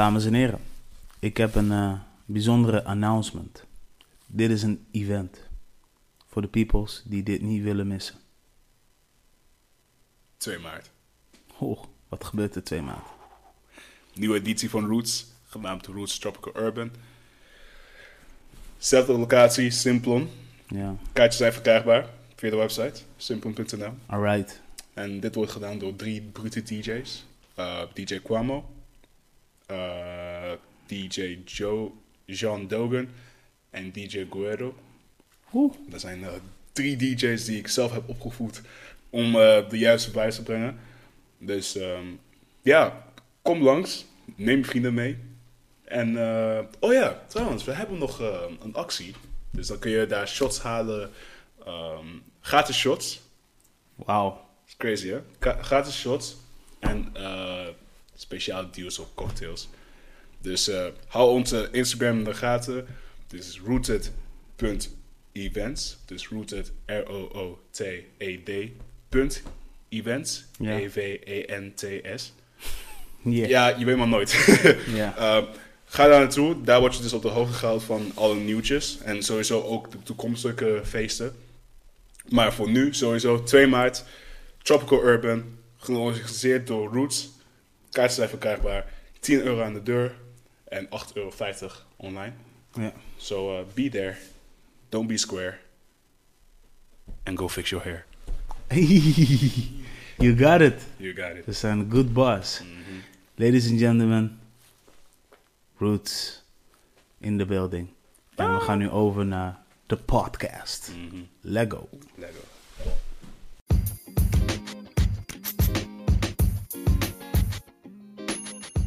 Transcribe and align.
Dames 0.00 0.24
en 0.24 0.34
heren, 0.34 0.60
ik 1.18 1.36
heb 1.36 1.54
een 1.54 1.72
eh, 1.72 1.92
bijzondere 2.24 2.84
announcement. 2.84 3.64
Dit 4.26 4.50
is 4.50 4.62
een 4.62 4.86
event 4.90 5.38
voor 6.26 6.42
de 6.42 6.48
peoples 6.48 7.02
die 7.04 7.22
dit 7.22 7.42
niet 7.42 7.62
willen 7.62 7.86
missen. 7.86 8.14
2 10.36 10.58
maart. 10.58 10.90
Oh, 11.58 11.82
wat 12.08 12.24
gebeurt 12.24 12.54
er 12.54 12.64
2 12.64 12.82
maart? 12.82 13.06
Nieuwe 14.14 14.36
editie 14.36 14.70
van 14.70 14.86
Roots, 14.86 15.26
genaamd 15.46 15.86
Roots 15.86 16.18
Tropical 16.18 16.62
Urban. 16.62 16.90
Zelfde 18.78 19.12
locatie, 19.12 19.70
Simplon. 19.70 20.28
Ja, 20.68 20.96
Kaartjes 21.12 21.38
zijn 21.38 21.52
verkrijgbaar 21.52 22.06
via 22.36 22.50
de 22.50 22.56
website, 22.56 23.00
simplon.nl. 23.16 23.92
alright. 24.06 24.60
En 24.94 25.20
dit 25.20 25.34
wordt 25.34 25.52
gedaan 25.52 25.78
door 25.78 25.96
drie 25.96 26.20
brute 26.22 26.62
DJ's. 26.62 27.24
Eh, 27.54 27.82
DJ 27.94 28.18
Kwamo, 28.18 28.79
eh, 29.70 30.52
DJ 30.86 31.38
Joe, 31.44 31.90
Jean 32.24 32.68
Dogan 32.68 33.08
en 33.70 33.92
DJ 33.92 34.26
Guerrero. 34.30 34.74
Oeh, 35.52 35.74
Dat 35.88 36.00
zijn 36.00 36.24
eh, 36.24 36.32
drie 36.72 36.96
DJ's 36.96 37.44
die 37.44 37.58
ik 37.58 37.68
zelf 37.68 37.92
heb 37.92 38.08
opgevoed 38.08 38.62
om 39.10 39.26
eh, 39.26 39.68
de 39.68 39.78
juiste 39.78 40.10
vibes 40.10 40.34
te 40.36 40.42
brengen. 40.42 40.78
Dus 41.38 41.76
ehm, 41.76 42.06
ja, 42.62 43.06
kom 43.42 43.62
langs. 43.62 44.06
Neem 44.36 44.64
vrienden 44.64 44.94
mee. 44.94 45.18
En, 45.84 46.08
oh 46.80 46.92
ja, 46.92 47.22
trouwens, 47.26 47.64
we 47.64 47.72
hebben 47.72 47.98
nog 47.98 48.18
een 48.60 48.74
actie. 48.74 49.14
Dus 49.50 49.66
dan 49.66 49.78
kun 49.78 49.90
je 49.90 50.06
daar 50.06 50.28
shots 50.28 50.60
halen. 50.60 51.10
ehm, 51.64 52.06
gratis 52.40 52.78
shots. 52.78 53.20
wauw. 53.94 54.48
is 54.66 54.76
crazy, 54.76 55.08
hè? 55.08 55.20
Gratis 55.60 55.98
shots. 56.00 56.36
En 56.80 57.10
eh, 57.12 57.66
speciale 58.20 58.68
deals 58.70 58.98
op 58.98 59.08
cocktails. 59.14 59.68
Dus 60.38 60.68
eh, 60.68 60.86
hou 61.06 61.30
onze 61.30 61.68
Instagram 61.72 62.18
in 62.18 62.24
de 62.24 62.34
gaten. 62.34 62.86
Dit 63.26 63.44
is 63.44 63.60
rooted.events. 63.64 65.98
Dus 66.06 66.28
rooted, 66.28 66.72
R-O-O-T-E-D. 66.86 68.50
punt 69.08 69.42
events. 69.88 70.44
E 70.60 70.64
Ja. 70.64 70.78
E-V-E-N-T-S. 70.78 72.32
Yeah. 73.22 73.48
Ja, 73.48 73.68
je 73.68 73.84
weet 73.84 73.96
maar 73.96 74.08
nooit. 74.08 74.32
Ja. 74.94 75.14
Eh, 75.20 75.42
ga 75.84 76.06
daar 76.08 76.20
naartoe. 76.20 76.62
Daar 76.62 76.80
word 76.80 76.96
je 76.96 77.02
dus 77.02 77.12
op 77.12 77.22
de 77.22 77.28
hoogte 77.28 77.52
gehouden 77.54 77.86
van 77.86 78.12
alle 78.14 78.34
nieuwtjes. 78.34 78.98
En 79.04 79.22
sowieso 79.22 79.62
ook 79.62 79.90
de 79.90 80.02
toekomstige 80.02 80.80
feesten. 80.84 81.36
Maar 82.28 82.52
voor 82.52 82.70
nu, 82.70 82.94
sowieso 82.94 83.42
2 83.42 83.66
maart. 83.66 84.04
Tropical 84.62 85.04
Urban. 85.04 85.44
Georganiseerd 85.76 86.66
door 86.66 86.92
Roots. 86.92 87.28
Kaarten 87.90 88.16
zijn 88.16 88.28
verkrijgbaar. 88.28 88.92
10 89.20 89.40
euro 89.40 89.62
aan 89.62 89.72
de 89.74 89.82
deur. 89.82 90.14
En 90.64 90.86
8,50 90.86 90.90
euro 91.14 91.32
online. 91.96 92.32
ja. 92.72 92.92
So 93.16 93.58
uh, 93.58 93.64
be 93.74 93.88
there. 93.88 94.16
Don't 94.88 95.08
be 95.08 95.16
square. 95.16 95.58
And 97.22 97.38
go 97.38 97.48
fix 97.48 97.70
your 97.70 97.84
hair. 97.84 98.04
you 100.18 100.36
got 100.36 100.60
it. 100.60 100.82
You 100.96 101.14
got 101.14 101.36
it. 101.36 101.44
We 101.44 101.52
zijn 101.52 101.78
een 101.78 101.90
good 101.90 102.12
boss. 102.12 102.60
Mhm. 102.60 102.98
Ladies 103.34 103.70
and 103.70 103.78
gentlemen, 103.78 104.40
Roots 105.78 106.42
in 107.18 107.38
the 107.38 107.46
building. 107.46 107.88
En 108.36 108.54
we 108.54 108.60
gaan 108.60 108.78
nu 108.78 108.90
over 108.90 109.26
naar 109.26 109.58
de 109.86 109.96
podcast. 109.96 110.92
Mhm. 110.96 111.22
Lego. 111.40 111.88
Lego. 112.14 112.38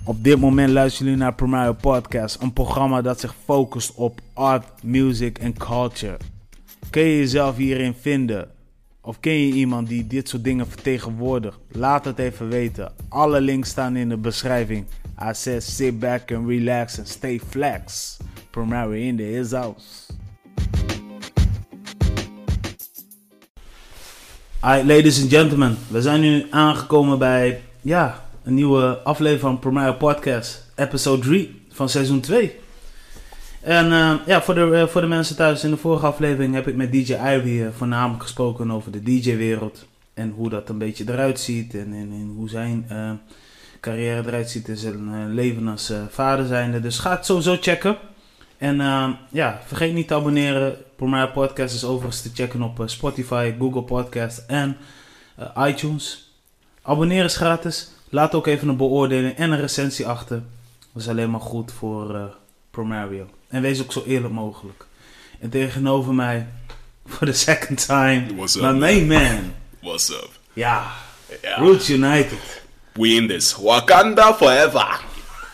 Op 0.06 0.24
dit 0.24 0.40
moment 0.40 0.70
luisteren 0.70 1.06
jullie 1.08 1.24
naar 1.24 1.34
Primario 1.34 1.74
Podcast, 1.74 2.42
een 2.42 2.54
programma 2.54 3.02
dat 3.02 3.20
zich 3.20 3.36
focust 3.44 3.94
op 3.96 4.20
art, 4.34 4.66
music 4.84 5.38
en 5.38 5.58
culture. 5.58 6.18
Kun 6.90 7.02
je 7.02 7.18
jezelf 7.18 7.56
hierin 7.56 7.94
vinden? 8.02 8.50
Of 9.02 9.20
ken 9.20 9.34
je 9.34 9.54
iemand 9.54 9.88
die 9.88 10.08
dit 10.08 10.30
soort 10.30 10.44
dingen 10.44 10.68
vertegenwoordigt? 10.68 11.58
Laat 11.72 12.06
het 12.06 12.20
even 12.20 12.50
weten. 12.50 12.92
Alle 13.10 13.42
links 13.42 13.70
staan 13.70 13.96
in 13.96 14.10
de 14.10 14.18
beschrijving. 14.18 14.86
I 15.30 15.34
said 15.34 15.64
sit 15.64 16.00
back 16.00 16.32
and 16.32 16.48
relax 16.48 16.98
and 16.98 17.08
stay 17.08 17.40
flex. 17.50 18.18
Primario 18.50 18.92
in 18.92 19.16
the 19.16 19.24
his 19.24 19.52
house. 19.52 20.14
Alright, 24.60 24.88
ladies 24.88 25.22
and 25.22 25.30
gentlemen, 25.30 25.78
we 25.88 26.02
zijn 26.02 26.22
nu 26.22 26.46
aangekomen 26.50 27.20
bij 27.20 27.62
ja, 27.82 28.23
een 28.44 28.54
nieuwe 28.54 28.98
aflevering 29.04 29.42
van 29.42 29.60
Primaire 29.60 29.96
Podcast, 29.96 30.72
episode 30.76 31.22
3 31.22 31.62
van 31.70 31.90
seizoen 31.90 32.20
2. 32.20 32.60
En 33.62 33.92
eh, 33.92 34.14
ja, 34.26 34.42
voor 34.42 34.54
de, 34.54 34.72
eh, 34.74 34.88
voor 34.88 35.02
de 35.02 35.08
mensen 35.08 35.36
thuis, 35.36 35.64
in 35.64 35.70
de 35.70 35.78
vorige 35.78 36.06
aflevering 36.06 36.54
heb 36.54 36.68
ik 36.68 36.76
met 36.76 36.92
DJ 36.92 37.14
Ivy 37.14 37.62
eh, 37.62 37.68
voornamelijk 37.78 38.24
gesproken 38.24 38.72
over 38.72 38.92
de 38.92 39.04
DJ-wereld. 39.04 39.86
En 40.14 40.34
hoe 40.36 40.50
dat 40.50 40.70
een 40.70 40.78
beetje 40.78 41.04
eruit 41.08 41.40
ziet 41.40 41.74
en, 41.74 41.94
en, 41.94 42.12
en 42.12 42.34
hoe 42.36 42.50
zijn 42.50 42.88
carrière 43.80 44.28
eruit 44.28 44.50
ziet 44.50 44.68
in 44.68 44.78
zijn 44.78 45.34
leven 45.34 45.68
als 45.68 45.94
vader 46.10 46.46
zijnde. 46.46 46.80
Dus 46.80 47.00
ga 47.00 47.12
het 47.12 47.26
sowieso 47.26 47.58
checken. 47.62 47.98
En 48.58 48.78
ja, 49.32 49.62
vergeet 49.66 49.94
niet 49.94 50.08
te 50.08 50.14
abonneren. 50.14 50.76
Primaire 50.96 51.32
Podcast 51.32 51.76
is 51.76 51.84
overigens 51.84 52.22
te 52.22 52.30
checken 52.34 52.62
op 52.62 52.84
Spotify, 52.86 53.54
Google 53.60 53.84
Podcast 53.84 54.44
en 54.48 54.78
iTunes. 55.58 56.32
Abonneren 56.82 57.26
is 57.26 57.36
gratis. 57.36 57.93
Laat 58.14 58.36
ook 58.36 58.48
even 58.48 58.68
een 58.68 58.78
beoordeling 58.78 59.36
en 59.36 59.52
een 59.52 59.60
recensie 59.60 60.08
achter. 60.08 60.42
Dat 60.94 61.02
is 61.02 61.08
alleen 61.08 61.32
maar 61.32 61.40
goed 61.42 61.72
voor 61.72 62.16
eh 62.16 62.24
Promario. 62.72 63.30
En 63.48 63.62
wees 63.62 63.82
ook 63.82 63.92
zo 63.92 64.04
eerlijk 64.06 64.34
mogelijk. 64.34 64.86
En 65.40 65.50
tegenover 65.50 66.14
mij, 66.14 66.48
for 67.14 67.28
the 67.28 67.34
second 67.34 67.86
time, 67.86 68.26
What's 68.36 68.56
up, 68.56 68.62
my 68.62 68.72
main 68.72 69.08
man. 69.08 69.54
What's 69.82 70.10
up? 70.10 70.30
Ja, 70.54 70.92
Ja. 71.42 71.56
Roots 71.58 71.90
United. 71.90 72.62
We 72.94 73.08
in 73.08 73.28
this. 73.28 73.56
Wakanda 73.56 74.34
forever. 74.34 75.00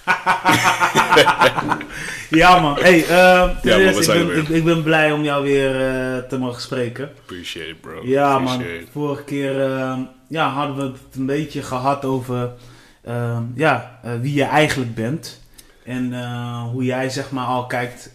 Ja 2.29 2.59
man, 2.59 2.75
hey, 2.79 3.01
ten 3.01 3.17
Ja, 3.17 3.55
man, 3.63 3.79
eerste, 3.79 3.97
we 3.97 4.03
zijn 4.03 4.37
ik, 4.37 4.47
ben, 4.47 4.55
ik, 4.55 4.63
ben 4.63 4.83
blij 4.83 5.11
om 5.11 5.23
jou 5.23 5.43
weer 5.43 5.75
eh, 5.75 6.17
te 6.17 6.37
mogen 6.37 6.61
spreken. 6.61 7.11
Appreciate 7.19 7.69
it, 7.69 7.81
bro. 7.81 8.01
Ja 8.03 8.39
man, 8.39 8.53
Appreciate 8.53 8.85
vorige 8.91 9.23
keer 9.23 9.61
eh, 9.61 9.97
ja, 10.27 10.49
hadden 10.49 10.75
we 10.75 10.81
het 10.81 11.15
een 11.15 11.25
beetje 11.25 11.61
gehad 11.61 12.05
over 12.05 12.51
eh, 13.01 13.39
ja, 13.55 13.99
eh, 14.03 14.11
wie 14.21 14.33
je 14.33 14.43
eigenlijk 14.43 14.95
bent. 14.95 15.41
En 15.83 16.13
eh, 16.13 16.63
hoe 16.63 16.83
jij 16.83 17.09
zeg 17.09 17.31
maar 17.31 17.45
al 17.45 17.65
kijkt 17.65 18.13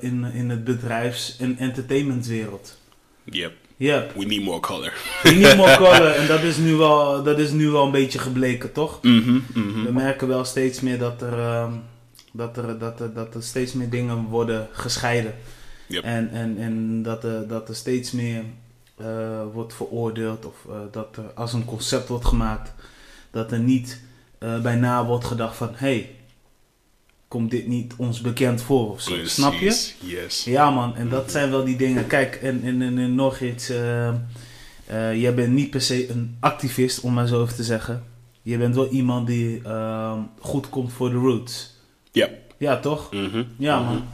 in, 0.00 0.24
in 0.32 0.50
het 0.50 0.64
bedrijfs- 0.64 1.36
en 1.38 1.58
entertainmentwereld. 1.58 2.78
Yep. 3.24 3.52
Ja, 3.78 4.06
We 4.14 4.24
need 4.24 4.42
more 4.42 4.60
color. 4.60 4.92
niet 5.24 5.56
more 5.56 5.76
color. 5.84 6.06
En 6.14 6.26
dat 6.26 6.42
is, 6.42 6.56
nu 6.56 6.74
wel, 6.74 7.22
dat 7.22 7.38
is 7.38 7.50
nu 7.50 7.68
wel 7.68 7.84
een 7.84 7.90
beetje 7.90 8.18
gebleken, 8.18 8.72
toch? 8.72 8.98
Mhm, 9.02 9.38
mhm. 9.54 9.84
We 9.84 9.92
merken 9.92 10.28
wel 10.28 10.44
steeds 10.44 10.80
meer 10.80 10.98
dat 10.98 11.22
er, 11.22 11.38
ehm, 11.38 11.72
dat 12.32 12.56
er, 12.56 12.78
dat 12.78 13.00
er, 13.00 13.12
dat 13.14 13.34
er 13.34 13.42
steeds 13.42 13.72
meer 13.72 13.90
dingen 13.90 14.24
worden 14.24 14.68
gescheiden. 14.72 15.34
Yep. 15.86 16.02
En, 16.04 16.30
en, 16.30 16.58
en 16.58 17.02
dat, 17.02 17.24
er, 17.24 17.48
dat 17.48 17.68
er 17.68 17.74
steeds 17.74 18.12
meer 18.12 18.44
eh, 18.96 19.42
wordt 19.52 19.74
veroordeeld 19.74 20.44
of 20.44 20.54
eh, 20.68 20.76
dat 20.90 21.16
er 21.16 21.24
als 21.34 21.52
een 21.52 21.64
concept 21.64 22.08
wordt 22.08 22.24
gemaakt, 22.24 22.72
dat 23.30 23.52
er 23.52 23.58
niet 23.58 24.00
eh, 24.38 24.60
bij 24.60 24.74
na 24.74 25.04
wordt 25.04 25.24
gedacht 25.24 25.56
van 25.56 25.70
hé, 25.74 25.76
hey, 25.76 26.14
komt 27.28 27.50
dit 27.50 27.66
niet 27.66 27.94
ons 27.96 28.20
bekend 28.20 28.62
voor 28.62 28.90
of 28.90 29.00
zo? 29.00 29.14
Snap 29.24 29.52
je? 29.52 29.90
Yes. 30.00 30.44
Ja 30.44 30.70
man, 30.70 30.96
en 30.96 31.08
dat 31.08 31.30
zijn 31.30 31.50
wel 31.50 31.64
die 31.64 31.76
dingen. 31.76 32.06
Kijk, 32.06 32.34
en, 32.42 32.60
en, 32.64 32.82
en, 32.82 32.98
en 32.98 33.14
nog 33.14 33.40
iets. 33.40 33.70
eh, 33.70 34.14
jij 35.20 35.34
bent 35.34 35.52
niet 35.52 35.70
per 35.70 35.80
se 35.80 36.10
een 36.10 36.36
activist, 36.40 37.00
om 37.00 37.12
maar 37.14 37.26
zo 37.26 37.42
even 37.42 37.54
te 37.56 37.64
zeggen. 37.64 38.04
Je 38.42 38.58
bent 38.58 38.74
wel 38.74 38.88
iemand 38.88 39.26
die 39.26 39.60
ehm, 39.64 40.18
goed 40.40 40.68
komt 40.68 40.92
voor 40.92 41.10
de 41.10 41.16
roots. 41.16 41.74
Ja. 42.12 42.28
Ja, 42.58 42.78
toch? 42.80 43.12
Mhm, 43.12 43.42
Ja 43.58 43.78
mhm. 43.80 43.88
man. 43.88 44.04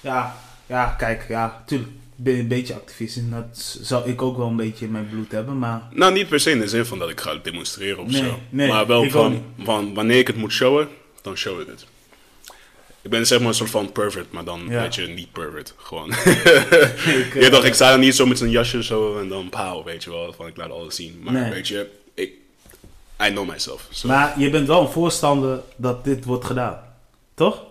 Ja, 0.00 0.36
ja, 0.66 0.86
kijk, 0.98 1.24
ja, 1.28 1.62
tuurlijk. 1.66 1.90
Ben 2.16 2.34
je 2.34 2.40
een 2.40 2.48
beetje 2.48 2.74
activist 2.74 3.16
en 3.16 3.30
dat 3.30 3.78
zou 3.80 4.08
ik 4.10 4.22
ook 4.22 4.36
wel 4.36 4.46
een 4.46 4.56
beetje 4.56 4.84
in 4.84 4.90
mijn 4.92 5.08
bloed 5.08 5.32
hebben, 5.32 5.58
maar 5.58 5.82
Nou, 5.94 6.12
niet 6.12 6.28
per 6.28 6.40
se 6.40 6.50
in 6.50 6.58
de 6.60 6.68
zin 6.68 6.84
van 6.86 6.98
dat 6.98 7.10
ik 7.10 7.20
ga 7.20 7.34
demonstreren 7.42 7.98
of 8.02 8.10
Nee, 8.10 8.22
zo. 8.22 8.38
nee, 8.48 8.68
maar 8.68 8.86
wel 8.86 9.04
ik 9.04 9.10
van, 9.10 9.42
van 9.58 9.94
wanneer 9.94 10.18
ik 10.18 10.26
het 10.26 10.36
moet 10.36 10.52
showen, 10.52 10.88
dan 11.22 11.36
show 11.36 11.60
ik 11.60 11.66
het. 11.66 11.86
Ik 13.02 13.10
ben 13.10 13.26
zeg 13.26 13.38
maar 13.38 13.48
een 13.48 13.54
soort 13.54 13.70
van 13.70 13.92
pervert, 13.92 14.32
maar 14.32 14.44
dan 14.44 14.60
Ja. 14.68 14.80
weet 14.82 14.94
je, 14.94 15.06
niet 15.06 15.32
pervert. 15.32 15.74
Gewoon. 15.76 16.10
ik, 16.10 16.16
eh, 17.34 17.40
ja, 17.42 17.48
toch, 17.48 17.64
ik 17.64 17.74
sta 17.74 17.92
er 17.92 17.98
niet 17.98 18.14
zo 18.16 18.26
met 18.26 18.38
zijn 18.38 18.50
jasje 18.50 18.82
zo 18.82 19.18
en 19.18 19.28
dan 19.28 19.48
pauw, 19.48 19.84
weet 19.84 20.04
je 20.04 20.10
wel. 20.10 20.32
Van 20.36 20.46
ik 20.46 20.56
laat 20.56 20.70
alles 20.70 20.94
zien. 20.96 21.20
Maar 21.22 21.32
Nee. 21.32 21.50
weet 21.50 21.68
je, 21.68 21.90
ik, 22.14 22.32
I 23.26 23.30
know 23.30 23.48
myself. 23.48 23.86
So. 23.90 24.08
maar 24.08 24.34
je 24.40 24.50
bent 24.50 24.66
wel 24.66 24.80
een 24.80 24.88
voorstander 24.92 25.60
dat 25.76 26.04
dit 26.04 26.24
wordt 26.24 26.44
gedaan, 26.44 26.78
toch? 27.34 27.62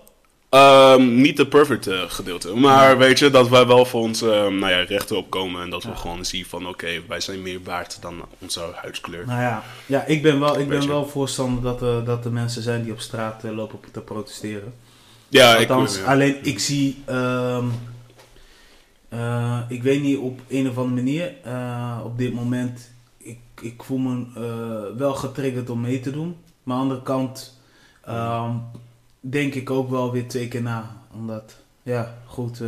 Ehm, 0.49 1.21
niet 1.21 1.37
het 1.37 1.49
perfecte 1.49 2.05
gedeelte. 2.07 2.55
Maar 2.55 2.97
weet 2.97 3.19
je, 3.19 3.29
dat 3.29 3.49
wij 3.49 3.67
wel 3.67 3.85
voor 3.85 4.01
onze 4.01 4.25
nou 4.51 4.69
ja, 4.71 4.83
rechten 4.83 5.17
opkomen. 5.17 5.61
En 5.61 5.69
dat 5.69 5.83
we 5.83 5.95
gewoon 5.95 6.25
zien 6.25 6.45
van 6.45 6.67
oké, 6.67 7.01
wij 7.07 7.19
zijn 7.19 7.41
meer 7.41 7.59
waard 7.63 7.97
dan 8.01 8.21
onze 8.39 8.61
huidskleur. 8.75 9.25
Nou 9.25 9.41
ja, 9.41 9.63
ja 9.85 10.05
ik 10.05 10.21
ben 10.21 10.39
wel, 10.39 10.59
ik 10.59 10.67
ben 10.69 10.81
je. 10.81 10.87
wel 10.87 11.07
voorstander 11.07 11.63
dat, 11.63 11.81
er 11.81 12.03
dat 12.03 12.25
er 12.25 12.31
mensen 12.31 12.61
zijn 12.61 12.83
die 12.83 12.91
op 12.91 12.99
straat 12.99 13.43
eh, 13.43 13.51
lopen 13.51 13.79
te 13.91 13.99
protesteren. 14.01 14.73
Ja, 15.29 15.55
ik 15.57 15.69
Althans, 15.69 15.97
ja. 15.97 16.03
alleen 16.03 16.35
ik 16.41 16.59
zie, 16.59 17.03
ehm, 17.05 17.65
eh, 19.09 19.59
ik 19.67 19.83
weet 19.83 20.01
niet 20.01 20.17
op 20.17 20.39
een 20.47 20.69
of 20.69 20.77
andere 20.77 20.95
manier, 20.95 21.33
eh, 21.43 21.99
op 22.03 22.17
dit 22.17 22.33
moment, 22.33 22.91
ik, 23.17 23.37
ik 23.61 23.83
voel 23.83 23.97
me 23.97 24.25
eh, 24.35 24.97
wel 24.97 25.13
getriggerd 25.13 25.69
om 25.69 25.81
mee 25.81 25.99
te 25.99 26.11
doen. 26.11 26.35
Maar 26.63 26.77
aan 26.77 26.87
de 26.87 26.93
andere 26.93 27.01
kant 27.15 27.57
ehm, 28.05 28.51
denk 29.19 29.53
ik 29.55 29.69
ook 29.69 29.89
wel 29.89 30.11
weer 30.11 30.27
twee 30.27 30.47
keer 30.47 30.61
na. 30.61 30.97
Omdat, 31.13 31.55
ja, 31.83 32.17
goed, 32.25 32.61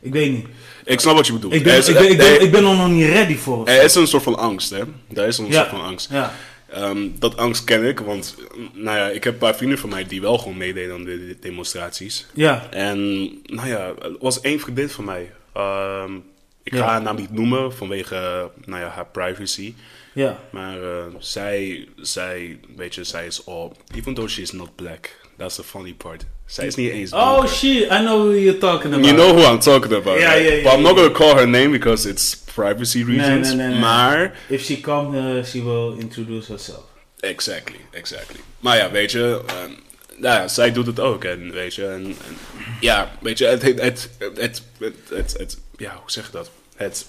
ik 0.00 0.12
weet 0.12 0.32
niet. 0.32 0.46
Ik 0.84 1.00
snap 1.00 1.14
wat 1.16 1.26
je 1.26 1.32
bedoelt. 1.32 1.52
Ik 1.52 1.62
ben, 1.62 1.72
Er 1.72 1.78
is- 1.78 1.88
ik, 1.88 1.94
ben, 1.94 2.10
ik, 2.10 2.16
ben, 2.16 2.26
er- 2.26 2.40
ik 2.40 2.50
ben 2.50 2.64
er 2.66 2.76
nog 2.76 2.88
niet 2.88 3.08
ready 3.08 3.36
voor. 3.36 3.66
er 3.66 3.78
zo. 3.78 3.84
is 3.84 3.94
een 3.94 4.06
soort 4.06 4.22
van 4.22 4.38
angst, 4.38 4.70
hè? 4.70 4.82
Daar 5.08 5.26
is 5.26 5.38
een 5.38 5.46
Ja. 5.46 5.52
soort 5.52 5.68
van 5.68 5.82
angst. 5.82 6.10
Ja, 6.10 6.32
Ehm, 6.70 7.08
dat 7.18 7.36
angst 7.36 7.64
ken 7.64 7.84
ik, 7.84 7.98
want 8.00 8.36
nou 8.72 8.96
ja, 8.98 9.08
ik 9.08 9.24
heb 9.24 9.32
een 9.32 9.38
paar 9.38 9.56
vrienden 9.56 9.78
van 9.78 9.88
mij 9.90 10.04
die 10.04 10.20
wel 10.20 10.38
gewoon 10.38 10.56
meededen 10.56 10.94
aan 10.94 11.04
de, 11.04 11.26
de 11.26 11.36
demonstraties. 11.40 12.26
ja, 12.34 12.66
En 12.70 12.98
nou 13.44 13.68
ja, 13.68 13.92
er 14.02 14.16
was 14.20 14.40
één 14.40 14.60
vriendin 14.60 14.88
van 14.88 15.04
mij. 15.04 15.32
Ehm, 15.52 16.14
ik 16.62 16.72
Ja. 16.72 16.78
ga 16.78 16.86
haar 16.86 17.02
naam 17.02 17.16
niet 17.16 17.32
noemen 17.32 17.72
vanwege 17.76 18.50
nou 18.64 18.80
ja, 18.82 18.88
haar 18.88 19.06
privacy. 19.06 19.74
ja. 20.12 20.38
Maar 20.50 20.82
eh, 20.82 21.04
zij, 21.18 21.88
zij, 21.96 22.58
weet 22.76 22.94
je, 22.94 23.04
zij 23.04 23.26
is 23.26 23.46
all, 23.46 23.70
even 23.94 24.14
though 24.14 24.28
she 24.30 24.40
is 24.42 24.52
not 24.52 24.76
black, 24.76 25.20
that's 25.38 25.56
the 25.56 25.62
funny 25.64 25.94
part. 25.94 26.24
Zij 26.46 26.66
is 26.66 26.74
niet 26.74 26.90
eens 26.90 27.12
Oh 27.12 27.46
shit, 27.46 27.82
I 27.82 27.86
know 27.98 28.20
who 28.20 28.32
you're 28.34 28.58
talking 28.58 28.92
about. 28.94 29.04
You 29.06 29.16
know 29.16 29.30
who 29.36 29.52
I'm 29.52 29.58
talking 29.60 29.92
about. 29.92 30.16
Right? 30.18 30.20
ja, 30.20 30.32
ja, 30.34 30.62
But 30.62 30.72
I'm 30.72 30.82
not 30.82 30.96
ja. 30.96 31.02
gonna 31.02 31.10
call 31.18 31.34
her 31.36 31.48
name 31.48 31.70
because 31.70 32.08
it's 32.08 32.36
privacy 32.54 33.02
reasons. 33.04 33.48
nee, 33.48 33.56
nee, 33.56 33.68
nee. 33.68 33.78
Maar, 33.78 34.36
If 34.48 34.64
she 34.64 34.80
comes, 34.80 35.16
uh, 35.16 35.44
she 35.44 35.62
will 35.62 35.98
introduce 35.98 36.48
herself. 36.52 36.84
exactly, 37.20 37.78
exactly. 37.90 38.40
Maar 38.60 38.76
ja, 38.76 38.90
weet 38.90 39.10
je, 39.10 39.42
ehm, 39.46 39.70
nou 40.16 40.34
ja, 40.40 40.48
zij 40.48 40.72
doet 40.72 40.86
het 40.86 41.00
ook. 41.00 41.24
En 41.24 41.52
weet 41.52 41.74
je, 41.74 41.86
en, 41.86 42.04
en 42.04 42.36
ja, 42.80 43.12
weet 43.20 43.38
je, 43.38 43.44
het, 43.46 43.62
het, 43.62 43.80
het, 43.80 44.08
het, 44.18 44.62
het, 44.78 44.94
het, 45.08 45.34
het- 45.38 45.58
ja, 45.76 45.90
hoe 45.92 46.10
zeg 46.10 46.26
je 46.26 46.32
dat? 46.32 46.50
Het, 46.76 47.06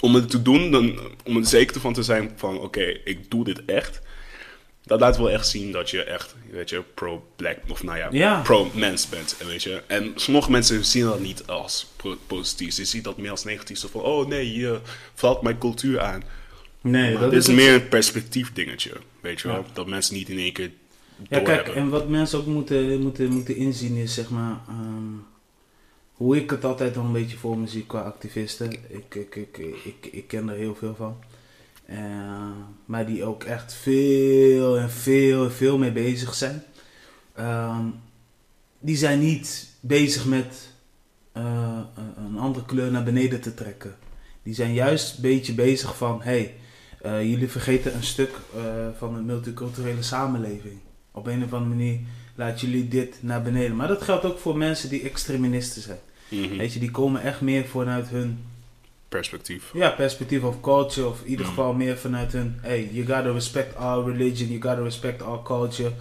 om 0.00 0.14
het 0.14 0.30
te 0.30 0.42
doen, 0.42 0.70
dan, 0.70 0.98
om 1.24 1.36
er 1.36 1.46
zeker 1.46 1.80
van 1.80 1.92
te 1.92 2.02
zijn 2.02 2.32
van, 2.36 2.58
oké, 2.60 2.96
ik 3.04 3.30
doe 3.30 3.44
dit 3.44 3.64
echt. 3.66 4.00
Dat 4.88 5.00
laat 5.00 5.16
wel 5.16 5.30
echt 5.30 5.48
zien 5.48 5.72
dat 5.72 5.90
je 5.90 6.02
echt, 6.02 6.34
weet 6.50 6.70
je, 6.70 6.82
pro-black, 6.94 7.56
of 7.68 7.82
nou 7.82 7.98
ja, 7.98 8.08
Ja. 8.10 8.40
pro-mens 8.40 9.08
bent, 9.08 9.36
en 9.40 9.46
weet 9.46 9.62
je. 9.62 9.82
En 9.86 10.12
sommige 10.14 10.50
mensen 10.50 10.84
zien 10.84 11.04
dat 11.04 11.20
niet 11.20 11.46
als 11.46 11.86
pro- 11.96 12.16
positief. 12.26 12.72
Ze 12.74 12.84
zien 12.84 13.02
dat 13.02 13.16
meer 13.16 13.30
als 13.30 13.44
negatief. 13.44 13.78
Zo 13.78 13.88
van, 13.90 14.00
oh 14.00 14.26
nee, 14.26 14.56
je 14.56 14.80
valt 15.14 15.42
mijn 15.42 15.58
cultuur 15.58 16.00
aan. 16.00 16.22
Nee, 16.80 17.12
Maar 17.12 17.22
dat 17.22 17.30
dit 17.30 17.40
is 17.40 17.54
meer 17.54 17.74
een 17.74 17.88
perspectief 17.88 18.52
dingetje, 18.52 18.92
weet 19.20 19.40
je 19.40 19.48
wel. 19.48 19.56
Ja. 19.56 19.64
Dat 19.72 19.86
mensen 19.86 20.14
niet 20.14 20.28
in 20.28 20.38
één 20.38 20.52
keer 20.52 20.70
Ja, 21.28 21.40
kijk, 21.40 21.68
en 21.68 21.88
wat 21.88 22.08
mensen 22.08 22.38
ook 22.38 22.46
moeten, 22.46 23.00
moeten, 23.00 23.28
moeten 23.32 23.56
inzien 23.56 23.96
is 23.96 24.14
zeg 24.14 24.28
maar. 24.30 24.56
ehm, 24.68 25.12
hoe 26.12 26.36
ik 26.36 26.50
het 26.50 26.64
altijd 26.64 26.94
wel 26.94 27.04
een 27.04 27.12
beetje 27.12 27.36
voor 27.36 27.58
me 27.58 27.66
zie 27.66 27.86
qua 27.86 28.00
activisten. 28.00 28.72
Ik, 28.72 29.14
ik, 29.14 29.34
ik, 29.36 29.56
ik, 29.84 30.08
ik 30.12 30.26
ken 30.28 30.48
er 30.48 30.56
heel 30.56 30.74
veel 30.74 30.94
van. 30.94 31.16
Eh, 31.88 32.50
maar 32.84 33.06
die 33.06 33.24
ook 33.24 33.44
echt 33.44 33.72
veel 33.74 34.78
en 34.78 34.90
veel 34.90 35.44
en 35.44 35.52
veel 35.52 35.78
mee 35.78 35.92
bezig 35.92 36.34
zijn. 36.34 36.62
Ehm, 37.34 37.84
die 38.78 38.96
zijn 38.96 39.20
niet 39.20 39.68
bezig 39.80 40.24
met 40.26 40.68
eh, 41.32 41.78
een- 41.94 42.24
een 42.24 42.38
andere 42.38 42.64
kleur 42.64 42.90
naar 42.90 43.02
beneden 43.02 43.40
te 43.40 43.54
trekken. 43.54 43.96
Die 44.42 44.54
zijn 44.54 44.72
juist 44.74 45.16
een 45.16 45.22
beetje 45.22 45.52
bezig 45.54 45.96
van, 45.96 46.22
hey, 46.22 46.54
eh, 47.02 47.22
jullie 47.30 47.48
vergeten 47.48 47.94
een 47.94 48.02
stuk 48.02 48.30
eh, 48.56 48.62
van 48.98 49.14
de 49.14 49.20
multiculturele 49.20 50.02
samenleving. 50.02 50.78
Op 51.12 51.26
een 51.26 51.44
of 51.44 51.52
andere 51.52 51.74
manier 51.74 51.98
laten 52.34 52.68
jullie 52.68 52.88
dit 52.88 53.16
naar 53.20 53.42
beneden. 53.42 53.76
Maar 53.76 53.88
dat 53.88 54.02
geldt 54.02 54.24
ook 54.24 54.38
voor 54.38 54.56
mensen 54.56 54.88
die 54.88 55.02
extremisten 55.02 55.82
zijn. 55.82 55.98
Mhm. 56.30 56.56
Weet 56.56 56.72
je, 56.72 56.78
die 56.80 56.90
komen 56.90 57.22
echt 57.22 57.40
meer 57.40 57.64
vanuit 57.66 58.08
hun 58.08 58.38
Perspectief. 59.08 59.70
ja, 59.74 59.90
perspectief 59.90 60.42
of 60.42 60.60
culture. 60.60 61.06
Of 61.08 61.20
in 61.22 61.30
ieder 61.30 61.44
Mm. 61.44 61.50
geval 61.50 61.72
meer 61.72 61.96
vanuit 61.96 62.32
hun, 62.32 62.58
hey, 62.62 62.88
you 62.92 63.06
gotta 63.06 63.32
respect 63.32 63.76
our 63.76 64.10
religion, 64.12 64.48
you 64.48 64.60
gotta 64.60 64.82
respect 64.82 65.22
our 65.22 65.42
culture. 65.42 65.92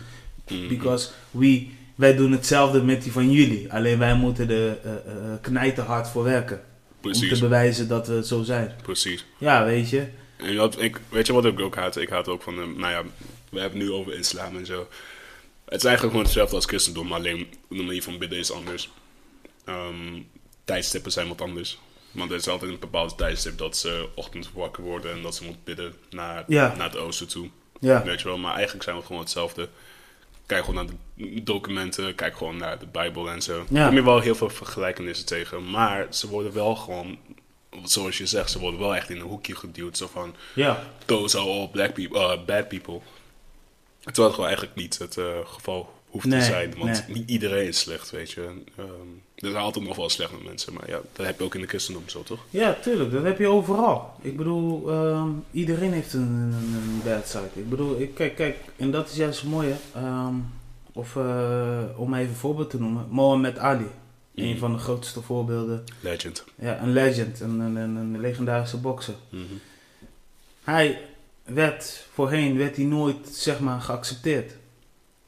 Mhm. 0.47 0.67
Because 0.67 1.09
we, 1.31 1.67
wij 1.95 2.15
doen 2.15 2.31
hetzelfde 2.31 2.83
met 2.83 3.03
die 3.03 3.11
van 3.11 3.31
jullie. 3.31 3.73
Alleen 3.73 3.99
wij 3.99 4.15
moeten 4.15 4.49
er 4.49 4.77
uh, 4.85 4.91
uh, 4.91 5.33
knijterhard 5.41 6.07
voor 6.09 6.23
werken. 6.23 6.61
Om 7.01 7.11
te 7.11 7.37
bewijzen 7.39 7.87
dat 7.87 8.07
we 8.07 8.25
zo 8.25 8.43
zijn. 8.43 8.75
precies. 8.83 9.25
Ja, 9.37 9.65
weet 9.65 9.89
je. 9.89 10.07
En 10.37 10.71
ik, 10.79 10.99
weet 11.09 11.27
je 11.27 11.33
wat 11.33 11.45
ik 11.45 11.59
ook 11.59 11.75
haat? 11.75 11.97
Ik 11.97 12.09
haat 12.09 12.27
ook 12.27 12.41
van, 12.41 12.53
eh, 12.53 12.65
nou 12.77 12.91
ja, 12.91 13.03
we 13.49 13.59
hebben 13.59 13.79
het 13.79 13.89
nu 13.89 13.93
over 13.95 14.13
islam 14.13 14.57
en 14.57 14.65
zo. 14.65 14.87
Het 15.65 15.77
is 15.77 15.83
eigenlijk 15.83 16.01
gewoon 16.01 16.23
hetzelfde 16.23 16.55
als 16.55 16.65
christendom, 16.65 17.11
alleen 17.13 17.47
de 17.69 17.83
manier 17.83 18.03
van 18.03 18.17
bidden 18.17 18.39
is 18.39 18.51
anders. 18.51 18.89
Ehm, 19.65 20.21
tijdstippen 20.63 21.11
zijn 21.11 21.27
wat 21.27 21.41
anders. 21.41 21.79
Want 22.17 22.31
er 22.31 22.37
is 22.37 22.47
altijd 22.47 22.71
een 22.71 22.79
bepaald 22.79 23.17
tijdstip 23.17 23.57
dat 23.57 23.77
ze 23.77 24.09
ochtend 24.15 24.49
wakker 24.53 24.83
worden 24.83 25.11
en 25.11 25.21
dat 25.21 25.35
ze 25.35 25.43
moeten 25.43 25.63
bidden 25.63 25.93
naar, 26.09 26.43
Ja. 26.47 26.75
naar 26.77 26.89
het 26.89 26.97
oosten 26.97 27.27
toe. 27.27 27.49
Ja, 27.79 28.03
Weet 28.03 28.21
je 28.21 28.27
wel, 28.27 28.37
maar 28.37 28.53
eigenlijk 28.53 28.83
zijn 28.83 28.97
we 28.97 29.03
gewoon 29.05 29.21
hetzelfde. 29.21 29.69
Kijk 30.45 30.65
gewoon 30.65 30.85
naar 30.85 30.93
de 31.15 31.43
documenten, 31.43 32.15
kijk 32.15 32.37
gewoon 32.37 32.57
naar 32.57 32.79
de 32.79 32.85
Bijbel 32.85 33.29
en 33.29 33.41
zo. 33.41 33.65
Ja. 33.69 33.85
Kom 33.87 33.95
je 33.95 34.03
wel 34.03 34.19
heel 34.19 34.35
veel 34.35 34.49
vergelijkenissen 34.49 35.25
tegen, 35.25 35.69
maar 35.69 36.07
ze 36.09 36.27
worden 36.27 36.53
wel 36.53 36.75
gewoon, 36.75 37.17
zoals 37.83 38.17
je 38.17 38.25
zegt, 38.25 38.51
ze 38.51 38.59
worden 38.59 38.79
wel 38.79 38.95
echt 38.95 39.09
in 39.09 39.15
een 39.15 39.27
hoekje 39.27 39.55
geduwd. 39.55 39.97
Zo 39.97 40.07
van, 40.11 40.35
ja. 40.55 40.83
those 41.05 41.37
are 41.37 41.47
all 41.49 41.67
black 41.67 41.93
people, 41.93 42.19
uh, 42.19 42.45
bad 42.45 42.67
people. 42.67 42.99
Terwijl 43.99 44.25
het 44.27 44.33
gewoon 44.35 44.45
eigenlijk 44.49 44.75
niet 44.75 44.97
het 44.97 45.17
eh, 45.17 45.25
geval 45.45 45.93
hoeft 46.17 46.29
Nee, 46.35 46.39
te 46.39 46.45
zijn, 46.45 46.73
want 46.77 47.07
nee. 47.07 47.17
niet 47.17 47.29
iedereen 47.29 47.67
is 47.67 47.79
slecht, 47.79 48.09
weet 48.11 48.31
je. 48.31 48.41
Ehm, 48.77 48.87
er 49.35 49.49
zijn 49.49 49.55
altijd 49.63 49.85
nog 49.85 49.95
wel 49.95 50.09
slechte 50.09 50.35
mensen, 50.43 50.73
maar 50.73 50.89
ja, 50.89 50.99
dat 51.13 51.25
heb 51.25 51.37
je 51.39 51.43
ook 51.45 51.55
in 51.55 51.61
de 51.61 51.67
christendom 51.67 52.09
zo, 52.09 52.23
toch? 52.23 52.39
Ja, 52.49 52.73
tuurlijk. 52.81 53.11
Dat 53.11 53.23
heb 53.23 53.39
je 53.39 53.47
overal. 53.47 54.13
Ik 54.21 54.37
bedoel, 54.37 54.89
ehm, 54.91 55.29
iedereen 55.51 55.91
heeft 55.93 56.13
een, 56.13 56.21
een, 56.21 56.73
een 56.73 57.01
bad 57.03 57.27
side. 57.27 57.49
Ik 57.53 57.69
bedoel, 57.69 57.99
ik, 58.01 58.13
kijk, 58.15 58.35
kijk, 58.35 58.57
en 58.75 58.91
dat 58.91 59.09
is 59.09 59.15
juist 59.15 59.41
het 59.41 59.49
mooie. 59.49 59.73
Ehm, 59.95 60.33
of, 60.93 61.15
eh, 61.15 61.79
om 61.95 62.13
even 62.13 62.29
een 62.29 62.35
voorbeeld 62.35 62.69
te 62.69 62.79
noemen, 62.79 63.05
Mohammed 63.09 63.57
Ali. 63.57 63.87
Een 64.35 64.49
Mhm. 64.49 64.57
van 64.57 64.71
de 64.73 64.77
grootste 64.79 65.21
voorbeelden. 65.21 65.83
Legend. 65.99 66.43
Ja, 66.55 66.81
een 66.81 66.93
legend, 66.93 67.39
een, 67.39 67.59
een, 67.59 67.75
een, 67.75 67.95
een 67.95 68.19
legendarische 68.19 68.77
bokser. 68.77 69.13
Mhm. 69.29 69.41
Hij 70.63 71.01
werd, 71.43 72.05
voorheen 72.13 72.57
werd 72.57 72.75
hij 72.75 72.85
nooit, 72.85 73.27
zeg 73.31 73.59
maar, 73.59 73.81
geaccepteerd. 73.81 74.51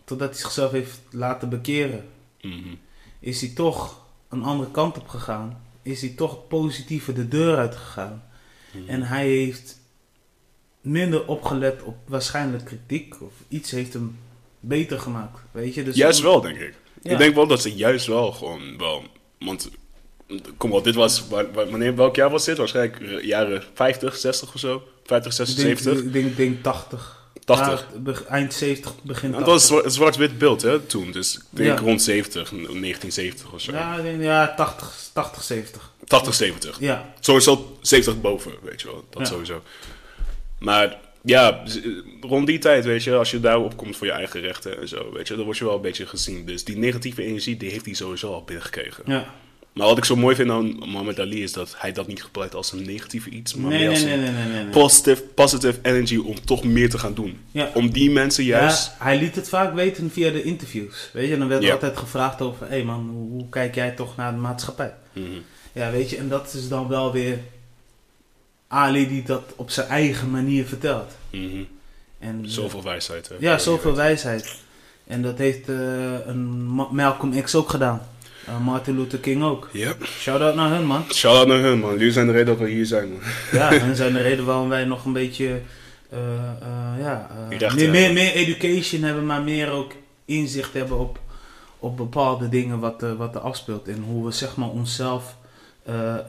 Totdat 0.09 0.29
hij 0.29 0.39
zichzelf 0.39 0.71
heeft 0.71 0.99
laten 1.11 1.49
bekeren. 1.49 2.05
Mhm. 2.41 2.73
Is 3.19 3.41
hij 3.41 3.49
toch 3.49 4.01
een 4.29 4.43
andere 4.43 4.71
kant 4.71 4.97
op 4.97 5.07
gegaan. 5.07 5.61
Is 5.81 6.01
hij 6.01 6.09
toch 6.09 6.47
positiever 6.47 7.13
de 7.13 7.27
deur 7.27 7.57
uit 7.57 7.75
gegaan. 7.75 8.23
Mhm. 8.71 8.89
En 8.89 9.01
hij 9.03 9.27
heeft 9.27 9.79
minder 10.81 11.27
opgelet 11.27 11.83
op 11.83 11.95
waarschijnlijk 12.07 12.65
kritiek. 12.65 13.21
Of 13.21 13.31
iets 13.47 13.71
heeft 13.71 13.93
hem 13.93 14.17
beter 14.59 14.99
gemaakt. 14.99 15.39
Weet 15.51 15.73
je? 15.73 15.83
Dus 15.83 15.95
Juist 15.95 16.21
wel, 16.21 16.41
denk 16.41 16.57
ik. 16.57 16.73
Ja. 17.01 17.11
Ik 17.11 17.17
denk 17.17 17.35
wel 17.35 17.47
dat 17.47 17.61
ze 17.61 17.75
juist 17.75 18.05
wel 18.07 18.31
gewoon 18.31 18.77
wel. 18.77 19.03
Want, 19.39 19.69
kom 20.57 20.71
op, 20.71 20.83
dit 20.83 20.95
was. 20.95 21.27
wa- 21.27 21.51
wa- 21.51 21.65
Wanneer, 21.69 21.95
welk 21.95 22.15
jaar 22.15 22.29
was 22.29 22.45
dit? 22.45 22.57
Waarschijnlijk 22.57 23.01
eh, 23.01 23.23
jaren 23.23 23.63
50, 23.73 24.15
60 24.15 24.53
of 24.53 24.59
zo? 24.59 24.83
50, 25.03 25.31
Ik 25.31 25.37
60, 25.37 25.63
denk, 25.63 25.77
70? 25.77 26.05
ik 26.05 26.13
denk, 26.13 26.25
ik 26.25 26.35
denk 26.37 26.63
80. 26.63 27.17
80. 27.57 27.87
Ja, 27.93 27.99
be- 27.99 28.25
eind 28.29 28.53
70, 28.53 28.93
begin 29.03 29.33
Het 29.33 29.43
80. 29.45 29.53
was 29.53 29.61
een 29.61 29.67
zwart- 29.67 29.85
een 29.85 29.91
zwart-wit 29.91 30.37
beeld, 30.37 30.61
hè, 30.61 30.79
toen. 30.79 31.11
Dus 31.11 31.35
ik 31.35 31.41
denk 31.49 31.79
Ja. 31.79 31.85
rond 31.85 32.01
70, 32.01 32.51
1970 32.51 33.53
of 33.53 33.61
zo. 33.61 33.71
Ja, 33.71 33.95
ik 33.95 34.03
denk, 34.03 34.21
ja 34.21 34.53
80, 34.55 35.09
80, 35.13 35.43
70. 35.43 35.91
80, 36.07 36.33
70. 36.33 36.77
Ja, 36.79 37.13
Sowieso 37.19 37.77
70 37.81 38.21
boven, 38.21 38.51
weet 38.63 38.81
je 38.81 38.87
wel. 38.87 39.03
Dat 39.09 39.27
sowieso. 39.27 39.63
Maar 40.59 40.97
ja, 41.21 41.63
rond 42.21 42.47
die 42.47 42.59
tijd, 42.59 42.85
weet 42.85 43.03
je, 43.03 43.15
als 43.15 43.31
je 43.31 43.39
daarop 43.39 43.77
komt 43.77 43.97
voor 43.97 44.07
je 44.07 44.13
eigen 44.13 44.41
rechten 44.41 44.81
en 44.81 44.87
zo, 44.87 45.11
weet 45.13 45.27
je, 45.27 45.35
dan 45.35 45.45
word 45.45 45.57
je 45.57 45.65
wel 45.65 45.75
een 45.75 45.81
beetje 45.81 46.05
gezien. 46.05 46.45
Dus 46.45 46.63
die 46.63 46.77
negatieve 46.77 47.23
energie, 47.23 47.57
die 47.57 47.69
heeft 47.71 47.85
hij 47.85 47.93
sowieso 47.93 48.33
al 48.33 48.43
binnengekregen. 48.43 49.03
ja. 49.07 49.33
Maar 49.73 49.87
wat 49.87 49.97
ik 49.97 50.05
zo 50.05 50.15
mooi 50.15 50.35
vind 50.35 50.49
aan 50.49 50.75
Muhammad 50.89 51.19
Ali 51.19 51.43
is 51.43 51.53
dat 51.53 51.75
hij 51.77 51.91
dat 51.91 52.07
niet 52.07 52.23
gebruikt 52.23 52.55
als 52.55 52.71
een 52.71 52.85
negatieve 52.85 53.29
iets, 53.29 53.53
maar 53.55 53.69
Nee, 53.69 53.79
meer 53.79 53.89
als 53.89 54.03
nee, 54.03 54.13
een 54.13 54.51
nee, 54.51 54.65
positive, 54.65 55.21
positive 55.21 55.79
energy 55.81 56.17
om 56.17 56.45
toch 56.45 56.63
meer 56.63 56.89
te 56.89 56.97
gaan 56.97 57.13
doen. 57.13 57.39
Ja. 57.51 57.71
Om 57.73 57.89
die 57.91 58.11
mensen 58.11 58.43
juist... 58.43 58.85
Ja, 58.99 59.03
hij 59.03 59.19
liet 59.19 59.35
het 59.35 59.49
vaak 59.49 59.73
weten 59.73 60.11
via 60.11 60.31
de 60.31 60.43
interviews. 60.43 61.09
Weet 61.13 61.29
je, 61.29 61.37
dan 61.37 61.47
werd 61.47 61.61
er 61.61 61.67
Ja. 61.67 61.73
altijd 61.73 61.97
gevraagd 61.97 62.41
over: 62.41 62.67
hé 62.67 62.75
hey 62.75 62.83
man, 62.83 63.09
hoe, 63.31 63.49
kijk 63.49 63.75
jij 63.75 63.91
toch 63.91 64.15
naar 64.15 64.31
de 64.31 64.37
maatschappij? 64.39 64.93
Mhm. 65.13 65.25
Ja, 65.73 65.91
weet 65.91 66.09
je, 66.09 66.17
en 66.17 66.29
dat 66.29 66.53
is 66.53 66.67
dan 66.69 66.87
wel 66.87 67.11
weer 67.11 67.39
Ali 68.67 69.07
die 69.07 69.23
dat 69.23 69.43
op 69.55 69.69
zijn 69.71 69.87
eigen 69.87 70.29
manier 70.31 70.65
vertelt. 70.65 71.11
Mhm. 71.29 71.63
En, 72.19 72.41
Zoveel 72.49 72.83
wijsheid. 72.83 73.27
Hè, 73.29 73.35
Ja, 73.39 73.57
zoveel 73.57 73.95
wijsheid. 73.95 74.55
En 75.07 75.21
dat 75.21 75.37
heeft 75.37 75.69
eh, 75.69 75.75
een 76.25 76.65
Ma- 76.67 76.87
Malcolm 76.91 77.41
X 77.41 77.55
ook 77.55 77.69
gedaan. 77.69 78.01
Eh, 78.49 78.59
Martin 78.65 78.97
Luther 78.97 79.19
King 79.19 79.43
ook. 79.43 79.69
Yep. 79.73 80.05
Shout-out 80.05 80.55
naar 80.55 80.69
hun, 80.69 80.85
man. 80.85 81.03
Shout-out 81.13 81.47
naar 81.47 81.59
hun, 81.59 81.79
man. 81.79 81.91
Jullie 81.97 82.11
zijn 82.11 82.25
de 82.25 82.31
reden 82.31 82.45
dat 82.45 82.57
we 82.57 82.69
hier 82.69 82.85
zijn, 82.85 83.09
man. 83.11 83.19
Ja, 83.51 83.71
en 83.87 83.95
zijn 83.95 84.13
de 84.13 84.21
reden 84.21 84.45
waarom 84.45 84.69
wij 84.69 84.85
nog 84.85 85.05
een 85.05 85.13
beetje... 85.13 85.61
eh, 86.09 86.19
eh, 86.61 86.99
ja, 86.99 87.29
meer, 87.75 87.89
meer, 87.89 88.13
meer 88.13 88.31
education 88.33 89.01
hebben, 89.03 89.25
maar 89.25 89.41
meer 89.41 89.69
ook 89.69 89.91
inzicht 90.25 90.73
hebben 90.73 90.99
op, 90.99 91.19
op 91.79 91.97
bepaalde 91.97 92.49
dingen 92.49 92.79
wat, 92.79 93.01
er- 93.01 93.15
wat 93.17 93.35
er 93.35 93.41
afspeelt. 93.41 93.87
En 93.87 94.03
hoe 94.07 94.25
we 94.25 94.31
zeg 94.31 94.55
maar 94.55 94.69
onszelf 94.69 95.35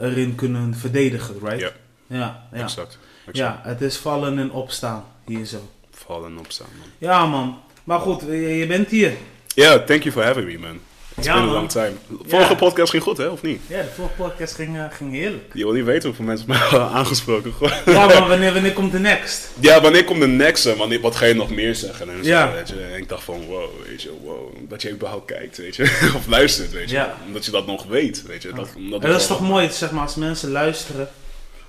erin 0.00 0.34
kunnen 0.34 0.74
verdedigen, 0.74 1.34
right? 1.42 1.60
Ja. 1.60 1.70
Ja, 2.06 2.46
ja. 2.52 2.62
Exact. 2.62 2.98
exact. 3.26 3.36
ja, 3.36 3.60
het 3.64 3.80
is 3.80 3.96
vallen 3.96 4.38
en 4.38 4.50
opstaan 4.52 5.04
hier 5.26 5.44
zo. 5.44 5.68
Vallen 5.90 6.30
en 6.30 6.38
opstaan, 6.38 6.66
man. 6.78 6.88
Ja, 6.98 7.26
man. 7.26 7.58
Maar 7.84 7.98
goed, 8.00 8.20
je, 8.20 8.56
je 8.56 8.66
bent 8.66 8.88
hier. 8.90 9.12
Ja, 9.54 9.78
thank 9.78 10.02
you 10.02 10.12
for 10.14 10.24
having 10.24 10.46
me, 10.46 10.58
man. 10.58 10.80
It's 11.20 11.28
Ja, 11.28 11.34
been 11.40 11.48
a 11.48 11.52
long 11.52 11.68
time. 11.68 11.92
Vorige 12.26 12.50
Ja. 12.50 12.54
podcast 12.54 12.90
ging 12.90 13.02
goed, 13.02 13.16
hè? 13.16 13.26
Of 13.26 13.42
niet? 13.42 13.60
Ja, 13.66 13.82
de 13.82 13.88
vorige 13.94 14.14
podcast 14.14 14.54
ging, 14.54 14.76
eh, 14.78 14.84
ging 14.90 15.12
heerlijk. 15.12 15.50
Je 15.52 15.64
wil 15.64 15.72
niet 15.72 15.84
weten 15.84 16.08
hoeveel 16.08 16.24
mensen 16.24 16.48
mij 16.48 16.56
hebben 16.58 16.88
aangesproken. 16.98 17.52
Ja, 17.86 18.06
maar 18.06 18.28
wanneer, 18.28 18.52
wanneer 18.52 18.72
komt 18.72 18.92
de 18.92 18.98
next? 18.98 19.50
Ja, 19.60 19.80
wanneer 19.80 20.04
komt 20.04 20.20
de 20.20 20.26
next? 20.26 20.76
Wanneer, 20.76 21.00
wat 21.00 21.16
ga 21.16 21.24
je 21.26 21.34
nog 21.34 21.50
meer 21.50 21.74
zeggen? 21.74 22.10
En, 22.10 22.24
zo, 22.24 22.30
Ja. 22.30 22.52
weet 22.52 22.68
je. 22.68 22.80
en 22.92 22.96
ik 22.96 23.08
dacht 23.08 23.24
van, 23.24 23.46
wow, 23.46 23.70
weet 23.88 24.02
je, 24.02 24.10
wow. 24.22 24.52
Dat 24.68 24.82
je 24.82 24.90
überhaupt 24.90 25.24
kijkt, 25.26 25.56
weet 25.56 25.76
je. 25.76 25.82
of 26.16 26.26
luistert, 26.26 26.72
weet 26.72 26.90
je. 26.90 26.96
Ja. 26.96 27.14
Omdat 27.26 27.44
je 27.44 27.50
dat 27.50 27.66
nog 27.66 27.84
weet, 27.84 28.22
weet 28.26 28.42
je. 28.42 28.52
Dat, 28.52 28.68
omdat 28.76 29.02
En 29.02 29.10
dat 29.10 29.20
is 29.20 29.26
toch 29.26 29.40
mooi, 29.40 29.70
zeg 29.70 29.90
maar, 29.90 30.02
als 30.02 30.14
mensen 30.14 30.50
luisteren, 30.50 31.08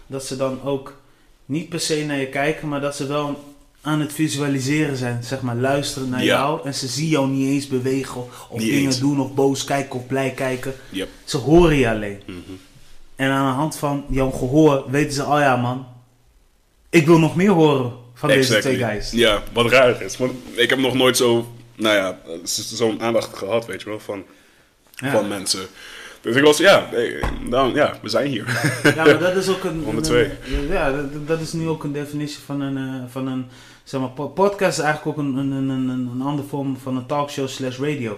dat 0.08 0.26
ze 0.26 0.36
dan 0.38 0.62
ook 0.64 0.94
niet 1.46 1.70
per 1.70 1.80
se 1.80 2.06
naar 2.06 2.18
je 2.20 2.28
kijken, 2.28 2.68
maar 2.68 2.82
dat 2.82 2.96
ze 2.96 3.08
wel 3.08 3.51
aan 3.82 4.00
het 4.00 4.14
visualiseren 4.14 4.98
zijn, 4.98 5.24
zeg 5.24 5.42
maar, 5.42 5.56
luisteren 5.56 6.10
naar 6.10 6.24
Ja. 6.24 6.26
jou 6.38 6.60
en 6.66 6.74
ze 6.74 6.88
zien 6.88 7.08
jou 7.08 7.30
niet 7.30 7.48
eens 7.50 7.68
bewegen 7.68 8.22
of 8.50 8.60
Niet 8.60 8.68
dingen 8.70 8.82
eens. 8.84 9.00
doen 9.00 9.20
of 9.20 9.34
boos 9.34 9.64
kijken 9.64 10.00
of 10.00 10.08
blij 10.08 10.32
kijken. 10.32 10.74
Yep. 10.90 11.10
Ze 11.24 11.38
horen 11.38 11.76
je 11.76 11.90
alleen. 11.90 12.22
Mhm. 12.26 12.38
En 13.16 13.30
aan 13.30 13.52
de 13.52 13.56
hand 13.58 13.76
van 13.76 14.06
jouw 14.10 14.30
gehoor 14.32 14.84
weten 14.90 15.14
ze, 15.14 15.24
oh 15.24 15.40
ja 15.40 15.56
man, 15.56 15.86
ik 16.90 17.06
wil 17.06 17.20
nog 17.20 17.36
meer 17.36 17.50
horen 17.50 17.92
van 18.14 18.30
deze 18.30 18.60
twee 18.60 18.78
guys. 18.78 19.12
Ja, 19.12 19.44
wat 19.54 19.72
raar 19.72 20.02
is. 20.02 20.18
Want 20.18 20.32
ik 20.56 20.70
heb 20.70 20.80
nog 20.80 20.94
nooit 20.94 21.18
zo, 21.18 21.52
nou 21.76 21.96
ja, 21.96 22.18
zo'n 22.44 23.02
aandacht 23.02 23.38
gehad, 23.38 23.66
weet 23.66 23.82
je 23.82 23.90
wel, 23.90 24.00
van, 24.00 24.24
Ja. 24.96 25.12
van 25.12 25.28
mensen. 25.28 25.62
Dus 26.22 26.36
ik 26.36 26.44
was, 26.44 26.58
ja, 26.58 26.94
eh, 26.94 27.24
nou, 27.50 27.76
ja, 27.76 27.98
we 28.02 28.10
zijn 28.10 28.28
hier. 28.28 28.46
Ja, 28.96 29.04
maar 29.06 29.20
dat 29.20 29.36
is 29.36 29.48
ook 29.50 29.64
een. 29.64 29.84
Ronde 29.86 30.02
twee. 30.02 30.30
ja, 30.70 30.92
dat, 30.92 31.28
dat 31.28 31.40
is 31.40 31.54
nu 31.54 31.68
ook 31.68 31.84
een 31.84 31.92
definitie 31.94 32.40
van 32.46 32.62
een. 32.62 32.78
eh, 32.78 33.12
van 33.12 33.28
een 33.28 33.46
zeg 33.92 34.02
maar, 34.02 34.10
po- 34.10 34.28
podcast 34.30 34.78
is 34.78 34.84
eigenlijk 34.84 35.18
ook 35.18 35.26
een, 35.26 35.36
een, 35.38 35.52
een, 35.52 35.70
een, 35.70 35.90
een 36.14 36.22
andere 36.22 36.48
vorm 36.48 36.78
van 36.78 36.98
een 36.98 37.06
talkshow 37.06 37.48
slash 37.48 37.80
radio. 37.80 38.18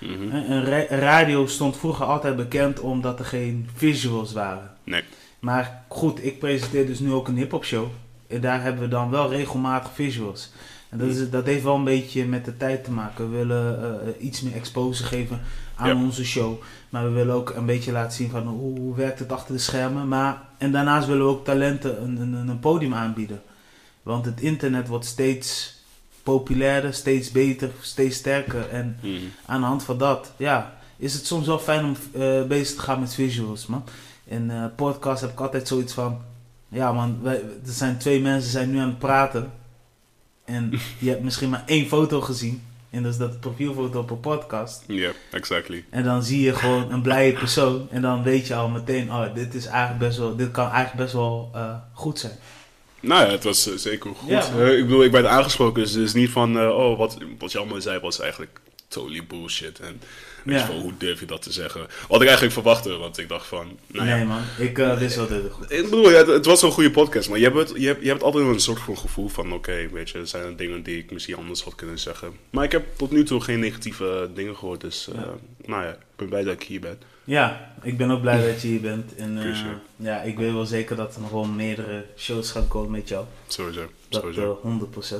Mhm. 0.00 0.34
Een 0.50 0.64
ra- 0.64 0.86
radio 0.96 1.46
stond 1.46 1.76
vroeger 1.76 2.06
altijd 2.06 2.36
bekend 2.36 2.80
omdat 2.80 3.18
er 3.18 3.24
geen 3.24 3.68
visuals 3.74 4.32
waren. 4.32 4.70
Nee. 4.84 5.02
Maar 5.40 5.82
goed, 5.88 6.24
ik 6.24 6.38
presenteer 6.38 6.86
dus 6.86 6.98
nu 6.98 7.12
ook 7.12 7.28
een 7.28 7.36
hip-hop 7.36 7.64
show. 7.64 7.86
En 8.26 8.40
daar 8.40 8.62
hebben 8.62 8.82
we 8.82 8.88
dan 8.88 9.10
wel 9.10 9.30
regelmatig 9.30 9.92
visuals. 9.94 10.52
En 10.88 10.98
dat, 10.98 11.08
is, 11.08 11.30
dat 11.30 11.46
heeft 11.46 11.62
wel 11.62 11.74
een 11.74 11.84
beetje 11.84 12.24
met 12.24 12.44
de 12.44 12.56
tijd 12.56 12.84
te 12.84 12.90
maken. 12.90 13.30
We 13.30 13.36
willen 13.36 13.80
eh, 13.82 14.24
iets 14.26 14.40
meer 14.42 14.54
exposure 14.54 15.08
geven 15.08 15.40
aan 15.76 15.88
Ja. 15.88 15.94
onze 16.04 16.24
show. 16.24 16.60
Maar 16.90 17.04
we 17.04 17.10
willen 17.10 17.34
ook 17.34 17.50
een 17.50 17.66
beetje 17.66 17.92
laten 17.92 18.12
zien 18.12 18.30
van 18.30 18.46
hoe, 18.46 18.78
hoe 18.78 18.94
werkt 18.96 19.18
het 19.18 19.32
achter 19.32 19.54
de 19.54 19.60
schermen. 19.60 20.08
Maar, 20.08 20.42
en 20.58 20.72
daarnaast 20.72 21.06
willen 21.06 21.24
we 21.26 21.30
ook 21.32 21.44
talenten 21.44 22.02
een, 22.02 22.16
een, 22.20 22.48
een 22.48 22.58
podium 22.60 22.94
aanbieden. 22.94 23.42
Want 24.02 24.24
het 24.24 24.40
internet 24.40 24.88
wordt 24.88 25.04
steeds 25.04 25.74
populairder, 26.22 26.94
steeds 26.94 27.30
beter, 27.30 27.70
steeds 27.80 28.16
sterker. 28.16 28.68
En 28.68 28.98
Mhm. 29.02 29.14
aan 29.46 29.60
de 29.60 29.66
hand 29.66 29.82
van 29.82 29.98
dat, 29.98 30.32
ja, 30.36 30.74
is 30.96 31.14
het 31.14 31.26
soms 31.26 31.46
wel 31.46 31.58
fijn 31.58 31.84
om 31.84 31.96
eh, 32.12 32.42
bezig 32.42 32.76
te 32.76 32.82
gaan 32.82 33.00
met 33.00 33.14
visuals, 33.14 33.66
man. 33.66 33.84
In 34.24 34.50
eh 34.50 34.64
podcast 34.76 35.20
heb 35.20 35.30
ik 35.30 35.40
altijd 35.40 35.68
zoiets 35.68 35.92
van, 35.92 36.20
ja 36.68 36.92
man, 36.92 37.18
wij, 37.22 37.34
er 37.66 37.72
zijn 37.72 37.98
twee 37.98 38.20
mensen 38.20 38.50
zijn 38.50 38.70
nu 38.70 38.78
aan 38.78 38.88
het 38.88 38.98
praten. 38.98 39.52
En 40.44 40.72
je 40.98 41.10
hebt 41.10 41.22
misschien 41.22 41.50
maar 41.50 41.62
één 41.66 41.86
foto 41.86 42.20
gezien. 42.20 42.62
En 42.90 43.02
dat 43.02 43.12
is 43.12 43.18
dat 43.18 43.40
profielfoto 43.40 44.00
op 44.00 44.10
een 44.10 44.20
podcast. 44.20 44.84
Ja, 44.86 45.10
exactly. 45.30 45.84
En 45.90 46.04
dan 46.04 46.22
zie 46.22 46.40
je 46.40 46.54
gewoon 46.54 46.92
een 46.92 47.02
blije 47.02 47.32
persoon. 47.32 47.86
En 47.90 48.02
dan 48.02 48.22
weet 48.22 48.46
je 48.46 48.54
al 48.54 48.68
meteen, 48.68 49.12
oh, 49.12 49.34
dit 49.34 49.54
is 49.54 49.66
eigenlijk 49.66 49.98
best 49.98 50.18
wel, 50.18 50.36
dit 50.36 50.50
kan 50.50 50.64
eigenlijk 50.70 50.96
best 51.04 51.12
wel 51.12 51.50
eh, 51.54 51.74
goed 51.92 52.18
zijn. 52.18 52.32
Nou 53.02 53.24
ja, 53.26 53.30
het 53.30 53.44
was 53.44 53.66
eh, 53.66 53.74
zeker 53.76 54.10
goed. 54.14 54.28
Ja. 54.28 54.48
Eh, 54.58 54.78
ik 54.78 54.84
bedoel, 54.86 55.04
ik 55.04 55.10
werd 55.10 55.26
aangesproken, 55.26 55.82
dus 55.82 55.92
het 55.92 56.02
is 56.02 56.12
niet 56.12 56.30
van, 56.30 56.58
eh, 56.58 56.68
oh, 56.68 56.98
wat, 56.98 57.18
wat 57.38 57.52
je 57.52 57.58
allemaal 57.58 57.80
zei 57.80 57.98
was 58.00 58.20
eigenlijk 58.20 58.60
totally 58.88 59.24
bullshit. 59.26 59.80
En 59.80 60.00
weet 60.44 60.58
Ja. 60.60 60.68
je 60.68 60.80
hoe 60.80 60.92
durf 60.98 61.20
je 61.20 61.26
dat 61.26 61.42
te 61.42 61.52
zeggen? 61.52 61.80
Wat 62.08 62.20
ik 62.20 62.26
eigenlijk 62.26 62.52
verwachtte, 62.54 62.96
want 62.96 63.18
ik 63.18 63.28
dacht 63.28 63.46
van, 63.46 63.78
nou 63.86 64.06
ja. 64.08 64.16
nee 64.16 64.24
man, 64.24 64.42
ik 64.58 64.76
wist 64.76 65.16
wel 65.16 65.26
dit 65.26 65.42
goed. 65.50 65.70
Ik 65.72 65.82
bedoel, 65.82 66.10
ja, 66.10 66.16
het, 66.16 66.26
het 66.26 66.46
was 66.46 66.62
een 66.62 66.70
goede 66.70 66.90
podcast, 66.90 67.28
maar 67.28 67.38
je 67.38 67.44
hebt, 67.44 67.56
het, 67.56 67.72
je, 67.80 67.86
hebt, 67.86 68.02
je 68.02 68.08
hebt 68.08 68.22
altijd 68.22 68.46
een 68.46 68.60
soort 68.60 68.80
van 68.80 68.98
gevoel 68.98 69.28
van, 69.28 69.52
oké, 69.52 69.88
weet 69.92 70.10
je, 70.10 70.18
er 70.18 70.26
zijn 70.26 70.56
dingen 70.56 70.82
die 70.82 70.98
ik 70.98 71.10
misschien 71.10 71.36
anders 71.36 71.62
had 71.62 71.74
kunnen 71.74 71.98
zeggen. 71.98 72.32
Maar 72.50 72.64
ik 72.64 72.72
heb 72.72 72.84
tot 72.96 73.10
nu 73.10 73.24
toe 73.24 73.40
geen 73.40 73.60
negatieve 73.60 74.30
dingen 74.34 74.56
gehoord, 74.56 74.80
dus, 74.80 75.08
nou 75.64 75.82
ja, 75.82 75.90
ik 75.90 75.98
ben 76.16 76.28
blij 76.28 76.44
dat 76.44 76.54
ik 76.54 76.62
hier 76.62 76.80
ben. 76.80 76.98
Ja, 77.24 77.72
ik 77.82 77.96
ben 77.96 78.10
ook 78.10 78.20
blij 78.20 78.46
dat 78.52 78.62
je 78.62 78.68
hier 78.68 78.80
bent. 78.80 79.14
En 79.14 79.38
eh, 79.38 79.56
ja, 79.96 80.20
ik 80.22 80.38
weet 80.38 80.52
wel 80.52 80.64
zeker 80.66 80.96
dat 80.96 81.14
er 81.14 81.20
nog 81.20 81.30
wel 81.30 81.44
meerdere 81.44 82.04
shows 82.16 82.50
gaan 82.50 82.68
komen 82.68 82.90
met 82.90 83.08
jou. 83.08 83.24
Sowieso, 83.46 83.90
Dat 84.08 84.20
sowieso. 84.20 84.60
eh, 84.64 84.70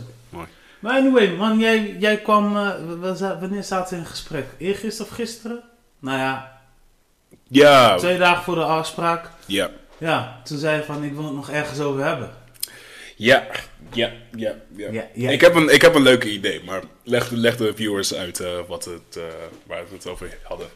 100%. 0.00 0.04
Mooi. 0.28 0.46
Maar 0.80 0.92
anyway, 0.98 1.34
man, 1.36 1.58
jij, 1.58 1.96
jij 1.98 2.16
kwam. 2.16 2.56
eh, 2.56 2.70
wanneer 3.40 3.64
zaten 3.64 3.94
we 3.96 4.00
in 4.02 4.06
gesprek? 4.10 4.46
Eergisteren 4.58 5.10
of 5.10 5.16
gisteren? 5.16 5.62
Nou 5.98 6.18
ja, 6.18 6.60
Ja, 7.48 7.96
twee 7.96 8.18
dagen 8.18 8.42
voor 8.42 8.54
de 8.54 8.64
afspraak. 8.64 9.30
ja. 9.46 9.70
Ja, 9.98 10.40
toen 10.44 10.58
zei 10.58 10.76
je 10.76 10.84
van 10.84 11.02
ik 11.04 11.12
wil 11.12 11.24
het 11.24 11.34
nog 11.34 11.50
ergens 11.50 11.80
over 11.80 12.04
hebben. 12.04 12.30
Ja, 13.16 13.46
ja, 13.92 14.10
ja, 14.36 14.54
ja. 14.76 14.90
Ja, 14.90 15.06
ja. 15.14 15.30
Ik, 15.30 15.40
heb 15.40 15.54
een, 15.54 15.68
ik 15.74 15.82
heb 15.82 15.94
een 15.94 16.02
leuke 16.02 16.30
idee, 16.30 16.64
maar 16.64 16.82
leg, 17.02 17.30
leg 17.30 17.56
de 17.56 17.72
viewers 17.74 18.14
uit 18.14 18.40
eh, 18.40 18.50
wat 18.68 18.84
het, 18.84 19.16
eh, 19.16 19.22
waar 19.66 19.82
we 19.88 19.94
het 19.94 20.06
over 20.06 20.38
hadden. 20.42 20.66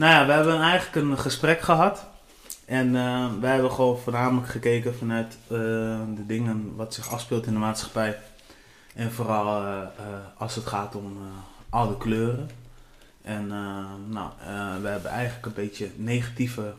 Nou 0.00 0.12
ja, 0.12 0.26
we 0.26 0.32
hebben 0.32 0.60
eigenlijk 0.60 1.06
een 1.06 1.18
gesprek 1.18 1.60
gehad. 1.60 2.06
En 2.64 2.96
eh, 2.96 3.26
wij 3.40 3.52
hebben 3.52 3.70
gewoon 3.70 3.98
voornamelijk 3.98 4.48
gekeken 4.48 4.94
vanuit 4.94 5.38
eh, 5.42 5.58
de 6.14 6.26
dingen 6.26 6.76
wat 6.76 6.94
zich 6.94 7.12
afspeelt 7.12 7.46
in 7.46 7.52
de 7.52 7.58
maatschappij. 7.58 8.18
En 8.94 9.12
vooral 9.12 9.66
eh, 9.66 9.86
als 10.36 10.54
het 10.54 10.66
gaat 10.66 10.94
om 10.94 11.18
alle 11.68 11.96
kleuren. 11.96 12.50
En 13.22 13.46
nou, 14.08 14.30
we 14.82 14.88
hebben 14.88 15.10
eigenlijk 15.10 15.46
een 15.46 15.64
beetje 15.64 15.90
negatieve. 15.96 16.74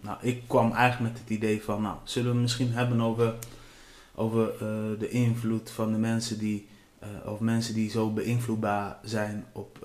nou, 0.00 0.16
ik 0.20 0.42
kwam 0.46 0.72
eigenlijk 0.72 1.12
met 1.12 1.22
het 1.22 1.30
idee 1.30 1.62
van, 1.62 1.82
nou, 1.82 1.96
zullen 2.04 2.28
we 2.28 2.34
het 2.34 2.42
misschien 2.42 2.72
hebben 2.72 3.00
over, 3.00 3.34
over 4.14 4.52
de 4.98 5.08
invloed 5.08 5.70
van 5.70 5.92
de 5.92 5.98
mensen 5.98 6.38
die, 6.38 6.68
of 7.24 7.40
mensen 7.40 7.74
die 7.74 7.90
zo 7.90 8.10
beïnvloedbaar 8.10 8.96
zijn 9.02 9.44
op 9.52 9.78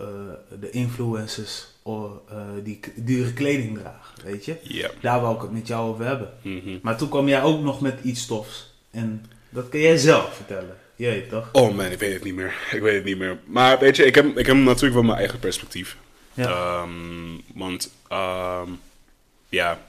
de 0.59 0.69
influencers 0.69 1.75
or, 1.87 2.21
eh, 2.29 2.37
die 2.63 2.79
dure 2.95 3.33
kleding 3.33 3.77
dragen, 3.77 4.23
weet 4.23 4.45
je? 4.45 4.55
Daar 5.01 5.21
wou 5.21 5.35
ik 5.35 5.41
het 5.41 5.51
met 5.51 5.67
jou 5.67 5.89
over 5.89 6.05
hebben. 6.05 6.29
Mhm. 6.41 6.77
Maar 6.81 6.97
toen 6.97 7.09
kwam 7.09 7.27
jij 7.27 7.41
ook 7.41 7.61
nog 7.61 7.81
met 7.81 7.99
iets 8.03 8.21
stofs. 8.21 8.73
En 8.91 9.25
dat 9.49 9.69
kun 9.69 9.79
jij 9.79 9.97
zelf 9.97 10.35
vertellen. 10.35 10.77
Je 10.95 11.05
weet 11.05 11.29
toch? 11.29 11.49
Oh 11.51 11.75
man, 11.75 11.85
ik 11.85 11.99
weet 11.99 12.13
het 12.13 12.23
niet 12.23 12.35
meer. 12.35 12.53
Ik 12.75 12.81
weet 12.81 12.95
het 12.95 13.03
niet 13.03 13.17
meer. 13.17 13.37
Maar 13.45 13.79
weet 13.79 13.95
je, 13.95 14.05
ik 14.05 14.15
heb, 14.15 14.37
ik 14.37 14.45
heb 14.45 14.55
natuurlijk 14.55 14.93
wel 14.93 15.03
mijn 15.03 15.17
eigen 15.17 15.39
perspectief. 15.39 15.97
Ja. 16.33 16.47
Ehm, 16.49 16.89
want, 17.53 17.91
ehm, 18.07 18.69
ja, 19.49 19.79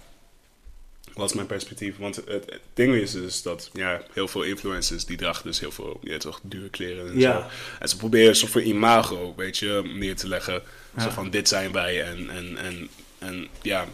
wat 1.15 1.29
is 1.29 1.35
mijn 1.35 1.47
perspectief? 1.47 1.97
Want 1.97 2.17
het, 2.17 2.27
het 2.27 2.61
ding 2.75 2.95
is 2.95 3.13
dus 3.13 3.43
dat 3.43 3.71
ja, 3.73 4.03
heel 4.13 4.29
veel 4.29 4.43
influencers 4.43 5.05
die 5.05 5.17
dragen 5.17 5.45
dus 5.45 5.61
heel 5.61 5.73
veel 5.73 6.01
ja, 6.03 6.19
toch, 6.19 6.41
dure 6.43 6.69
kleren 6.69 7.09
en 7.09 7.19
Ja. 7.19 7.33
zo. 7.33 7.47
En 7.81 7.89
ze 7.89 7.97
proberen 7.97 8.29
een 8.29 8.35
soort 8.37 8.53
van 8.53 8.61
imago, 8.63 9.35
weet 9.37 9.59
je, 9.59 9.91
neer 9.95 10.17
te 10.17 10.29
leggen. 10.29 10.63
Zo 10.97 11.11
van, 11.11 11.31
dit 11.31 11.49
zijn 11.49 11.73
wij 11.73 12.03
en, 12.03 12.31
en, 12.31 12.57
en, 12.57 12.89
en 13.19 13.49
ja, 13.63 13.85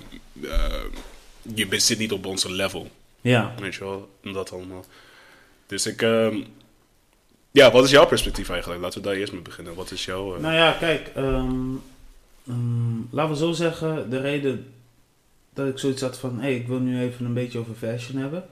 eh, 0.42 0.84
je 1.54 1.78
zit 1.80 1.98
niet 1.98 2.12
op 2.12 2.26
onze 2.26 2.52
level. 2.52 2.90
Ja. 3.20 3.54
Weet 3.58 3.74
je 3.74 3.80
wel, 3.84 4.10
dat 4.22 4.52
allemaal. 4.52 4.84
Dus 5.66 5.86
ik, 5.86 6.02
ehm, 6.02 6.36
ja, 7.50 7.70
wat 7.70 7.84
is 7.84 7.90
jouw 7.90 8.06
perspectief 8.06 8.50
eigenlijk? 8.50 8.80
Laten 8.80 9.00
we 9.02 9.06
daar 9.08 9.16
eerst 9.16 9.32
mee 9.32 9.42
beginnen. 9.42 9.74
Wat 9.74 9.90
is 9.90 10.04
jouw... 10.04 10.34
eh, 10.34 10.40
Nou 10.40 10.54
ja, 10.54 10.72
kijk. 10.72 11.10
ehm, 11.14 11.74
ehm, 12.48 12.98
laten 13.10 13.32
we 13.32 13.36
zo 13.38 13.52
zeggen. 13.52 14.10
De 14.10 14.20
reden 14.20 14.72
dat 15.54 15.68
ik 15.68 15.78
zoiets 15.78 16.00
had 16.00 16.18
van... 16.18 16.34
Hé, 16.36 16.42
hey, 16.42 16.54
ik 16.54 16.66
wil 16.66 16.78
nu 16.78 17.00
even 17.00 17.26
een 17.26 17.34
beetje 17.34 17.58
over 17.58 17.74
fashion 17.74 18.20
hebben. 18.20 18.44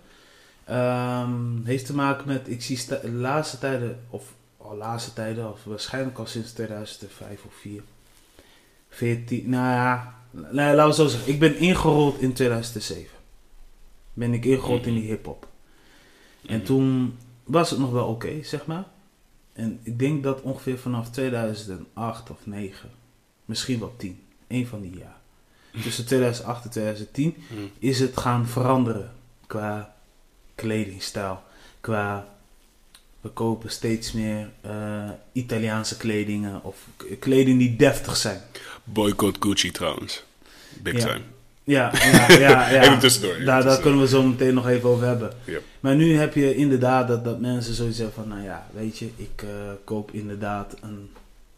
heeft 1.65 1.87
te 1.87 1.95
maken 1.95 2.27
met... 2.27 2.49
Ik 2.49 2.63
zie 2.63 2.87
de 2.89 3.11
laatste 3.11 3.59
tijden... 3.59 4.01
Of 4.11 4.25
al 4.57 4.77
laatste 4.77 5.13
tijden... 5.13 5.51
Of 5.53 5.65
waarschijnlijk 5.65 6.19
al 6.19 6.27
sinds 6.27 6.53
2005 6.53 7.45
of 7.45 7.55
4. 7.61 7.83
14... 8.93 9.49
Nou 9.49 9.71
ja... 9.71 10.15
Nee, 10.31 10.75
laten 10.75 10.87
we 10.87 10.95
zo 10.95 11.07
zeggen. 11.07 11.33
Ik 11.33 11.39
ben 11.39 11.57
ingerold 11.57 12.21
in 12.21 12.33
2007. 12.33 13.19
Ben 14.13 14.35
ik 14.35 14.45
ingerold 14.45 14.87
in 14.87 14.95
die 14.95 15.07
hip-hop. 15.07 15.49
En 16.47 16.57
mhm. 16.57 16.67
toen 16.67 17.19
was 17.45 17.71
het 17.71 17.79
nog 17.79 17.91
wel 17.91 18.07
oké, 18.07 18.43
zeg 18.43 18.67
maar. 18.67 18.85
En 19.53 19.81
ik 19.83 19.99
denk 19.99 20.23
dat 20.23 20.41
ongeveer 20.41 20.79
vanaf 20.79 21.11
2008 21.11 22.31
of 22.31 22.47
9, 22.47 22.91
misschien 23.45 23.79
wel 23.79 23.95
10, 23.97 24.21
één 24.47 24.67
van 24.67 24.81
die 24.81 24.97
jaar. 24.97 25.21
Tussen 25.83 26.07
2008 26.07 26.65
en 26.65 26.71
2010 26.71 27.37
Mm. 27.51 27.71
is 27.79 28.01
het 28.01 28.17
gaan 28.17 28.47
veranderen 28.47 29.13
qua 29.47 29.95
kledingstijl. 30.55 31.43
Qua 31.81 32.29
we 33.23 33.29
kopen 33.29 33.71
steeds 33.71 34.13
meer 34.13 34.51
eh, 34.61 35.11
Italiaanse 35.33 35.97
kledingen 35.97 36.65
of 36.65 36.77
kleding 37.19 37.59
die 37.59 37.77
deftig 37.77 38.17
zijn. 38.17 38.41
Boycott 38.85 39.37
Gucci 39.41 39.71
trouwens. 39.71 40.23
Big 40.83 40.93
Ja. 40.97 41.07
time. 41.07 41.21
Ja, 41.65 41.91
ja, 41.95 42.33
ja. 42.39 42.71
ja. 42.71 42.83
Even 42.83 42.99
tussendoor. 42.99 43.33
even 43.35 43.47
Daar, 43.47 43.81
kunnen 43.81 44.01
we 44.01 44.09
zo 44.09 44.23
meteen 44.23 44.55
nog 44.55 44.69
even 44.69 44.89
over 44.89 45.07
hebben. 45.07 45.33
Maar 45.81 45.95
nu 45.97 46.17
heb 46.17 46.35
je 46.35 46.55
inderdaad 46.55 47.09
dat, 47.09 47.25
dat 47.25 47.41
mensen 47.41 47.75
zoiets 47.75 47.99
hebben 47.99 48.15
van, 48.15 48.29
nou 48.29 48.43
ja, 48.43 48.67
weet 48.75 48.99
je, 48.99 49.11
ik 49.17 49.43
eh, 49.43 49.49
koop 49.85 50.11
inderdaad 50.13 50.77
een, 50.81 51.11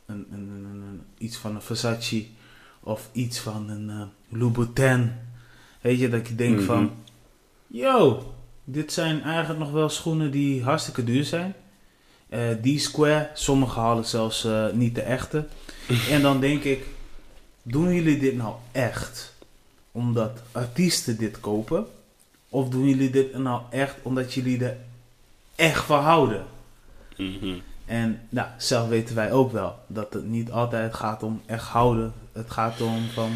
een, 0.06 0.26
een, 0.32 1.00
iets 1.18 1.36
van 1.36 1.54
een 1.54 1.62
Versace 1.62 2.24
of 2.80 3.08
iets 3.12 3.38
van 3.38 3.68
een 3.70 3.90
eh 3.90 4.02
Louboutin. 4.38 5.12
Weet 5.80 5.98
je, 5.98 6.08
dat 6.08 6.28
je 6.28 6.34
denkt 6.34 6.56
Mhm. 6.58 6.66
van, 6.66 6.92
yo, 7.66 8.33
dit 8.64 8.92
zijn 8.92 9.22
eigenlijk 9.22 9.60
nog 9.60 9.70
wel 9.70 9.88
schoenen 9.88 10.30
die 10.30 10.62
hartstikke 10.62 11.04
duur 11.04 11.24
zijn. 11.24 11.54
Eh 12.28 12.40
die 12.62 12.78
square, 12.78 13.30
sommige 13.34 13.78
halen 13.80 14.04
zelfs 14.04 14.44
eh, 14.44 14.66
niet 14.72 14.94
de 14.94 15.02
echte. 15.02 15.46
en 16.10 16.22
dan 16.22 16.40
denk 16.40 16.64
ik, 16.64 16.86
doen 17.62 17.94
jullie 17.94 18.18
dit 18.18 18.36
nou 18.36 18.54
echt 18.72 19.34
omdat 19.92 20.42
artiesten 20.52 21.18
dit 21.18 21.40
kopen? 21.40 21.86
Of 22.48 22.68
doen 22.68 22.88
jullie 22.88 23.10
dit 23.10 23.38
nou 23.38 23.62
echt 23.70 23.94
omdat 24.02 24.34
jullie 24.34 24.64
er 24.64 24.76
echt 25.54 25.84
van 25.84 26.02
houden? 26.02 26.44
Mhm. 27.16 27.54
En 27.84 28.20
nou, 28.28 28.48
zelf 28.58 28.88
weten 28.88 29.14
wij 29.14 29.32
ook 29.32 29.52
wel 29.52 29.78
dat 29.86 30.12
het 30.12 30.26
niet 30.26 30.50
altijd 30.50 30.94
gaat 30.94 31.22
om 31.22 31.42
echt 31.46 31.64
houden. 31.64 32.12
Het 32.32 32.50
gaat 32.50 32.80
om 32.80 33.08
van... 33.08 33.30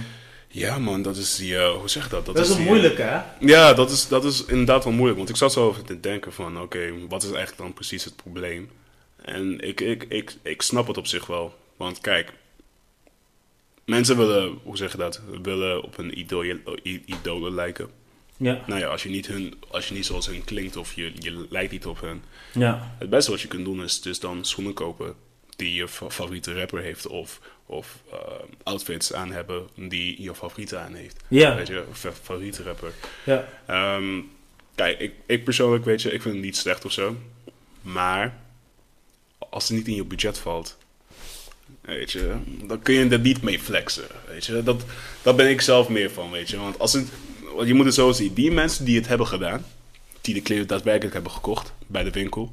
Ja 0.59 0.79
man, 0.79 1.03
dat 1.03 1.17
is 1.17 1.37
die, 1.37 1.59
eh, 1.59 1.71
hoe 1.75 1.89
zeg 1.89 2.05
je 2.05 2.11
dat? 2.11 2.27
Dat, 2.27 2.39
is 2.39 2.47
die, 2.57 2.57
een 2.69 2.85
eh, 2.85 2.99
hè? 2.99 3.23
Ja, 3.47 3.73
dat 3.75 3.91
is, 3.91 4.09
dat 4.09 4.25
is 4.25 4.45
inderdaad 4.45 4.85
wel 4.85 4.93
moeilijk. 4.93 5.17
Want 5.19 5.29
ik 5.31 5.37
zat 5.37 5.53
zo 5.53 5.67
over 5.67 5.85
te 5.85 6.01
denken 6.01 6.33
van, 6.33 6.61
oké, 6.61 6.93
wat 7.09 7.23
is 7.23 7.29
eigenlijk 7.31 7.59
dan 7.59 7.73
precies 7.73 8.05
het 8.05 8.17
probleem? 8.17 8.71
En 9.23 9.61
ik, 9.61 9.81
ik, 9.81 10.05
ik, 10.09 10.35
ik 10.43 10.63
snap 10.63 10.87
het 10.87 10.97
op 10.97 11.07
zich 11.07 11.27
wel. 11.27 11.55
Want 11.77 12.01
kijk, 12.01 12.33
mensen 13.85 14.17
willen, 14.17 14.59
hoe 14.63 14.77
zeg 14.77 14.93
je 14.93 14.99
dat? 14.99 15.21
Willen 15.43 15.83
op 15.83 15.97
hun 15.97 16.19
idolen, 16.19 16.63
i- 16.83 17.03
idolen 17.07 17.55
lijken. 17.55 17.89
Ja, 18.37 18.63
Nou 18.67 18.81
ja, 18.81 18.87
als 18.87 19.03
je 19.03 19.09
niet, 19.09 19.27
hun, 19.27 19.55
als 19.71 19.89
je 19.89 19.95
niet 19.95 20.07
zoals 20.07 20.27
hun 20.27 20.45
klinkt 20.45 20.77
of 20.77 20.93
je, 20.95 21.13
je 21.19 21.47
lijkt 21.51 21.73
niet 21.73 21.87
op 21.87 22.01
hun. 22.01 22.23
ja, 22.55 22.95
Het 22.99 23.11
beste 23.11 23.31
wat 23.31 23.41
je 23.41 23.49
kunt 23.49 23.65
doen 23.65 23.83
is 23.83 24.01
dus 24.01 24.21
dan 24.21 24.45
schoenen 24.45 24.75
kopen 24.75 25.15
die 25.57 25.75
je 25.75 25.89
fa- 25.89 26.11
favoriete 26.11 26.55
rapper 26.55 26.81
heeft. 26.83 27.07
Of, 27.07 27.41
of 27.71 27.97
eh, 28.13 28.19
outfits 28.63 29.13
aan 29.13 29.33
hebben 29.33 29.69
die 29.75 30.23
je 30.23 30.35
favoriete 30.35 30.77
aan 30.79 30.95
heeft. 30.95 31.17
ja, 31.29 31.55
Weet 31.57 31.67
je, 31.67 31.85
fa- 31.93 32.13
favoriete 32.13 32.63
rapper. 32.63 32.93
ja. 33.25 33.49
Ehm, 33.67 34.21
kijk, 34.75 34.99
ik, 35.01 35.13
ik 35.27 35.45
persoonlijk, 35.45 35.85
weet 35.85 36.03
je, 36.03 36.13
ik 36.13 36.23
vind 36.23 36.35
het 36.35 36.45
niet 36.45 36.57
slecht 36.57 36.85
of 36.85 36.93
zo. 36.93 37.17
Maar 37.83 38.39
als 39.39 39.69
het 39.69 39.77
niet 39.77 39.89
in 39.89 39.95
je 39.95 40.05
budget 40.05 40.39
valt, 40.39 40.77
weet 41.81 42.11
je, 42.13 42.35
dan 42.47 42.83
kun 42.83 42.95
je 42.95 43.09
er 43.09 43.19
niet 43.19 43.43
mee 43.43 43.59
flexen. 43.61 44.05
Weet 44.29 44.47
je, 44.47 44.63
dat, 44.63 44.85
dat 45.23 45.37
ben 45.37 45.49
ik 45.51 45.61
zelf 45.61 45.89
meer 45.89 46.11
van, 46.11 46.31
weet 46.31 46.49
je. 46.51 46.57
Want 46.59 46.79
als 46.79 46.93
het, 46.93 47.09
want 47.55 47.69
je 47.69 47.75
moet 47.75 47.85
het 47.85 47.95
zo 47.95 48.13
zien, 48.13 48.35
die 48.35 48.51
mensen 48.51 48.85
die 48.85 48.97
het 48.97 49.07
hebben 49.09 49.27
gedaan, 49.27 49.67
die 50.21 50.35
de 50.35 50.43
kleren 50.43 50.67
daadwerkelijk 50.67 51.15
hebben 51.15 51.33
gekocht 51.33 51.73
bij 51.87 52.03
de 52.05 52.11
winkel, 52.11 52.53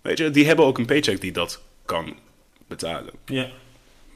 weet 0.00 0.18
je, 0.18 0.30
die 0.30 0.46
hebben 0.46 0.64
ook 0.64 0.78
een 0.78 0.86
paycheck 0.86 1.20
die 1.20 1.32
dat 1.32 1.62
kan 1.84 2.16
betalen. 2.66 3.12
ja. 3.24 3.50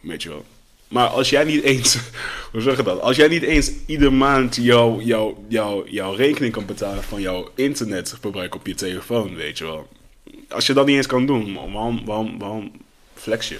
Weet 0.01 0.23
je 0.23 0.29
wel. 0.29 0.45
Maar 0.89 1.07
als 1.07 1.31
jij 1.31 1.45
niet 1.45 1.63
eens, 1.63 1.99
hoe 2.53 2.61
zeg 2.61 2.77
je 2.77 2.83
dat? 2.83 3.01
Als 3.01 3.17
jij 3.17 3.29
niet 3.29 3.43
eens 3.43 3.71
iedere 3.87 4.11
maand 4.11 4.57
jouw 4.57 5.01
jouw 5.01 5.45
jouw 5.49 5.87
jouw 5.87 6.13
rekening 6.13 6.53
kan 6.53 6.67
betalen 6.67 7.03
van 7.03 7.21
jouw 7.21 7.51
internetverbruik 7.55 8.55
op 8.55 8.67
je 8.67 8.75
telefoon, 8.75 9.35
weet 9.35 9.59
je 9.59 9.65
wel. 9.65 9.89
Als 10.49 10.67
je 10.67 10.73
dat 10.73 10.87
niet 10.87 10.97
eens 10.97 11.07
kan 11.07 11.27
doen, 11.27 11.55
waarom, 11.55 12.05
waarom, 12.05 12.39
waarom 12.39 12.73
flex 13.15 13.49
je? 13.49 13.59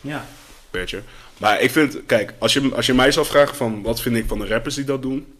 ja. 0.00 0.26
Weet 0.70 0.90
je? 0.90 1.02
Maar 1.38 1.60
ik 1.60 1.70
vind, 1.70 2.06
kijk, 2.06 2.34
als 2.38 2.52
je, 2.52 2.74
als 2.74 2.86
je 2.86 2.94
mij 2.94 3.12
zou 3.12 3.26
vragen 3.26 3.56
van 3.56 3.82
wat 3.82 4.00
vind 4.00 4.16
ik 4.16 4.26
van 4.26 4.38
de 4.38 4.46
rappers 4.46 4.74
die 4.74 4.84
dat 4.84 5.02
doen. 5.02 5.34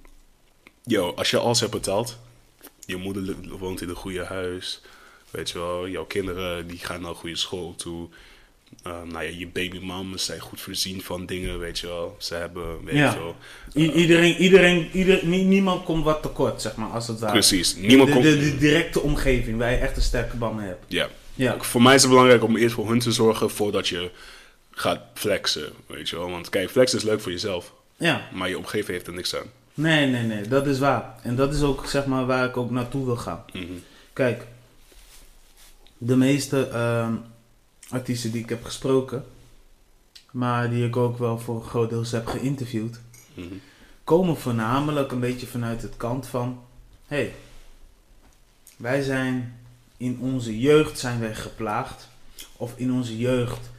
Yo, 0.83 1.13
als 1.17 1.31
je 1.31 1.39
alles 1.39 1.61
hebt 1.61 1.73
betaald, 1.73 2.19
je 2.87 2.97
moeder 2.97 3.35
woont 3.59 3.81
in 3.81 3.89
een 3.89 3.95
goede 3.95 4.25
huis, 4.25 4.81
weet 5.31 5.51
je 5.51 5.59
wel, 5.59 5.89
jouw 5.89 6.05
kinderen 6.05 6.67
die 6.67 6.79
gaan 6.79 7.01
naar 7.01 7.11
een 7.11 7.17
goede 7.17 7.37
school 7.37 7.75
toe. 7.77 8.09
Uh, 8.87 8.93
nou 9.13 9.25
ja, 9.25 9.31
je 9.39 9.47
babymamas 9.47 10.25
zijn 10.25 10.41
goed 10.41 10.61
voorzien 10.61 11.03
van 11.03 11.27
dingen, 11.27 11.59
weet 11.59 11.79
je 11.79 11.87
wel. 11.87 12.17
Ze 12.19 12.35
hebben, 12.35 12.85
weet 12.85 12.95
Ja. 12.95 13.13
je 13.13 13.19
wel. 13.19 13.37
I- 13.75 13.93
iedereen, 13.93 14.37
iedereen, 14.37 14.89
ieder, 14.93 15.27
nie- 15.27 15.45
niemand 15.45 15.85
komt 15.85 16.05
wat 16.05 16.23
tekort, 16.23 16.63
zeg 16.63 16.75
maar, 16.77 16.89
als 16.89 17.09
het 17.09 17.19
ware. 17.21 17.33
Precies. 17.33 17.77
Niemand 17.77 18.09
de, 18.09 18.15
komt... 18.15 18.25
de, 18.27 18.39
de 18.39 18.57
directe 18.59 19.01
omgeving 19.01 19.59
waar 19.59 19.71
je 19.71 19.77
echt 19.77 19.97
een 19.97 20.03
sterke 20.03 20.37
band 20.37 20.57
mee 20.57 20.67
hebt. 20.67 20.85
Ja. 20.89 21.09
Ja, 21.35 21.57
Voor 21.61 21.83
mij 21.83 21.95
is 21.95 22.01
het 22.03 22.11
belangrijk 22.11 22.43
om 22.45 22.57
eerst 22.57 22.75
voor 22.75 22.89
hun 22.89 22.99
te 22.99 23.13
zorgen 23.13 23.51
voordat 23.51 23.89
je 23.89 24.11
gaat 24.71 25.01
flexen, 25.15 25.73
weet 25.87 26.09
je 26.09 26.17
wel. 26.17 26.31
Want 26.31 26.49
kijk, 26.49 26.71
flexen 26.71 26.99
is 26.99 27.05
leuk 27.05 27.21
voor 27.21 27.33
jezelf, 27.33 27.73
ja. 27.97 28.29
maar 28.33 28.49
je 28.49 28.59
omgeving 28.59 28.89
heeft 28.89 29.07
er 29.07 29.13
niks 29.13 29.35
aan. 29.37 29.47
Nee, 29.75 30.07
nee, 30.07 30.23
nee, 30.23 30.49
dat 30.49 30.67
is 30.67 30.79
waar. 30.79 31.15
En 31.23 31.37
dat 31.37 31.55
is 31.55 31.63
ook, 31.63 31.87
zeg 31.87 32.07
maar, 32.07 32.27
waar 32.27 32.49
ik 32.49 32.57
ook 32.57 32.71
naartoe 32.71 33.05
wil 33.05 33.17
gaan. 33.17 33.45
Mhm. 33.53 33.65
Kijk, 34.13 34.45
de 35.99 36.17
meeste 36.17 36.69
ehm, 36.69 37.13
artiesten 37.95 38.31
die 38.33 38.43
ik 38.43 38.49
heb 38.49 38.65
gesproken, 38.65 39.25
maar 40.31 40.71
die 40.71 40.87
ik 40.87 40.97
ook 40.97 41.19
wel 41.19 41.39
voor 41.39 41.55
een 41.57 41.69
groot 41.69 41.91
deel 41.91 42.05
heb 42.11 42.27
geïnterviewd, 42.27 43.01
Mhm. 43.35 43.55
komen 44.05 44.37
voornamelijk 44.37 45.13
een 45.13 45.21
beetje 45.21 45.47
vanuit 45.47 45.83
het 45.83 45.97
kant 45.97 46.27
van: 46.27 46.61
hé, 47.07 47.17
hey, 47.17 47.35
wij 48.77 49.03
zijn 49.03 49.59
in 49.97 50.19
onze 50.21 50.59
jeugd 50.59 50.99
zijn 50.99 51.21
wij 51.21 51.35
geplaagd, 51.35 52.09
of 52.57 52.73
in 52.77 52.93
onze 52.93 53.19
jeugd 53.19 53.71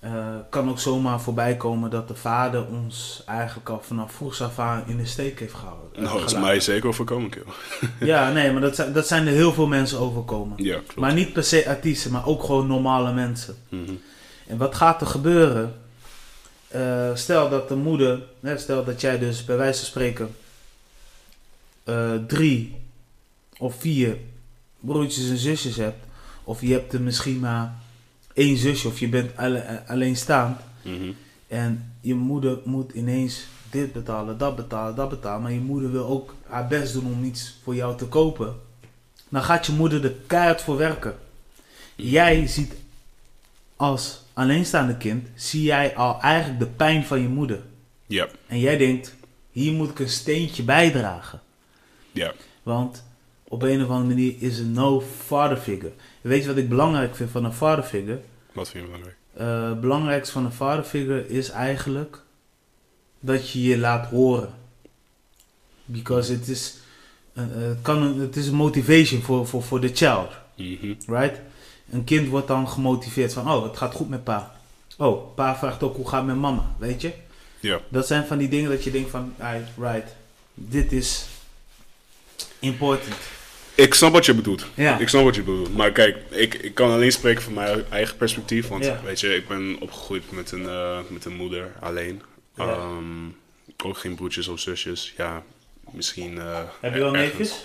eh, 0.00 0.34
kan 0.50 0.68
ook 0.70 0.78
zomaar 0.78 1.20
voorbij 1.20 1.56
komen 1.56 1.90
dat 1.90 2.08
de 2.08 2.14
vader 2.14 2.66
ons 2.66 3.22
eigenlijk 3.26 3.68
al 3.68 3.80
vanaf 3.82 4.12
vroegs 4.12 4.42
af 4.42 4.58
aan 4.58 4.82
in 4.86 4.96
de 4.96 5.06
steek 5.06 5.40
heeft 5.40 5.54
gehouden. 5.54 5.88
eh, 5.94 6.02
Nou, 6.02 6.18
dat 6.20 6.30
is 6.30 6.38
mij 6.38 6.60
zeker 6.60 6.88
overkomen, 6.88 7.30
kill. 7.30 7.42
Ja, 8.08 8.32
nee, 8.32 8.52
maar 8.52 8.60
dat 8.60 8.74
zijn, 8.74 8.92
dat 8.92 9.06
zijn 9.06 9.26
er 9.26 9.32
heel 9.32 9.52
veel 9.52 9.66
mensen 9.66 9.98
overkomen. 9.98 10.64
Ja, 10.64 10.74
klopt. 10.76 10.94
Maar 10.96 11.12
niet 11.14 11.32
per 11.32 11.44
se 11.44 11.68
artiesten, 11.68 12.10
maar 12.12 12.26
ook 12.26 12.42
gewoon 12.42 12.66
normale 12.66 13.12
mensen. 13.12 13.56
Mhm. 13.68 13.92
En 14.46 14.56
wat 14.56 14.74
gaat 14.74 15.00
er 15.00 15.06
gebeuren? 15.06 15.74
Eh, 16.68 17.10
stel 17.14 17.48
dat 17.48 17.68
de 17.68 17.74
moeder, 17.76 18.22
hè, 18.40 18.58
stel 18.58 18.84
dat 18.84 19.00
jij 19.00 19.18
dus 19.18 19.44
bij 19.44 19.56
wijze 19.56 19.78
van 19.78 19.86
spreken 19.88 20.34
eh, 21.84 22.14
drie 22.26 22.76
of 23.58 23.74
vier 23.78 24.16
broertjes 24.80 25.28
en 25.28 25.36
zusjes 25.36 25.76
hebt, 25.76 26.04
of 26.44 26.60
je 26.60 26.72
hebt 26.72 26.92
er 26.92 27.00
misschien 27.00 27.38
maar 27.38 27.74
één 28.34 28.56
zusje, 28.56 28.88
of 28.88 28.98
je 28.98 29.08
bent 29.08 29.36
alle- 29.36 29.82
alleenstaand, 29.86 30.60
Mhm. 30.82 31.10
en 31.48 31.92
je 32.00 32.14
moeder 32.14 32.58
moet 32.64 32.92
ineens 32.92 33.44
dit 33.70 33.92
betalen, 33.92 34.38
dat 34.38 34.56
betalen, 34.56 34.94
dat 34.94 35.08
betalen, 35.08 35.42
maar 35.42 35.52
je 35.52 35.60
moeder 35.60 35.92
wil 35.92 36.06
ook 36.06 36.34
haar 36.46 36.66
best 36.68 36.92
doen 36.92 37.06
om 37.06 37.24
iets 37.24 37.56
voor 37.62 37.74
jou 37.74 37.96
te 37.96 38.06
kopen, 38.06 38.54
dan 39.28 39.42
gaat 39.42 39.66
je 39.66 39.72
moeder 39.72 40.04
er 40.04 40.14
keihard 40.26 40.62
voor 40.62 40.76
werken. 40.76 41.14
Jij 41.96 42.46
ziet 42.46 42.74
als 43.76 44.22
alleenstaande 44.32 44.96
kind, 44.96 45.28
zie 45.34 45.62
jij 45.62 45.96
al 45.96 46.20
eigenlijk 46.20 46.58
de 46.60 46.66
pijn 46.66 47.04
van 47.04 47.20
je 47.20 47.28
moeder. 47.28 47.60
Ja, 48.06 48.28
En 48.46 48.58
jij 48.58 48.76
denkt, 48.76 49.14
hier 49.52 49.72
moet 49.72 49.90
ik 49.90 49.98
een 49.98 50.08
steentje 50.08 50.62
bijdragen. 50.62 51.40
ja. 52.12 52.32
Want 52.62 53.04
op 53.50 53.62
een 53.62 53.82
of 53.82 53.88
andere 53.88 54.14
manier 54.14 54.34
is 54.38 54.58
er 54.58 54.64
no 54.64 55.00
father 55.00 55.56
figure. 55.56 55.92
Weet 56.20 56.42
je 56.42 56.48
wat 56.48 56.56
ik 56.56 56.68
belangrijk 56.68 57.16
vind 57.16 57.30
van 57.30 57.44
een 57.44 57.52
father 57.52 57.84
figure? 57.84 58.20
Wat 58.52 58.68
vind 58.68 58.84
je 58.84 58.90
belangrijk? 58.90 59.16
Eh, 59.32 59.68
het 59.68 59.80
belangrijkste 59.80 60.32
van 60.32 60.44
een 60.44 60.52
father 60.52 60.84
figure 60.84 61.28
is 61.28 61.50
eigenlijk 61.50 62.22
dat 63.20 63.50
je 63.50 63.62
je 63.62 63.78
laat 63.78 64.06
horen. 64.06 64.54
Because 65.84 66.32
it 66.32 66.48
is, 66.48 66.76
eh, 67.32 67.44
eh, 67.44 67.50
het, 67.50 67.78
kan 67.82 68.02
een, 68.02 68.18
het 68.18 68.36
is 68.36 68.46
een 68.46 68.54
motivation 68.54 69.22
voor, 69.22 69.46
voor, 69.46 69.62
voor 69.62 69.80
de 69.80 69.94
child. 69.94 70.30
Mhm. 70.56 70.94
Right? 71.06 71.40
Een 71.90 72.04
kind 72.04 72.28
wordt 72.28 72.48
dan 72.48 72.68
gemotiveerd 72.68 73.32
van, 73.32 73.50
oh, 73.50 73.62
het 73.62 73.76
gaat 73.76 73.94
goed 73.94 74.08
met 74.08 74.24
pa. 74.24 74.54
Oh, 74.98 75.34
pa 75.34 75.56
vraagt 75.56 75.82
ook 75.82 75.96
hoe 75.96 76.08
gaat 76.08 76.18
het 76.18 76.26
met 76.26 76.36
mama, 76.36 76.74
weet 76.78 77.00
je? 77.00 77.12
Ja. 77.60 77.80
Dat 77.88 78.06
zijn 78.06 78.26
van 78.26 78.38
die 78.38 78.48
dingen 78.48 78.70
dat 78.70 78.84
je 78.84 78.90
denkt 78.90 79.10
van, 79.10 79.34
right, 79.76 80.14
dit 80.54 80.92
is 80.92 81.26
important. 82.58 83.38
Ik 83.82 83.94
snap 83.94 84.12
wat 84.12 84.26
je 84.26 84.34
bedoelt. 84.34 84.66
Ja. 84.74 84.98
Ik 84.98 85.08
snap 85.08 85.24
wat 85.24 85.34
je 85.34 85.42
bedoelt. 85.42 85.76
Maar 85.76 85.92
kijk, 85.92 86.16
ik, 86.30 86.54
ik 86.54 86.74
kan 86.74 86.90
alleen 86.90 87.12
spreken 87.12 87.42
van 87.42 87.52
mijn 87.54 87.84
eigen 87.90 88.16
perspectief. 88.16 88.68
Want 88.68 88.84
Ja. 88.84 89.00
weet 89.04 89.20
je, 89.20 89.34
ik 89.34 89.48
ben 89.48 89.76
opgegroeid 89.80 90.30
met 90.30 90.52
een, 90.52 90.68
eh, 90.68 90.98
met 91.08 91.24
een 91.24 91.36
moeder 91.36 91.72
alleen. 91.80 92.22
Ja. 92.56 92.64
Ehm, 92.64 93.04
ook 93.84 93.98
geen 93.98 94.14
broertjes 94.14 94.48
of 94.48 94.60
zusjes. 94.60 95.14
Ja, 95.16 95.42
misschien. 95.90 96.38
eh, 96.38 96.60
Heb 96.80 96.94
je 96.94 96.98
wel 97.00 97.14
ergens. 97.16 97.38
neefjes? 97.38 97.64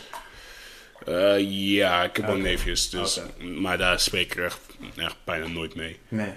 Eh, 1.05 1.35
ja, 1.75 2.03
ik 2.03 2.15
heb 2.15 2.25
wel 2.25 2.35
neefjes, 2.35 2.89
dus, 2.89 3.19
maar 3.59 3.77
daar 3.77 3.99
spreek 3.99 4.31
ik 4.35 4.43
echt, 4.43 4.59
echt 4.95 5.15
bijna 5.23 5.47
nooit 5.47 5.75
mee. 5.75 5.97
Nee. 6.07 6.29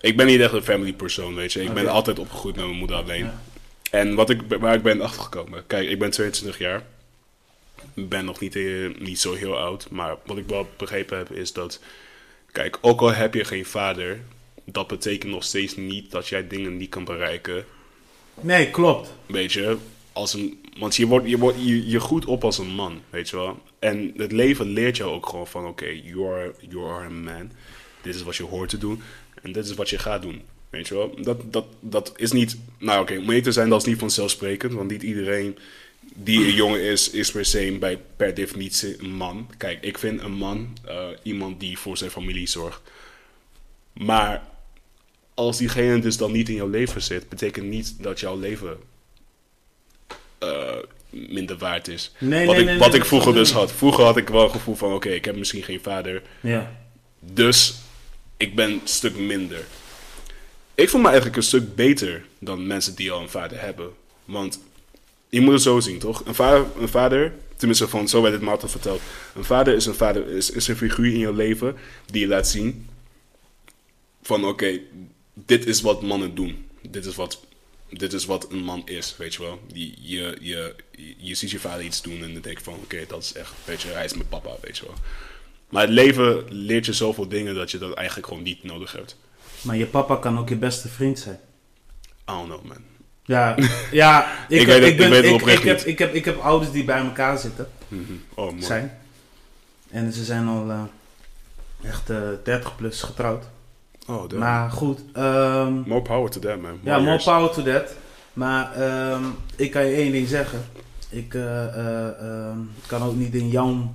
Ik 0.00 0.16
ben 0.16 0.26
niet 0.26 0.40
echt 0.40 0.52
een 0.52 0.62
family 0.62 0.92
persoon, 0.92 1.34
weet 1.34 1.52
je. 1.52 1.62
Ik 1.62 1.72
ben 1.74 1.88
altijd 1.88 2.18
opgegroeid 2.18 2.56
met 2.56 2.64
mijn 2.64 2.76
moeder 2.76 2.96
alleen. 2.96 3.30
En 3.90 4.14
wat 4.14 4.30
ik, 4.30 4.40
waar 4.60 4.74
ik 4.74 4.82
ben 4.82 5.00
achtergekomen. 5.00 5.66
Kijk, 5.66 5.88
ik 5.88 5.98
ben 5.98 6.10
22 6.10 6.58
jaar. 6.58 6.82
Ik 7.94 8.08
ben 8.08 8.24
nog 8.24 8.40
niet, 8.40 8.56
eh, 8.56 8.88
niet 8.98 9.20
zo 9.20 9.34
heel 9.34 9.58
oud. 9.58 9.90
Maar 9.90 10.16
wat 10.26 10.38
ik 10.38 10.46
wel 10.46 10.68
begrepen 10.76 11.18
heb 11.18 11.30
is 11.30 11.52
dat... 11.52 11.80
Kijk, 12.52 12.78
ook 12.80 13.00
al 13.00 13.12
heb 13.12 13.34
je 13.34 13.44
geen 13.44 13.66
vader... 13.66 14.20
Dat 14.64 14.86
betekent 14.86 15.32
nog 15.32 15.44
steeds 15.44 15.76
niet 15.76 16.10
dat 16.10 16.28
jij 16.28 16.46
dingen 16.46 16.76
niet 16.76 16.88
kan 16.88 17.04
bereiken. 17.04 17.64
Nee, 18.40 18.70
klopt. 18.70 19.12
Weet 19.26 19.52
je, 19.52 19.76
als 20.12 20.34
een, 20.34 20.60
want 20.78 20.96
je, 20.96 21.06
wordt, 21.06 21.28
je, 21.28 21.38
wordt, 21.38 21.58
je, 21.64 21.88
je 21.88 22.00
groeit 22.00 22.24
op 22.24 22.44
als 22.44 22.58
een 22.58 22.74
man, 22.74 23.00
weet 23.10 23.28
je 23.28 23.36
wel. 23.36 23.62
En 23.78 24.12
het 24.16 24.32
leven 24.32 24.66
leert 24.66 24.96
jou 24.96 25.10
ook 25.10 25.28
gewoon 25.28 25.46
van, 25.46 25.66
oké, 25.66 25.86
you, 25.86 26.32
are, 26.32 26.54
you 26.68 26.90
are 26.90 27.04
a 27.04 27.10
man. 27.10 27.50
Dit 28.02 28.14
is 28.14 28.22
wat 28.22 28.36
je 28.36 28.42
hoort 28.42 28.68
te 28.68 28.78
doen. 28.78 29.02
En 29.42 29.52
dit 29.52 29.64
is 29.64 29.74
wat 29.74 29.90
je 29.90 29.98
gaat 29.98 30.22
doen, 30.22 30.42
weet 30.70 30.88
je 30.88 30.94
wel. 30.94 31.14
Dat, 31.22 31.52
dat, 31.52 31.64
dat 31.80 32.12
is 32.16 32.32
niet, 32.32 32.58
nou 32.78 33.00
oké, 33.00 33.18
om 33.18 33.26
mee 33.26 33.40
te 33.40 33.52
zijn, 33.52 33.68
dat 33.68 33.80
is 33.80 33.86
niet 33.86 33.98
vanzelfsprekend. 33.98 34.72
Want 34.72 34.90
niet 34.90 35.02
iedereen 35.02 35.58
die 36.14 36.46
een 36.46 36.54
jongen 36.54 36.80
is, 36.80 37.10
is 37.10 37.30
per 37.30 37.44
se 37.44 37.76
bij, 37.80 37.98
per 38.16 38.34
definitie 38.34 38.96
een 38.98 39.14
man. 39.14 39.50
Kijk, 39.56 39.82
ik 39.82 39.98
vind 39.98 40.20
een 40.20 40.32
man 40.32 40.76
eh, 40.84 41.06
iemand 41.22 41.60
die 41.60 41.78
voor 41.78 41.96
zijn 41.96 42.10
familie 42.10 42.48
zorgt. 42.48 42.80
Maar 43.92 44.42
als 45.34 45.58
diegene 45.58 45.98
dus 45.98 46.16
dan 46.16 46.32
niet 46.32 46.48
in 46.48 46.54
jouw 46.54 46.68
leven 46.68 47.02
zit, 47.02 47.28
betekent 47.28 47.66
niet 47.66 48.02
dat 48.02 48.20
jouw 48.20 48.38
leven 48.38 48.76
eh, 50.38 50.76
minder 51.10 51.58
waard 51.58 51.88
is. 51.88 52.12
Nee, 52.18 52.46
wat 52.46 52.54
nee, 52.54 52.64
ik, 52.64 52.70
nee, 52.70 52.78
wat 52.78 52.94
ik 52.94 53.04
vroeger 53.04 53.34
dus 53.34 53.50
had. 53.50 53.72
Vroeger 53.72 54.04
had 54.04 54.16
ik 54.16 54.28
wel 54.28 54.42
het 54.42 54.52
gevoel 54.52 54.74
van, 54.74 54.92
oké, 54.92 55.08
ik 55.08 55.24
heb 55.24 55.36
misschien 55.36 55.62
geen 55.62 55.82
vader. 55.82 56.22
Ja. 56.40 56.76
Dus 57.20 57.74
ik 58.36 58.54
ben 58.54 58.70
een 58.70 58.80
stuk 58.84 59.16
minder. 59.16 59.64
Ik 60.74 60.88
voel 60.88 61.00
me 61.00 61.06
eigenlijk 61.06 61.36
een 61.36 61.42
stuk 61.42 61.74
beter 61.74 62.24
dan 62.38 62.66
mensen 62.66 62.94
die 62.94 63.10
al 63.10 63.20
een 63.20 63.28
vader 63.28 63.60
hebben. 63.60 63.90
Want 64.24 64.60
je 65.32 65.40
moet 65.40 65.52
het 65.52 65.62
zo 65.62 65.80
zien, 65.80 65.98
toch? 65.98 66.26
Een 66.26 66.34
vader, 66.34 66.66
een 66.78 66.88
vader 66.88 67.32
tenminste 67.56 67.88
van 67.88 68.08
zo 68.08 68.22
werd 68.22 68.34
het 68.34 68.42
me 68.42 68.50
altijd 68.50 68.70
verteld. 68.70 69.00
Een 69.34 69.44
vader 69.44 69.74
is 69.74 69.86
een 69.86 69.94
vader, 69.94 70.28
is, 70.28 70.50
is 70.50 70.68
een 70.68 70.76
figuur 70.76 71.12
in 71.12 71.18
je 71.18 71.32
leven 71.32 71.76
die 72.06 72.20
je 72.20 72.26
laat 72.26 72.48
zien 72.48 72.88
van 74.22 74.44
oké, 74.44 74.80
dit 75.34 75.66
is 75.66 75.80
wat 75.80 76.02
mannen 76.02 76.34
doen. 76.34 76.66
Dit 76.88 77.04
is 77.04 77.14
wat, 77.14 77.40
dit 77.88 78.12
is 78.12 78.24
wat 78.24 78.50
een 78.50 78.64
man 78.64 78.82
is, 78.84 79.14
weet 79.18 79.34
je 79.34 79.42
wel. 79.42 79.60
Die, 79.72 79.94
je, 80.00 80.36
je, 80.40 80.74
je 81.16 81.34
ziet 81.34 81.50
je 81.50 81.58
vader 81.58 81.84
iets 81.84 82.02
doen 82.02 82.22
en 82.22 82.32
dan 82.32 82.42
denk 82.42 82.58
je 82.58 82.64
van 82.64 82.74
oké, 82.74 83.04
dat 83.08 83.22
is 83.22 83.32
echt, 83.32 83.52
weet 83.64 83.82
je, 83.82 83.88
hij 83.88 84.04
is 84.04 84.14
mijn 84.14 84.28
papa, 84.28 84.50
weet 84.60 84.78
je 84.78 84.84
wel. 84.84 84.94
Maar 85.68 85.82
het 85.82 85.90
leven 85.90 86.44
leert 86.48 86.86
je 86.86 86.92
zoveel 86.92 87.28
dingen 87.28 87.54
dat 87.54 87.70
je 87.70 87.78
dat 87.78 87.94
eigenlijk 87.94 88.28
gewoon 88.28 88.42
niet 88.42 88.62
nodig 88.62 88.92
hebt. 88.92 89.16
Maar 89.62 89.76
je 89.76 89.86
papa 89.86 90.16
kan 90.16 90.38
ook 90.38 90.48
je 90.48 90.56
beste 90.56 90.88
vriend 90.88 91.18
zijn. 91.18 91.40
I 92.30 92.32
don't 92.32 92.46
know, 92.46 92.62
man. 92.62 92.91
Ja, 93.32 93.54
ja 94.02 94.26
ik, 94.48 94.60
Ik 94.60 94.66
heb- 94.66 94.80
weet 94.80 94.80
het- 94.82 94.90
ik, 94.90 94.96
ben, 94.96 95.06
ik 95.06 95.12
weet 95.12 95.22
het 95.22 95.24
ik, 95.24 95.40
oprecht 95.40 95.58
ik, 95.62 95.68
heb, 95.68 95.80
ik, 95.80 95.98
heb, 95.98 96.14
ik 96.14 96.24
heb 96.24 96.38
ouders 96.40 96.72
die 96.72 96.84
bij 96.84 96.98
elkaar 97.04 97.38
zitten. 97.38 97.68
Mhm. 97.88 98.02
Oh, 98.34 98.50
mooi. 98.50 98.62
Zijn. 98.62 98.98
En 99.90 100.12
ze 100.12 100.24
zijn 100.24 100.46
al 100.48 100.70
eh, 100.70 100.82
echt 101.90 102.10
eh 102.10 102.16
30 102.44 102.76
plus 102.76 103.02
getrouwd. 103.02 103.44
Oh, 104.06 104.28
damn. 104.28 104.38
Maar 104.40 104.70
goed, 104.70 105.00
ehm, 105.12 105.72
More 105.72 106.02
power 106.02 106.30
to 106.30 106.40
that, 106.40 106.60
man. 106.60 106.78
ja, 106.82 106.98
more 106.98 107.22
power 107.24 107.50
to 107.50 107.62
that. 107.62 107.94
Maar 108.32 108.72
ehm, 108.74 109.22
ik 109.56 109.70
kan 109.70 109.84
je 109.84 109.94
één 109.96 110.12
ding 110.12 110.28
zeggen. 110.28 110.64
Ik 111.08 111.34
eh, 111.34 111.64
eh, 111.66 112.08
ehm, 112.20 112.58
kan 112.86 113.02
ook 113.02 113.14
niet 113.14 113.34
in 113.34 113.48
jouw 113.48 113.94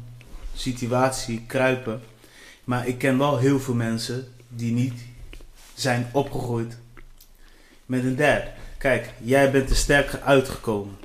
situatie 0.55 1.43
kruipen. 1.47 2.01
Maar 2.63 2.87
ik 2.87 2.97
ken 2.97 3.17
wel 3.17 3.37
heel 3.37 3.59
veel 3.59 3.73
mensen 3.73 4.27
die 4.49 4.73
niet 4.73 4.93
zijn 5.73 6.09
opgegroeid 6.11 6.77
met 7.85 8.03
een 8.03 8.15
dad. 8.15 8.41
Kijk, 8.77 9.09
jij 9.23 9.51
bent 9.51 9.69
er 9.69 9.75
sterk 9.75 10.19
uitgekomen. 10.23 10.97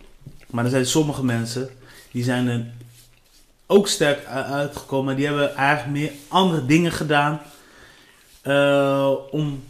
Maar 0.51 0.65
er 0.65 0.71
zijn 0.71 0.87
sommige 0.87 1.25
mensen 1.25 1.71
die 2.11 2.25
zijn 2.25 2.49
er 2.49 2.67
ook 3.67 3.89
sterk 3.89 4.25
uitgekomen. 4.27 5.05
Maar 5.05 5.17
die 5.17 5.27
hebben 5.27 5.55
eigenlijk 5.57 5.99
meer 5.99 6.13
andere 6.29 6.67
dingen 6.67 6.93
gedaan. 6.93 7.41
eh, 8.43 9.11
om 9.31 9.65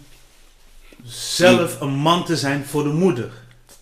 zelf 1.04 1.80
een 1.80 1.90
man 1.94 2.24
te 2.24 2.36
zijn 2.36 2.64
voor 2.64 2.82
de 2.82 2.88
moeder. 2.88 3.30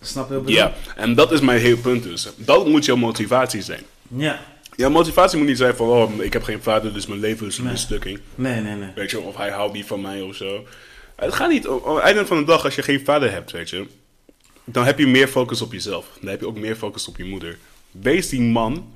Snap 0.01 0.27
je 0.27 0.33
wat 0.33 0.39
ik 0.41 0.45
bedoel? 0.47 0.61
Ja, 0.61 0.73
en 0.95 1.15
dat 1.15 1.31
is 1.31 1.39
mijn 1.41 1.59
hele 1.59 1.77
punt 1.77 2.03
dus. 2.03 2.27
Dat 2.37 2.67
moet 2.67 2.85
jouw 2.85 2.95
motivatie 2.95 3.61
zijn. 3.61 3.83
Ja. 4.07 4.39
Jouw 4.75 4.89
motivatie 4.89 5.37
moet 5.37 5.47
niet 5.47 5.57
zijn 5.57 5.75
van, 5.75 5.87
oh, 5.87 6.11
ik 6.23 6.33
heb 6.33 6.43
geen 6.43 6.61
vader, 6.61 6.93
dus 6.93 7.05
mijn 7.07 7.19
leven 7.19 7.47
is 7.47 7.57
een 7.57 7.63
Nee. 7.63 7.71
mislukking. 7.73 8.19
Nee, 8.35 8.61
nee, 8.61 8.75
nee. 8.75 8.89
Weet 8.95 9.11
je, 9.11 9.19
of 9.19 9.35
hij 9.37 9.49
houdt 9.51 9.73
niet 9.73 9.85
van 9.85 10.01
mij 10.01 10.21
of 10.21 10.35
zo. 10.35 10.65
Het 11.15 11.33
gaat 11.33 11.49
niet, 11.49 11.67
op 11.67 11.85
het 11.95 12.03
einde 12.03 12.25
van 12.25 12.37
de 12.37 12.43
dag, 12.45 12.63
als 12.63 12.75
je 12.75 12.81
geen 12.83 13.05
vader 13.05 13.31
hebt, 13.31 13.51
weet 13.51 13.69
je, 13.69 13.87
dan 14.71 14.85
heb 14.85 14.99
je 14.99 15.07
meer 15.07 15.27
focus 15.27 15.61
op 15.61 15.71
jezelf. 15.71 16.07
Dan 16.19 16.29
heb 16.29 16.39
je 16.39 16.47
ook 16.47 16.57
meer 16.57 16.75
focus 16.75 17.07
op 17.07 17.17
je 17.17 17.25
moeder. 17.25 17.57
Wees 17.91 18.29
die 18.29 18.41
man 18.41 18.93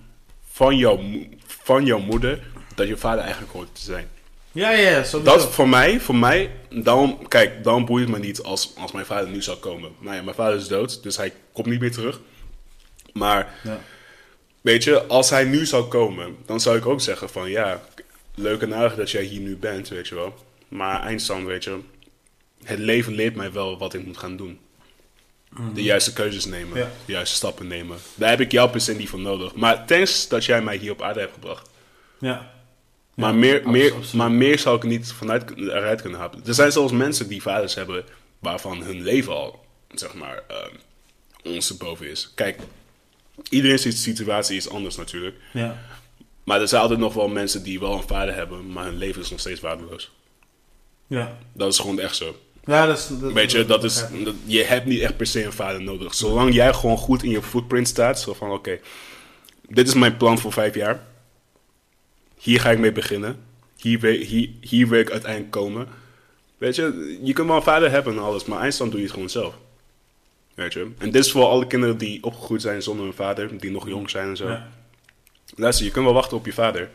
van 0.51 0.77
jouw, 0.77 0.99
van 1.45 1.85
jouw 1.85 1.99
moeder, 1.99 2.43
dat 2.75 2.87
je 2.87 2.97
vader 2.97 3.23
eigenlijk 3.23 3.53
hoort 3.53 3.75
te 3.75 3.81
zijn. 3.81 4.07
Ja, 4.51 4.71
ja, 4.71 5.03
sowieso. 5.03 5.21
Dat 5.21 5.47
is 5.49 5.55
voor 5.55 5.69
mij, 5.69 5.99
voor 5.99 6.15
mij, 6.15 6.51
daarom, 6.69 7.27
kijk, 7.27 7.63
daarom 7.63 7.85
boeit 7.85 8.07
het 8.07 8.17
me 8.17 8.25
niet 8.25 8.41
als, 8.41 8.73
als 8.77 8.91
mijn 8.91 9.05
vader 9.05 9.29
nu 9.29 9.41
zou 9.41 9.57
komen. 9.57 9.91
Nou 9.99 10.15
ja, 10.15 10.21
mijn 10.21 10.35
vader 10.35 10.57
is 10.57 10.67
dood, 10.67 11.03
dus 11.03 11.17
hij 11.17 11.33
komt 11.51 11.67
niet 11.67 11.79
meer 11.79 11.91
terug. 11.91 12.19
Maar 13.13 13.59
Ja. 13.63 13.79
Weet 14.61 14.83
je, 14.83 15.05
als 15.05 15.29
hij 15.29 15.43
nu 15.43 15.65
zou 15.65 15.87
komen, 15.87 16.35
dan 16.45 16.59
zou 16.59 16.77
ik 16.77 16.85
ook 16.85 17.01
zeggen 17.01 17.29
van 17.29 17.49
ja, 17.49 17.81
leuk 18.35 18.61
en 18.61 18.75
aardig 18.75 18.95
dat 18.95 19.11
jij 19.11 19.23
hier 19.23 19.39
nu 19.41 19.57
bent, 19.57 19.87
weet 19.87 20.07
je 20.07 20.15
wel. 20.15 20.33
Maar 20.67 21.01
eindstand, 21.01 21.45
weet 21.45 21.63
je, 21.63 21.79
het 22.63 22.79
leven 22.79 23.13
leert 23.13 23.35
mij 23.35 23.51
wel 23.51 23.77
wat 23.77 23.93
ik 23.93 24.05
moet 24.05 24.17
gaan 24.17 24.37
doen. 24.37 24.59
De 25.73 25.83
juiste 25.83 26.13
keuzes 26.13 26.45
nemen, 26.45 26.77
Ja. 26.77 26.91
de 27.05 27.11
juiste 27.11 27.35
stappen 27.35 27.67
nemen. 27.67 27.97
Daar 28.15 28.29
heb 28.29 28.39
ik 28.39 28.51
jou 28.51 28.69
per 28.69 28.81
se 28.81 28.93
niet 28.95 29.09
voor 29.09 29.19
nodig. 29.19 29.55
Maar 29.55 29.85
thanks 29.85 30.27
dat 30.27 30.45
jij 30.45 30.61
mij 30.61 30.77
hier 30.77 30.91
op 30.91 31.01
aarde 31.01 31.19
hebt 31.19 31.33
gebracht. 31.33 31.69
Ja. 32.19 32.53
Maar, 33.13 33.31
Ja, 33.31 33.37
meer, 33.37 33.69
meer, 33.69 33.91
absoluut. 33.93 34.13
maar 34.13 34.31
meer 34.31 34.59
zou 34.59 34.75
ik 34.77 34.83
niet 34.83 35.11
vanuit, 35.11 35.57
eruit 35.57 36.01
kunnen 36.01 36.19
halen. 36.19 36.41
Er 36.45 36.53
zijn 36.53 36.71
zelfs 36.71 36.91
mensen 36.93 37.27
die 37.27 37.41
vaders 37.41 37.75
hebben 37.75 38.05
waarvan 38.39 38.81
hun 38.83 39.01
leven 39.01 39.33
al, 39.33 39.65
zeg 39.93 40.13
maar, 40.13 40.43
uh, 40.51 41.53
ons 41.53 41.77
boven 41.77 42.09
is. 42.09 42.31
Kijk, 42.35 42.59
iedereen's 43.49 44.01
situatie 44.03 44.57
is 44.57 44.69
anders 44.69 44.95
natuurlijk. 44.95 45.35
Ja. 45.53 45.83
Maar 46.43 46.61
er 46.61 46.67
zijn 46.67 46.81
altijd 46.81 46.99
nog 46.99 47.13
wel 47.13 47.27
mensen 47.27 47.63
die 47.63 47.79
wel 47.79 47.93
een 47.93 48.07
vader 48.07 48.33
hebben, 48.35 48.71
maar 48.71 48.85
hun 48.85 48.97
leven 48.97 49.21
is 49.21 49.29
nog 49.29 49.39
steeds 49.39 49.59
waardeloos. 49.59 50.11
Ja. 51.07 51.37
Dat 51.53 51.71
is 51.71 51.79
gewoon 51.79 51.99
echt 51.99 52.15
zo. 52.15 52.35
Ja, 52.65 52.85
dat 52.85 52.97
is... 52.97 53.07
Dat, 53.19 53.31
Weet 53.33 53.51
je, 53.51 53.65
dat 53.65 53.83
is, 53.83 54.05
dat- 54.23 54.35
je 54.45 54.63
hebt 54.63 54.85
niet 54.85 54.99
echt 55.01 55.17
per 55.17 55.25
se 55.25 55.43
een 55.43 55.53
vader 55.53 55.81
nodig. 55.81 56.13
Zolang 56.15 56.53
jij 56.53 56.73
gewoon 56.73 56.97
goed 56.97 57.23
in 57.23 57.29
je 57.29 57.41
footprint 57.41 57.87
staat, 57.87 58.19
zo 58.19 58.33
van 58.33 58.51
oké, 58.51 58.79
dit 59.69 59.87
is 59.87 59.93
mijn 59.93 60.17
plan 60.17 60.39
voor 60.39 60.51
vijf 60.53 60.75
jaar. 60.75 61.03
Hier 62.37 62.59
ga 62.59 62.71
ik 62.71 62.79
mee 62.79 62.91
beginnen. 62.91 63.39
Hier, 63.77 63.99
wil- 63.99 64.19
hier, 64.19 64.49
hier 64.61 64.87
wil 64.87 64.99
ik 64.99 65.11
uiteindelijk 65.11 65.51
komen. 65.51 65.87
Weet 66.57 66.75
je, 66.75 67.17
je 67.23 67.33
kunt 67.33 67.47
wel 67.47 67.55
een 67.55 67.61
vader 67.63 67.91
hebben 67.91 68.13
en 68.13 68.19
alles, 68.23 68.45
maar 68.45 68.59
eindstand 68.61 68.89
doe 68.91 68.99
je 68.99 69.05
het 69.05 69.13
gewoon 69.15 69.29
zelf. 69.29 69.55
Weet 70.53 70.73
je, 70.73 70.91
en 70.97 71.11
dit 71.11 71.25
is 71.25 71.31
voor 71.31 71.45
alle 71.45 71.67
kinderen 71.67 71.97
die 71.97 72.23
opgegroeid 72.23 72.61
zijn 72.61 72.81
zonder 72.81 73.05
een 73.05 73.13
vader, 73.13 73.59
die 73.59 73.71
nog 73.71 73.87
jong 73.87 74.09
zijn 74.09 74.29
en 74.29 74.37
zo. 74.37 74.47
Ja. 74.49 74.67
Luister, 75.55 75.85
je 75.85 75.91
kunt 75.91 76.05
wel 76.05 76.13
wachten 76.13 76.37
op 76.37 76.45
je 76.45 76.53
vader. 76.53 76.89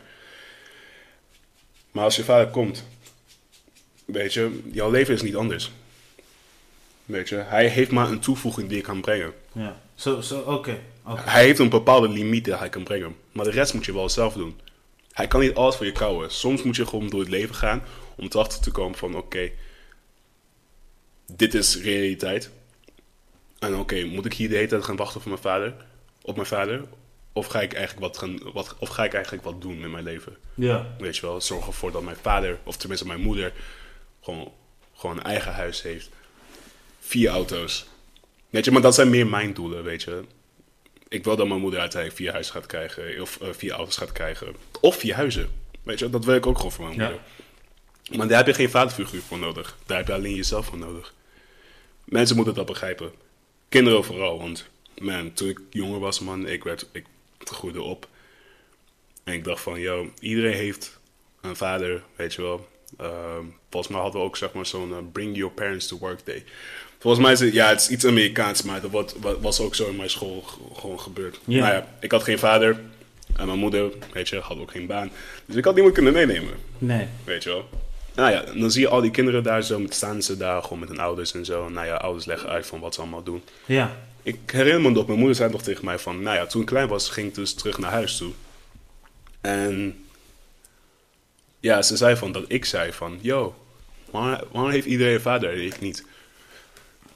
Maar 1.91 2.03
als 2.03 2.15
je 2.15 2.23
vader 2.23 2.47
komt, 2.47 2.85
weet 4.11 4.33
je, 4.33 4.61
jouw 4.71 4.91
leven 4.91 5.13
is 5.13 5.21
niet 5.21 5.35
anders. 5.35 5.71
Weet 7.05 7.29
je, 7.29 7.35
hij 7.35 7.67
heeft 7.67 7.91
maar 7.91 8.09
een 8.09 8.19
toevoeging 8.19 8.67
die 8.67 8.77
je 8.77 8.83
kan 8.83 9.01
brengen. 9.01 9.33
Ja. 9.51 9.81
Zo, 9.95 10.21
zo, 10.21 10.39
oké. 10.39 10.79
Hij 11.03 11.43
heeft 11.43 11.59
een 11.59 11.69
bepaalde 11.69 12.09
limiet 12.09 12.45
die 12.45 12.55
hij 12.55 12.69
kan 12.69 12.83
brengen. 12.83 13.15
Maar 13.31 13.45
de 13.45 13.51
rest 13.51 13.73
moet 13.73 13.85
je 13.85 13.93
wel 13.93 14.09
zelf 14.09 14.33
doen. 14.33 14.59
Hij 15.11 15.27
kan 15.27 15.39
niet 15.39 15.55
alles 15.55 15.75
voor 15.75 15.85
je 15.85 15.91
kouwen. 15.91 16.31
Soms 16.31 16.63
moet 16.63 16.75
je 16.75 16.85
gewoon 16.85 17.09
door 17.09 17.19
het 17.19 17.29
leven 17.29 17.55
gaan 17.55 17.83
om 18.15 18.25
erachter 18.29 18.61
te 18.61 18.71
komen 18.71 18.97
van 18.97 19.15
oké, 19.15 19.51
dit 21.25 21.53
is 21.53 21.81
realiteit. 21.81 22.49
En 23.59 23.75
oké, 23.75 24.03
moet 24.03 24.25
ik 24.25 24.33
hier 24.33 24.49
de 24.49 24.55
hele 24.55 24.67
tijd 24.67 24.83
gaan 24.83 24.95
wachten 24.95 25.19
op 25.19 25.25
mijn 25.25 25.37
vader? 25.37 25.73
Op 26.21 26.35
mijn 26.35 26.47
vader? 26.47 26.83
Of 27.33 27.45
ga 27.45 27.61
ik 27.61 27.73
eigenlijk 27.73 28.05
wat, 28.05 28.17
gaan, 28.17 28.39
wat, 28.53 28.75
of 28.79 28.89
ga 28.89 29.03
ik 29.03 29.13
eigenlijk 29.13 29.43
wat 29.43 29.61
doen 29.61 29.81
in 29.81 29.91
mijn 29.91 30.03
leven? 30.03 30.37
Ja. 30.53 30.95
Weet 30.99 31.15
je 31.15 31.21
wel, 31.21 31.41
zorg 31.41 31.67
ervoor 31.67 31.91
dat 31.91 32.03
mijn 32.03 32.17
vader, 32.21 32.57
of 32.63 32.77
tenminste 32.77 33.07
mijn 33.07 33.21
moeder, 33.21 33.53
gewoon, 34.21 34.53
gewoon 34.95 35.17
een 35.17 35.23
eigen 35.23 35.53
huis 35.53 35.81
heeft. 35.81 36.09
Vier 36.99 37.29
auto's. 37.29 37.85
Weet 38.49 38.65
je, 38.65 38.71
maar 38.71 38.81
dat 38.81 38.95
zijn 38.95 39.09
meer 39.09 39.27
mijn 39.27 39.53
doelen, 39.53 39.83
weet 39.83 40.03
je. 40.03 40.23
Ik 41.07 41.23
wil 41.23 41.35
dat 41.35 41.47
mijn 41.47 41.59
moeder 41.59 41.79
uiteindelijk 41.79 42.21
vier 42.21 42.31
huizen 42.31 42.53
gaat 42.53 42.65
krijgen, 42.65 43.21
of 43.21 43.41
eh, 43.41 43.47
vier 43.51 43.71
auto's 43.71 43.97
gaat 43.97 44.11
krijgen. 44.11 44.55
Of 44.81 44.95
vier 44.95 45.15
huizen. 45.15 45.49
Weet 45.83 45.99
je, 45.99 46.09
dat 46.09 46.25
wil 46.25 46.35
ik 46.35 46.45
ook 46.45 46.55
gewoon 46.57 46.71
voor 46.71 46.85
mijn 46.85 46.97
Ja. 46.99 47.03
moeder. 47.03 47.21
Maar 48.17 48.27
daar 48.27 48.37
heb 48.37 48.47
je 48.47 48.53
geen 48.53 48.69
vaderfiguur 48.69 49.21
voor 49.21 49.37
nodig. 49.39 49.77
Daar 49.85 49.97
heb 49.97 50.07
je 50.07 50.13
alleen 50.13 50.35
jezelf 50.35 50.65
voor 50.65 50.77
nodig. 50.77 51.13
Mensen 52.05 52.35
moeten 52.35 52.53
dat 52.53 52.65
begrijpen. 52.65 53.11
Kinderen 53.69 54.03
vooral, 54.03 54.37
want 54.37 54.67
man, 55.01 55.33
toen 55.33 55.49
ik 55.49 55.59
jonger 55.69 55.99
was, 55.99 56.19
man, 56.19 56.47
ik, 56.47 56.63
werd, 56.63 56.85
ik 56.91 57.05
groeide 57.39 57.81
op. 57.81 58.07
En 59.23 59.33
ik 59.33 59.43
dacht 59.43 59.61
van, 59.61 59.79
yo, 59.79 60.11
iedereen 60.19 60.53
heeft 60.53 60.99
een 61.41 61.55
vader, 61.55 62.03
weet 62.15 62.33
je 62.33 62.41
wel. 62.41 62.67
Ehm, 62.97 63.45
volgens 63.69 63.93
mij 63.93 64.01
hadden 64.01 64.21
we 64.21 64.27
ook 64.27 64.37
zeg 64.37 64.53
maar 64.53 64.65
zo'n 64.65 64.91
eh, 64.91 64.97
Bring 65.11 65.35
Your 65.37 65.53
Parents 65.53 65.87
to 65.87 65.97
Work 65.97 66.25
Day. 66.25 66.43
Volgens 66.99 67.23
mij 67.23 67.31
is 67.31 67.39
het, 67.39 67.53
ja, 67.53 67.69
het 67.69 67.81
is 67.81 67.89
iets 67.89 68.05
Amerikaans, 68.05 68.61
maar 68.61 68.81
dat 68.81 69.15
was 69.41 69.59
ook 69.59 69.75
zo 69.75 69.87
in 69.89 69.95
mijn 69.95 70.09
school 70.09 70.43
gewoon 70.73 70.99
gebeurd. 70.99 71.39
Nou 71.43 71.59
ja, 71.73 71.87
ik 71.99 72.11
had 72.11 72.23
geen 72.23 72.39
vader 72.39 72.79
en 73.37 73.45
mijn 73.45 73.59
moeder, 73.59 73.91
weet 74.13 74.29
je, 74.29 74.39
had 74.39 74.57
ook 74.59 74.71
geen 74.71 74.85
baan. 74.87 75.11
Dus 75.45 75.55
ik 75.55 75.63
had 75.65 75.73
niemand 75.73 75.93
kunnen 75.93 76.13
meenemen, 76.13 76.53
Nee. 76.77 77.07
weet 77.23 77.43
je 77.43 77.49
wel. 77.49 77.69
Nou 78.15 78.31
ja, 78.31 78.43
dan 78.59 78.71
zie 78.71 78.81
je 78.81 78.87
al 78.87 79.01
die 79.01 79.11
kinderen 79.11 79.43
daar 79.43 79.63
zo, 79.63 79.79
met 79.79 79.93
staan 79.93 80.21
ze 80.21 80.37
daar 80.37 80.61
gewoon 80.63 80.79
met 80.79 80.89
hun 80.89 80.99
ouders 80.99 81.33
en 81.33 81.45
zo. 81.45 81.69
Nou 81.69 81.85
ja, 81.87 81.95
ouders 81.95 82.25
leggen 82.25 82.49
uit 82.49 82.65
van 82.65 82.79
wat 82.79 82.93
ze 82.93 83.01
allemaal 83.01 83.23
doen. 83.23 83.43
Ja. 83.65 83.97
Ik 84.23 84.37
herinner 84.45 84.81
me 84.81 84.89
nog, 84.89 85.05
mijn 85.07 85.17
moeder 85.19 85.35
zei 85.35 85.51
nog 85.51 85.61
tegen 85.61 85.85
mij 85.85 85.99
van, 85.99 86.21
nou 86.21 86.37
ja, 86.37 86.45
toen 86.45 86.61
ik 86.61 86.67
klein 86.67 86.87
was, 86.87 87.09
ging 87.09 87.27
ik 87.27 87.35
dus 87.35 87.53
terug 87.53 87.77
naar 87.77 87.91
huis 87.91 88.17
toe. 88.17 88.31
En 89.41 89.95
ja, 91.61 91.81
ze 91.81 91.97
zei 91.97 92.15
van, 92.15 92.31
dat 92.31 92.43
ik 92.47 92.65
zei 92.65 92.91
van, 92.93 93.17
yo, 93.21 93.55
waarom, 94.11 94.47
waarom 94.51 94.71
heeft 94.71 94.85
iedereen 94.85 95.13
een 95.13 95.21
vader 95.21 95.53
en 95.53 95.61
ik 95.61 95.79
niet? 95.81 96.05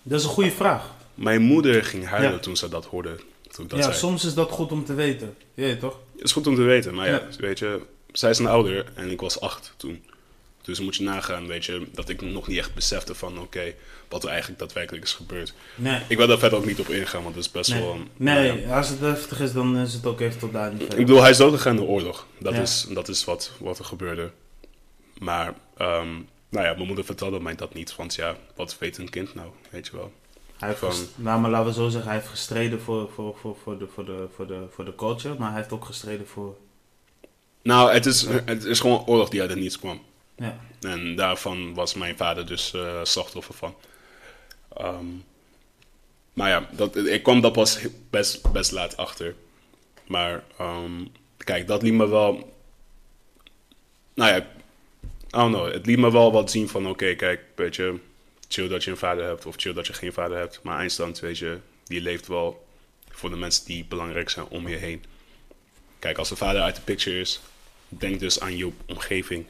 Dat 0.03 0.19
is 0.19 0.25
een 0.25 0.31
goede 0.31 0.51
vraag. 0.51 0.93
Mijn 1.13 1.41
moeder 1.41 1.83
ging 1.85 2.05
huilen 2.07 2.31
Ja. 2.31 2.39
toen 2.39 2.55
ze 2.57 2.69
dat 2.69 2.85
hoorde, 2.85 3.15
toen 3.51 3.63
ik 3.63 3.69
dat 3.69 3.79
ja, 3.79 3.85
zei. 3.85 3.97
soms 3.97 4.25
is 4.25 4.33
dat 4.33 4.51
goed 4.51 4.71
om 4.71 4.85
te 4.85 4.93
weten. 4.93 5.35
Je 5.53 5.61
weet 5.61 5.79
toch? 5.79 5.97
Het 6.15 6.23
is 6.23 6.31
goed 6.31 6.47
om 6.47 6.55
te 6.55 6.61
weten, 6.61 6.95
maar 6.95 7.07
ja, 7.07 7.13
Ja. 7.13 7.27
weet 7.37 7.59
je, 7.59 7.81
zij 8.11 8.29
is 8.29 8.39
een 8.39 8.45
ouder 8.47 8.85
en 8.95 9.09
ik 9.11 9.21
was 9.21 9.39
acht 9.39 9.73
toen. 9.77 10.03
Dus 10.65 10.79
moet 10.79 10.95
je 10.95 11.03
nagaan, 11.03 11.47
weet 11.47 11.65
je, 11.65 11.87
dat 11.91 12.09
ik 12.09 12.21
nog 12.21 12.47
niet 12.47 12.57
echt 12.57 12.73
besefte 12.75 13.15
van, 13.15 13.39
oké, 13.39 13.73
wat 14.09 14.23
er 14.23 14.29
eigenlijk 14.29 14.59
daadwerkelijk 14.59 15.03
is 15.03 15.13
gebeurd. 15.13 15.53
Nee. 15.75 16.01
Ik 16.07 16.17
wil 16.17 16.27
daar 16.27 16.37
verder 16.37 16.57
ook 16.57 16.65
niet 16.65 16.79
op 16.79 16.87
ingaan, 16.89 17.23
want 17.23 17.35
het 17.35 17.45
is 17.45 17.51
best 17.51 17.69
Nee, 17.71 17.81
wel... 17.81 17.93
een- 17.93 18.09
nee 18.17 18.47
nou 18.51 18.61
ja. 18.67 18.77
als 18.77 18.89
het 18.89 18.99
heftig 18.99 19.39
is, 19.39 19.53
dan 19.53 19.77
is 19.77 19.93
het 19.93 20.05
ook 20.05 20.19
even 20.19 20.39
tot 20.39 20.53
daar 20.53 20.73
niet 20.73 20.81
Ik 20.81 20.97
bedoel, 20.97 21.21
hij 21.21 21.29
is 21.29 21.37
doodgegaan 21.37 21.75
in 21.77 21.81
de 21.81 21.87
oorlog. 21.87 22.27
Dat 22.39 22.53
Ja. 22.53 22.61
is, 22.61 22.85
dat 22.89 23.07
is 23.07 23.23
wat, 23.23 23.51
wat 23.59 23.79
er 23.79 23.85
gebeurde. 23.85 24.31
Maar, 25.19 25.53
ehm, 25.77 26.07
nou 26.49 26.65
ja, 26.65 26.73
mijn 26.73 26.87
moeder 26.87 27.05
vertelde 27.05 27.39
mij 27.39 27.55
dat 27.55 27.73
niet. 27.73 27.95
Want 27.95 28.15
ja, 28.15 28.35
wat 28.55 28.77
weet 28.79 28.97
een 28.97 29.09
kind 29.09 29.35
nou, 29.35 29.49
weet 29.69 29.85
je 29.87 29.95
wel. 29.95 30.11
Hij 30.57 30.67
heeft 30.69 30.79
van- 30.79 31.07
nou, 31.15 31.41
maar 31.41 31.49
laten 31.51 31.67
we 31.67 31.73
zo 31.73 31.89
zeggen, 31.89 32.09
hij 32.09 32.19
heeft 32.19 32.29
gestreden 32.31 32.81
voor, 32.81 33.09
voor, 33.15 33.37
voor, 33.41 33.57
voor, 33.63 33.77
de, 33.79 33.87
voor, 33.93 34.05
de, 34.05 34.27
voor, 34.35 34.47
de, 34.47 34.65
voor 34.71 34.85
de 34.85 34.95
culture, 34.95 35.35
maar 35.39 35.49
hij 35.51 35.57
heeft 35.59 35.71
ook 35.71 35.85
gestreden 35.85 36.27
voor... 36.27 36.55
Nou, 37.61 37.91
het 37.93 38.05
is, 38.05 38.25
het 38.45 38.63
is 38.63 38.79
gewoon 38.79 38.99
een 38.99 39.05
oorlog 39.05 39.29
die 39.29 39.41
uit 39.41 39.49
het 39.49 39.59
niets 39.59 39.79
kwam. 39.79 40.01
Ja. 40.35 40.59
En 40.81 41.15
daarvan 41.15 41.73
was 41.73 41.93
mijn 41.93 42.17
vader 42.17 42.45
dus 42.45 42.73
eh, 42.73 42.99
slachtoffer 43.03 43.53
van. 43.53 43.75
Ehm, 44.77 45.05
maar 46.33 46.49
ja, 46.49 46.69
dat, 46.71 46.95
ik 46.95 47.23
kwam 47.23 47.41
daar 47.41 47.51
pas 47.51 47.79
best, 48.09 48.51
best 48.51 48.71
laat 48.71 48.97
achter. 48.97 49.35
Maar 50.07 50.43
ehm, 50.57 51.05
kijk, 51.37 51.67
dat 51.67 51.81
liet 51.81 51.93
me 51.93 52.07
wel... 52.07 52.53
Nou 54.13 54.31
ja, 54.31 54.37
I 54.37 54.45
don't 55.29 55.53
know. 55.53 55.71
Het 55.71 55.85
liet 55.85 55.97
me 55.97 56.11
wel 56.11 56.31
wat 56.31 56.51
zien 56.51 56.69
van... 56.69 56.87
Oké, 56.87 57.15
kijk, 57.15 57.41
weet 57.55 57.75
je... 57.75 57.99
Chill 58.47 58.67
dat 58.67 58.83
je 58.83 58.91
een 58.91 58.97
vader 58.97 59.25
hebt 59.25 59.45
of 59.45 59.55
chill 59.57 59.73
dat 59.73 59.87
je 59.87 59.93
geen 59.93 60.13
vader 60.13 60.37
hebt. 60.37 60.59
Maar 60.63 60.79
eindstand, 60.79 61.19
weet 61.19 61.37
je... 61.37 61.57
Die 61.83 62.01
leeft 62.01 62.27
wel 62.27 62.65
voor 63.09 63.29
de 63.29 63.35
mensen 63.35 63.65
die 63.65 63.85
belangrijk 63.85 64.29
zijn 64.29 64.47
om 64.47 64.67
je 64.67 64.75
heen. 64.75 65.03
Kijk, 65.99 66.17
als 66.17 66.29
de 66.29 66.35
vader 66.35 66.61
uit 66.61 66.75
de 66.75 66.81
picture 66.81 67.19
is... 67.19 67.41
Denk 67.89 68.19
dus 68.19 68.39
aan 68.39 68.57
je 68.57 68.71
omgeving. 68.85 69.45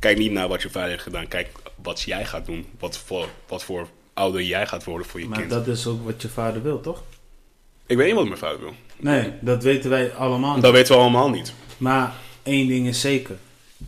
Kijk 0.00 0.18
niet 0.18 0.32
naar 0.32 0.48
wat 0.48 0.62
je 0.62 0.70
vader 0.70 0.90
heeft 0.90 1.02
gedaan. 1.02 1.28
Kijk 1.28 1.48
wat 1.82 2.00
jij 2.00 2.24
gaat 2.26 2.46
doen. 2.46 2.66
Wat 2.78 2.98
voor, 2.98 3.28
wat 3.48 3.64
voor 3.64 3.88
ouder 4.14 4.42
jij 4.42 4.66
gaat 4.66 4.84
worden 4.84 5.06
voor 5.06 5.20
je 5.20 5.28
Maar 5.28 5.38
kind. 5.38 5.50
dat 5.50 5.66
is 5.66 5.86
ook 5.86 6.04
wat 6.04 6.22
je 6.22 6.28
vader 6.28 6.62
wil, 6.62 6.80
toch? 6.80 7.02
Ik 7.86 7.96
weet 7.96 8.06
niet 8.06 8.14
wat 8.14 8.24
mijn 8.26 8.38
vader 8.38 8.60
wil. 8.60 8.74
Nee, 8.96 9.32
dat 9.40 9.62
weten 9.62 9.90
wij 9.90 10.14
allemaal 10.14 10.54
niet. 10.54 10.62
Dat 10.62 10.72
weten 10.72 10.94
we 10.94 11.00
allemaal 11.00 11.30
niet. 11.30 11.52
Maar 11.76 12.14
één 12.42 12.68
ding 12.68 12.86
is 12.86 13.00
zeker. 13.00 13.38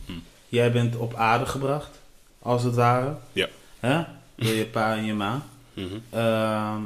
Hm. 0.05 0.11
Jij 0.47 0.71
bent 0.71 0.95
op 0.95 1.13
aarde 1.13 1.45
gebracht, 1.45 1.99
als 2.39 2.63
het 2.63 2.75
ware. 2.75 3.15
Ja. 3.33 3.47
Hè? 3.79 4.03
Door 4.35 4.53
je 4.53 4.65
pa 4.65 4.95
en 4.95 5.05
je 5.05 5.13
ma. 5.13 5.45
Mhm. 5.73 5.87
Ehm, 6.09 6.81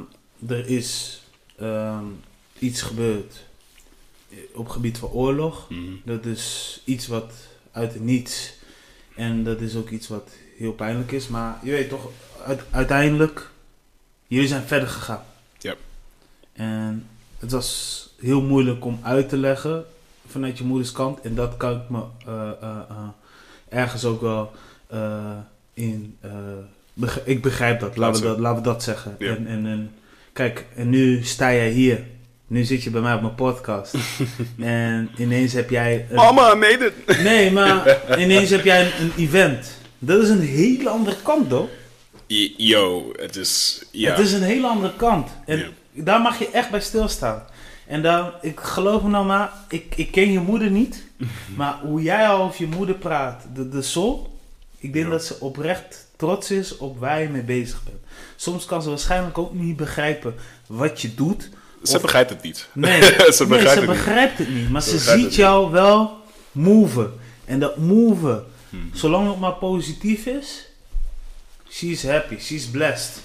er 0.48 0.68
is 0.68 1.20
ehm, 1.58 2.04
iets 2.58 2.82
gebeurd 2.82 3.44
op 4.54 4.68
gebied 4.68 4.98
van 4.98 5.08
oorlog. 5.08 5.66
Mhm. 5.70 5.92
Dat 6.04 6.24
is 6.24 6.80
iets 6.84 7.06
wat 7.06 7.32
uit 7.72 7.92
het 7.92 8.02
niets. 8.02 8.56
En 9.18 9.44
dat 9.44 9.60
is 9.60 9.76
ook 9.76 9.90
iets 9.90 10.08
wat 10.08 10.30
heel 10.56 10.72
pijnlijk 10.72 11.12
is. 11.12 11.28
Maar 11.28 11.58
je 11.62 11.70
weet 11.70 11.88
toch, 11.88 12.10
uite- 12.46 12.64
uiteindelijk, 12.70 13.50
jullie 14.26 14.48
zijn 14.48 14.62
verder 14.62 14.88
gegaan. 14.88 15.22
Ja. 15.58 15.74
En 16.52 17.06
het 17.38 17.50
was 17.50 18.08
heel 18.20 18.42
moeilijk 18.42 18.84
om 18.84 18.98
uit 19.02 19.28
te 19.28 19.36
leggen 19.36 19.84
vanuit 20.26 20.58
je 20.58 20.64
moeders 20.64 20.92
kant. 20.92 21.20
En 21.20 21.34
dat 21.34 21.56
kan 21.56 21.72
ik 21.76 21.88
me 21.88 22.02
eh, 22.26 22.50
eh, 22.60 22.78
eh, 22.88 23.08
ergens 23.68 24.04
ook 24.04 24.20
wel 24.20 24.52
in. 25.74 26.16
beg- 26.92 27.24
ik 27.26 27.42
begrijp 27.42 27.80
dat, 27.80 27.96
laten 27.96 28.22
we 28.22 28.28
dat, 28.28 28.38
laten 28.38 28.62
we 28.62 28.68
dat 28.68 28.82
zeggen. 28.82 29.16
Ja. 29.18 29.36
En, 29.36 29.46
en, 29.46 29.66
en 29.66 29.90
kijk, 30.32 30.66
en 30.76 30.88
nu 30.88 31.24
sta 31.24 31.52
jij 31.52 31.70
hier. 31.70 32.04
Nu 32.50 32.64
zit 32.64 32.82
je 32.82 32.90
bij 32.90 33.00
mij 33.00 33.14
op 33.14 33.20
mijn 33.20 33.34
podcast. 33.34 33.94
en 34.58 35.10
ineens 35.16 35.52
heb 35.52 35.70
jij. 35.70 36.06
een- 36.10 36.14
Mama, 36.16 36.52
I 36.52 36.56
made 36.56 36.92
it! 37.06 37.22
Nee, 37.22 37.50
maar 37.52 37.98
ineens 38.20 38.50
heb 38.50 38.64
jij 38.64 38.86
een, 38.86 38.92
een 39.00 39.12
event. 39.16 39.70
Dat 39.98 40.22
is 40.22 40.28
een 40.28 40.40
hele 40.40 40.88
andere 40.88 41.16
kant, 41.22 41.48
though. 41.48 41.68
Y- 42.26 42.54
Yo, 42.56 43.12
het 43.16 43.36
is... 43.36 43.82
Ja. 43.92 44.10
Het 44.10 44.18
is 44.18 44.32
een 44.32 44.42
hele 44.42 44.66
andere 44.66 44.96
kant. 44.96 45.28
En 45.46 45.64
daar 45.92 46.20
mag 46.20 46.38
je 46.38 46.50
echt 46.50 46.70
bij 46.70 46.80
stilstaan. 46.80 47.42
En 47.86 48.02
dan, 48.02 48.30
ik 48.42 48.60
geloof 48.60 49.02
me 49.02 49.08
nou 49.08 49.26
maar, 49.26 49.52
ik, 49.68 49.92
ik 49.96 50.10
ken 50.12 50.32
je 50.32 50.40
moeder 50.40 50.70
niet. 50.70 51.04
maar 51.56 51.78
hoe 51.82 52.02
jij 52.02 52.28
al 52.28 52.42
over 52.42 52.60
je 52.68 52.76
moeder 52.76 52.94
praat, 52.94 53.44
de, 53.54 53.68
de 53.68 53.82
soul. 53.82 54.38
Ik 54.78 54.92
denk 54.92 55.04
Ja. 55.04 55.10
dat 55.10 55.24
ze 55.24 55.40
oprecht 55.40 56.06
trots 56.16 56.50
is 56.50 56.76
op 56.76 56.98
waar 56.98 57.20
je 57.22 57.28
mee 57.28 57.42
bezig 57.42 57.82
bent. 57.84 57.96
Soms 58.36 58.64
kan 58.64 58.82
ze 58.82 58.88
waarschijnlijk 58.88 59.38
ook 59.38 59.54
niet 59.54 59.76
begrijpen 59.76 60.34
wat 60.66 61.00
je 61.00 61.14
doet. 61.14 61.48
Ze 61.82 61.96
Of- 61.96 62.02
begrijpt 62.02 62.30
het 62.30 62.42
niet. 62.42 62.68
Nee, 62.72 63.02
Ze 63.02 63.08
nee, 63.10 63.48
begrijpt 63.48 63.48
ze 63.48 63.68
het 63.68 63.78
niet. 63.78 63.86
begrijpt 63.86 64.38
het 64.38 64.48
niet. 64.48 64.70
Maar 64.70 64.82
Ze 64.82 64.98
ziet 64.98 65.34
jou 65.34 65.70
wel 65.70 66.16
move. 66.52 67.10
En 67.44 67.60
dat 67.60 67.76
move, 67.76 68.42
Mhm. 68.68 68.82
zolang 68.92 69.28
het 69.30 69.38
maar 69.40 69.52
positief 69.54 70.26
is, 70.26 70.66
she's 71.70 72.02
happy, 72.06 72.38
she's 72.38 72.66
blessed. 72.66 73.22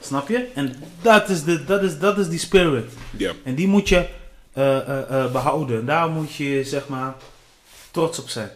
Snap 0.00 0.28
je? 0.28 0.46
En 0.54 0.74
dat 1.02 1.28
is, 1.28 1.44
de, 1.44 1.64
dat 1.64 1.82
is, 1.82 1.98
dat 1.98 2.18
is 2.18 2.28
die 2.28 2.38
spirit. 2.38 2.84
Ja. 3.16 3.32
En 3.44 3.54
die 3.54 3.68
moet 3.68 3.88
je 3.88 4.06
eh, 4.52 4.76
eh, 4.76 5.24
eh, 5.24 5.32
behouden. 5.32 5.78
En 5.80 5.86
daar 5.86 6.08
moet 6.08 6.34
je 6.34 6.64
zeg 6.64 6.88
maar 6.88 7.14
trots 7.90 8.18
op 8.18 8.28
zijn. 8.28 8.50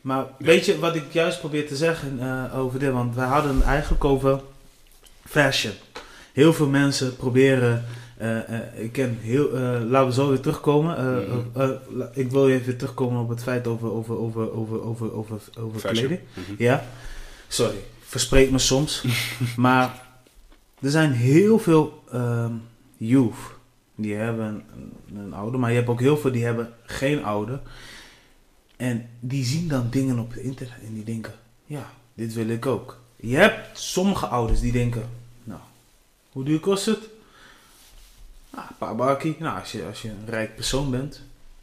Maar 0.00 0.24
weet 0.38 0.64
je 0.66 0.78
wat 0.78 0.94
ik 0.94 1.04
juist 1.12 1.38
probeer 1.40 1.66
te 1.68 1.76
zeggen 1.76 2.18
eh, 2.20 2.58
over 2.58 2.78
dit? 2.78 2.92
Want 2.92 3.14
wij 3.14 3.26
hadden 3.26 3.54
het 3.56 3.64
eigenlijk 3.64 4.04
over 4.04 4.40
fashion. 5.28 5.72
Heel 6.32 6.52
veel 6.52 6.68
mensen 6.68 7.16
proberen. 7.16 7.84
Eh, 8.16 8.58
eh, 8.58 8.84
ik 8.84 8.92
ken 8.92 9.18
heel. 9.20 9.52
eh, 9.52 9.80
laten 9.84 10.08
we 10.08 10.14
zo 10.14 10.28
weer 10.28 10.40
terugkomen. 10.40 11.24
Mhm. 11.54 11.72
ik 12.12 12.30
wil 12.30 12.48
even 12.48 12.76
terugkomen 12.76 13.22
op 13.22 13.28
het 13.28 13.42
feit 13.42 13.66
over, 13.66 13.92
over, 13.92 14.16
over, 14.18 14.52
over, 14.52 14.82
over, 14.82 15.12
over, 15.14 15.40
over 15.58 15.80
kleding. 15.90 16.20
Mhm. 16.34 16.62
Ja, 16.62 16.84
sorry, 17.48 17.76
verspreek 18.00 18.50
me 18.50 18.58
soms. 18.58 19.04
maar 19.56 20.02
er 20.80 20.90
zijn 20.90 21.12
heel 21.12 21.58
veel 21.58 22.02
ehm 22.12 22.52
youth 22.96 23.54
die 23.94 24.14
hebben 24.14 24.64
een, 24.74 24.92
een 25.18 25.34
ouder, 25.34 25.60
maar 25.60 25.70
je 25.70 25.76
hebt 25.76 25.88
ook 25.88 26.00
heel 26.00 26.16
veel 26.16 26.32
die 26.32 26.44
hebben 26.44 26.72
geen 26.84 27.24
ouder. 27.24 27.60
En 28.76 29.08
die 29.20 29.44
zien 29.44 29.68
dan 29.68 29.86
dingen 29.90 30.18
op 30.18 30.30
het 30.30 30.42
internet 30.42 30.78
en 30.86 30.94
die 30.94 31.04
denken, 31.04 31.32
ja, 31.66 31.90
dit 32.14 32.34
wil 32.34 32.48
ik 32.48 32.66
ook. 32.66 33.00
Je 33.16 33.36
hebt 33.36 33.78
sommige 33.78 34.26
ouders 34.26 34.60
die 34.60 34.72
denken, 34.72 35.08
nou, 35.44 35.60
hoe 36.32 36.44
duur 36.44 36.60
kost 36.60 36.86
het? 36.86 37.08
Nou, 38.56 38.68
een 38.68 38.96
paar. 38.96 39.34
Nou, 39.38 39.58
als 39.60 39.72
je, 39.72 39.84
als 39.88 40.02
je 40.02 40.08
een 40.08 40.24
rijk 40.26 40.54
persoon 40.54 40.90
bent, 40.90 41.20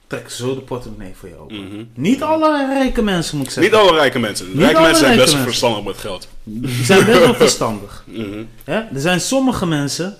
trek 0.08 0.30
ze 0.30 0.36
zo 0.36 0.56
de 0.56 0.62
portemonnee 0.62 1.14
voor 1.16 1.30
je 1.30 1.38
open. 1.38 1.68
Mhm. 1.68 1.84
Niet 1.94 2.22
alle 2.22 2.74
rijke 2.74 3.02
mensen, 3.02 3.38
moet 3.38 3.46
ik 3.46 3.52
zeggen. 3.52 3.74
Niet 3.74 3.82
alle 3.82 3.98
rijke 3.98 4.20
mensen. 4.20 4.48
Niet 4.48 4.58
rijke 4.58 4.82
mensen 4.82 5.06
zijn 5.06 5.18
best 5.18 5.34
wel 5.34 5.44
verstandig 5.44 5.84
met 5.84 5.98
geld. 5.98 6.28
Die 6.44 6.86
zijn 6.86 7.06
best 7.06 7.20
wel 7.20 7.36
verstandig. 7.36 8.04
Mhm. 8.08 8.44
Er 8.66 8.88
zijn 8.94 9.22
sommige 9.22 9.66
mensen 9.66 10.18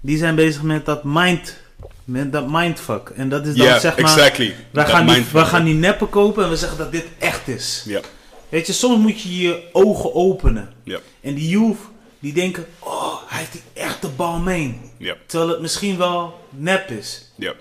die 0.00 0.18
zijn 0.18 0.34
bezig 0.34 0.62
met 0.62 0.86
dat 0.86 1.04
mind, 1.04 1.56
met 2.04 2.32
dat 2.32 2.48
mindfuck. 2.48 3.08
En 3.08 3.28
dat 3.28 3.46
is 3.46 3.54
dan 3.54 3.80
zeg 3.80 3.96
maar, 3.96 4.10
exactly. 4.10 4.54
Dat 4.70 4.88
gaan, 4.88 5.06
die, 5.06 5.24
wij 5.32 5.44
gaan 5.44 5.64
die 5.64 5.74
neppen 5.74 6.08
kopen 6.08 6.44
en 6.44 6.50
we 6.50 6.56
zeggen 6.56 6.78
dat 6.78 6.92
dit 6.92 7.04
echt 7.18 7.48
is. 7.48 7.82
Ja. 7.86 8.00
Weet 8.48 8.66
je, 8.66 8.72
soms 8.72 8.98
moet 8.98 9.20
je 9.20 9.38
je 9.38 9.62
ogen 9.72 10.14
openen. 10.14 10.68
Ja. 10.84 10.98
En 11.20 11.34
die 11.34 11.48
youth, 11.48 11.78
die 12.22 12.32
denken, 12.32 12.66
oh, 12.78 13.14
hij 13.26 13.38
heeft 13.38 13.52
die 13.52 13.62
echte 13.72 14.08
balmeen. 14.08 14.90
Ja. 14.96 15.16
Terwijl 15.26 15.50
het 15.50 15.60
misschien 15.60 15.96
wel 15.98 16.40
nep 16.50 16.90
is. 16.90 17.32
Ja. 17.34 17.54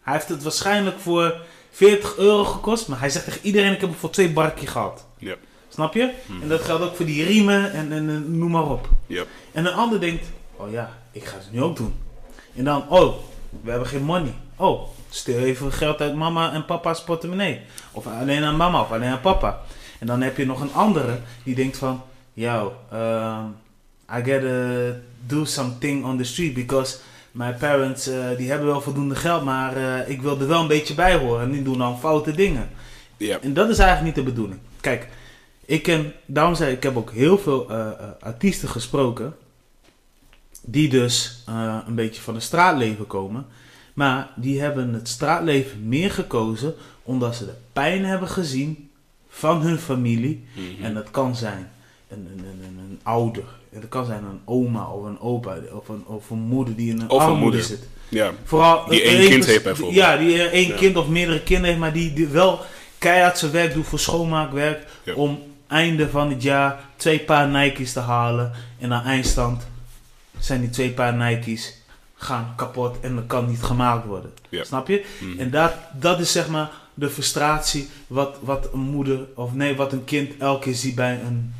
Hij 0.00 0.14
heeft 0.14 0.28
het 0.28 0.42
waarschijnlijk 0.42 0.98
voor 0.98 1.40
40 1.70 2.16
euro 2.16 2.44
gekost, 2.44 2.88
maar 2.88 3.00
hij 3.00 3.10
zegt 3.10 3.24
tegen 3.24 3.40
iedereen, 3.42 3.72
ik 3.72 3.80
heb 3.80 3.90
het 3.90 3.98
voor 3.98 4.10
twee 4.10 4.32
barkje 4.32 4.66
gehad. 4.66 5.06
Ja. 5.18 5.34
Snap 5.68 5.94
je? 5.94 6.12
Hmm. 6.26 6.42
En 6.42 6.48
dat 6.48 6.60
geldt 6.60 6.82
ook 6.82 6.96
voor 6.96 7.06
die 7.06 7.24
riemen 7.24 7.72
en, 7.72 7.92
en, 7.92 8.08
en 8.08 8.38
noem 8.38 8.50
maar 8.50 8.70
op. 8.70 8.88
Ja. 9.06 9.24
En 9.52 9.66
een 9.66 9.72
ander 9.72 10.00
denkt, 10.00 10.26
oh 10.56 10.70
ja, 10.70 10.98
ik 11.12 11.24
ga 11.24 11.36
het 11.36 11.52
nu 11.52 11.62
ook 11.62 11.76
doen. 11.76 11.94
En 12.54 12.64
dan, 12.64 12.88
oh, 12.88 13.14
we 13.62 13.70
hebben 13.70 13.88
geen 13.88 14.02
money. 14.02 14.34
Oh, 14.56 14.88
stel 15.08 15.38
even 15.38 15.72
geld 15.72 16.00
uit 16.00 16.14
mama 16.14 16.52
en 16.52 16.64
papa's 16.64 17.04
portemonnee. 17.04 17.60
Of 17.92 18.06
alleen 18.06 18.44
aan 18.44 18.56
mama 18.56 18.80
of 18.80 18.92
alleen 18.92 19.10
aan 19.10 19.20
papa. 19.20 19.62
En 19.98 20.06
dan 20.06 20.20
heb 20.20 20.36
je 20.36 20.46
nog 20.46 20.60
een 20.60 20.72
andere 20.72 21.18
die 21.44 21.54
denkt 21.54 21.76
van, 21.76 22.02
yo, 22.36 22.72
um, 22.92 23.56
I 24.08 24.20
gotta 24.22 25.00
do 25.26 25.44
something 25.44 26.04
on 26.04 26.16
the 26.18 26.24
street 26.24 26.54
because 26.54 26.98
my 27.32 27.52
parents 27.52 28.06
eh, 28.06 28.36
die 28.36 28.48
hebben 28.48 28.66
wel 28.66 28.80
voldoende 28.80 29.14
geld, 29.14 29.44
maar 29.44 29.76
eh, 29.76 30.10
ik 30.10 30.22
wil 30.22 30.40
er 30.40 30.46
wel 30.46 30.60
een 30.60 30.68
beetje 30.68 30.94
bij 30.94 31.16
horen 31.16 31.42
en 31.42 31.50
die 31.50 31.62
doen 31.62 31.78
dan 31.78 31.98
foute 31.98 32.32
dingen. 32.32 32.68
En 33.40 33.54
dat 33.54 33.68
is 33.68 33.78
eigenlijk 33.78 34.16
niet 34.16 34.24
de 34.24 34.32
bedoeling. 34.32 34.60
Kijk, 34.80 35.08
ik 35.64 35.82
ken, 35.82 36.12
daarom 36.26 36.54
zei 36.54 36.72
ik, 36.72 36.82
heb 36.82 36.96
ook 36.96 37.12
heel 37.12 37.38
veel 37.38 37.70
eh, 37.70 37.90
artiesten 38.20 38.68
gesproken. 38.68 39.34
Die 40.62 40.88
dus 40.88 41.42
een 41.86 41.94
beetje 41.94 42.22
van 42.22 42.34
het 42.34 42.42
straatleven 42.42 43.06
komen. 43.06 43.46
Maar 43.94 44.30
die 44.34 44.60
hebben 44.60 44.94
het 44.94 45.08
straatleven 45.08 45.88
meer 45.88 46.10
gekozen 46.10 46.74
omdat 47.02 47.36
ze 47.36 47.44
de 47.44 47.54
pijn 47.72 48.04
hebben 48.04 48.28
gezien 48.28 48.90
van 49.28 49.60
hun 49.60 49.78
familie. 49.78 50.44
Mhm. 50.54 50.84
En 50.84 50.94
dat 50.94 51.10
kan 51.10 51.36
zijn 51.36 51.70
een, 52.08 52.28
een, 52.32 52.44
een, 52.44 52.78
een, 52.78 53.00
ouder. 53.02 53.44
En 53.72 53.80
dat 53.80 53.88
kan 53.90 54.04
zijn 54.06 54.24
een 54.24 54.40
oma 54.44 54.86
of 54.90 55.04
een 55.04 55.20
opa 55.20 55.56
of 55.72 55.88
een, 55.88 56.04
of 56.06 56.30
een 56.30 56.38
moeder 56.38 56.76
die 56.76 56.90
in 56.90 57.00
een 57.00 57.10
Of 57.10 57.26
een 57.26 57.36
moeder. 57.38 57.62
zit. 57.62 57.88
ja. 58.08 58.32
Vooral 58.44 58.88
Die 58.88 59.02
één 59.02 59.28
kind 59.30 59.44
heeft 59.46 59.62
bijvoorbeeld. 59.64 59.96
Ja, 59.96 60.16
die 60.16 60.42
één 60.48 60.68
Ja. 60.68 60.76
kind 60.76 60.96
of 60.96 61.08
meerdere 61.08 61.40
kinderen 61.42 61.68
heeft, 61.68 61.80
maar 61.80 61.92
die, 61.92 62.12
die 62.12 62.26
wel 62.26 62.60
keihard 62.98 63.38
zijn 63.38 63.52
werk 63.52 63.74
doet 63.74 63.86
voor 63.86 63.98
schoonmaakwerk. 63.98 64.86
Ja. 65.02 65.14
Om 65.14 65.38
einde 65.66 66.10
van 66.10 66.30
het 66.30 66.42
jaar 66.42 66.80
twee 66.96 67.20
paar 67.20 67.48
Nike's 67.48 67.92
te 67.92 68.00
halen. 68.00 68.52
En 68.78 68.92
aan 68.92 69.04
eindstand 69.04 69.66
zijn 70.38 70.60
die 70.60 70.70
twee 70.70 70.90
paar 70.92 71.14
Nike's 71.14 71.74
gaan 72.14 72.52
kapot 72.56 72.96
en 73.00 73.14
dat 73.14 73.26
kan 73.26 73.46
niet 73.46 73.62
gemaakt 73.62 74.06
worden. 74.06 74.32
Ja. 74.48 74.64
Snap 74.64 74.88
je? 74.88 75.04
Mhm. 75.20 75.38
En 75.40 75.50
dat, 75.50 75.72
dat 75.92 76.20
is 76.20 76.32
zeg 76.32 76.48
maar 76.48 76.70
de 76.94 77.10
frustratie 77.10 77.88
wat, 78.06 78.36
wat 78.40 78.68
een 78.72 78.80
moeder, 78.80 79.18
of 79.34 79.54
nee, 79.54 79.76
wat 79.76 79.92
een 79.92 80.04
kind 80.04 80.32
elke 80.38 80.62
keer 80.64 80.74
ziet 80.74 80.94
bij 80.94 81.20
een 81.26 81.54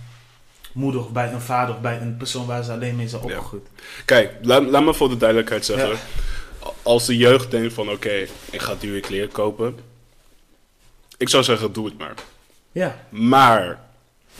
moeder 0.77 1.01
of 1.01 1.11
bij 1.13 1.33
een 1.33 1.41
vader 1.41 1.75
of 1.75 1.81
bij 1.81 2.01
een 2.01 2.17
persoon 2.17 2.47
waar 2.47 2.65
ze 2.65 2.73
alleen 2.73 2.97
mee 2.97 3.09
zijn 3.09 3.23
Ja. 3.27 3.35
opgegroeid. 3.35 3.67
Kijk, 4.05 4.33
laat, 4.43 4.63
laat 4.65 4.85
me 4.85 4.95
voor 4.95 5.09
de 5.09 5.17
duidelijkheid 5.17 5.65
zeggen. 5.65 5.89
Ja. 5.89 5.97
Als 6.83 7.07
de 7.07 7.17
jeugd 7.17 7.51
denkt 7.51 7.73
van 7.75 7.91
oké, 7.91 8.27
ik 8.51 8.61
ga 8.61 8.75
dure 8.81 9.01
kleren 9.01 9.33
kopen. 9.33 9.77
Ik 11.17 11.29
zou 11.29 11.43
zeggen, 11.45 11.73
doe 11.73 11.85
het 11.87 11.99
maar. 11.99 12.15
Ja, 12.73 13.07
Maar 13.09 13.81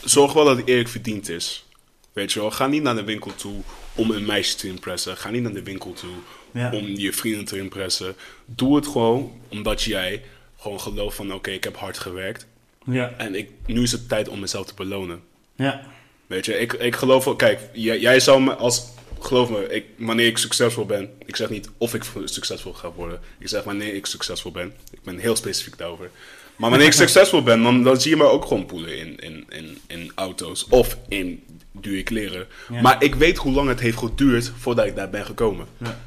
zorg 0.05 0.33
wel 0.33 0.45
dat 0.45 0.57
het 0.57 0.67
eerlijk 0.69 0.89
verdiend 0.89 1.29
is. 1.29 1.65
Weet 2.13 2.33
je 2.33 2.41
wel, 2.41 2.51
ga 2.51 2.67
niet 2.67 2.83
naar 2.83 2.95
de 2.95 3.05
winkel 3.05 3.35
toe 3.35 3.61
om 3.95 4.11
een 4.11 4.25
meisje 4.27 4.57
te 4.57 4.69
impressen. 4.69 5.17
Ga 5.17 5.31
niet 5.31 5.43
naar 5.43 5.53
de 5.53 5.63
winkel 5.63 5.93
toe 5.93 6.11
ja, 6.51 6.71
om 6.73 6.85
je 6.87 7.13
vrienden 7.13 7.45
te 7.45 7.59
impressen. 7.59 8.17
Doe 8.45 8.77
het 8.77 8.87
gewoon 8.87 9.33
omdat 9.49 9.83
jij 9.83 10.23
gewoon 10.59 10.81
gelooft 10.81 11.17
van 11.17 11.33
oké, 11.35 11.51
ik 11.51 11.65
heb 11.65 11.77
hard 11.77 11.99
gewerkt. 11.99 12.47
ja, 12.87 13.13
En 13.17 13.35
ik, 13.35 13.51
nu 13.67 13.83
is 13.83 13.93
het 13.93 14.09
tijd 14.09 14.29
om 14.29 14.41
mezelf 14.41 14.67
te 14.67 14.75
belonen. 14.75 15.23
ja. 15.55 15.95
Weet 16.27 16.45
je, 16.45 16.59
ik, 16.59 16.73
ik 16.73 16.97
geloof 16.97 17.25
wel, 17.25 17.37
kijk, 17.37 17.61
jij, 17.73 17.99
jij 18.01 18.21
zou 18.21 18.43
me 18.43 18.55
als, 18.55 18.85
geloof 19.21 19.51
me, 19.51 19.69
ik, 19.69 19.85
wanneer 19.99 20.27
ik 20.27 20.39
succesvol 20.39 20.87
ben, 20.87 21.11
ik 21.27 21.37
zeg 21.37 21.51
niet 21.51 21.71
of 21.79 21.95
ik 21.95 22.05
succesvol 22.25 22.73
ga 22.73 22.93
worden, 22.93 23.21
ik 23.39 23.49
zeg 23.49 23.65
wanneer 23.65 23.95
ik 23.95 24.07
succesvol 24.07 24.51
ben, 24.51 24.75
ik 24.91 25.03
ben 25.03 25.19
heel 25.19 25.37
specifiek 25.37 25.79
daarover. 25.79 26.11
Maar 26.57 26.71
wanneer 26.71 26.89
ik 26.89 26.95
succesvol 27.05 27.43
ben, 27.43 27.63
dan, 27.63 27.83
dan 27.83 28.01
zie 28.01 28.11
je 28.11 28.17
me 28.17 28.25
ook 28.25 28.45
gewoon 28.45 28.67
poelen 28.67 28.99
in, 28.99 29.17
in, 29.17 29.47
in, 29.49 29.79
in 29.87 30.13
auto's 30.15 30.67
of 30.69 30.97
in 31.09 31.45
dure 31.73 32.03
kleren. 32.03 32.47
Ja. 32.69 32.81
Maar 32.81 33.03
ik 33.03 33.15
weet 33.15 33.37
hoe 33.37 33.53
lang 33.53 33.69
het 33.69 33.81
heeft 33.81 33.99
geduurd 33.99 34.53
voordat 34.59 34.87
ik 34.87 34.97
daar 34.97 35.11
ben 35.11 35.25
gekomen. 35.25 35.67
ja. 35.79 36.05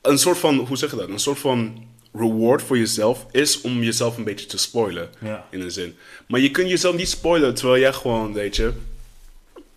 Een 0.00 0.18
soort 0.18 0.38
van, 0.38 0.58
hoe 0.58 0.76
zeg 0.76 0.90
je 0.90 0.96
dat, 0.96 1.08
een 1.08 1.18
soort 1.18 1.38
van 1.38 1.86
reward 2.12 2.62
voor 2.62 2.78
jezelf 2.78 3.26
is 3.30 3.60
om 3.60 3.82
jezelf 3.82 4.16
een 4.16 4.24
beetje 4.24 4.46
te 4.46 4.58
spoilen. 4.58 5.10
Ja. 5.20 5.46
In 5.50 5.60
een 5.60 5.70
zin. 5.70 5.96
Maar 6.26 6.40
je 6.40 6.50
kunt 6.50 6.68
jezelf 6.68 6.96
niet 6.96 7.08
spoilen 7.08 7.54
terwijl 7.54 7.80
jij 7.80 7.92
gewoon, 7.92 8.32
weet 8.32 8.56
je, 8.56 8.72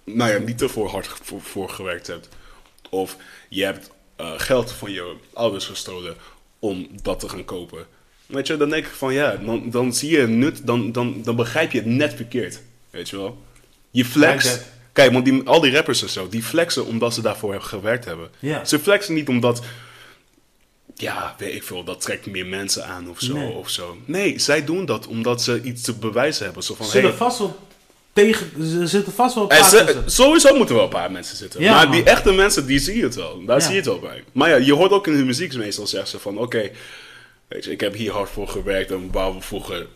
nou 0.04 0.32
ja, 0.32 0.38
niet 0.38 0.62
ervoor 0.62 0.90
hard 0.90 1.08
voor, 1.08 1.42
voor 1.42 1.70
gewerkt 1.70 2.08
hebt. 2.08 2.30
Of 2.90 3.18
je 3.50 3.64
hebt 3.64 3.90
eh, 4.16 4.32
geld 4.38 4.72
van 4.72 4.92
je 4.92 5.16
ouders 5.34 5.66
gestolen 5.66 6.16
om 6.60 6.88
dat 7.02 7.20
te 7.20 7.30
gaan 7.30 7.46
kopen. 7.46 7.86
Weet 8.26 8.48
je, 8.48 8.58
dan 8.58 8.70
denk 8.70 8.86
ik 8.86 8.92
van 8.92 9.14
ja, 9.14 9.36
dan, 9.36 9.70
dan 9.70 9.94
zie 9.94 10.12
je 10.12 10.20
het 10.20 10.30
nut, 10.30 10.68
dan, 10.68 10.92
dan, 10.92 11.22
dan 11.24 11.36
begrijp 11.36 11.72
je 11.72 11.78
het 11.78 11.88
net 11.88 12.14
verkeerd. 12.14 12.62
Weet 12.90 13.10
je 13.10 13.18
wel? 13.18 13.42
Je 13.92 14.06
flex. 14.06 14.60
Kijk, 14.94 15.12
want 15.12 15.26
die, 15.26 15.42
al 15.44 15.62
die 15.62 15.72
rappers 15.72 16.02
en 16.02 16.10
zo, 16.10 16.30
die 16.30 16.44
flexen 16.44 16.86
omdat 16.86 17.14
ze 17.14 17.22
daarvoor 17.22 17.52
hebben 17.52 17.70
gewerkt 17.70 18.06
hebben. 18.06 18.30
Ja. 18.40 18.66
Ze 18.66 18.80
flexen 18.80 19.14
niet 19.14 19.28
omdat, 19.28 19.62
ja, 21.04 21.36
weet 21.38 21.56
ik 21.56 21.64
veel, 21.64 21.84
dat 21.84 22.02
trekt 22.02 22.26
meer 22.26 22.46
mensen 22.46 22.86
aan 22.86 23.10
of 23.10 23.20
zo. 23.20 23.34
Nee. 23.34 23.52
Of 23.52 23.70
zo. 23.70 23.98
nee 24.06 24.40
zij 24.40 24.66
doen 24.66 24.86
dat 24.86 25.08
omdat 25.08 25.42
ze 25.42 25.62
iets 25.62 25.82
te 25.82 25.94
bewijzen 25.94 26.46
hebben. 26.46 26.64
Zo 26.64 26.76
van, 26.76 26.86
Ze 26.86 26.92
zullen 26.92 27.10
hey, 27.10 27.18
vast 27.18 27.38
wel 27.40 27.60
tegen, 28.14 28.52
ze 28.70 28.88
zitten 28.88 29.14
vast 29.14 29.36
wel 29.36 29.44
een 29.44 29.50
en 29.50 29.60
paar 29.60 29.70
ze- 29.70 29.84
tussen. 29.86 30.12
sowieso 30.12 30.56
moeten 30.56 30.76
wel 30.76 30.84
een 30.84 30.90
paar 30.90 31.12
mensen 31.12 31.38
zitten. 31.38 31.62
Ja, 31.62 31.72
maar 31.76 31.84
man. 31.88 31.96
die 31.96 32.04
echte 32.04 32.32
mensen, 32.32 32.66
die 32.66 32.80
zie 32.80 32.98
je 32.98 33.04
het 33.04 33.16
wel. 33.16 33.46
Daar 33.46 33.58
Ja. 33.58 33.64
zie 33.64 33.72
je 33.72 33.78
het 33.78 33.86
wel 33.88 34.00
bij. 34.00 34.24
Maar 34.32 34.50
ja, 34.50 34.56
je 34.56 34.74
hoort 34.74 34.92
ook 34.92 35.08
in 35.08 35.14
hun 35.14 35.26
muziek 35.26 35.54
meestal 35.54 35.88
zeggen 35.88 36.10
ze 36.10 36.20
van... 36.20 36.38
Oké, 36.38 36.70
weet 37.48 37.64
je, 37.66 37.72
ik 37.72 37.80
heb 37.80 37.94
hier 37.94 38.12
hard 38.12 38.30
voor 38.30 38.48
gewerkt. 38.48 38.92
En 38.92 39.12
waar 39.12 39.34
we 39.36 39.42
vroeger 39.42 39.88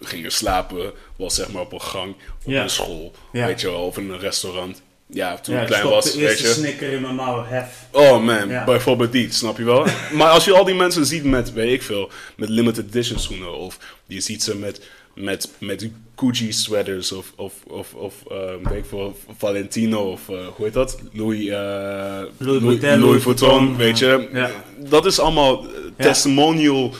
gingen 0.00 0.32
slapen... 0.32 0.92
was 1.16 1.34
zeg 1.34 1.52
maar 1.52 1.62
op 1.62 1.72
een 1.72 1.80
gang, 1.82 2.14
op 2.44 2.50
Ja. 2.52 2.62
een 2.62 2.70
school. 2.70 3.12
Weet 3.32 3.60
je 3.60 3.70
wel, 3.70 3.86
of 3.86 3.96
in 3.98 4.10
een 4.10 4.18
restaurant. 4.18 4.82
Ja, 5.12 5.36
toen 5.38 5.54
Ja, 5.54 5.60
ik 5.60 5.66
klein 5.66 5.88
was, 5.88 6.12
de 6.12 6.18
weet 6.18 6.28
eerste 6.28 6.46
je... 6.46 6.52
snicker 6.52 6.92
in 6.92 7.00
mijn 7.00 7.14
mouw, 7.14 7.44
hef. 7.44 7.66
Oh 7.90 8.24
man, 8.24 8.48
Ja. 8.48 8.64
bijvoorbeeld 8.64 9.12
die, 9.12 9.32
snap 9.32 9.56
je 9.58 9.64
wel? 9.64 9.86
maar 10.18 10.28
als 10.28 10.44
je 10.44 10.52
al 10.52 10.64
die 10.64 10.74
mensen 10.74 11.06
ziet 11.06 11.24
met, 11.24 11.52
weet 11.52 11.72
ik 11.72 11.82
veel, 11.82 12.10
met 12.36 12.48
limited 12.48 12.84
edition 12.84 13.18
schoenen, 13.18 13.52
of 13.54 13.78
je 14.06 14.20
ziet 14.20 14.42
ze 14.42 14.56
met, 14.56 14.80
met, 15.14 15.48
met 15.58 15.88
Gucci 16.16 16.52
sweaters, 16.52 17.12
of, 17.12 17.32
of, 17.36 17.52
of, 17.66 17.94
of 17.94 18.14
ehm, 18.30 18.68
weet 18.68 18.78
ik 18.78 18.84
veel, 18.88 19.16
Valentino, 19.38 20.10
of 20.10 20.28
eh, 20.28 20.46
hoe 20.56 20.64
heet 20.64 20.74
dat? 20.74 20.98
Louis, 21.12 21.46
eh, 21.46 22.22
Louis 22.38 22.62
Louis, 22.62 22.62
Vuitton, 22.80 23.00
Louis 23.00 23.22
Vuitton, 23.22 23.48
Vuitton, 23.48 23.76
weet 23.76 23.98
je? 23.98 24.28
ja. 24.32 24.50
Dat 24.78 25.06
is 25.06 25.18
allemaal 25.18 25.64
eh, 25.64 25.70
testimonial, 25.96 26.94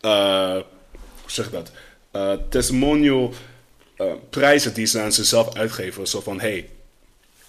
hoe 0.00 0.64
zeg 1.26 1.46
ik 1.46 1.52
dat? 1.52 1.72
Testimonial 2.50 3.32
prijzen 4.30 4.74
die 4.74 4.86
ze 4.86 5.00
aan 5.00 5.12
zichzelf 5.12 5.54
uitgeven. 5.54 6.06
Zo 6.06 6.20
van, 6.20 6.40
hey, 6.40 6.68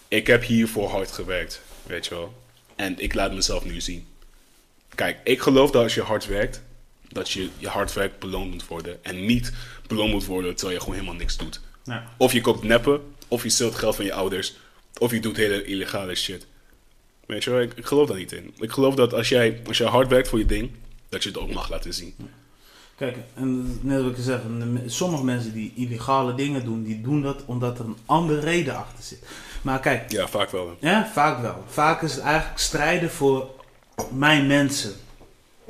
ik 0.09 0.27
heb 0.27 0.43
hiervoor 0.43 0.89
hard 0.89 1.11
gewerkt, 1.11 1.61
weet 1.83 2.05
je 2.05 2.15
wel. 2.15 2.33
En 2.75 2.99
ik 2.99 3.13
laat 3.13 3.33
mezelf 3.33 3.65
nu 3.65 3.81
zien. 3.81 4.07
Kijk, 4.95 5.19
ik 5.23 5.41
geloof 5.41 5.71
dat 5.71 5.83
als 5.83 5.93
je 5.93 6.01
hard 6.01 6.27
werkt, 6.27 6.61
dat 7.09 7.29
je 7.29 7.49
je 7.57 7.67
hard 7.67 7.93
werk 7.93 8.19
beloond 8.19 8.51
moet 8.51 8.67
worden. 8.67 9.03
En 9.03 9.25
niet 9.25 9.53
beloond 9.87 10.11
moet 10.11 10.25
worden 10.25 10.55
terwijl 10.55 10.77
je 10.77 10.83
gewoon 10.83 10.99
helemaal 10.99 11.19
niks 11.19 11.37
doet. 11.37 11.61
Ja. 11.83 12.13
Of 12.17 12.33
je 12.33 12.41
koopt 12.41 12.63
neppen, 12.63 13.01
of 13.27 13.43
je 13.43 13.49
steelt 13.49 13.75
geld 13.75 13.95
van 13.95 14.05
je 14.05 14.13
ouders, 14.13 14.55
of 14.97 15.11
je 15.11 15.19
doet 15.19 15.37
hele 15.37 15.63
illegale 15.63 16.15
shit. 16.15 16.47
Weet 17.25 17.43
je 17.43 17.49
wel, 17.49 17.61
ik, 17.61 17.73
ik 17.73 17.85
geloof 17.85 18.07
daar 18.07 18.17
niet 18.17 18.31
in. 18.31 18.53
Ik 18.57 18.71
geloof 18.71 18.95
dat 18.95 19.13
als 19.13 19.29
jij, 19.29 19.61
als 19.67 19.77
jij 19.77 19.87
hard 19.87 20.07
werkt 20.07 20.27
voor 20.27 20.39
je 20.39 20.45
ding, 20.45 20.71
dat 21.09 21.23
je 21.23 21.29
het 21.29 21.37
ook 21.37 21.53
mag 21.53 21.69
laten 21.69 21.93
zien. 21.93 22.15
Kijk, 22.95 23.17
en 23.35 23.79
net 23.81 24.01
wat 24.03 24.17
ik 24.17 24.23
zeg, 24.23 24.41
sommige 24.85 25.23
mensen 25.23 25.53
die 25.53 25.73
illegale 25.75 26.35
dingen 26.35 26.65
doen, 26.65 26.83
die 26.83 27.01
doen 27.01 27.21
dat 27.21 27.45
omdat 27.45 27.79
er 27.79 27.85
een 27.85 27.97
andere 28.05 28.39
reden 28.39 28.75
achter 28.75 29.03
zit. 29.03 29.23
Maar 29.61 29.79
kijk, 29.79 30.11
Ja, 30.11 30.27
vaak 30.27 30.49
wel. 30.49 30.75
ja, 30.79 31.07
vaak 31.13 31.41
wel. 31.41 31.63
Vaak 31.67 32.01
is 32.01 32.13
het 32.15 32.23
eigenlijk 32.23 32.59
strijden 32.59 33.09
voor 33.11 33.49
mijn 34.11 34.47
mensen. 34.47 34.91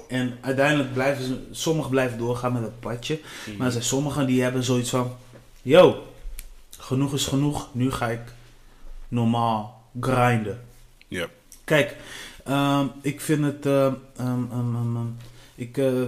En 0.08 0.38
uiteindelijk 0.42 0.94
blijven 0.94 1.24
ze, 1.26 1.48
sommigen 1.52 1.90
blijven 1.92 2.18
doorgaan 2.18 2.54
met 2.54 2.62
het 2.62 2.80
padje. 2.80 3.20
Maar 3.58 3.66
er 3.66 3.72
zijn 3.72 3.84
sommigen 3.84 4.26
die 4.26 4.42
hebben 4.42 4.64
zoiets 4.64 4.90
van, 4.90 5.16
yo, 5.62 6.04
genoeg 6.78 7.14
is 7.14 7.26
genoeg, 7.26 7.68
nu 7.72 7.92
ga 7.92 8.08
ik 8.08 8.22
normaal 9.08 9.84
grinden. 10.02 10.62
Ja. 11.08 11.28
Kijk, 11.64 11.96
ehm, 12.46 12.86
ik 13.02 13.22
vind 13.22 13.46
het. 13.46 13.66
ehm, 13.66 13.94
ehm, 14.18 14.98
ik, 15.56 15.78
eh, 15.78 16.02
eh, 16.02 16.08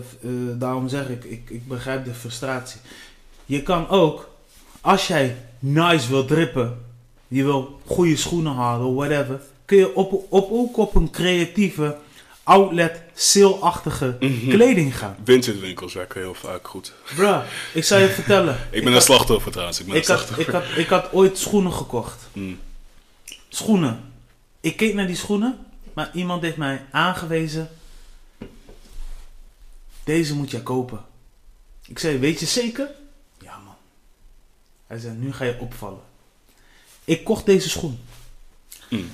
daarom 0.53 0.87
zeg 0.87 1.09
ik, 1.09 1.23
ik, 1.23 1.49
ik 1.49 1.67
begrijp 1.67 2.05
de 2.05 2.13
frustratie. 2.13 2.81
Je 3.45 3.63
kan 3.63 3.89
ook, 3.89 4.29
als 4.81 5.07
jij 5.07 5.35
nice 5.59 6.09
wil 6.09 6.25
drippen, 6.25 6.85
je 7.31 7.43
wil 7.43 7.79
goede 7.85 8.15
schoenen 8.15 8.53
halen, 8.55 8.95
whatever, 8.95 9.41
kun 9.65 9.77
je 9.77 9.95
op, 9.95 10.25
op, 10.29 10.47
ook 10.51 10.77
op 10.77 10.95
een 10.95 11.09
creatieve 11.11 11.97
outlet, 12.43 13.01
sale-achtige 13.13 14.17
Mhm. 14.19 14.49
kleding 14.49 14.97
gaan. 14.97 15.15
Vintage 15.23 15.89
werken 15.93 16.21
heel 16.21 16.33
vaak 16.33 16.67
goed. 16.67 16.93
Bruh, 17.15 17.43
ik 17.73 17.83
zal 17.83 17.99
je 17.99 18.07
vertellen. 18.19 18.55
Ik 18.71 18.79
ben 18.79 18.87
een 18.87 18.93
had- 18.93 19.03
slachtoffer 19.03 19.51
trouwens. 19.51 19.79
Ik 19.79 19.85
ben 19.85 19.95
ik 19.95 20.07
een 20.07 20.15
had, 20.15 20.23
slachtoffer. 20.27 20.55
ik, 20.55 20.61
had, 20.69 20.77
ik 20.77 20.87
had 20.87 21.11
ooit 21.13 21.37
schoenen 21.37 21.73
gekocht. 21.73 22.27
Mm. 22.33 22.59
Schoenen. 23.49 24.11
Ik 24.61 24.77
keek 24.77 24.93
naar 24.93 25.07
die 25.07 25.15
schoenen, 25.15 25.65
maar 25.93 26.09
iemand 26.13 26.41
heeft 26.41 26.57
mij 26.57 26.85
aangewezen. 26.91 27.69
Deze 30.03 30.35
moet 30.35 30.51
jij 30.51 30.61
kopen. 30.61 31.05
Ik 31.87 31.99
zei, 31.99 32.17
weet 32.17 32.39
je 32.39 32.45
zeker? 32.45 32.87
Ja 33.39 33.57
man. 33.65 33.75
Hij 34.87 34.99
zei, 34.99 35.13
nu 35.17 35.33
ga 35.33 35.43
je 35.45 35.59
opvallen. 35.59 35.99
Ik 37.11 37.23
kocht 37.23 37.45
deze 37.45 37.69
schoen. 37.69 37.99
Mm. 38.89 39.11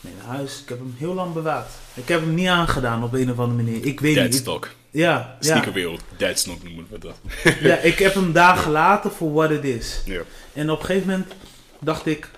mee 0.00 0.12
naar 0.18 0.26
huis. 0.36 0.60
Ik 0.62 0.68
heb 0.68 0.78
hem 0.78 0.94
heel 0.98 1.14
lang 1.14 1.32
bewaard. 1.32 1.70
Ik 1.94 2.08
heb 2.08 2.20
hem 2.20 2.34
niet 2.34 2.46
aangedaan 2.46 3.02
op 3.02 3.12
een 3.12 3.30
of 3.30 3.38
andere 3.38 3.62
manier. 3.62 3.84
Ik 3.86 4.00
weet 4.00 4.14
niet. 4.14 4.22
Deadstock. 4.32 4.70
ja, 4.90 5.10
ja, 5.10 5.36
Sneakerwereld. 5.40 6.00
Deadstock 6.16 6.62
noemen 6.62 6.86
we 6.90 6.98
dat. 6.98 7.16
ja, 7.60 7.76
ik 7.76 7.98
heb 7.98 8.14
hem 8.14 8.32
daar 8.32 8.56
gelaten 8.56 9.10
voor 9.10 9.32
wat 9.32 9.50
het 9.50 9.64
is. 9.64 10.00
Ja. 10.04 10.20
En 10.52 10.70
op 10.70 10.80
een 10.80 10.84
gegeven 10.86 11.08
moment 11.08 11.32
dacht 11.78 12.06
ik, 12.06 12.30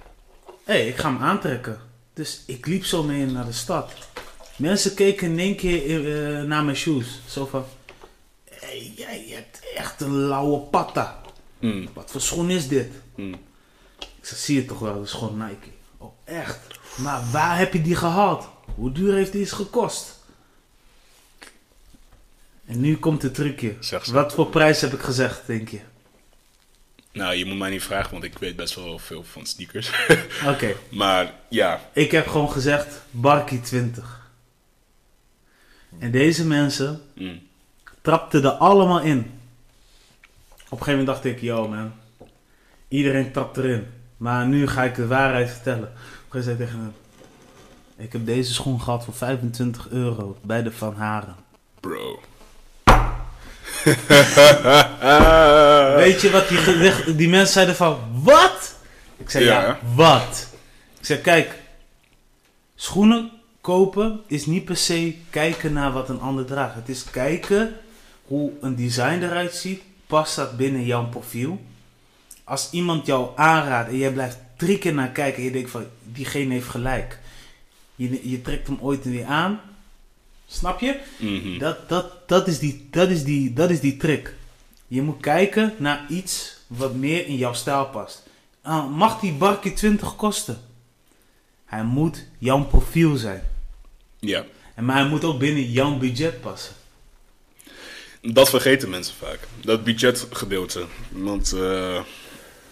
hé, 0.65 0.73
hey, 0.75 0.89
ik 0.89 0.97
ga 0.97 1.13
hem 1.13 1.23
aantrekken. 1.23 1.81
Dus 2.15 2.43
ik 2.47 2.67
liep 2.67 2.85
zo 2.85 3.03
mee 3.03 3.27
naar 3.27 3.47
de 3.47 3.53
stad. 3.53 3.93
Mensen 4.57 4.95
keken 4.95 5.31
in 5.31 5.39
één 5.39 5.57
keer 5.57 5.83
eh, 6.39 6.43
naar 6.43 6.65
mijn 6.65 6.77
shoes. 6.77 7.21
Zo 7.29 7.47
van, 7.47 7.65
hé, 8.51 8.57
hey, 8.67 8.93
jij 8.97 9.25
hebt 9.29 9.61
echt 9.77 10.01
een 10.01 10.15
lauwe 10.15 10.59
patta. 10.59 11.21
Mm, 11.61 11.89
Wat 11.93 12.11
voor 12.11 12.21
schoen 12.21 12.51
is 12.51 12.69
dit? 12.69 12.89
mm. 13.17 13.35
Zie 14.37 14.55
je 14.57 14.65
toch 14.65 14.79
wel, 14.79 14.95
dat 14.95 15.05
is 15.05 15.13
gewoon 15.13 15.39
Nike. 15.39 15.69
Oh, 15.97 16.13
echt? 16.25 16.59
Maar 16.97 17.23
waar 17.31 17.59
heb 17.59 17.73
je 17.73 17.83
die 17.83 17.97
gehaald? 17.97 18.49
Hoe 18.75 18.93
duur 18.93 19.15
heeft 19.15 19.33
die 19.33 19.41
eens 19.41 19.53
gekost? 19.53 20.19
En 22.67 22.81
nu 22.81 22.97
komt 22.97 23.23
het 23.23 23.35
trucje. 23.35 23.77
Wat 24.13 24.35
voor 24.35 24.47
prijs 24.47 24.81
heb 24.81 24.93
ik 24.93 25.01
gezegd, 25.01 25.47
denk 25.47 25.69
je? 25.69 25.81
Nou, 27.13 27.35
je 27.35 27.45
moet 27.45 27.59
mij 27.59 27.71
niet 27.71 27.83
vragen, 27.83 28.13
want 28.13 28.25
ik 28.25 28.39
weet 28.39 28.57
best 28.57 28.75
wel 28.75 28.99
veel 28.99 29.25
van 29.25 29.47
sneakers. 29.47 29.91
Oké, 30.53 30.75
maar 30.91 31.35
ja, 31.49 31.91
ik 31.93 32.11
heb 32.11 32.27
gewoon 32.27 32.51
gezegd 32.51 33.01
Barkie 33.11 33.61
20. 33.61 34.31
En 35.99 36.11
deze 36.11 36.47
mensen 36.47 37.03
mm, 37.15 37.43
trapten 38.03 38.45
er 38.45 38.51
allemaal 38.51 39.01
in. 39.01 39.19
Op 39.19 40.79
een 40.79 40.85
gegeven 40.85 40.99
moment 40.99 41.07
dacht 41.07 41.25
ik, 41.25 41.41
yo 41.41 41.69
man, 41.69 41.93
iedereen 42.89 43.33
trapt 43.33 43.57
erin. 43.57 43.87
Maar 44.21 44.47
nu 44.47 44.69
ga 44.69 44.85
ik 44.85 44.95
de 44.95 45.07
waarheid 45.07 45.51
vertellen. 45.51 45.93
Op 46.27 46.35
een 46.35 46.43
zei 46.43 46.55
ik 46.57 46.61
tegen 46.61 46.79
hem, 46.79 46.93
ik 47.97 48.13
heb 48.13 48.27
deze 48.27 48.53
schoen 48.53 48.81
gehad 48.81 49.05
voor 49.05 49.15
25 49.15 49.89
euro 49.91 50.37
bij 50.43 50.63
de 50.63 50.73
Van 50.73 50.95
Haren. 50.95 51.35
bro. 51.81 52.21
Weet 55.97 56.21
je 56.21 56.31
wat 56.31 56.49
die 57.17 57.29
mensen 57.29 57.53
zeiden 57.53 57.75
van, 57.77 57.99
wat? 58.23 58.75
Ik 59.17 59.31
zei, 59.31 59.45
ja, 59.45 59.63
Ja. 59.63 59.79
wat? 59.95 60.49
Ik 60.99 61.07
zei, 61.07 61.21
kijk, 61.21 61.55
schoenen 62.75 63.31
kopen 63.61 64.21
is 64.27 64.47
niet 64.47 64.65
per 64.65 64.77
se 64.77 65.15
kijken 65.31 65.73
naar 65.73 65.93
wat 65.93 66.09
een 66.09 66.21
ander 66.21 66.45
draagt. 66.45 66.75
Het 66.75 66.89
is 66.89 67.05
kijken 67.05 67.77
hoe 68.25 68.53
een 68.61 68.77
design 68.77 69.23
eruit 69.23 69.55
ziet. 69.55 69.83
Past 70.07 70.37
dat 70.37 70.57
binnen 70.57 70.85
jouw 70.85 71.09
profiel? 71.09 71.61
Als 72.51 72.69
iemand 72.71 73.07
jou 73.07 73.31
aanraadt 73.37 73.89
en 73.89 73.97
jij 73.97 74.13
blijft 74.13 74.39
drie 74.57 74.79
keer 74.79 74.95
naar 74.95 75.11
kijken 75.11 75.39
en 75.39 75.45
je 75.45 75.51
denkt 75.51 75.71
van, 75.71 75.87
diegene 76.03 76.53
heeft 76.53 76.69
gelijk. 76.69 77.19
Je, 77.95 78.31
je 78.31 78.43
trekt 78.43 78.67
hem 78.67 78.79
ooit 78.81 79.05
weer 79.05 79.25
aan. 79.25 79.61
Snap 80.47 80.81
je? 80.81 81.01
Mhm. 81.19 81.59
Dat, 81.59 81.89
dat, 81.89 82.29
dat, 82.29 82.49
is 82.49 82.59
die, 82.59 82.89
dat, 82.91 83.09
is 83.09 83.25
die, 83.25 83.53
dat 83.53 83.71
is 83.71 83.81
die 83.81 83.97
trick. 83.97 84.35
Je 84.87 85.03
moet 85.03 85.21
kijken 85.21 85.75
naar 85.79 86.07
iets 86.09 86.57
wat 86.67 86.95
meer 86.95 87.27
in 87.27 87.37
jouw 87.37 87.53
stijl 87.53 87.87
past. 87.87 88.23
Ah, 88.63 88.97
mag 88.97 89.21
die 89.21 89.33
barkie 89.33 89.73
20 89.73 90.17
kosten? 90.17 90.61
Hij 91.65 91.85
moet 91.85 92.27
jouw 92.39 92.65
profiel 92.65 93.17
zijn. 93.17 93.43
Ja, 94.19 94.45
En 94.75 94.85
maar 94.85 94.97
hij 94.97 95.09
moet 95.09 95.25
ook 95.25 95.39
binnen 95.39 95.71
jouw 95.71 95.99
budget 95.99 96.41
passen. 96.41 96.75
dat 98.23 98.49
vergeten 98.51 98.91
mensen 98.91 99.15
vaak. 99.15 99.39
Dat 99.65 99.85
budgetgedeelte. 99.85 100.87
Want, 101.09 101.53
eh 101.53 102.01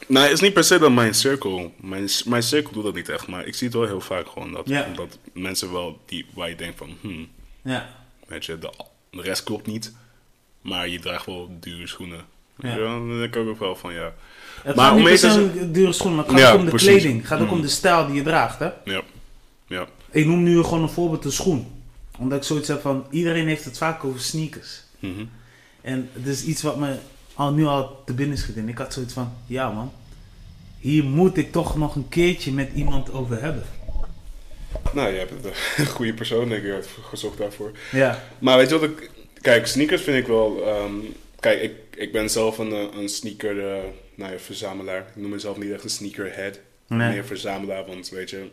nou, 0.09 0.25
het 0.25 0.33
is 0.35 0.41
niet 0.41 0.53
per 0.53 0.65
se 0.65 0.79
dat 0.79 0.93
mijn 0.93 1.15
cirkel, 1.15 1.73
mijn, 1.81 2.09
mijn 2.27 2.43
cirkel 2.43 2.73
doet 2.73 2.85
dat 2.85 2.95
niet 2.95 3.09
echt, 3.09 3.27
maar 3.27 3.47
ik 3.47 3.55
zie 3.55 3.67
het 3.67 3.77
wel 3.77 3.87
heel 3.87 4.01
vaak 4.01 4.29
gewoon 4.29 4.53
dat, 4.53 4.69
Ja. 4.69 4.87
dat 4.97 5.19
mensen 5.33 5.73
wel 5.73 6.01
die, 6.07 6.27
waar 6.35 6.49
je 6.49 6.55
denkt 6.57 6.79
van, 6.79 6.97
hmm, 7.01 7.29
Ja, 7.63 7.89
weet 8.27 8.45
je, 8.45 8.59
de, 8.59 8.71
de 9.11 9.23
rest 9.23 9.43
klopt 9.43 9.67
niet, 9.67 9.93
maar 10.61 10.89
je 10.89 10.99
draagt 11.01 11.27
wel 11.27 11.51
dure 11.61 11.87
schoenen. 11.87 12.25
Ja. 12.61 12.77
Dan 12.77 13.19
denk 13.19 13.35
ik 13.37 13.47
ook 13.49 13.59
wel 13.59 13.77
van, 13.77 13.93
ja. 13.93 14.15
het 14.63 14.77
Maar 14.77 14.91
gaat 14.91 14.99
niet 14.99 15.25
om 15.65 15.73
dure 15.73 15.93
schoenen, 15.93 16.17
maar 16.17 16.27
het 16.27 16.41
gaat 16.41 16.53
ook 16.53 16.59
om 16.59 16.65
de 16.65 16.71
precies. 16.71 16.89
kleding. 16.89 17.19
Het 17.19 17.27
gaat 17.27 17.41
ook 17.41 17.47
Mm. 17.47 17.53
om 17.53 17.61
de 17.61 17.69
stijl 17.69 18.07
die 18.07 18.15
je 18.17 18.23
draagt. 18.23 18.59
Hè? 18.59 18.69
Ja, 18.85 19.03
ja, 19.67 19.87
Ik 20.11 20.27
noem 20.27 20.43
nu 20.43 20.63
gewoon 20.63 20.83
een 20.83 20.89
voorbeeld 20.89 21.25
een 21.25 21.33
schoen. 21.33 21.67
Omdat 22.19 22.39
ik 22.39 22.45
zoiets 22.45 22.69
heb 22.69 22.81
van, 22.81 23.07
iedereen 23.11 23.47
heeft 23.47 23.65
het 23.65 23.79
vaak 23.79 24.05
over 24.05 24.21
sneakers. 24.21 24.83
mhm. 24.99 25.25
En 25.81 26.09
het 26.13 26.27
is 26.27 26.45
iets 26.45 26.63
wat 26.63 26.77
me 26.79 26.97
al 27.39 27.53
nu 27.53 27.65
al 27.65 28.03
te 28.05 28.13
binnen 28.13 28.39
schiet. 28.39 28.57
En 28.57 28.69
ik 28.69 28.79
had 28.79 28.93
zoiets 28.93 29.13
van, 29.13 29.33
ja 29.47 29.71
man, 29.71 29.93
hier 30.79 31.05
moet 31.05 31.37
ik 31.37 31.53
toch 31.53 31.77
nog 31.77 31.95
een 31.95 32.09
keertje 32.09 32.53
met 32.53 32.71
iemand 32.75 33.13
over 33.13 33.41
hebben. 33.43 33.63
Nou, 34.93 35.13
je 35.13 35.19
hebt 35.19 35.33
een 35.77 35.87
goede 35.87 36.15
persoon, 36.15 36.49
denk 36.49 36.65
ik, 36.65 36.73
uitgezocht 36.73 37.39
daarvoor. 37.39 37.73
Ja, 37.93 38.23
Maar 38.39 38.57
weet 38.57 38.69
je 38.69 38.79
wat 38.79 38.91
ik... 38.91 39.11
Kijk, 39.41 39.67
sneakers 39.67 40.03
vind 40.03 40.17
ik 40.17 40.27
wel... 40.27 40.63
ehm, 40.67 40.93
kijk, 41.41 41.63
ik, 41.63 41.73
ik 41.95 42.13
ben 42.13 42.31
zelf 42.31 42.59
een, 42.59 42.73
eh, 42.73 43.01
een 43.01 43.09
sneaker... 43.09 43.75
eh, 43.75 43.83
nou 44.15 44.33
ja, 44.33 44.39
verzamelaar. 44.39 44.99
Ik 44.99 45.23
noem 45.23 45.31
mezelf 45.31 45.59
niet 45.59 45.73
echt 45.73 45.85
een 45.85 45.91
sneakerhead. 45.91 46.61
Nee. 46.87 47.09
Meer 47.13 47.25
verzamelaar, 47.25 47.87
want 47.87 48.09
weet 48.09 48.31
je... 48.31 48.49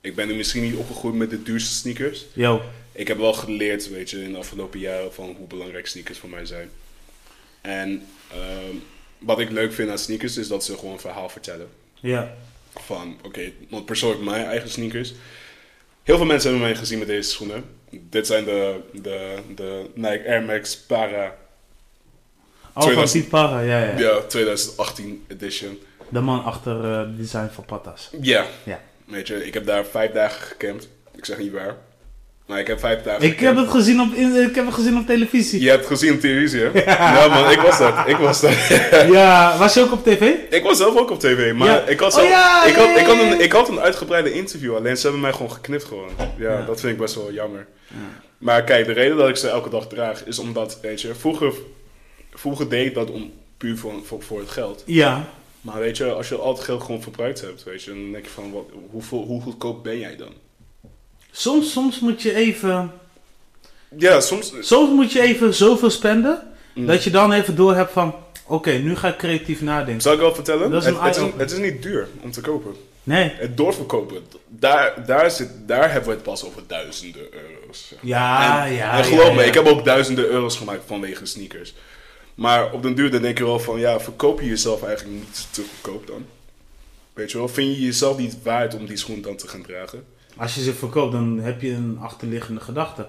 Ik 0.00 0.14
ben 0.14 0.28
nu 0.28 0.34
misschien 0.34 0.62
niet 0.62 0.74
opgegroeid 0.76 1.14
met 1.14 1.30
de 1.30 1.42
duurste 1.42 1.74
sneakers. 1.74 2.26
yo, 2.32 2.62
Ik 2.92 3.08
heb 3.08 3.18
wel 3.18 3.32
geleerd, 3.32 3.90
weet 3.90 4.10
je, 4.10 4.22
in 4.22 4.32
de 4.32 4.38
afgelopen 4.38 4.78
jaren... 4.80 5.14
van 5.14 5.34
hoe 5.38 5.46
belangrijk 5.46 5.86
sneakers 5.86 6.18
voor 6.18 6.28
mij 6.28 6.46
zijn. 6.46 6.70
En 7.64 8.06
ehm, 8.30 8.76
wat 9.18 9.38
ik 9.38 9.50
leuk 9.50 9.72
vind 9.72 9.90
aan 9.90 9.98
sneakers... 9.98 10.36
is 10.36 10.48
dat 10.48 10.64
ze 10.64 10.76
gewoon 10.78 10.92
een 10.92 11.00
verhaal 11.00 11.28
vertellen 11.28 11.68
ja, 11.94 12.34
van, 12.74 13.16
oké, 13.22 13.52
want 13.70 13.84
persoonlijk 13.84 14.22
mijn 14.22 14.46
eigen 14.46 14.70
sneakers. 14.70 15.14
Heel 16.02 16.16
veel 16.16 16.26
mensen 16.26 16.50
hebben 16.50 16.68
mij 16.68 16.76
gezien 16.76 16.98
met 16.98 17.08
deze 17.08 17.30
schoenen. 17.30 17.64
Dit 17.90 18.26
zijn 18.26 18.44
de, 18.44 18.80
de, 18.92 19.38
de 19.54 19.90
Nike 19.94 20.24
Air 20.28 20.42
Max 20.42 20.76
Para 20.76 21.36
van 22.72 22.82
2000 22.82 23.20
Piet 23.22 23.30
Parra, 23.30 23.60
ja, 23.60 23.78
ja. 23.78 23.98
ja, 23.98 24.20
2018 24.20 25.24
edition. 25.28 25.78
De 26.08 26.20
man 26.20 26.44
achter 26.44 26.84
eh, 26.84 26.98
het 26.98 27.16
design 27.16 27.48
van 27.52 27.64
Patas. 27.64 28.10
Ja, 28.20 28.46
Ja. 28.64 28.80
weet 29.04 29.26
je, 29.26 29.46
ik 29.46 29.54
heb 29.54 29.66
daar 29.66 29.84
vijf 29.84 30.12
dagen 30.12 30.46
gecampt. 30.46 30.88
Ik 31.14 31.24
zeg 31.24 31.38
niet 31.38 31.52
waar. 31.52 31.76
Maar 32.46 32.58
ik 32.58 32.66
heb 32.66 32.78
vijf 32.78 33.02
dagen 33.02 33.22
Ik 33.22 33.40
heb 33.40 33.56
het 33.56 33.70
gezien 33.70 34.00
op, 34.00 34.12
ik 34.14 34.54
heb 34.54 34.64
het 34.66 34.74
gezien 34.74 34.98
op 34.98 35.06
televisie. 35.06 35.60
Je 35.60 35.68
hebt 35.68 35.88
het 35.88 35.88
gezien 35.98 36.12
op 36.14 36.20
televisie, 36.20 36.60
hè? 36.60 36.70
Ja. 36.84 37.28
man, 37.28 37.50
ik 37.50 37.60
was 37.60 37.78
dat. 37.78 37.94
Ik 38.06 38.16
was 38.16 38.40
dat. 38.40 38.52
Ja, 39.12 39.58
was 39.58 39.74
je 39.74 39.80
ook 39.80 39.92
op 39.92 40.04
tv? 40.04 40.30
Ik 40.50 40.62
was 40.62 40.76
zelf 40.76 40.96
ook 40.96 41.10
op 41.10 41.20
tv, 41.20 41.52
maar 41.52 41.68
Ja. 41.68 41.80
ik, 41.80 42.00
had 42.00 42.16
Oh 42.18 42.24
ja, 42.24 42.64
ik, 42.64 42.74
had, 42.74 42.88
ik, 42.98 43.06
had 43.06 43.18
een, 43.18 43.40
ik 43.40 43.52
had 43.52 43.68
een 43.68 43.80
uitgebreide 43.80 44.32
interview, 44.32 44.74
alleen 44.76 44.96
ze 44.96 45.02
hebben 45.02 45.20
mij 45.20 45.32
gewoon 45.32 45.52
geknipt 45.52 45.84
gewoon. 45.84 46.08
Ja, 46.38 46.64
dat 46.66 46.80
vind 46.80 46.92
ik 46.92 46.98
best 46.98 47.14
wel 47.14 47.32
jammer. 47.32 47.66
Maar 48.38 48.64
kijk, 48.64 48.86
de 48.86 48.92
reden 48.92 49.16
dat 49.16 49.28
ik 49.28 49.36
ze 49.36 49.48
elke 49.48 49.68
dag 49.70 49.86
draag 49.86 50.24
is 50.26 50.38
omdat, 50.38 50.78
weet 50.82 51.00
je, 51.00 51.14
vroeger, 51.14 51.52
vroeger 52.32 52.68
deed 52.68 52.86
ik 52.86 52.94
dat 52.94 53.10
om, 53.10 53.32
puur 53.58 53.76
voor, 53.76 53.92
voor, 54.04 54.22
voor 54.22 54.38
het 54.38 54.50
geld. 54.50 54.82
Ja. 54.86 55.28
Maar 55.60 55.78
weet 55.78 55.96
je, 55.96 56.12
als 56.12 56.28
je 56.28 56.36
al 56.36 56.54
het 56.54 56.64
geld 56.64 56.82
gewoon 56.82 57.02
verbruikt 57.02 57.40
hebt, 57.40 57.62
weet 57.64 57.82
je, 57.82 57.90
dan 57.90 58.12
denk 58.12 58.24
je 58.24 58.30
van, 58.30 58.52
wat, 58.52 58.64
hoeveel, 58.90 59.22
hoe 59.22 59.42
goedkoop 59.42 59.84
ben 59.84 59.98
jij 59.98 60.16
dan? 60.16 60.32
Soms, 61.36 61.72
soms 61.72 62.00
moet 62.00 62.22
je 62.22 62.34
even, 62.34 62.92
Ja, 63.98 64.20
soms... 64.20 64.52
soms 64.60 64.90
moet 64.90 65.12
je 65.12 65.20
even 65.20 65.54
zoveel 65.54 65.90
spenden, 65.90 66.48
Mm. 66.74 66.86
dat 66.86 67.04
je 67.04 67.10
dan 67.10 67.32
even 67.32 67.54
door 67.56 67.74
hebt 67.74 67.92
van, 67.92 68.14
oké, 68.46 68.70
nu 68.70 68.96
ga 68.96 69.08
ik 69.08 69.16
creatief 69.16 69.60
nadenken. 69.60 70.02
Zal 70.02 70.12
ik 70.12 70.18
wel 70.18 70.34
vertellen? 70.34 70.70
Dat 70.70 70.82
is 70.86 70.88
het, 71.00 71.16
is, 71.16 71.22
het 71.36 71.50
is 71.50 71.58
niet 71.58 71.82
duur 71.82 72.08
om 72.20 72.30
te 72.30 72.40
kopen. 72.40 72.74
Nee. 73.02 73.32
Het 73.36 73.56
doorverkopen, 73.56 74.22
daar, 74.48 75.06
daar, 75.06 75.30
zit, 75.30 75.48
daar 75.66 75.90
hebben 75.90 76.08
we 76.08 76.14
het 76.14 76.24
pas 76.24 76.44
over 76.44 76.62
duizenden 76.66 77.22
euro's. 77.32 77.86
zeg. 77.88 77.98
Ja, 78.02 78.66
en, 78.66 78.72
ja, 78.72 78.98
En 78.98 79.04
geloof 79.04 79.26
ja, 79.26 79.32
me, 79.32 79.40
ja. 79.40 79.46
ik 79.46 79.54
heb 79.54 79.66
ook 79.66 79.84
duizenden 79.84 80.24
euro's 80.24 80.56
gemaakt 80.56 80.82
vanwege 80.86 81.26
sneakers. 81.26 81.74
Maar 82.34 82.72
op 82.72 82.82
den 82.82 82.94
duur 82.94 83.10
dan 83.10 83.22
denk 83.22 83.38
je 83.38 83.44
wel 83.44 83.60
van, 83.60 83.78
ja, 83.80 84.00
verkoop 84.00 84.40
je 84.40 84.48
jezelf 84.48 84.82
eigenlijk 84.82 85.16
niet 85.18 85.46
te 85.50 85.62
goedkoop 85.70 86.06
dan? 86.06 86.26
Weet 87.12 87.30
je 87.30 87.38
wel, 87.38 87.48
vind 87.48 87.76
je 87.76 87.82
jezelf 87.84 88.16
niet 88.18 88.36
waard 88.42 88.74
om 88.74 88.86
die 88.86 88.96
schoen 88.96 89.22
dan 89.22 89.36
te 89.36 89.48
gaan 89.48 89.62
dragen? 89.62 90.04
Als 90.36 90.54
je 90.54 90.62
ze 90.62 90.74
verkoopt, 90.74 91.12
dan 91.12 91.38
heb 91.38 91.60
je 91.60 91.72
een 91.72 91.98
achterliggende 92.00 92.60
gedachte. 92.60 93.08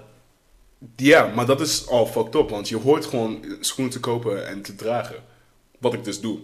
Ja, 0.96 1.26
maar 1.34 1.46
dat 1.46 1.60
is 1.60 1.88
al 1.88 2.06
fucked 2.06 2.34
up, 2.34 2.50
want 2.50 2.68
je 2.68 2.76
hoort 2.76 3.06
gewoon 3.06 3.44
schoenen 3.60 3.92
te 3.92 4.00
kopen 4.00 4.46
en 4.46 4.62
te 4.62 4.74
dragen. 4.74 5.16
Wat 5.78 5.92
ik 5.94 6.04
dus 6.04 6.20
doe. 6.20 6.38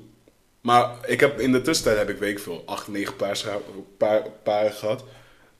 Maar 0.60 0.94
ik 1.06 1.20
heb, 1.20 1.40
in 1.40 1.52
de 1.52 1.62
tussentijd 1.62 1.98
heb 1.98 2.08
ik, 2.08 2.18
weet 2.18 2.40
veel, 2.40 2.62
8, 2.66 2.88
9 2.88 3.16
paar, 3.16 3.36
scha- 3.36 3.60
paar, 3.96 4.22
paren 4.42 4.72
gehad. 4.72 5.04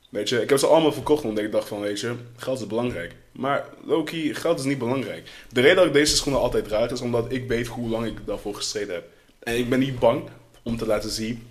Weet 0.09 0.29
je, 0.29 0.43
ik 0.43 0.49
heb 0.49 0.59
ze 0.59 0.67
allemaal 0.67 0.93
verkocht 0.93 1.25
omdat 1.25 1.45
ik 1.45 1.53
dacht 1.53 1.69
van, 1.69 1.81
weet 1.81 2.01
je, 2.01 2.15
geld 2.37 2.61
is 2.61 2.67
belangrijk. 2.67 3.15
Maar 3.33 3.67
Loki, 3.85 4.35
geld 4.35 4.59
is 4.59 4.65
niet 4.65 4.79
belangrijk. 4.79 5.31
De 5.53 5.61
reden 5.61 5.77
dat 5.77 5.87
ik 5.87 5.93
deze 5.93 6.17
schoenen 6.17 6.41
altijd 6.41 6.65
draag 6.65 6.91
is 6.91 7.01
omdat 7.01 7.33
ik 7.33 7.49
weet 7.49 7.67
hoe 7.67 7.89
lang 7.89 8.07
ik 8.07 8.27
daarvoor 8.27 8.55
gestreden 8.55 8.95
heb. 8.95 9.05
En 9.39 9.59
ik 9.59 9.69
ben 9.69 9.79
niet 9.79 9.99
bang 9.99 10.23
om 10.63 10.77
te 10.77 10.87
laten 10.87 11.11
zien 11.11 11.47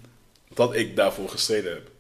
dat 0.54 0.76
ik 0.76 0.96
daarvoor 0.96 1.30
gestreden 1.30 1.72
heb. 1.74 1.91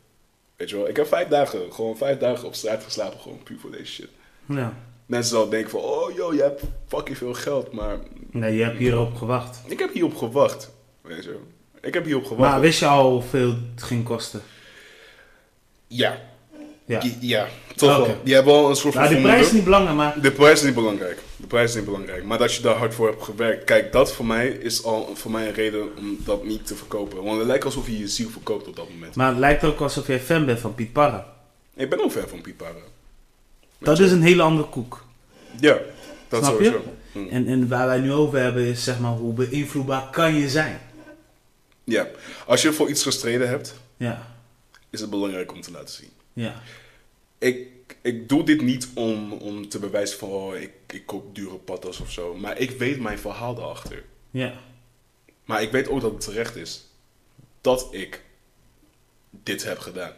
Weet 0.61 0.69
je 0.69 0.75
wel, 0.75 0.87
ik 0.87 0.95
heb 0.95 1.07
vijf 1.07 1.27
dagen, 1.27 1.73
gewoon 1.73 1.97
vijf 1.97 2.17
dagen 2.17 2.47
op 2.47 2.55
straat 2.55 2.83
geslapen, 2.83 3.19
gewoon 3.19 3.43
puur 3.43 3.59
voor 3.59 3.71
deze 3.71 3.85
shit. 3.85 4.09
Ja. 4.45 4.73
Mensen 5.05 5.31
zal 5.31 5.49
denken 5.49 5.69
van, 5.69 5.79
oh 5.79 6.15
joh, 6.15 6.33
je 6.33 6.41
hebt 6.41 6.61
fucking 6.87 7.17
veel 7.17 7.33
geld, 7.33 7.71
maar 7.71 7.97
Nee, 8.31 8.55
je 8.55 8.63
hebt 8.63 8.77
hierop 8.77 9.15
gewacht. 9.15 9.61
ik 9.67 9.79
heb 9.79 9.93
hierop 9.93 10.15
gewacht. 10.17 10.71
Weet 11.01 11.23
je, 11.23 11.39
ik 11.81 11.93
heb 11.93 12.05
hierop 12.05 12.25
gewacht. 12.25 12.51
Maar 12.51 12.59
wist 12.59 12.79
je 12.79 12.85
al 12.85 13.11
hoeveel 13.11 13.55
het 13.73 13.83
ging 13.83 14.03
kosten? 14.03 14.41
Ja, 15.87 16.21
Ja. 16.85 17.01
Ja 17.19 17.47
toch 17.87 17.97
wel. 18.07 18.17
Die 18.23 18.33
hebben 18.33 18.53
wel 18.53 18.69
een 18.69 18.75
soort 18.75 18.93
van 18.93 19.01
Nou, 19.03 19.13
formule. 19.13 19.33
prijs 19.33 19.47
is 19.47 19.53
niet 19.53 19.63
belangrijk, 19.63 19.95
maar... 19.97 20.21
De 20.21 20.31
prijs 20.31 20.59
is 20.59 20.65
niet 20.65 20.75
belangrijk. 20.75 21.19
De 21.37 21.47
prijs 21.47 21.69
is 21.69 21.75
niet 21.75 21.85
belangrijk. 21.85 22.23
Maar 22.23 22.37
dat 22.37 22.53
je 22.53 22.61
daar 22.61 22.75
hard 22.75 22.93
voor 22.93 23.07
hebt 23.07 23.23
gewerkt. 23.23 23.63
Kijk, 23.63 23.91
dat 23.91 24.13
voor 24.13 24.25
mij 24.25 24.47
is 24.47 24.83
al 24.83 25.11
voor 25.15 25.31
mij 25.31 25.47
een 25.47 25.53
reden 25.53 25.97
om 25.97 26.17
dat 26.25 26.43
niet 26.43 26.67
te 26.67 26.75
verkopen. 26.75 27.23
Want 27.23 27.37
het 27.37 27.47
lijkt 27.47 27.65
alsof 27.65 27.87
je 27.87 27.99
je 27.99 28.07
ziel 28.07 28.29
verkoopt 28.29 28.67
op 28.67 28.75
dat 28.75 28.89
moment. 28.89 29.15
Maar 29.15 29.27
het 29.29 29.37
lijkt 29.37 29.63
ook 29.63 29.79
alsof 29.79 30.07
jij 30.07 30.19
fan 30.19 30.45
bent 30.45 30.59
van 30.59 30.75
Piet 30.75 30.93
Parra. 30.93 31.33
Ik 31.75 31.89
ben 31.89 32.03
ook 32.03 32.11
fan 32.11 32.27
van 32.27 32.41
Piet 32.41 32.57
Parra. 32.57 32.79
Dat 33.77 33.99
is 33.99 34.11
een 34.11 34.21
hele 34.21 34.41
andere 34.41 34.69
koek. 34.69 35.05
Ja, 35.59 35.77
dat 36.27 36.43
Snap 36.45 36.59
je? 36.59 36.65
sowieso. 36.65 36.83
Hm. 37.11 37.27
En, 37.29 37.47
en 37.47 37.67
waar 37.67 37.87
wij 37.87 37.99
nu 37.99 38.11
over 38.13 38.39
hebben 38.39 38.63
is 38.63 38.83
zeg 38.83 38.99
maar 38.99 39.11
hoe 39.11 39.33
beïnvloedbaar 39.33 40.09
kan 40.11 40.33
je 40.35 40.49
zijn. 40.49 40.79
Ja. 41.83 42.07
Als 42.47 42.61
je 42.61 42.73
voor 42.73 42.89
iets 42.89 43.03
gestreden 43.03 43.47
hebt, 43.49 43.73
Ja, 43.97 44.27
is 44.89 44.99
het 45.01 45.09
belangrijk 45.09 45.51
om 45.53 45.61
te 45.61 45.71
laten 45.71 45.93
zien. 45.95 46.09
ja, 46.33 46.53
Ik, 47.41 47.67
ik 48.01 48.29
doe 48.29 48.43
dit 48.43 48.61
niet 48.61 48.89
om, 48.93 49.33
om 49.33 49.69
te 49.69 49.79
bewijzen 49.79 50.17
van 50.17 50.29
oh, 50.29 50.55
ik, 50.55 50.71
ik 50.87 51.05
koop 51.05 51.35
dure 51.35 51.57
patas 51.57 51.99
of 51.99 52.11
zo. 52.11 52.35
Maar 52.35 52.57
ik 52.57 52.71
weet 52.71 52.99
mijn 52.99 53.19
verhaal 53.19 53.55
daarachter. 53.55 54.03
ja. 54.31 54.53
Maar 55.45 55.61
ik 55.61 55.71
weet 55.71 55.87
ook 55.87 56.01
dat 56.01 56.11
het 56.11 56.21
terecht 56.21 56.55
is 56.55 56.85
dat 57.61 57.87
ik 57.91 58.23
dit 59.29 59.63
heb 59.63 59.79
gedaan. 59.79 60.13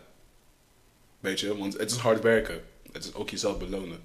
Weet 1.19 1.39
je, 1.39 1.57
want 1.57 1.77
het 1.77 1.91
is 1.91 1.97
hard 1.97 2.21
werken. 2.21 2.63
Het 2.91 3.03
is 3.03 3.13
ook 3.13 3.29
jezelf 3.29 3.57
belonen. 3.57 4.03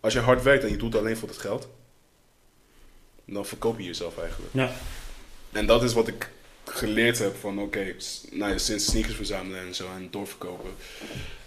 Als 0.00 0.12
je 0.12 0.18
hard 0.18 0.42
werkt 0.42 0.64
en 0.64 0.70
je 0.70 0.76
doet 0.76 0.92
het 0.92 1.02
alleen 1.02 1.16
voor 1.16 1.28
het 1.28 1.38
geld, 1.38 1.68
dan 3.24 3.46
verkoop 3.46 3.78
je 3.78 3.84
jezelf 3.84 4.18
eigenlijk. 4.18 4.54
ja. 4.54 4.72
En 5.52 5.66
dat 5.66 5.82
is 5.82 5.92
wat 5.92 6.08
ik 6.08 6.30
geleerd 6.64 7.18
heb 7.18 7.36
van 7.36 7.58
oké, 7.58 7.94
nou 8.30 8.52
ja, 8.52 8.58
sinds 8.58 8.84
sneakers 8.84 9.16
verzamelen 9.16 9.60
en 9.60 9.74
zo 9.74 9.88
en 9.94 10.10
doorverkopen. 10.10 10.70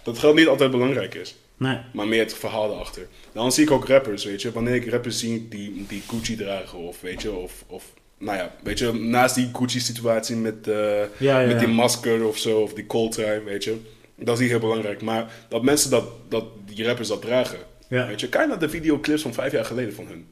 Dat 0.04 0.18
geld 0.18 0.34
niet 0.34 0.46
altijd 0.48 0.70
belangrijk 0.70 1.14
is. 1.14 1.34
Nee, 1.56 1.78
Maar 1.92 2.06
meer 2.08 2.20
het 2.22 2.34
verhaal 2.34 2.72
erachter. 2.72 3.06
Dan 3.32 3.52
zie 3.52 3.64
ik 3.64 3.70
ook 3.70 3.86
rappers, 3.88 4.24
weet 4.24 4.42
je. 4.42 4.52
Wanneer 4.52 4.74
ik 4.74 4.90
rappers 4.90 5.18
zie 5.18 5.48
die, 5.48 5.84
die 5.88 6.02
Gucci 6.08 6.36
dragen 6.36 6.78
of 6.78 7.00
weet 7.00 7.22
je, 7.22 7.32
of, 7.32 7.64
of 7.66 7.84
nou 8.18 8.36
ja, 8.38 8.54
weet 8.62 8.78
je, 8.78 8.92
naast 8.92 9.34
die 9.34 9.50
Gucci 9.52 9.80
situatie 9.80 10.36
met, 10.36 10.68
eh, 10.68 10.74
ja, 11.16 11.40
ja. 11.40 11.46
met 11.46 11.58
die 11.58 11.68
masker 11.68 12.24
of 12.26 12.38
zo, 12.38 12.60
of 12.60 12.72
die 12.74 12.86
coltrui, 12.86 13.40
weet 13.40 13.64
je. 13.64 13.76
Dat 14.16 14.34
is 14.34 14.40
niet 14.40 14.50
heel 14.50 14.58
belangrijk. 14.58 15.02
Maar 15.02 15.32
dat 15.48 15.62
mensen 15.62 15.90
dat, 15.90 16.04
dat 16.28 16.44
die 16.66 16.84
rappers 16.86 17.08
dat 17.08 17.22
dragen, 17.22 17.58
Ja. 17.88 18.06
weet 18.06 18.20
je. 18.20 18.28
Kijk 18.28 18.48
naar 18.48 18.58
de 18.58 18.68
videoclips 18.68 19.22
van 19.22 19.34
vijf 19.34 19.52
jaar 19.52 19.64
geleden 19.64 19.94
van 19.94 20.06
hun. 20.06 20.26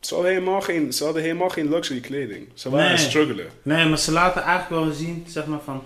Ze 0.00 0.14
hadden 0.14 0.32
helemaal 0.32 0.60
geen, 0.60 0.92
ze 0.92 1.04
hadden 1.04 1.22
helemaal 1.22 1.48
geen 1.48 1.68
luxury 1.68 2.00
kleding. 2.00 2.48
Ze 2.54 2.70
waren 2.70 2.88
Nee. 2.88 2.96
struggelen. 2.96 3.46
Nee, 3.62 3.86
maar 3.88 3.98
ze 3.98 4.12
laten 4.12 4.42
eigenlijk 4.42 4.84
wel 4.84 4.92
zien, 4.94 5.24
zeg 5.28 5.46
maar 5.46 5.60
van, 5.64 5.82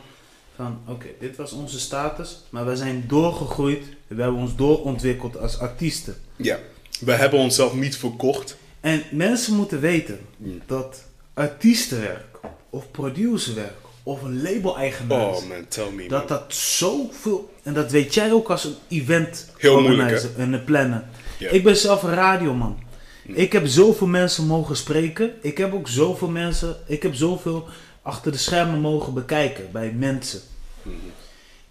van 0.57 0.78
oké, 0.86 1.07
dit 1.20 1.36
was 1.36 1.52
onze 1.52 1.80
status, 1.80 2.42
maar 2.50 2.66
we 2.66 2.76
zijn 2.76 3.04
doorgegroeid, 3.09 3.84
we 4.07 4.22
hebben 4.22 4.40
ons 4.40 4.57
doorontwikkeld 4.57 5.38
als 5.38 5.59
artiesten. 5.59 6.14
Ja. 6.36 6.59
We 7.00 7.12
hebben 7.12 7.38
onszelf 7.38 7.74
niet 7.74 7.96
verkocht. 7.96 8.57
En 8.80 9.02
mensen 9.11 9.54
moeten 9.54 9.80
weten 9.80 10.20
dat 10.66 11.02
artiestenwerk, 11.34 12.38
of 12.70 12.90
producerwerk, 12.90 13.76
of 14.02 14.22
een 14.22 14.42
label-eigenaar, 14.42 15.26
Oh 15.34 15.48
man, 15.48 15.68
tell 15.68 15.90
me. 15.90 16.09
dat 16.09 16.28
man. 16.28 16.38
dat 16.38 16.54
zoveel, 16.54 17.52
en 17.62 17.74
dat 17.74 17.90
weet 17.90 18.14
jij 18.14 18.32
ook 18.32 18.50
als 18.50 18.64
een 18.64 18.74
event 18.88 19.50
Heel 19.59 19.80
moeilijk, 19.80 20.11
organizer 20.11 20.30
en. 20.36 21.04
Ja. 21.38 21.50
Ik 21.50 21.64
ben 21.64 21.76
zelf 21.76 22.02
een 22.02 22.14
radioman. 22.14 22.78
Mm. 23.26 23.34
Ik 23.34 23.52
heb 23.52 23.66
zoveel 23.66 24.07
mensen 24.07 24.46
mogen 24.46 24.76
spreken. 24.76 25.32
Ik 25.42 25.59
heb 25.59 25.74
ook 25.74 25.88
zoveel 25.88 26.28
mensen, 26.28 26.76
ik 26.86 27.02
heb 27.02 27.14
zoveel 27.14 27.68
achter 28.07 28.32
de 28.32 28.38
schermen 28.38 28.80
mogen 28.80 29.14
bekijken 29.14 29.68
bij 29.72 29.92
mensen. 29.92 30.40
Mhm. 30.82 30.94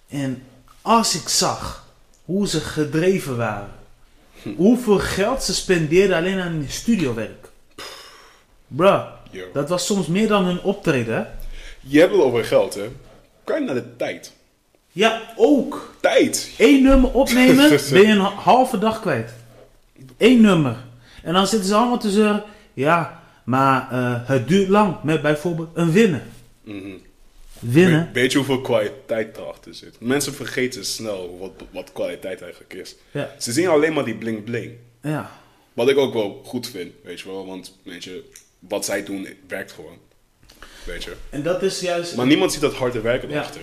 En 0.09 0.43
als 0.81 1.15
ik 1.15 1.27
zag 1.29 1.85
hoe 2.25 2.47
ze 2.47 2.59
gedreven 2.59 3.37
waren, 3.37 3.69
Hm. 4.41 4.55
hoeveel 4.55 4.99
geld 4.99 5.43
ze 5.43 5.53
spendeerden 5.53 6.17
alleen 6.17 6.39
aan 6.39 6.51
hun 6.51 6.69
studiowerk. 6.69 7.47
Bruh, 8.67 9.03
Yo. 9.31 9.43
dat 9.53 9.69
was 9.69 9.85
soms 9.85 10.07
meer 10.07 10.27
dan 10.27 10.45
hun 10.45 10.61
optreden. 10.61 11.15
Hè? 11.15 11.23
Je 11.79 11.99
hebt 11.99 12.11
het 12.11 12.21
over 12.21 12.45
geld, 12.45 12.73
hè? 12.73 12.89
Kijk 13.43 13.63
naar 13.63 13.75
de 13.75 13.95
tijd. 13.95 14.31
Ja, 14.91 15.21
ook. 15.35 15.93
Tijd! 16.01 16.51
Eén 16.57 16.83
nummer 16.83 17.11
opnemen, 17.11 17.69
ben 17.91 18.01
je 18.01 18.07
een 18.07 18.19
ha- 18.19 18.29
halve 18.33 18.77
dag 18.77 18.99
kwijt. 19.01 19.33
Eén 20.17 20.41
nummer. 20.41 20.75
En 21.23 21.33
dan 21.33 21.47
zitten 21.47 21.69
ze 21.69 21.75
allemaal 21.75 21.99
te 21.99 22.09
zeuren. 22.09 22.43
Ja, 22.73 23.23
maar 23.45 23.91
eh, 23.91 24.27
het 24.29 24.47
duurt 24.47 24.67
lang. 24.69 25.03
Met 25.03 25.21
bijvoorbeeld 25.21 25.69
een 25.73 25.91
winnen. 25.91 26.23
Mhm. 26.63 26.89
Winnen? 27.59 28.03
Weet, 28.05 28.13
weet 28.13 28.31
je 28.31 28.37
hoeveel 28.37 28.61
kwaliteit 28.61 29.37
erachter 29.37 29.73
zit? 29.73 29.95
Mensen 29.99 30.33
vergeten 30.33 30.85
snel 30.85 31.37
wat, 31.39 31.51
wat 31.71 31.91
kwaliteit 31.91 32.41
eigenlijk 32.41 32.73
is. 32.73 32.95
Ja. 33.11 33.35
Ze 33.39 33.51
zien 33.51 33.67
alleen 33.67 33.93
maar 33.93 34.05
die 34.05 34.15
bling 34.15 34.43
bling. 34.43 34.71
Ja. 35.01 35.31
Wat 35.73 35.89
ik 35.89 35.97
ook 35.97 36.13
wel 36.13 36.41
goed 36.45 36.67
vind, 36.69 36.93
weet 37.03 37.19
je 37.19 37.27
wel. 37.27 37.45
Want, 37.45 37.77
weet 37.83 38.03
je, 38.03 38.23
wat 38.59 38.85
zij 38.85 39.03
doen 39.03 39.27
werkt 39.47 39.71
gewoon. 39.71 39.97
Weet 40.85 41.03
je. 41.03 41.13
En 41.29 41.43
dat 41.43 41.63
is 41.63 41.79
juist... 41.79 42.15
Maar 42.15 42.25
niemand 42.25 42.51
ziet 42.51 42.61
dat 42.61 42.73
harde 42.73 43.01
werken 43.01 43.29
Ja. 43.29 43.35
erachter. 43.35 43.61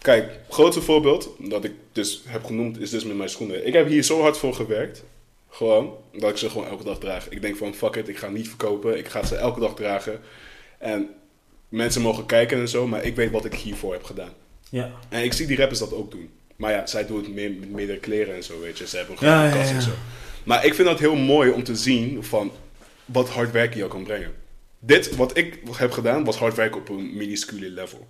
Kijk, 0.00 0.30
grootste 0.48 0.82
voorbeeld 0.82 1.30
dat 1.38 1.64
ik 1.64 1.72
dus 1.92 2.22
heb 2.26 2.44
genoemd 2.44 2.80
is 2.80 2.90
dus 2.90 3.04
met 3.04 3.16
mijn 3.16 3.28
schoenen. 3.28 3.66
Ik 3.66 3.72
heb 3.72 3.88
hier 3.88 4.02
zo 4.02 4.20
hard 4.20 4.36
voor 4.36 4.54
gewerkt. 4.54 5.02
Gewoon, 5.54 5.96
dat 6.12 6.30
ik 6.30 6.36
ze 6.36 6.50
gewoon 6.50 6.66
elke 6.66 6.84
dag 6.84 6.98
draag. 6.98 7.28
Ik 7.28 7.40
denk 7.42 7.56
van 7.56 7.74
fuck 7.74 7.96
it, 7.96 8.08
ik 8.08 8.16
ga 8.18 8.28
niet 8.28 8.48
verkopen. 8.48 8.98
Ik 8.98 9.08
ga 9.08 9.24
ze 9.24 9.36
elke 9.36 9.60
dag 9.60 9.74
dragen. 9.74 10.20
En 10.78 11.08
mensen 11.68 12.02
mogen 12.02 12.26
kijken 12.26 12.58
en 12.58 12.68
zo, 12.68 12.86
maar 12.86 13.04
ik 13.04 13.16
weet 13.16 13.30
wat 13.30 13.44
ik 13.44 13.54
hiervoor 13.54 13.92
heb 13.92 14.04
gedaan. 14.04 14.32
Ja. 14.68 14.90
En 15.08 15.24
ik 15.24 15.32
zie 15.32 15.46
die 15.46 15.56
rappers 15.56 15.78
dat 15.78 15.92
ook 15.94 16.10
doen. 16.10 16.30
Maar 16.56 16.72
ja, 16.72 16.86
zij 16.86 17.06
doen 17.06 17.16
het 17.16 17.34
meer 17.34 17.50
met 17.50 17.70
meerdere 17.70 17.98
kleren 17.98 18.34
en 18.34 18.44
zo, 18.44 18.60
weet 18.60 18.78
je. 18.78 18.86
Ze 18.86 18.96
hebben 18.96 19.16
een 19.20 19.26
Ja, 19.26 19.38
grote 19.40 19.54
ja, 19.54 19.60
kast 19.60 19.70
ja. 19.70 19.76
en 19.76 19.82
zo. 19.82 19.90
Maar 20.44 20.64
ik 20.64 20.74
vind 20.74 20.88
dat 20.88 20.98
heel 20.98 21.16
mooi 21.16 21.50
om 21.50 21.64
te 21.64 21.76
zien 21.76 22.24
van 22.24 22.52
wat 23.04 23.28
hard 23.28 23.52
werken 23.52 23.78
jou 23.78 23.90
kan 23.90 24.02
brengen. 24.04 24.32
Dit, 24.78 25.16
wat 25.16 25.36
ik 25.36 25.58
heb 25.76 25.90
gedaan, 25.92 26.24
was 26.24 26.36
hard 26.36 26.54
werken 26.54 26.80
op 26.80 26.88
een 26.88 27.16
minuscule 27.16 27.70
level. 27.70 28.06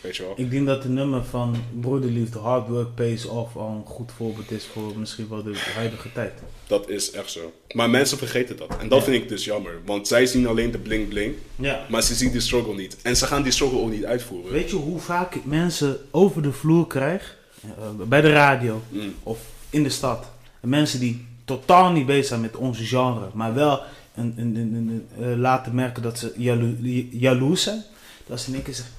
Weet 0.00 0.16
je 0.16 0.22
wel? 0.22 0.32
Ik 0.36 0.50
denk 0.50 0.66
dat 0.66 0.82
de 0.82 0.88
nummer 0.88 1.24
van 1.24 1.56
Broederliefde 1.80 2.38
Hard 2.38 2.68
Work 2.68 2.94
Pays 2.94 3.24
Off 3.26 3.56
al 3.56 3.68
een 3.68 3.84
goed 3.92 4.12
voorbeeld 4.16 4.50
is 4.50 4.64
voor 4.72 4.98
misschien 4.98 5.28
wel 5.28 5.42
de 5.42 5.58
huidige 5.74 6.12
tijd. 6.12 6.32
Dat 6.66 6.88
is 6.88 7.10
echt 7.10 7.30
zo. 7.30 7.52
Maar 7.72 7.90
mensen 7.90 8.18
vergeten 8.18 8.56
dat. 8.56 8.76
En 8.80 8.88
dat 8.88 8.98
Ja. 8.98 9.04
vind 9.04 9.22
ik 9.22 9.28
dus 9.28 9.44
jammer. 9.44 9.72
Want 9.84 10.08
zij 10.08 10.26
zien 10.26 10.46
alleen 10.46 10.70
de 10.70 10.78
bling 10.78 11.08
bling, 11.08 11.34
Ja. 11.56 11.86
maar 11.88 12.02
ze 12.02 12.14
zien 12.14 12.32
die 12.32 12.40
struggle 12.40 12.74
niet. 12.74 12.96
En 13.02 13.16
ze 13.16 13.26
gaan 13.26 13.42
die 13.42 13.52
struggle 13.52 13.78
ook 13.80 13.90
niet 13.90 14.04
uitvoeren. 14.04 14.52
Weet 14.52 14.70
je 14.70 14.76
hoe 14.76 14.98
vaak 15.00 15.34
ik 15.34 15.44
mensen 15.44 15.98
over 16.10 16.42
de 16.42 16.52
vloer 16.52 16.86
krijg? 16.86 17.38
eh, 17.64 18.06
bij 18.08 18.20
de 18.20 18.32
radio 18.32 18.82
Mm. 18.88 19.14
of 19.22 19.38
in 19.70 19.82
de 19.82 19.88
stad. 19.88 20.26
En 20.60 20.68
mensen 20.68 21.00
die 21.00 21.26
totaal 21.44 21.92
niet 21.92 22.06
bezig 22.06 22.26
zijn 22.26 22.40
met 22.40 22.56
onze 22.56 22.84
genre, 22.84 23.28
maar 23.34 23.54
wel 23.54 23.80
een, 24.14 24.34
een, 24.36 24.56
een, 24.56 25.06
eh, 25.20 25.36
laten 25.38 25.74
merken 25.74 26.02
dat 26.02 26.18
ze 26.18 26.32
jalo- 26.36 26.74
jaloers 27.10 27.62
zijn. 27.62 27.82
Dat 28.26 28.40
ze 28.40 28.48
in 28.48 28.54
één 28.54 28.62
keer 28.62 28.74
zeggen: 28.74 28.94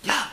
Ja, 0.00 0.30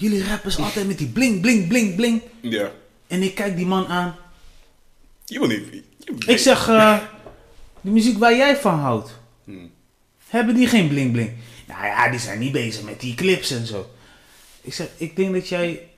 jullie 0.00 0.24
rappers 0.24 0.58
altijd 0.58 0.86
met 0.86 0.98
die 0.98 1.08
bling, 1.08 1.40
bling, 1.40 1.68
bling, 1.68 1.94
bling. 1.94 2.22
Ja. 2.40 2.70
En 3.06 3.22
ik 3.22 3.34
kijk 3.34 3.56
die 3.56 3.66
man 3.66 3.86
aan. 3.86 4.16
Je 5.24 5.38
wil 5.38 5.48
niet... 5.48 5.62
Ik 6.26 6.38
zeg: 6.38 6.68
eh, 6.68 6.98
De 7.80 7.90
muziek 7.90 8.18
waar 8.18 8.36
jij 8.36 8.56
van 8.56 8.78
houdt, 8.78 9.18
Mm. 9.44 9.70
hebben 10.28 10.54
die 10.54 10.66
geen 10.66 10.88
bling, 10.88 11.12
bling? 11.12 11.30
Nou 11.68 11.84
ja, 11.86 12.10
die 12.10 12.20
zijn 12.20 12.38
niet 12.38 12.52
bezig 12.52 12.82
met 12.82 13.00
die 13.00 13.14
clips 13.14 13.50
en 13.50 13.66
zo. 13.66 13.90
Ik 14.60 14.74
zeg: 14.74 14.88
Ik 14.96 15.16
denk 15.16 15.32
dat 15.34 15.48
jij 15.48 15.88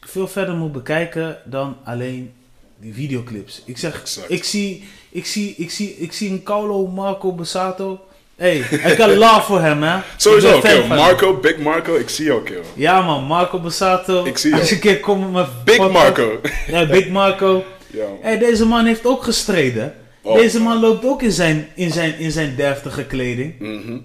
veel 0.00 0.28
verder 0.28 0.54
moet 0.54 0.72
bekijken 0.72 1.38
dan 1.44 1.76
alleen 1.84 2.32
die 2.78 2.94
videoclips. 2.94 3.62
Ik 3.64 3.78
zeg: 3.78 4.00
Exact. 4.00 4.30
Ik 4.30 4.44
zie, 4.44 4.84
ik 5.10 5.26
zie, 5.26 5.54
ik 5.56 5.70
zie, 5.70 5.96
ik 5.96 6.12
zie 6.12 6.30
een 6.30 6.42
Paulo 6.42 6.86
Marco 6.86 7.32
Bassato. 7.32 8.06
Hey, 8.36 8.56
ik 8.90 8.96
heb 8.96 9.16
love 9.16 9.40
voor 9.42 9.60
hem, 9.60 9.82
hè. 9.82 9.98
Sowieso, 10.16 10.58
kill. 10.60 10.70
hem. 10.80 10.88
Marco, 10.88 11.36
Big 11.40 11.58
Marco, 11.58 11.94
ik 11.94 12.08
zie 12.08 12.24
jou, 12.24 12.42
kill. 12.42 12.62
Ja 12.74 13.00
man, 13.02 13.24
Marco 13.24 13.60
Bassato. 13.60 14.24
Ik 14.24 14.38
zie 14.38 14.54
Als 14.54 14.68
je 14.68 14.74
een 14.74 14.80
keer 14.80 15.00
komt 15.00 15.20
met 15.22 15.30
mijn 15.32 15.46
Big 15.64 15.76
podcast- 15.76 15.92
Marco. 16.04 16.40
Ja, 16.66 16.86
Big 16.86 17.08
Marco. 17.08 17.64
ja. 17.86 18.04
Hey, 18.20 18.38
deze 18.38 18.66
man 18.66 18.84
heeft 18.86 19.06
ook 19.06 19.22
gestreden. 19.22 19.94
Oh. 20.22 20.36
Deze 20.36 20.60
man 20.60 20.80
loopt 20.80 21.04
ook 21.04 21.22
in 21.22 21.32
zijn, 21.32 21.68
in, 21.74 21.90
zijn, 21.92 22.18
in 22.18 22.30
zijn 22.30 22.56
deftige 22.56 23.04
kleding. 23.04 23.54
Mhm. 23.58 23.98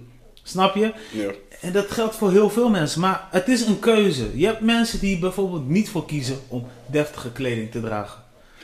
Snap 0.43 0.75
je? 0.75 0.91
Ja. 1.11 1.29
En 1.61 1.71
dat 1.71 1.91
geldt 1.91 2.15
voor 2.15 2.31
heel 2.31 2.49
veel 2.49 2.69
mensen. 2.69 3.01
Maar 3.01 3.27
het 3.31 3.47
is 3.47 3.65
een 3.65 3.79
keuze. 3.79 4.23
Je 4.33 4.45
hebt 4.45 4.61
mensen 4.61 4.99
die 4.99 5.19
bijvoorbeeld 5.19 5.69
niet 5.69 5.89
voor 5.89 6.05
kiezen 6.05 6.39
om 6.47 6.67
deftige 6.85 7.31
kleding 7.31 7.71
te 7.71 7.81
dragen. 7.81 8.19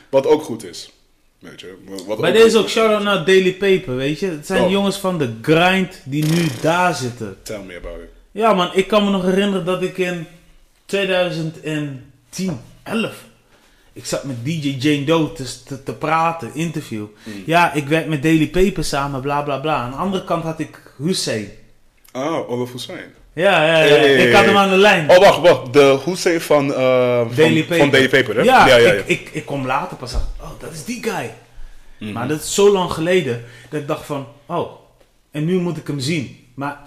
Wat 0.08 0.26
ook 0.26 0.42
goed 0.42 0.64
is. 0.64 0.90
Weet 1.38 1.60
je. 1.60 1.74
Wat 2.06 2.20
Bij 2.20 2.32
deze 2.32 2.58
ook 2.58 2.68
shout-out 2.68 3.02
naar 3.02 3.24
Daily 3.24 3.52
Paper, 3.52 3.96
weet 3.96 4.20
je. 4.20 4.26
Het 4.26 4.46
zijn 4.46 4.62
Oh. 4.62 4.70
jongens 4.70 4.96
van 4.96 5.18
de 5.18 5.34
grind 5.42 6.00
die 6.04 6.24
nu 6.24 6.46
daar 6.60 6.94
zitten. 6.94 7.36
Tell 7.42 7.62
me 7.62 7.76
about 7.76 7.98
it. 8.02 8.08
Ja 8.30 8.52
man, 8.52 8.70
ik 8.74 8.88
kan 8.88 9.04
me 9.04 9.10
nog 9.10 9.22
herinneren 9.24 9.64
dat 9.64 9.82
ik 9.82 9.98
in 9.98 10.26
2010, 10.86 12.60
11... 12.82 13.26
Ik 13.92 14.04
zat 14.06 14.24
met 14.24 14.44
DJ 14.44 14.76
Jane 14.78 15.04
Doe 15.04 15.32
te, 15.32 15.62
te, 15.64 15.82
te 15.82 15.94
praten, 15.94 16.50
interview. 16.54 17.06
Mm. 17.24 17.42
Ja, 17.46 17.72
ik 17.72 17.88
werk 17.88 18.06
met 18.06 18.22
Daily 18.22 18.48
Paper 18.48 18.84
samen, 18.84 19.20
bla 19.20 19.42
bla 19.42 19.58
bla. 19.58 19.74
Aan 19.76 19.90
de 19.90 19.96
andere 19.96 20.24
kant 20.24 20.44
had 20.44 20.58
ik 20.58 20.92
Hussein. 20.96 21.48
Ah, 22.12 22.50
Olaf 22.50 22.72
Hussein. 22.72 23.14
Ja, 23.38 23.64
ja, 23.64 23.82
ja. 23.82 23.94
Hey. 23.94 24.26
Ik 24.26 24.34
had 24.34 24.44
hem 24.44 24.56
aan 24.56 24.70
de 24.70 24.76
lijn. 24.76 25.10
Oh, 25.10 25.18
wacht, 25.18 25.40
wacht. 25.40 25.72
De 25.72 25.98
Hussein 26.04 26.40
van, 26.40 26.74
eh 26.74 27.18
van, 27.18 27.34
Daily 27.34 27.60
Paper. 27.60 27.78
van 27.78 27.90
Daily 27.90 28.08
Paper, 28.08 28.36
hè? 28.36 28.42
Ja, 28.42 28.66
ja, 28.66 28.76
ja. 28.76 28.86
ja. 28.86 28.92
Ik, 28.92 29.06
ik, 29.06 29.30
ik 29.32 29.46
kom 29.46 29.66
later 29.66 29.96
pas 29.96 30.14
achter. 30.14 30.28
Oh, 30.40 30.50
dat 30.60 30.72
is 30.72 30.84
die 30.84 31.02
guy. 31.02 31.34
Mhm. 31.98 32.12
Maar 32.12 32.28
dat 32.28 32.42
is 32.42 32.54
zo 32.54 32.72
lang 32.72 32.92
geleden 32.92 33.44
dat 33.70 33.80
ik 33.80 33.86
dacht 33.86 34.06
van, 34.06 34.26
oh, 34.46 34.70
en 35.30 35.44
nu 35.44 35.58
moet 35.58 35.76
ik 35.76 35.86
hem 35.86 36.00
zien. 36.00 36.46
Maar 36.54 36.78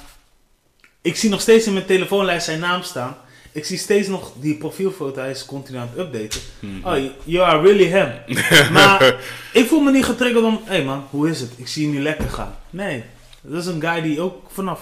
ik 1.01 1.15
zie 1.15 1.29
nog 1.29 1.41
steeds 1.41 1.65
in 1.65 1.73
mijn 1.73 1.85
telefoonlijst 1.85 2.45
zijn 2.45 2.59
naam 2.59 2.81
staan. 2.83 3.17
Ik 3.51 3.65
zie 3.65 3.77
steeds 3.77 4.07
nog 4.07 4.31
die 4.35 4.55
profielfoto, 4.55 5.21
hij 5.21 5.31
is 5.31 5.45
continu 5.45 5.77
aan 5.77 5.89
het 5.93 5.99
updaten. 5.99 6.41
Mhm. 6.59 6.87
Oh, 6.87 7.11
you 7.23 7.45
are 7.45 7.61
really 7.61 7.85
him. 7.85 8.37
maar 8.73 9.15
ik 9.53 9.67
voel 9.67 9.81
me 9.81 9.91
niet 9.91 10.05
getriggerd 10.05 10.45
om, 10.45 10.61
hé 10.65 10.75
hey 10.75 10.83
man, 10.83 11.07
hoe 11.09 11.29
is 11.29 11.39
het? 11.39 11.51
Ik 11.55 11.67
zie 11.67 11.87
je 11.87 11.93
nu 11.93 12.01
lekker 12.01 12.29
gaan. 12.29 12.55
Nee, 12.69 13.03
dat 13.41 13.61
is 13.61 13.67
een 13.67 13.81
guy 13.81 14.01
die 14.01 14.21
ook 14.21 14.49
vanaf 14.53 14.79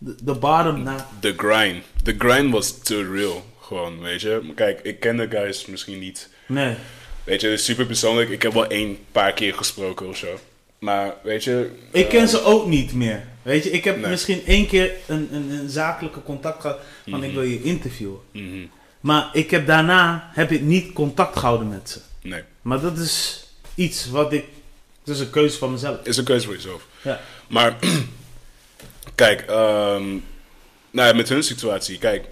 de, 0.00 0.14
de 0.22 0.34
bottom 0.34 0.82
naar... 0.82 1.06
The 1.20 1.34
grind. 1.36 1.84
The 2.02 2.14
grind 2.18 2.52
was 2.52 2.78
too 2.82 3.12
real. 3.12 3.44
Gewoon, 3.60 4.00
weet 4.00 4.20
je. 4.20 4.52
Kijk, 4.54 4.80
ik 4.82 5.00
ken 5.00 5.16
de 5.16 5.26
guys 5.30 5.66
misschien 5.66 5.98
niet. 5.98 6.28
Nee, 6.46 6.74
Weet 7.24 7.40
je, 7.40 7.48
het 7.48 7.58
is 7.58 7.64
super 7.64 7.86
persoonlijk. 7.86 8.28
Ik 8.30 8.42
heb 8.42 8.52
wel 8.52 8.66
één 8.66 8.98
paar 9.12 9.32
keer 9.32 9.54
gesproken 9.54 10.08
of 10.08 10.16
zo. 10.16 10.38
Maar, 10.78 11.14
weet 11.22 11.44
je... 11.44 11.70
ik 11.92 12.08
ken 12.08 12.22
eh, 12.22 12.26
ze 12.28 12.42
ook 12.44 12.66
niet 12.66 12.92
meer. 12.92 13.22
Weet 13.42 13.64
je, 13.64 13.70
ik 13.70 13.84
heb 13.84 14.00
Nee. 14.00 14.10
misschien 14.10 14.42
één 14.46 14.66
keer 14.66 14.92
een, 15.06 15.28
een, 15.32 15.50
een 15.50 15.68
zakelijke 15.68 16.22
contact 16.22 16.60
gehad 16.60 16.78
van 17.08 17.18
Mhm. 17.18 17.28
ik 17.28 17.32
wil 17.34 17.42
je 17.42 17.62
interviewen. 17.62 18.18
mhm. 18.32 18.66
Maar 19.00 19.28
ik 19.32 19.50
heb 19.50 19.66
daarna 19.66 20.30
heb 20.32 20.50
ik 20.50 20.60
niet 20.60 20.92
contact 20.92 21.38
gehouden 21.38 21.68
met 21.68 21.90
ze. 21.90 21.98
Nee, 22.28 22.42
Maar 22.62 22.80
dat 22.80 22.98
is 22.98 23.44
iets 23.74 24.10
wat 24.10 24.32
ik. 24.32 24.44
Dat 25.04 25.14
is 25.14 25.20
een 25.20 25.30
keuze 25.30 25.58
van 25.58 25.72
mezelf. 25.72 25.98
is 26.06 26.16
een 26.16 26.24
keuze 26.24 26.44
voor 26.46 26.54
jezelf. 26.54 26.86
Ja. 27.02 27.20
Maar, 27.48 27.76
kijk, 29.20 29.40
ehm, 29.40 30.08
nou 30.90 31.08
ja, 31.08 31.12
met 31.12 31.28
hun 31.28 31.42
situatie, 31.42 31.98
kijk, 31.98 32.24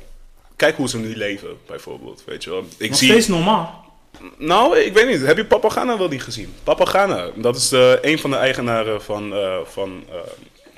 kijk 0.57 0.77
hoe 0.77 0.89
ze 0.89 0.99
nu 0.99 1.17
leven, 1.17 1.57
bijvoorbeeld, 1.67 2.23
weet 2.27 2.45
je 2.45 2.51
wel. 2.51 2.65
Ik 2.77 2.89
Nog 2.91 2.99
zie, 2.99 3.11
steeds 3.11 3.27
normaal. 3.29 3.85
nou, 4.39 4.79
ik 4.79 4.95
weet 4.95 5.09
niet, 5.09 5.27
heb 5.27 5.37
je 5.37 5.45
Papagana 5.45 5.99
wel 5.99 6.09
niet 6.09 6.23
gezien? 6.23 6.55
Papagana, 6.65 7.31
dat 7.35 7.57
is 7.57 7.69
de, 7.69 7.99
een 8.03 8.19
van 8.19 8.31
de 8.31 8.37
eigenaren 8.37 9.03
van, 9.03 9.33
eh, 9.35 9.57
van, 9.65 10.05
eh, 10.09 10.17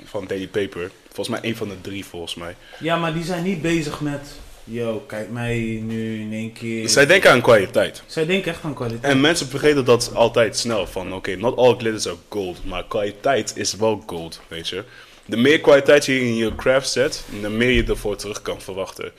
van 0.03 0.27
Daily 0.27 0.47
Paper. 0.47 0.91
Volgens 1.13 1.39
mij 1.39 1.49
een 1.49 1.55
van 1.57 1.67
de 1.67 1.81
drie, 1.81 2.05
volgens 2.05 2.35
mij. 2.35 2.55
Ja, 2.79 2.97
maar 2.97 3.13
die 3.13 3.23
zijn 3.23 3.43
niet 3.43 3.61
bezig 3.61 4.01
met. 4.01 4.27
Yo, 4.63 5.03
kijk 5.07 5.29
mij 5.29 5.81
nu 5.83 6.21
in 6.21 6.33
één 6.33 6.53
keer. 6.53 6.89
Zij 6.89 7.05
denken 7.05 7.31
aan 7.31 7.41
kwaliteit. 7.41 8.03
Zij 8.05 8.25
denken 8.25 8.51
echt 8.51 8.63
aan 8.63 8.73
kwaliteit. 8.73 9.13
En 9.13 9.21
mensen 9.21 9.47
vergeten 9.47 9.85
dat 9.85 10.11
altijd 10.13 10.57
snel. 10.57 10.87
Van 10.87 11.13
oké, 11.13 11.35
not 11.35 11.57
all 11.57 11.75
glitters 11.77 12.07
are 12.07 12.15
gold. 12.29 12.65
Maar 12.65 12.85
kwaliteit 12.87 13.53
is 13.55 13.75
wel 13.75 14.03
gold, 14.05 14.41
weet 14.47 14.69
je. 14.69 14.83
De 15.25 15.37
meer 15.37 15.59
kwaliteit 15.59 16.05
je 16.05 16.19
in 16.19 16.35
je 16.35 16.55
craft 16.55 16.89
zet, 16.89 17.23
de 17.41 17.49
meer 17.49 17.69
je 17.69 17.83
ervoor 17.83 18.15
terug 18.15 18.41
kan 18.41 18.61
verwachten. 18.61 19.11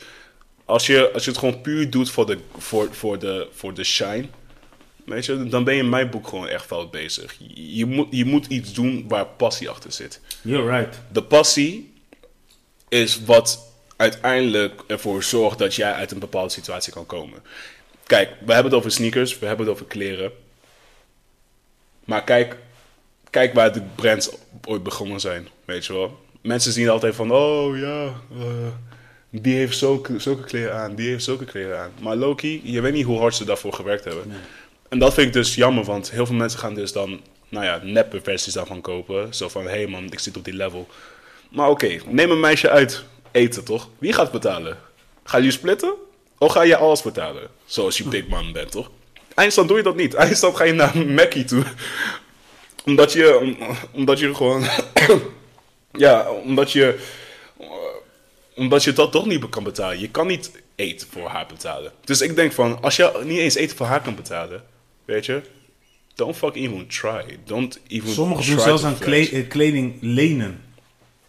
Als 0.64 0.86
je, 0.86 1.10
als 1.12 1.24
je 1.24 1.30
het 1.30 1.38
gewoon 1.38 1.60
puur 1.60 1.90
doet 1.90 2.10
voor 2.10 2.26
de, 2.26 2.38
voor, 2.58 2.88
voor 2.94 3.18
de, 3.18 3.48
voor 3.52 3.74
de 3.74 3.84
shine, 3.84 4.26
weet 5.04 5.24
je, 5.24 5.44
dan 5.48 5.64
ben 5.64 5.74
je 5.74 5.82
in 5.82 5.88
mijn 5.88 6.10
boek 6.10 6.28
gewoon 6.28 6.48
echt 6.48 6.66
fout 6.66 6.90
bezig. 6.90 7.36
Je, 7.38 7.76
je 7.76 7.86
moet, 7.86 8.06
je 8.10 8.24
moet 8.24 8.46
iets 8.46 8.72
doen 8.72 9.04
waar 9.08 9.26
passie 9.26 9.70
achter 9.70 9.92
zit. 9.92 10.20
You're 10.42 10.78
right. 10.78 11.00
De 11.12 11.22
passie 11.22 11.92
is 12.88 13.24
wat 13.24 13.72
uiteindelijk 13.96 14.82
ervoor 14.86 15.22
zorgt 15.22 15.58
dat 15.58 15.74
jij 15.74 15.92
uit 15.92 16.10
een 16.10 16.18
bepaalde 16.18 16.50
situatie 16.50 16.92
kan 16.92 17.06
komen. 17.06 17.42
Kijk, 18.06 18.28
we 18.28 18.52
hebben 18.52 18.72
het 18.72 18.80
over 18.80 18.90
sneakers, 18.90 19.38
we 19.38 19.46
hebben 19.46 19.66
het 19.66 19.74
over 19.74 19.86
kleren. 19.86 20.32
Maar 22.04 22.24
kijk, 22.24 22.56
kijk 23.30 23.54
waar 23.54 23.72
de 23.72 23.82
brands 23.94 24.30
ooit 24.68 24.82
begonnen 24.82 25.20
zijn, 25.20 25.48
weet 25.64 25.86
je 25.86 25.92
wel. 25.92 26.20
Mensen 26.40 26.72
zien 26.72 26.88
altijd 26.88 27.14
van, 27.14 27.30
oh 27.30 27.78
ja, 27.78 28.04
eh, 28.38 28.72
die 29.30 29.54
heeft 29.54 29.78
zulke, 29.78 30.18
zulke 30.18 30.42
kleren 30.42 30.74
aan, 30.74 30.94
die 30.94 31.08
heeft 31.08 31.24
zulke 31.24 31.44
kleren 31.44 31.80
aan. 31.80 31.90
Maar 32.00 32.16
Loki, 32.16 32.60
je 32.64 32.80
weet 32.80 32.92
niet 32.92 33.04
hoe 33.04 33.18
hard 33.18 33.34
ze 33.34 33.44
daarvoor 33.44 33.72
gewerkt 33.72 34.04
hebben. 34.04 34.28
Nee. 34.28 34.38
En 34.88 34.98
dat 34.98 35.14
vind 35.14 35.26
ik 35.26 35.32
dus 35.32 35.54
jammer, 35.54 35.84
want 35.84 36.10
heel 36.10 36.26
veel 36.26 36.34
mensen 36.34 36.58
gaan 36.58 36.74
dus 36.74 36.92
dan, 36.92 37.20
nou 37.48 37.64
ja, 37.64 37.80
neppe 37.82 38.20
versies 38.22 38.52
daarvan 38.52 38.80
kopen. 38.80 39.34
Zo 39.34 39.48
van, 39.48 39.62
hé 39.62 39.70
hey 39.70 39.86
man, 39.86 40.04
ik 40.04 40.18
zit 40.18 40.36
op 40.36 40.44
die 40.44 40.54
level. 40.54 40.86
Maar 41.50 41.68
oké, 41.68 41.98
neem 42.06 42.30
een 42.30 42.40
meisje 42.40 42.70
uit 42.70 43.04
eten, 43.30 43.64
toch? 43.64 43.88
Wie 43.98 44.12
gaat 44.12 44.32
betalen? 44.32 44.78
Ga 45.24 45.38
je 45.38 45.50
splitten? 45.50 45.94
Of 46.38 46.52
ga 46.52 46.62
je 46.62 46.76
alles 46.76 47.02
betalen? 47.02 47.48
Zoals 47.64 47.98
je 47.98 48.04
big 48.16 48.26
man 48.28 48.52
bent, 48.52 48.70
toch? 48.70 48.90
Eindstand 49.34 49.68
doe 49.68 49.76
je 49.76 49.82
dat 49.82 49.96
niet. 49.96 50.14
Eindstand 50.14 50.56
ga 50.56 50.64
je 50.64 50.72
naar 50.72 50.98
Mackie 51.06 51.44
toe. 51.44 51.64
Omdat 52.84 53.12
je, 53.12 53.38
om- 53.38 53.56
omdat 53.92 54.18
je 54.18 54.34
gewoon, 54.34 54.64
ja, 55.92 56.30
omdat 56.30 56.72
je, 56.72 56.98
omdat 58.56 58.84
je 58.84 58.92
dat 58.92 59.12
toch 59.12 59.26
niet 59.26 59.48
kan 59.48 59.64
betalen. 59.64 60.00
Je 60.00 60.08
kan 60.10 60.26
niet 60.26 60.50
eten 60.76 61.08
voor 61.10 61.28
haar 61.28 61.46
betalen. 61.46 61.92
Dus 62.04 62.20
ik 62.20 62.36
denk 62.36 62.52
van, 62.52 62.82
als 62.82 62.96
je 62.96 63.20
niet 63.24 63.38
eens 63.38 63.54
eten 63.54 63.76
voor 63.76 63.86
haar 63.86 64.02
kan 64.02 64.14
betalen, 64.14 64.62
weet 65.04 65.26
je, 65.26 65.40
don't 66.14 66.36
fuck 66.36 66.54
even 66.54 66.86
try. 66.86 67.38
Don't 67.44 67.78
even 67.88 68.08
Sommigen 68.10 68.46
doen 68.46 68.60
zelfs 68.60 68.84
aan 68.84 68.98
kle- 68.98 69.28
eh, 69.32 69.48
kleding 69.48 69.94
lenen. 70.00 70.64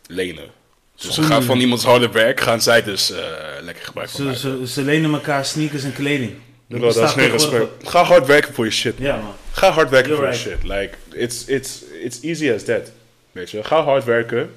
lenen. 0.08 0.52
Dus 0.96 1.14
ze 1.14 1.24
gaan 1.24 1.44
van 1.44 1.60
iemands 1.60 1.84
harde 1.84 2.10
werk, 2.10 2.40
gaan 2.40 2.62
zij 2.62 2.84
dus 2.84 3.12
eh, 3.12 3.20
lekker 3.62 3.86
gebruik 3.86 4.10
van 4.10 4.18
Ze, 4.20 4.24
maken. 4.26 4.68
ze, 4.68 4.74
ze 4.74 4.82
lenen 4.82 5.14
elkaar 5.14 5.46
sneakers 5.46 5.84
en 5.84 5.94
kleding. 5.94 6.32
Dat 6.80 6.96
is 6.96 7.12
geen 7.12 7.30
respect. 7.32 7.90
Ga 7.90 8.04
hard 8.04 8.26
werken 8.26 8.54
voor 8.54 8.66
je 8.66 8.72
shit. 8.72 8.98
Ja, 8.98 9.16
man. 9.16 9.36
Ga 9.52 9.72
hard 9.72 9.90
werken 9.90 10.12
You're 10.12 10.34
voor 10.34 10.36
je 10.36 10.44
right. 10.44 10.62
shit. 10.62 10.70
Like, 10.70 11.20
it's, 11.24 11.46
it's, 11.46 11.82
it's 12.04 12.20
easy 12.22 12.52
as 12.52 12.64
that. 12.64 12.92
Weet 13.32 13.52
je, 13.52 13.64
ga 13.64 13.84
hard 13.84 14.04
werken. 14.04 14.54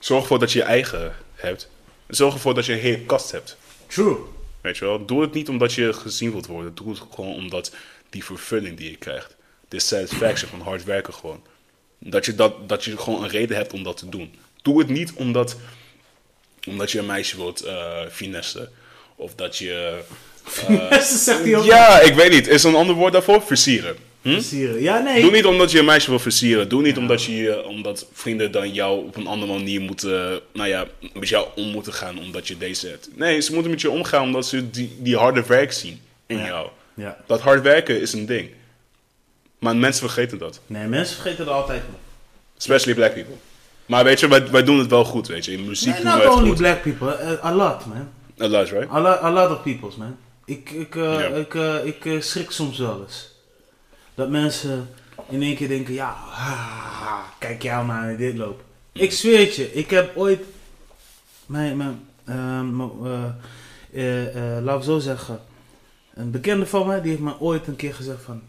Zorg 0.00 0.22
ervoor 0.22 0.38
dat 0.38 0.52
je 0.52 0.58
je 0.58 0.64
eigen 0.64 1.14
hebt. 1.34 1.68
Zorg 2.08 2.34
ervoor 2.34 2.54
dat 2.54 2.66
je 2.66 2.72
een 2.72 2.78
hele 2.78 3.00
kast 3.00 3.30
hebt. 3.30 3.56
True. 3.86 4.16
Weet 4.60 4.76
je 4.76 4.84
wel, 4.84 5.04
doe 5.04 5.20
het 5.20 5.32
niet 5.32 5.48
omdat 5.48 5.72
je 5.72 5.92
gezien 5.92 6.30
wilt 6.30 6.46
worden. 6.46 6.74
Doe 6.74 6.88
het 6.88 7.02
gewoon 7.14 7.34
omdat 7.34 7.72
die 8.10 8.24
vervulling 8.24 8.76
die 8.76 8.90
je 8.90 8.96
krijgt. 8.96 9.36
De 9.68 9.80
satisfaction 9.80 10.50
van 10.50 10.60
hard 10.60 10.84
werken 10.84 11.14
gewoon. 11.14 11.42
Dat 11.98 12.24
je, 12.24 12.34
dat, 12.34 12.68
dat 12.68 12.84
je 12.84 12.98
gewoon 12.98 13.22
een 13.22 13.28
reden 13.28 13.56
hebt 13.56 13.72
om 13.72 13.82
dat 13.82 13.96
te 13.96 14.08
doen. 14.08 14.34
Doe 14.62 14.78
het 14.78 14.88
niet 14.88 15.12
omdat, 15.12 15.56
omdat 16.66 16.90
je 16.90 16.98
een 16.98 17.06
meisje 17.06 17.36
wilt 17.36 17.60
eh 17.60 18.06
finessen. 18.10 18.70
Of 19.16 19.34
dat 19.34 19.56
je... 19.56 20.00
Dat 20.90 21.04
zegt 21.04 21.42
hij 21.44 21.56
ook. 21.56 21.64
Ja, 21.64 22.00
ik 22.00 22.14
weet 22.14 22.30
niet. 22.30 22.48
Is 22.48 22.62
er 22.64 22.70
een 22.70 22.76
ander 22.76 22.94
woord 22.94 23.12
daarvoor? 23.12 23.42
Versieren. 23.42 23.96
Hm? 24.22 24.32
Versieren. 24.32 24.80
Ja, 24.82 24.98
nee. 24.98 25.20
Doe 25.22 25.30
niet 25.30 25.44
omdat 25.46 25.70
je 25.70 25.78
een 25.78 25.84
meisje 25.84 26.10
wil 26.10 26.18
versieren. 26.18 26.68
Doe 26.68 26.82
niet 26.82 26.96
omdat, 26.96 27.22
je, 27.24 27.64
omdat 27.66 28.06
vrienden 28.12 28.52
dan 28.52 28.72
jou 28.72 29.06
op 29.06 29.16
een 29.16 29.26
andere 29.26 29.52
manier 29.52 29.80
moeten, 29.80 30.40
nou 30.52 30.68
ja, 30.68 30.86
met 31.12 31.28
jou 31.28 31.46
om 31.56 31.68
moeten 31.70 31.92
gaan 31.92 32.18
omdat 32.18 32.48
je 32.48 32.58
deze 32.58 32.88
hebt. 32.88 33.08
Nee, 33.14 33.40
ze 33.40 33.52
moeten 33.52 33.70
met 33.70 33.80
je 33.80 33.90
omgaan 33.90 34.22
omdat 34.22 34.46
ze 34.46 34.70
die, 34.70 34.96
die 34.98 35.16
harde 35.16 35.42
werk 35.46 35.72
zien 35.72 36.00
in 36.26 36.36
Ja. 36.38 36.46
jou. 36.46 36.68
Ja. 36.94 37.16
Dat 37.26 37.40
hard 37.40 37.62
werken 37.62 38.00
is 38.00 38.12
een 38.12 38.26
ding. 38.26 38.48
Maar 39.58 39.76
mensen 39.76 40.00
vergeten 40.06 40.38
dat. 40.38 40.60
Nee, 40.66 40.86
mensen 40.86 41.14
vergeten 41.14 41.44
het 41.44 41.52
altijd. 41.54 41.82
man. 41.90 41.98
Especially 42.58 42.94
black 42.94 43.14
people. 43.14 43.34
Maar 43.86 44.04
weet 44.04 44.20
je, 44.20 44.28
wij, 44.28 44.50
wij 44.50 44.64
doen 44.64 44.78
het 44.78 44.90
wel 44.90 45.04
goed, 45.04 45.26
weet 45.28 45.44
je. 45.44 45.52
In 45.52 45.64
muziek 45.66 45.92
Nee, 45.92 46.02
doen 46.02 46.04
not 46.10 46.16
wij 46.16 46.26
het 46.26 46.34
only 46.36 46.48
goed. 46.48 46.56
black 46.58 46.82
people. 46.82 47.12
eh, 47.14 47.44
a 47.44 47.54
lot, 47.54 47.86
man. 47.86 48.08
A 48.40 48.46
lot, 48.48 48.70
right? 48.70 48.90
A 48.90 49.00
lot, 49.00 49.20
a 49.22 49.30
lot 49.30 49.50
of 49.50 49.62
peoples, 49.62 49.96
man. 49.96 50.16
Ik, 50.48 50.70
ik, 50.70 50.96
eh, 50.96 51.02
Ja. 51.20 51.26
ik, 51.26 51.54
eh, 51.54 51.86
ik 51.86 52.04
eh, 52.04 52.20
schrik 52.20 52.50
soms 52.50 52.78
wel 52.78 53.02
eens. 53.02 53.30
Dat 54.14 54.30
mensen 54.30 54.88
in 55.28 55.42
één 55.42 55.56
keer 55.56 55.68
denken, 55.68 55.94
ja, 55.94 56.10
ah, 56.10 57.20
kijk 57.38 57.62
jou 57.62 57.86
maar 57.86 58.10
in 58.10 58.16
dit 58.16 58.36
loop. 58.36 58.62
Ik 58.92 59.12
zweer 59.12 59.38
het 59.40 59.54
je, 59.56 59.72
ik 59.72 59.90
heb 59.90 60.16
ooit, 60.16 60.40
mijn, 61.46 61.76
mijn, 61.76 62.08
eh, 62.24 62.60
mijn, 62.60 62.90
eh, 63.04 63.24
eh, 63.92 64.56
eh, 64.56 64.64
laat 64.64 64.78
ik 64.78 64.84
zo 64.84 64.98
zeggen, 64.98 65.40
een 66.14 66.30
bekende 66.30 66.66
van 66.66 66.86
mij, 66.86 67.00
die 67.00 67.10
heeft 67.10 67.22
me 67.22 67.40
ooit 67.40 67.66
een 67.66 67.76
keer 67.76 67.94
gezegd 67.94 68.22
van, 68.22 68.42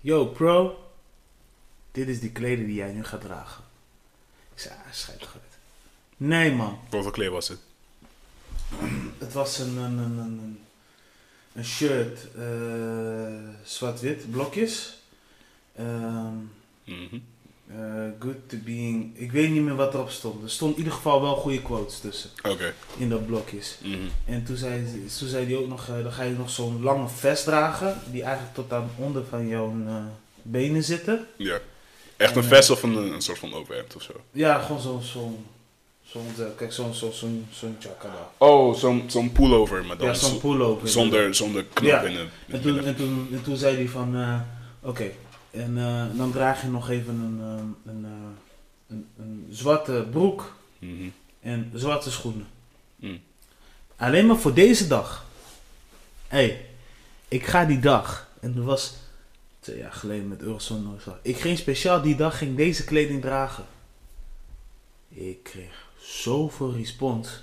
yo 0.00 0.26
bro, 0.26 0.84
dit 1.92 2.08
is 2.08 2.20
die 2.20 2.30
kleding 2.32 2.66
die 2.66 2.76
jij 2.76 2.92
nu 2.92 3.04
gaat 3.04 3.20
dragen. 3.20 3.64
Ik 4.54 4.60
zei, 4.60 4.74
ah, 4.74 4.92
schijt 4.92 5.20
uit. 5.20 5.58
Nee 6.16 6.52
man, 6.52 6.78
Wat 6.90 7.02
voor 7.02 7.12
kleur 7.12 7.30
was 7.30 7.48
het? 7.48 7.58
het 9.18 9.32
was 9.32 9.58
een, 9.58 9.76
een, 9.76 9.98
een, 9.98 10.18
een, 10.18 10.60
een- 11.56 11.64
shirt, 11.64 12.18
eh, 12.36 12.44
zwart-wit, 13.64 14.30
blokjes. 14.30 14.98
Eh, 15.74 16.26
good 18.18 18.34
to 18.48 18.56
being. 18.64 19.10
Ik 19.18 19.32
weet 19.32 19.50
niet 19.50 19.62
meer 19.62 19.74
wat 19.74 19.94
erop 19.94 20.10
stond. 20.10 20.42
Er 20.42 20.50
stond 20.50 20.72
in 20.72 20.78
ieder 20.78 20.92
geval 20.92 21.20
wel 21.22 21.36
goede 21.36 21.62
quotes 21.62 21.98
tussen 22.00 22.30
Oké. 22.42 22.74
in 22.96 23.08
dat 23.08 23.26
blokjes. 23.26 23.78
Mhm. 23.82 23.96
En 24.24 24.44
toen 24.44 24.56
zei, 24.56 24.84
toen 25.18 25.28
zei 25.28 25.46
hij 25.46 25.56
ook 25.56 25.68
nog: 25.68 25.88
eh, 25.88 26.02
dan 26.02 26.12
ga 26.12 26.22
je 26.22 26.32
nog 26.34 26.50
zo'n 26.50 26.82
lange 26.82 27.08
vest 27.08 27.44
dragen, 27.44 28.00
die 28.10 28.22
eigenlijk 28.22 28.54
tot 28.54 28.72
aan 28.72 28.90
onder 28.96 29.24
van 29.24 29.48
jouw 29.48 29.74
benen 30.42 30.82
zitten. 30.84 31.26
Ja. 31.36 31.58
Echt 32.16 32.36
een 32.36 32.42
En, 32.42 32.48
vest 32.48 32.70
of 32.70 32.82
een, 32.82 32.96
een 32.96 33.20
soort 33.22 33.38
van 33.38 33.54
overhemd 33.54 33.96
of 33.96 34.02
zo? 34.02 34.12
Ja, 34.30 34.58
gewoon 34.58 34.80
zo'n. 34.80 35.02
zo'n 35.02 35.46
zo'n 36.36 36.46
eh, 36.46 36.52
kijk, 36.56 36.72
zo'n 36.72 36.94
zo'n 36.94 37.12
zo'n 37.12 37.46
zo'n 37.52 37.76
chakada. 37.78 38.30
Oh, 38.38 38.74
zo'n 38.74 39.04
zo'n 39.06 39.32
pullover, 39.32 39.84
maar 39.84 39.96
dan 39.96 40.06
Ja, 40.06 40.14
zo'n 40.14 40.38
pullover. 40.40 40.88
zonder, 40.88 41.34
zonder 41.34 41.64
knop 41.64 41.90
Ja. 41.90 42.02
in 42.02 42.14
de... 42.14 42.26
En 42.48 42.60
toen, 42.62 42.84
en, 42.84 42.96
toen, 42.96 43.28
en 43.32 43.42
toen 43.42 43.56
zei 43.56 43.76
hij 43.76 43.88
van, 43.88 44.16
eh, 44.16 44.40
oké, 44.82 45.10
en 45.50 45.78
eh, 45.78 46.04
dan 46.18 46.32
draag 46.32 46.62
je 46.62 46.68
nog 46.68 46.90
even 46.90 47.14
een, 47.14 47.38
een, 47.84 48.06
een, 48.88 49.06
een 49.18 49.46
zwarte 49.50 50.06
broek 50.10 50.54
Mhm. 50.78 51.08
en 51.40 51.70
zwarte 51.74 52.10
schoenen. 52.10 52.46
Mm. 52.96 53.20
Alleen 53.96 54.26
maar 54.26 54.36
voor 54.36 54.54
deze 54.54 54.86
dag. 54.86 55.24
Hé, 56.28 56.38
hey, 56.38 56.66
ik 57.28 57.46
ga 57.46 57.64
die 57.64 57.78
dag. 57.78 58.28
En 58.40 58.54
dat 58.54 58.64
was 58.64 58.94
twee 59.60 59.78
jaar 59.78 59.92
geleden 59.92 60.28
met 60.28 60.42
Eurozone. 60.42 60.88
Ik 61.22 61.36
ging 61.38 61.58
speciaal 61.58 62.02
die 62.02 62.16
dag 62.16 62.38
ging 62.38 62.56
deze 62.56 62.84
kleding 62.84 63.20
dragen. 63.22 63.64
Ik 65.08 65.42
kreeg 65.42 65.85
zoveel 66.06 66.72
respons. 66.74 67.42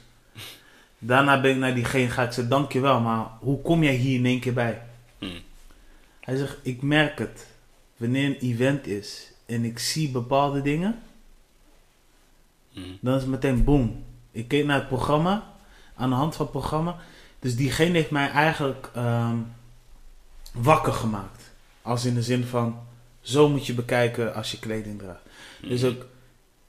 Daarna 0.97 1.41
ben 1.41 1.51
ik 1.51 1.57
naar 1.57 1.74
diegene 1.76 2.09
gaan. 2.09 2.26
Ik 2.26 2.32
zei, 2.32 2.47
dankjewel, 2.47 2.99
maar 2.99 3.26
hoe 3.39 3.61
kom 3.61 3.84
jij 3.84 3.93
hier 3.95 4.16
in 4.18 4.26
één 4.26 4.39
keer 4.39 4.53
bij? 4.53 4.82
Mm. 5.20 5.39
Hij 6.20 6.36
zegt, 6.38 6.57
ik 6.61 6.82
merk 6.82 7.20
het. 7.20 7.47
Wanneer 7.97 8.26
een 8.26 8.38
event 8.39 8.88
is 8.88 9.32
en 9.45 9.64
ik 9.66 9.80
zie 9.80 10.09
bepaalde 10.09 10.61
dingen, 10.61 11.01
Mm. 12.74 12.97
dan 13.01 13.16
is 13.16 13.22
het 13.22 13.30
meteen 13.30 13.64
boom. 13.64 14.03
Ik 14.32 14.47
keek 14.47 14.66
naar 14.66 14.80
het 14.80 14.88
programma, 14.88 15.53
aan 15.95 16.09
de 16.09 16.16
hand 16.16 16.36
van 16.36 16.45
het 16.45 16.55
programma. 16.55 16.97
Dus 17.39 17.55
diegene 17.55 17.93
heeft 17.97 18.09
mij 18.11 18.30
eigenlijk 18.30 18.89
ehm, 18.95 19.38
wakker 20.53 20.93
gemaakt. 20.93 21.51
Als 21.82 22.05
in 22.05 22.14
de 22.14 22.22
zin 22.24 22.43
van, 22.45 22.80
zo 23.22 23.49
moet 23.49 23.66
je 23.66 23.74
bekijken 23.74 24.34
als 24.34 24.51
je 24.51 24.59
kleding 24.59 24.99
draagt. 24.99 25.22
Dus 25.61 25.82
Mm. 25.82 25.88
ook, 25.89 26.05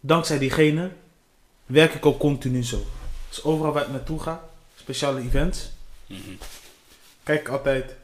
dankzij 0.01 0.39
diegene, 0.39 0.91
werk 1.67 1.95
ik 1.95 2.07
ook 2.07 2.19
continu 2.19 2.65
zo. 2.65 2.87
Dus 3.29 3.43
overal 3.45 3.73
waar 3.73 3.83
ik 3.83 3.91
naartoe 3.91 4.21
ga, 4.21 4.45
speciale 4.77 5.21
events, 5.21 5.71
Mhm. 6.07 6.31
kijk 7.23 7.41
ik 7.41 7.49
altijd, 7.49 7.95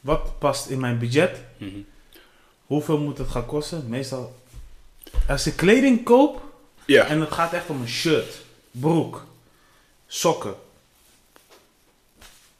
wat 0.00 0.38
past 0.38 0.66
in 0.68 0.80
mijn 0.80 0.98
budget? 0.98 1.40
Mhm. 1.56 1.78
Hoeveel 2.66 2.98
moet 2.98 3.18
het 3.18 3.28
gaan 3.28 3.46
kosten? 3.46 3.88
Meestal, 3.88 4.36
als 5.28 5.46
ik 5.46 5.56
kleding 5.56 6.04
koop, 6.04 6.42
en 7.08 7.20
het 7.20 7.32
gaat 7.32 7.52
echt 7.52 7.68
om 7.70 7.80
een 7.80 7.88
shirt, 7.88 8.40
broek, 8.70 9.24
sokken. 10.06 10.54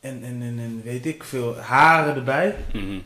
En, 0.00 0.24
en, 0.24 0.42
en, 0.42 0.58
en 0.58 0.80
weet 0.84 1.06
ik 1.06 1.24
veel, 1.24 1.56
haren 1.56 2.14
erbij. 2.14 2.56
Mhm. 2.72 2.98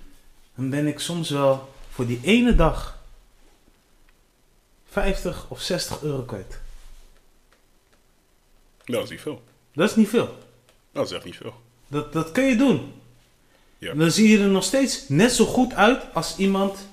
Dan 0.54 0.70
ben 0.70 0.86
ik 0.86 0.98
soms 0.98 1.30
wel 1.30 1.72
voor 1.90 2.06
die 2.06 2.20
ene 2.22 2.54
dag 2.54 2.98
50 4.90 5.46
of 5.48 5.60
60 5.60 6.02
euro 6.02 6.22
kwijt. 6.22 6.58
Dat 8.90 9.04
is 9.04 9.10
niet 9.10 9.20
veel. 9.20 9.42
Dat 9.72 9.90
is 9.90 9.96
niet 9.96 10.08
veel. 10.08 10.38
Dat 10.92 11.06
is 11.06 11.12
echt 11.12 11.24
niet 11.24 11.36
veel. 11.36 11.54
Dat, 11.88 12.12
dat 12.12 12.32
kun 12.32 12.44
je 12.44 12.56
doen. 12.56 12.92
Ja. 13.78 13.94
Dan 13.94 14.10
zie 14.10 14.28
je 14.28 14.38
er 14.38 14.48
nog 14.48 14.64
steeds 14.64 15.08
net 15.08 15.32
zo 15.32 15.44
goed 15.44 15.72
uit 15.74 16.02
als 16.14 16.36
iemand 16.36 16.88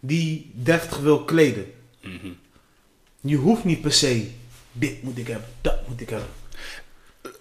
die 0.00 0.50
deftig 0.54 0.98
wil 0.98 1.24
kleden. 1.24 1.72
Mhm. 2.00 2.28
Je 3.20 3.36
hoeft 3.36 3.64
niet 3.64 3.80
per 3.80 3.92
se, 3.92 4.30
dit 4.72 5.02
moet 5.02 5.18
ik 5.18 5.26
hebben, 5.26 5.48
dat 5.60 5.88
moet 5.88 6.00
ik 6.00 6.08
hebben. 6.08 6.28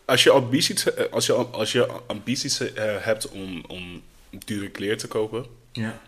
Als 0.05 0.23
je 0.23 0.29
ambities, 0.31 0.93
eh, 0.93 1.05
als 1.11 1.25
je, 1.25 1.33
als 1.33 1.71
je 1.71 1.87
ambities 2.07 2.59
eh, 2.59 2.95
hebt 2.99 3.29
om, 3.29 3.63
om 3.67 4.01
dure 4.45 4.69
kleren 4.69 4.97
te 4.97 5.07
kopen, 5.07 5.45
Ja. 5.71 6.01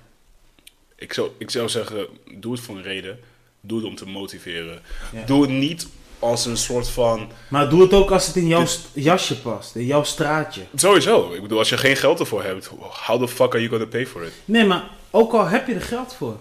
ik 0.96 1.14
zou, 1.14 1.32
ik 1.38 1.50
zou 1.50 1.70
zeggen, 1.70 2.08
doe 2.36 2.52
het 2.52 2.62
voor 2.62 2.76
een 2.78 2.84
reden. 2.84 3.20
Doe 3.62 3.78
het 3.80 3.88
om 3.88 3.96
te 3.96 4.06
motiveren. 4.06 4.82
Ja. 5.14 5.26
Doe 5.26 5.42
het 5.42 5.52
niet 5.52 5.88
als 6.20 6.46
een 6.46 6.58
soort 6.58 6.90
van... 6.90 7.32
Maar 7.48 7.70
doe 7.70 7.82
het 7.82 7.94
ook 7.94 8.12
als 8.12 8.28
het 8.28 8.36
in 8.36 8.48
jouw 8.48 8.66
jasje 8.94 9.42
past, 9.42 9.76
in 9.76 9.86
jouw 9.86 10.04
straatje. 10.04 10.62
Sowieso. 10.76 11.34
Ik 11.34 11.42
bedoel, 11.42 11.58
als 11.58 11.70
je 11.70 11.78
geen 11.78 11.96
geld 11.96 12.20
ervoor 12.20 12.44
hebt, 12.44 12.70
how 13.06 13.22
the 13.22 13.28
fuck 13.28 13.54
are 13.54 13.58
you 13.64 13.70
gonna 13.70 13.86
pay 13.86 14.08
for 14.08 14.24
it? 14.24 14.34
Nee, 14.46 14.66
maar 14.66 14.90
ook 15.12 15.34
al 15.34 15.46
heb 15.46 15.68
je 15.68 15.74
er 15.74 15.82
geld 15.82 16.14
voor, 16.14 16.40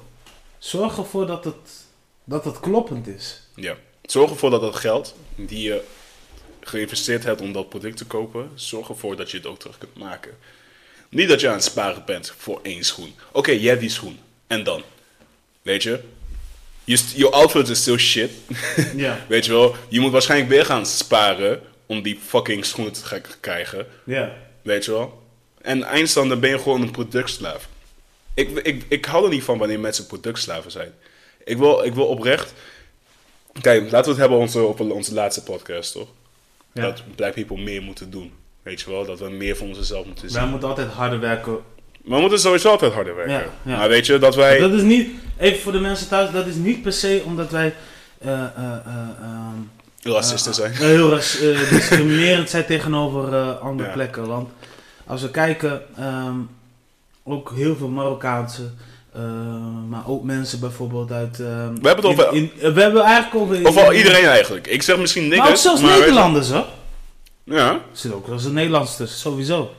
zorg 0.58 0.96
ervoor 0.98 1.26
dat 1.26 1.44
het, 1.44 1.86
dat 2.24 2.44
het 2.44 2.60
kloppend 2.60 3.06
is. 3.06 3.42
Ja. 3.54 3.76
Zorg 4.02 4.30
ervoor 4.30 4.50
dat 4.50 4.60
dat 4.60 4.76
geld 4.76 5.14
die 5.34 5.62
je 5.62 5.82
geïnvesteerd 6.60 7.24
hebt 7.24 7.40
om 7.40 7.52
dat 7.52 7.68
product 7.68 7.96
te 7.96 8.04
kopen, 8.04 8.50
zorg 8.54 8.88
ervoor 8.88 9.16
dat 9.16 9.30
je 9.30 9.36
het 9.36 9.46
ook 9.46 9.58
terug 9.58 9.78
kunt 9.78 9.96
maken. 9.96 10.36
Niet 11.08 11.28
dat 11.28 11.40
je 11.40 11.48
aan 11.48 11.54
het 11.54 11.64
sparen 11.64 12.02
bent 12.06 12.34
voor 12.36 12.60
één 12.62 12.84
schoen. 12.84 13.14
Oké, 13.32 13.50
je 13.50 13.68
hebt 13.68 13.80
die 13.80 13.90
schoen. 13.90 14.18
En 14.46 14.64
dan? 14.64 14.82
Weet 15.62 15.82
je? 15.82 16.00
Je, 16.88 16.98
je 17.14 17.30
outfit 17.30 17.68
is 17.68 17.80
still 17.80 17.98
shit. 17.98 18.30
Ja. 18.96 19.18
Weet 19.28 19.44
je 19.44 19.52
wel? 19.52 19.76
Je 19.88 20.00
moet 20.00 20.12
waarschijnlijk 20.12 20.50
weer 20.50 20.64
gaan 20.64 20.86
sparen 20.86 21.60
om 21.86 22.02
die 22.02 22.18
fucking 22.26 22.64
schoenen 22.64 22.92
te 22.92 23.04
gaan 23.04 23.20
krijgen. 23.40 23.86
Ja. 24.04 24.32
Weet 24.62 24.84
je 24.84 24.92
wel? 24.92 25.22
En 25.62 25.82
eindstand, 25.82 26.28
dan 26.28 26.40
ben 26.40 26.50
je 26.50 26.58
gewoon 26.58 26.82
een 26.82 26.90
productslaaf. 26.90 27.68
Ik, 28.34 28.58
ik, 28.58 28.84
ik 28.88 29.04
hou 29.04 29.24
er 29.24 29.30
niet 29.30 29.42
van 29.42 29.58
wanneer 29.58 29.80
mensen 29.80 30.06
productslaven 30.06 30.70
zijn. 30.70 30.92
Ik 31.44 31.56
wil, 31.56 31.84
ik 31.84 31.94
wil 31.94 32.06
oprecht... 32.06 32.52
Kijk, 33.60 33.82
laten 33.82 34.04
we 34.04 34.10
het 34.10 34.18
hebben 34.18 34.38
onze, 34.38 34.62
op 34.62 34.80
onze 34.80 35.14
laatste 35.14 35.42
podcast, 35.42 35.92
toch? 35.92 36.08
Ja. 36.72 36.82
Dat 36.82 37.02
Black 37.14 37.34
People 37.34 37.58
meer 37.58 37.82
moeten 37.82 38.10
doen. 38.10 38.32
Weet 38.62 38.80
je 38.80 38.90
wel? 38.90 39.06
Dat 39.06 39.18
we 39.18 39.28
meer 39.28 39.56
van 39.56 39.66
onszelf 39.66 40.06
moeten 40.06 40.30
zien. 40.30 40.40
Wij 40.40 40.48
moeten 40.48 40.68
altijd 40.68 40.88
harder 40.88 41.20
werken. 41.20 41.58
Maar 42.04 42.14
we 42.16 42.20
moeten 42.20 42.38
sowieso 42.40 42.70
altijd 42.70 42.92
harder 42.92 43.14
werken. 43.16 43.34
Ja, 43.34 43.44
ja. 43.72 43.76
Maar 43.78 43.88
weet 43.88 44.06
je, 44.06 44.18
dat 44.18 44.34
wij... 44.34 44.58
Dat 44.58 44.72
is 44.72 44.82
niet, 44.82 45.08
even 45.38 45.60
voor 45.60 45.72
de 45.72 45.80
mensen 45.80 46.08
thuis, 46.08 46.30
dat 46.30 46.46
is 46.46 46.54
niet 46.54 46.82
per 46.82 46.92
se 46.92 47.22
omdat 47.24 47.50
wij 47.50 47.74
eh, 48.18 48.32
eh, 48.32 48.42
eh, 48.64 48.92
ehm, 49.22 50.12
racisten 50.14 50.54
zijn. 50.54 50.72
heel 50.72 51.10
ras- 51.10 51.40
eh, 51.40 51.70
discriminerend 51.70 52.50
zijn 52.50 52.64
tegenover 52.66 53.34
eh, 53.34 53.58
andere 53.60 53.88
Ja. 53.88 53.94
plekken. 53.94 54.26
Want 54.26 54.48
als 55.06 55.22
we 55.22 55.30
kijken, 55.30 55.82
ehm, 55.96 56.34
ook 57.24 57.52
heel 57.56 57.76
veel 57.76 57.88
Marokkaanse, 57.88 58.62
eh, 59.12 59.22
maar 59.88 60.02
ook 60.08 60.22
mensen 60.24 60.60
bijvoorbeeld 60.60 61.12
uit... 61.12 61.40
ehm, 61.40 61.74
We 61.80 61.86
hebben 61.88 62.10
het 62.10 62.20
over- 62.20 62.34
in- 62.34 62.50
in- 62.58 62.74
we 62.74 62.80
hebben 62.80 63.02
eigenlijk 63.02 63.34
over... 63.44 63.66
Of 63.66 63.74
wel 63.74 63.92
iedereen 63.92 64.24
eigenlijk. 64.24 64.66
Ik 64.66 64.82
zeg 64.82 64.96
misschien 64.98 65.28
niks. 65.28 65.38
Maar 65.40 65.48
ook 65.50 65.56
zelfs 65.56 65.80
Nederlanders 65.80 66.50
hoor. 66.50 66.66
Ja. 67.44 67.70
Er 67.70 67.80
zit 67.92 68.12
ook 68.12 68.26
wel 68.26 68.34
eens 68.34 68.44
een 68.44 68.52
Nederlands 68.52 68.96
tussen, 68.96 69.18
sowieso. 69.18 69.70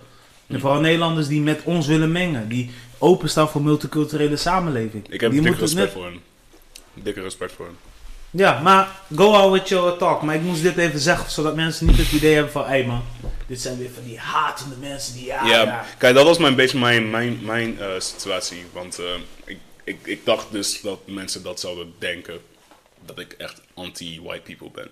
En 0.50 0.60
vooral 0.60 0.80
Nederlanders 0.80 1.28
die 1.28 1.42
met 1.42 1.62
ons 1.64 1.88
willen 1.88 2.12
mengen. 2.12 2.48
Die 2.48 2.70
openstaan 2.98 3.50
voor 3.50 3.62
multiculturele 3.62 4.36
samenleving. 4.38 5.08
Ik 5.10 5.22
heb 5.22 5.32
die 5.32 5.42
dikke 5.42 5.60
respect 5.60 5.86
net- 5.86 5.94
voor 5.94 6.06
hem. 6.06 6.22
Dikke 6.94 7.22
respect 7.22 7.52
voor 7.52 7.66
hem. 7.66 7.78
Ja, 8.32 8.60
maar 8.60 8.88
go 9.16 9.26
on 9.44 9.52
with 9.52 9.70
your 9.70 9.98
talk. 9.98 10.22
Maar 10.22 10.36
ik 10.36 10.42
moest 10.42 10.62
dit 10.62 10.78
even 10.78 11.00
zeggen, 11.00 11.32
zodat 11.32 11.56
mensen 11.56 11.86
niet 11.88 11.98
het 11.98 12.12
idee 12.12 12.34
hebben 12.34 12.52
van... 12.52 12.66
Hé 12.66 12.86
man, 12.86 13.04
dit 13.48 13.62
zijn 13.62 13.78
weer 13.78 13.90
van 13.94 14.04
die 14.04 14.20
hatende 14.20 14.76
mensen 14.76 15.14
die... 15.14 15.26
Ja, 15.26 15.46
Ja, 15.46 15.62
ja. 15.62 15.86
kijk, 15.98 16.16
dat 16.16 16.26
was 16.26 16.38
mijn 16.38 16.56
beetje 16.56 16.80
mijn, 16.80 17.10
mijn, 17.10 17.40
mijn 17.42 17.80
eh, 17.80 17.88
situatie. 17.98 18.66
Want 18.74 19.00
eh, 19.00 19.06
ik, 19.46 19.58
ik, 19.84 19.98
ik 20.04 20.26
dacht 20.26 20.52
dus 20.52 20.82
dat 20.82 21.00
mensen 21.06 21.44
dat 21.44 21.60
zouden 21.60 21.94
denken. 22.00 22.40
Dat 23.06 23.20
ik 23.20 23.32
echt 23.34 23.62
anti-white 23.74 24.42
people 24.56 24.70
ben. 24.82 24.90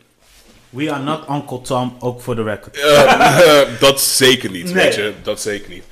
We 0.69 0.91
are 0.91 1.03
not 1.03 1.29
Uncle 1.29 1.61
Tom, 1.61 1.95
ook 1.99 2.21
voor 2.21 2.35
de 2.35 2.43
record. 2.43 2.77
Eh, 2.77 3.61
eh, 3.61 3.79
dat 3.79 4.01
zeker 4.01 4.49
niet, 4.51 4.63
Nee. 4.65 4.73
weet 4.73 4.95
je. 4.95 5.13
Dat 5.23 5.41
zeker 5.41 5.69
niet. 5.69 5.83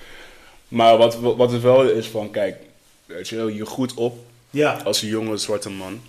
Maar 0.68 0.98
wat, 0.98 1.16
wat 1.16 1.52
het 1.52 1.62
wel 1.62 1.90
is 1.90 2.08
van, 2.08 2.32
kijk, 2.32 2.58
weet 3.06 3.28
je, 3.30 3.56
je 3.56 3.66
goed 3.66 3.94
op 3.94 4.18
Ja, 4.50 4.74
als 4.84 5.02
een 5.02 5.08
jonge 5.08 5.38
zwarte 5.38 5.70
man 5.70 6.02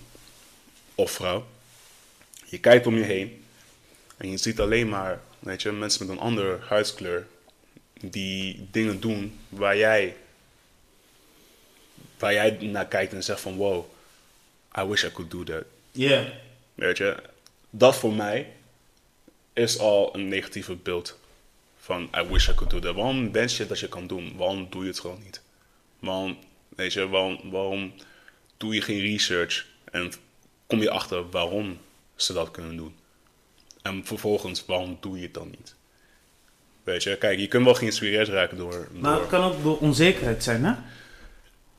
of 0.95 1.11
vrouw. 1.11 1.47
Je 2.45 2.59
kijkt 2.59 2.87
om 2.87 2.97
je 2.97 3.05
heen 3.05 3.45
en 4.17 4.31
je 4.31 4.37
ziet 4.37 4.61
alleen 4.61 4.89
maar, 4.89 5.21
weet 5.39 5.62
je, 5.62 5.73
mensen 5.73 6.07
met 6.07 6.17
een 6.17 6.23
andere 6.23 6.59
huidskleur 6.69 7.27
die 8.01 8.69
dingen 8.71 9.01
doen 9.01 9.39
waar 9.49 9.77
jij, 9.77 10.17
waar 12.19 12.33
jij 12.33 12.51
naar 12.61 12.87
kijkt 12.87 13.12
en 13.12 13.25
zegt 13.25 13.41
van 13.41 13.57
wow, 13.57 13.85
I 14.79 14.83
wish 14.85 15.05
I 15.05 15.12
could 15.12 15.31
do 15.31 15.45
that. 15.45 15.64
ja. 15.91 16.25
Weet 16.75 16.97
je, 16.97 17.17
dat 17.71 17.97
voor 17.97 18.12
mij 18.12 18.53
is 19.57 19.78
al 19.78 20.14
een 20.14 20.28
negatieve 20.28 20.74
beeld 20.74 21.18
van 21.76 22.09
I 22.16 22.22
wish 22.28 22.48
I 22.48 22.54
could 22.54 22.70
do 22.70 22.78
that. 22.78 22.94
Waarom 22.94 23.32
wens 23.32 23.57
je 23.57 23.66
dat 23.66 23.80
je 23.80 23.88
kan 23.88 24.07
doen? 24.07 24.36
Waarom 24.36 24.66
doe 24.70 24.82
je 24.82 24.88
het 24.88 25.00
gewoon 25.00 25.20
niet? 25.24 25.40
Waarom, 25.98 26.38
weet 26.68 26.92
je, 26.92 27.09
waarom, 27.09 27.40
waarom 27.50 27.92
doe 28.57 28.74
je 28.74 28.82
geen 28.82 29.00
research 29.00 29.66
en 29.84 30.12
kom 30.66 30.80
je 30.80 30.90
achter 30.90 31.30
waarom 31.30 31.78
ze 32.16 32.32
dat 32.32 32.50
kunnen 32.50 32.76
doen? 32.76 32.94
En 33.82 34.04
vervolgens, 34.04 34.64
waarom 34.66 34.98
doe 35.00 35.16
je 35.16 35.22
het 35.22 35.34
dan 35.34 35.50
niet? 35.50 35.74
Weet 36.82 37.02
je, 37.02 37.16
kijk, 37.16 37.38
je 37.38 37.48
kunt 37.48 37.64
wel 37.64 37.74
geïnspireerd 37.74 38.28
raken 38.28 38.57
door... 38.57 38.88
Maar 38.92 39.12
door 39.12 39.20
het 39.20 39.30
kan 39.30 39.42
ook 39.42 39.62
door 39.62 39.78
onzekerheid 39.78 40.42
zijn, 40.42 40.64
hè? 40.64 40.74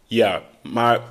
ja, 0.06 0.44
maar 0.62 1.02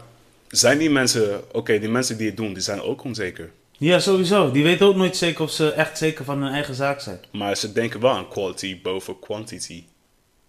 zijn 0.49 0.79
die 0.79 0.91
mensen... 0.91 1.55
Oké, 1.55 1.79
die 1.79 1.89
mensen 1.89 2.17
die 2.17 2.27
het 2.27 2.37
doen, 2.37 2.53
die 2.53 2.63
zijn 2.63 2.81
ook 2.81 3.05
onzeker. 3.05 3.51
Ja, 3.79 3.99
sowieso. 3.99 4.51
Die 4.51 4.63
weten 4.63 4.87
ook 4.87 4.97
nooit 4.97 5.17
zeker 5.17 5.43
of 5.45 5.51
ze 5.51 5.71
echt 5.71 5.99
zeker 5.99 6.25
van 6.25 6.43
hun 6.43 6.53
eigen 6.53 6.75
zaak 6.75 7.01
zijn. 7.01 7.21
Maar 7.33 7.57
ze 7.57 7.73
denken 7.73 8.01
wel 8.01 8.11
aan 8.11 8.29
quality 8.29 8.81
boven 8.81 9.19
quantity 9.19 9.85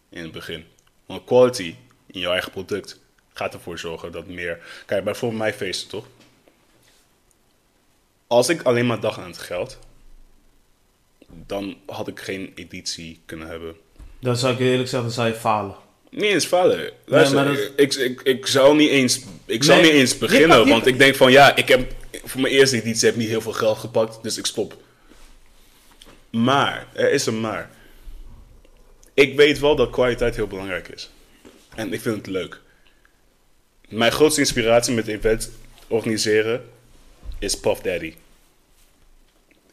in 0.10 0.24
het 0.24 0.32
begin. 0.32 0.64
Want 1.06 1.24
quality 1.24 1.76
in 2.06 2.20
jouw 2.20 2.32
eigen 2.32 2.52
product 2.52 3.00
gaat 3.34 3.54
ervoor 3.54 3.80
zorgen 3.80 4.12
dat 4.12 4.28
meer... 4.28 4.60
Kijk, 4.86 5.04
bijvoorbeeld 5.04 5.42
mijn 5.42 5.54
feesten, 5.54 5.90
toch? 5.90 6.06
Als 8.28 8.50
ik 8.50 8.62
alleen 8.62 8.86
maar 8.86 9.00
dacht 9.00 9.18
aan 9.20 9.28
het 9.30 9.38
geld, 9.38 9.80
dan 11.28 11.78
had 11.86 12.08
ik 12.08 12.20
geen 12.20 12.52
editie 12.56 13.20
kunnen 13.26 13.48
hebben. 13.48 13.76
Dan 14.20 14.38
zou 14.38 14.54
ik 14.54 14.60
eerlijk 14.60 14.90
zeggen, 14.90 15.02
dan 15.10 15.12
zou 15.18 15.28
je 15.28 15.34
falen. 15.34 15.76
Niet 16.10 16.24
eens. 16.24 16.50
Luister, 16.50 17.36
maar 17.36 17.46
dat- 17.46 17.72
ik, 17.76 17.94
ik, 17.94 18.22
ik 18.22 18.48
zou 18.48 18.76
niet 18.76 18.90
eens, 18.90 19.22
ik 19.46 19.64
zou 19.64 19.82
niet 19.82 19.92
eens 19.92 20.18
beginnen, 20.18 20.68
want 20.68 20.86
ik 20.86 20.98
denk 20.98 21.16
van 21.16 21.32
ja, 21.32 21.56
ik 21.56 21.68
heb 21.68 21.92
voor 22.28 22.42
mijn 22.42 22.54
eerste 22.54 22.76
editie 22.76 23.06
heb 23.06 23.14
ik 23.14 23.22
niet 23.22 23.30
heel 23.30 23.42
veel 23.42 23.54
geld 23.54 23.78
gepakt, 23.78 24.24
dus 24.24 24.38
ik 24.38 24.46
stop. 24.46 24.78
Maar, 26.30 26.88
er 26.94 27.12
is 27.12 27.26
een 27.26 27.40
maar. 27.40 27.70
Ik 29.14 29.36
weet 29.36 29.60
wel 29.60 29.76
dat 29.76 29.90
kwaliteit 29.90 30.36
heel 30.36 30.48
belangrijk 30.48 30.88
is. 30.88 31.10
En 31.76 31.94
ik 31.94 32.02
vind 32.02 32.16
het 32.16 32.28
leuk. 32.28 32.62
Mijn 33.90 34.12
grootste 34.12 34.40
inspiratie 34.40 34.94
met 34.94 35.08
event 35.08 35.50
organiseren 35.88 36.70
is 37.40 37.60
Puff 37.60 37.82
Daddy. 37.82 38.14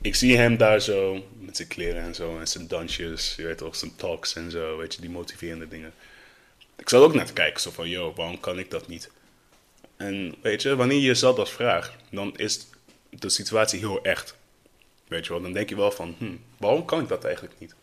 Ik 0.01 0.15
zie 0.15 0.37
hem 0.37 0.57
daar 0.57 0.81
zo 0.81 1.25
met 1.39 1.57
zijn 1.57 1.69
kleren 1.69 2.03
en 2.03 2.15
zo 2.15 2.39
en 2.39 2.49
zijn 2.49 2.69
dansjes, 2.69 3.35
je 3.37 3.43
weet 3.43 3.59
toch, 3.59 3.77
zijn 3.77 3.97
talks 3.97 4.35
en 4.35 4.51
zo, 4.51 4.77
weet 4.77 4.95
je, 4.95 5.01
die 5.01 5.11
motiverende 5.11 5.69
dingen. 5.69 5.93
Ik 6.77 6.89
zal 6.89 7.03
ook 7.03 7.15
net 7.15 7.33
kijken, 7.33 7.61
zo 7.61 7.71
van, 7.71 7.89
yo, 7.89 8.13
waarom 8.15 8.41
kan 8.41 8.59
ik 8.59 8.71
dat 8.71 8.89
niet? 8.89 9.11
En 10.05 10.35
weet 10.43 10.63
je, 10.63 10.77
wanneer 10.77 10.97
je 10.97 11.07
jezelf 11.07 11.37
dat 11.37 11.51
vraagt, 11.51 11.93
dan 12.11 12.37
is 12.37 12.67
de 13.11 13.29
situatie 13.29 13.79
heel 13.79 14.03
echt. 14.03 14.35
Weet 15.09 15.27
je 15.27 15.33
wel, 15.33 15.43
dan 15.43 15.53
denk 15.53 15.69
je 15.69 15.77
wel 15.77 15.91
van, 15.91 16.15
hm, 16.19 16.33
waarom 16.57 16.85
kan 16.85 17.01
ik 17.01 17.09
dat 17.09 17.25
eigenlijk 17.25 17.55
niet? 17.59 17.75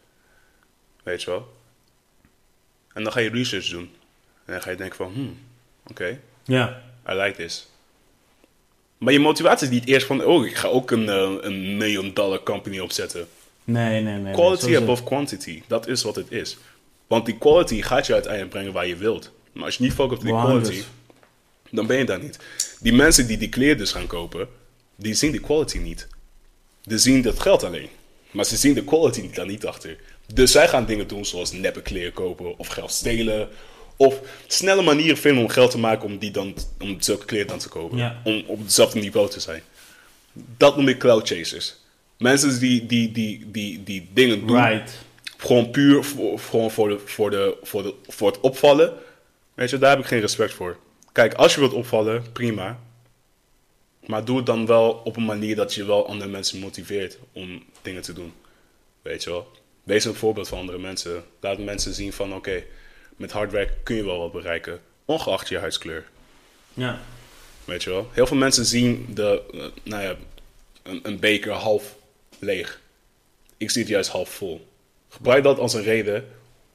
Weet 1.04 1.24
je 1.24 1.30
wel? 1.30 1.54
En 2.94 3.04
dan 3.04 3.12
ga 3.12 3.20
je 3.20 3.30
research 3.30 3.70
doen. 3.70 3.90
En 4.46 4.54
dan 4.54 4.62
ga 4.62 4.70
je 4.70 4.76
denken 4.76 4.96
van, 4.96 5.12
hm, 5.14 5.92
oké, 5.92 6.20
Ja. 6.44 6.82
I 7.10 7.14
like 7.14 7.38
this. 7.38 7.68
Maar 8.98 9.14
je 9.14 9.20
motivatie 9.20 9.68
is 9.68 9.74
niet 9.74 9.88
eerst 9.88 10.06
van, 10.06 10.24
oh, 10.24 10.46
ik 10.46 10.56
ga 10.56 10.68
ook 10.68 10.92
een, 10.92 11.10
eh, 11.10 11.36
een 11.42 11.78
million 11.78 12.14
dollar 12.14 12.44
company 12.44 12.80
opzetten. 12.80 13.28
Nee, 13.64 14.02
nee, 14.02 14.18
nee. 14.18 14.34
Quality 14.34 14.66
nee, 14.66 14.78
above 14.78 15.04
quantity, 15.04 15.64
dat 15.68 15.88
is 15.88 16.04
wat 16.04 16.16
het 16.16 16.32
is. 16.32 16.58
Want 17.08 17.26
die 17.26 17.38
quality 17.38 17.82
gaat 17.82 18.06
je 18.06 18.14
uiteindelijk 18.14 18.52
brengen 18.52 18.74
waar 18.74 18.88
je 18.88 18.96
wilt. 18.96 19.32
Maar 19.52 19.64
als 19.64 19.78
je 19.78 19.84
niet 19.84 19.94
focust 19.94 20.20
op 20.20 20.26
die 20.26 20.34
100. 20.34 20.62
quality, 20.62 20.86
dan 21.72 21.88
ben 21.88 21.98
je 21.98 22.06
daar 22.06 22.22
niet. 22.22 22.40
Die 22.80 22.94
mensen 22.94 23.28
die 23.28 23.38
die 23.38 23.50
kleren 23.50 23.78
dus 23.78 23.92
gaan 23.92 24.08
kopen, 24.08 24.48
die 24.96 25.14
zien 25.14 25.32
die 25.32 25.42
quality 25.42 25.78
niet. 25.78 26.08
Die 26.84 26.98
zien 26.98 27.22
dat 27.22 27.40
geld 27.40 27.64
alleen. 27.64 27.90
Maar 28.32 28.46
ze 28.46 28.56
zien 28.56 28.74
de 28.74 28.84
quality 28.84 29.30
daar 29.32 29.46
niet 29.46 29.66
achter. 29.66 29.98
Dus 30.34 30.52
zij 30.52 30.68
gaan 30.68 30.86
dingen 30.86 31.08
doen 31.08 31.26
zoals 31.26 31.52
neppe 31.52 31.82
kleren 31.82 32.14
kopen 32.14 32.58
of 32.58 32.68
geld 32.68 32.92
stelen. 32.92 33.50
Of 33.96 34.20
snelle 34.48 34.82
manieren 34.82 35.18
vinden 35.18 35.44
om 35.44 35.50
geld 35.50 35.72
te 35.72 35.78
maken 35.78 36.06
om, 36.06 36.18
die 36.18 36.32
dan, 36.32 36.56
om 36.80 37.02
zulke 37.02 37.26
kleren 37.26 37.48
dan 37.48 37.60
te 37.60 37.70
kopen. 37.70 37.98
Ja. 37.98 38.22
Om 38.24 38.44
op 38.48 38.60
hetzelfde 38.60 39.00
niveau 39.00 39.30
te 39.30 39.40
zijn. 39.40 39.62
Dat 40.58 40.76
noem 40.76 40.88
ik 40.88 40.98
cloud 40.98 41.28
chasers. 41.28 41.76
Mensen 42.18 42.60
die, 42.60 42.86
die, 42.86 43.12
die, 43.12 43.52
die, 43.52 43.84
die 43.84 44.10
dingen 44.14 44.48
doen 44.48 44.66
Right. 44.66 44.92
gewoon 45.38 45.70
puur 45.72 46.04
voor, 46.04 46.40
gewoon 46.40 46.72
voor, 46.72 46.90
de, 46.90 47.00
voor, 47.06 47.30
de, 47.30 47.58
voor, 47.64 47.84
de, 47.84 47.94
voor 48.08 48.32
het 48.32 48.40
opvallen. 48.40 48.94
Weet 49.54 49.70
je, 49.70 49.78
daar 49.78 49.90
heb 49.90 50.00
ik 50.00 50.06
geen 50.06 50.20
respect 50.20 50.54
voor. 50.54 50.78
Kijk, 51.12 51.34
als 51.34 51.54
je 51.54 51.60
wilt 51.60 51.74
opvallen, 51.74 52.32
prima. 52.32 52.80
Maar 54.06 54.26
doe 54.26 54.38
het 54.38 54.46
dan 54.46 54.66
wel 54.66 54.92
op 54.92 55.18
een 55.18 55.26
manier 55.26 55.56
dat 55.56 55.74
je 55.74 55.86
wel 55.86 56.08
andere 56.08 56.30
mensen 56.30 56.60
motiveert 56.60 57.18
om 57.32 57.64
dingen 57.82 58.02
te 58.02 58.14
doen. 58.14 58.34
Weet 59.02 59.24
je 59.24 59.30
wel? 59.30 59.52
Wees 59.84 60.06
een 60.06 60.16
voorbeeld 60.16 60.48
van 60.48 60.58
andere 60.58 60.78
mensen. 60.78 61.24
Laat 61.40 61.58
mensen 61.58 61.94
zien 61.94 62.14
van, 62.14 62.34
oké, 62.34 62.64
met 63.16 63.32
hard 63.32 63.52
werk 63.52 63.74
kun 63.84 63.96
je 63.96 64.06
wel 64.06 64.18
wat 64.18 64.32
bereiken. 64.32 64.82
Ongeacht 65.06 65.50
je 65.50 65.58
huidskleur. 65.58 66.10
Ja. 66.74 67.02
Weet 67.66 67.84
je 67.84 67.90
wel? 67.90 68.10
Heel 68.12 68.28
veel 68.28 68.38
mensen 68.38 68.66
zien 68.66 69.08
de, 69.10 69.44
eh, 69.54 69.66
nou 69.84 70.04
ja, 70.04 70.16
een, 70.84 71.00
een 71.04 71.20
beker 71.20 71.52
half 71.52 71.96
leeg. 72.40 72.82
Ik 73.58 73.70
zie 73.70 73.82
het 73.82 73.92
juist 73.92 74.10
half 74.10 74.30
vol. 74.30 74.68
Gebruik 75.10 75.44
dat 75.44 75.60
als 75.60 75.74
een 75.74 75.84
reden 75.84 76.28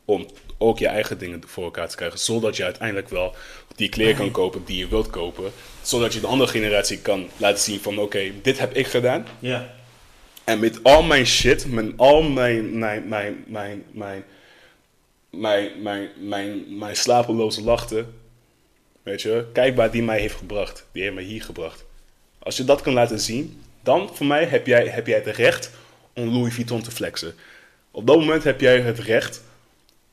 om 0.06 0.26
ook 0.58 0.78
je 0.78 0.86
eigen 0.86 1.18
dingen 1.18 1.42
voor 1.46 1.64
elkaar 1.64 1.88
te 1.88 1.96
krijgen. 1.96 2.18
Zodat 2.18 2.56
je 2.56 2.64
uiteindelijk 2.64 3.08
wel 3.08 3.34
die 3.76 3.88
kleren 3.88 4.16
kan 4.16 4.30
kopen 4.30 4.64
die 4.64 4.78
je 4.78 4.88
wilt 4.88 5.10
kopen. 5.10 5.52
Zodat 5.82 6.14
je 6.14 6.20
de 6.20 6.26
andere 6.26 6.50
generatie 6.50 6.98
kan 6.98 7.28
laten 7.36 7.62
zien 7.62 7.80
van 7.80 7.98
oké, 7.98 8.32
dit 8.42 8.58
heb 8.58 8.74
ik 8.74 8.86
gedaan. 8.86 9.26
Ja. 9.38 9.74
En 10.44 10.58
met 10.58 10.82
al 10.82 11.02
mijn 11.02 11.26
shit, 11.26 11.66
met 11.66 11.92
al 11.96 12.22
mijn, 12.22 12.78
mijn, 12.78 13.08
mijn, 13.08 13.44
mijn, 13.46 13.84
mijn, 13.92 14.24
mijn, 15.30 15.82
mijn, 15.82 16.08
mijn, 16.20 16.78
mijn 16.78 16.96
slapeloze 16.96 17.62
lachten. 17.62 18.14
Weet 19.02 19.22
je, 19.22 19.46
kijk 19.52 19.76
waar 19.76 19.90
die 19.90 20.02
mij 20.02 20.20
heeft 20.20 20.36
gebracht. 20.36 20.86
Die 20.92 21.02
heeft 21.02 21.14
mij 21.14 21.24
hier 21.24 21.42
gebracht. 21.42 21.84
Als 22.38 22.56
je 22.56 22.64
dat 22.64 22.80
kan 22.80 22.92
laten 22.92 23.20
zien, 23.20 23.62
dan 23.82 24.10
voor 24.12 24.26
mij 24.26 24.44
heb 24.44 24.66
jij, 24.66 24.86
heb 24.86 25.06
jij 25.06 25.22
het 25.24 25.36
recht 25.36 25.70
om 26.14 26.28
Louis 26.32 26.54
Vuitton 26.54 26.82
te 26.82 26.90
flexen. 26.90 27.34
Op 27.90 28.06
dat 28.06 28.18
moment 28.18 28.44
heb 28.44 28.60
jij 28.60 28.80
het 28.80 28.98
recht 28.98 29.42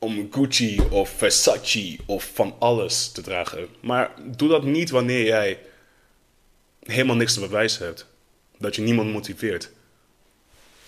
om 0.04 0.28
Gucci 0.32 0.80
of 0.90 1.08
Versace 1.10 1.96
of 2.06 2.30
van 2.34 2.54
alles 2.58 3.12
te 3.12 3.22
dragen. 3.22 3.66
Maar 3.80 4.10
doe 4.36 4.48
dat 4.48 4.64
niet 4.64 4.90
wanneer 4.90 5.24
jij 5.24 5.58
helemaal 6.82 7.16
niks 7.16 7.34
te 7.34 7.40
bewijzen 7.40 7.86
hebt. 7.86 8.06
Dat 8.58 8.76
je 8.76 8.82
niemand 8.82 9.12
motiveert. 9.12 9.70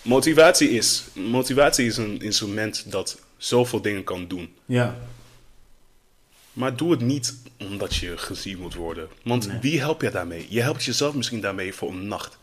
Motivatie 0.01 0.69
is, 0.69 1.03
motivatie 1.13 1.85
is 1.85 1.97
een 1.97 2.21
instrument 2.21 2.91
dat 2.91 3.19
zoveel 3.37 3.81
dingen 3.81 4.03
kan 4.03 4.27
doen. 4.27 4.55
Ja. 4.65 4.95
Maar 6.53 6.75
doe 6.75 6.91
het 6.91 7.01
niet 7.01 7.35
omdat 7.59 7.95
je 7.95 8.17
gezien 8.17 8.59
moet 8.59 8.73
worden. 8.75 9.07
Want 9.23 9.47
Nee. 9.47 9.59
wie 9.59 9.79
help 9.79 10.01
je 10.01 10.11
daarmee? 10.11 10.45
Je 10.49 10.61
helpt 10.61 10.83
jezelf 10.83 11.13
misschien 11.13 11.41
daarmee 11.41 11.73
voor 11.73 11.89
een 11.89 12.07
nacht. 12.07 12.37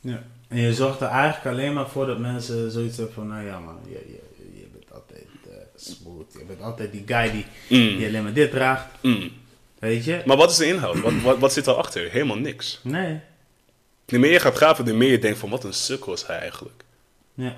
ja. 0.00 0.22
En 0.48 0.60
je 0.60 0.74
zorgt 0.74 1.00
er 1.00 1.06
eigenlijk 1.08 1.56
alleen 1.56 1.72
maar 1.72 1.88
voor 1.88 2.06
dat 2.06 2.18
mensen 2.18 2.70
zoiets 2.70 2.96
hebben 2.96 3.14
van, 3.14 3.28
nou 3.28 3.44
ja 3.46 3.58
man, 3.60 3.78
je, 3.88 3.90
je, 3.92 4.20
je 4.60 4.66
bent 4.72 4.92
altijd 4.92 5.26
eh, 5.50 5.56
smooth. 5.84 6.32
Je 6.32 6.44
bent 6.44 6.60
altijd 6.60 6.92
die 6.92 7.02
guy 7.06 7.30
die, 7.30 7.44
Mm. 7.68 7.96
die 7.96 8.06
alleen 8.06 8.22
maar 8.22 8.32
dit 8.32 8.50
draagt. 8.50 8.86
Mm. 9.02 9.30
Weet 9.78 10.04
je? 10.04 10.22
Maar 10.24 10.36
wat 10.36 10.50
is 10.50 10.56
de 10.56 10.66
inhoud? 10.66 11.00
Wat, 11.00 11.12
wat, 11.22 11.38
wat 11.38 11.52
zit 11.52 11.66
erachter? 11.66 12.10
Helemaal 12.10 12.38
niks. 12.38 12.80
Nee. 12.82 13.20
De 14.04 14.18
meer 14.18 14.30
je 14.32 14.40
gaat 14.40 14.56
graven, 14.56 14.84
de 14.84 14.92
meer 14.92 15.10
je 15.10 15.18
denkt 15.18 15.38
van 15.38 15.50
wat 15.50 15.64
een 15.64 15.72
sukkel 15.72 16.12
is 16.12 16.26
hij 16.26 16.38
eigenlijk. 16.38 16.84
Ja. 17.34 17.56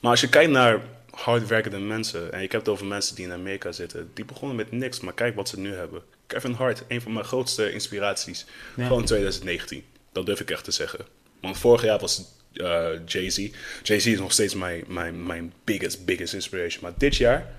Maar 0.00 0.10
als 0.10 0.20
je 0.20 0.28
kijkt 0.28 0.50
naar 0.50 0.80
hardwerkende 1.10 1.78
mensen, 1.78 2.32
en 2.32 2.42
ik 2.42 2.52
heb 2.52 2.60
het 2.60 2.70
over 2.70 2.86
mensen 2.86 3.14
die 3.14 3.24
in 3.24 3.32
Amerika 3.32 3.72
zitten, 3.72 4.10
die 4.14 4.24
begonnen 4.24 4.56
met 4.56 4.72
niks, 4.72 5.00
maar 5.00 5.14
kijk 5.14 5.34
wat 5.34 5.48
ze 5.48 5.58
nu 5.60 5.74
hebben. 5.74 6.02
Kevin 6.26 6.52
Hart, 6.52 6.82
een 6.88 7.00
van 7.00 7.12
mijn 7.12 7.24
grootste 7.24 7.72
inspiraties 7.72 8.46
Ja. 8.76 8.88
van 8.88 9.04
2019. 9.04 9.84
Dat 10.12 10.26
durf 10.26 10.40
ik 10.40 10.50
echt 10.50 10.64
te 10.64 10.70
zeggen. 10.70 11.06
Want 11.40 11.58
vorig 11.58 11.82
jaar 11.82 11.98
was 11.98 12.24
eh, 12.58 12.86
Jay-Z. 13.06 13.36
Jay-Z 13.82 14.06
is 14.06 14.18
nog 14.18 14.32
steeds 14.32 14.54
mijn, 14.54 14.84
mijn, 14.86 15.26
mijn 15.26 15.52
biggest, 15.64 16.04
biggest 16.04 16.34
inspiration. 16.34 16.82
Maar 16.82 16.92
dit 16.98 17.16
jaar, 17.16 17.54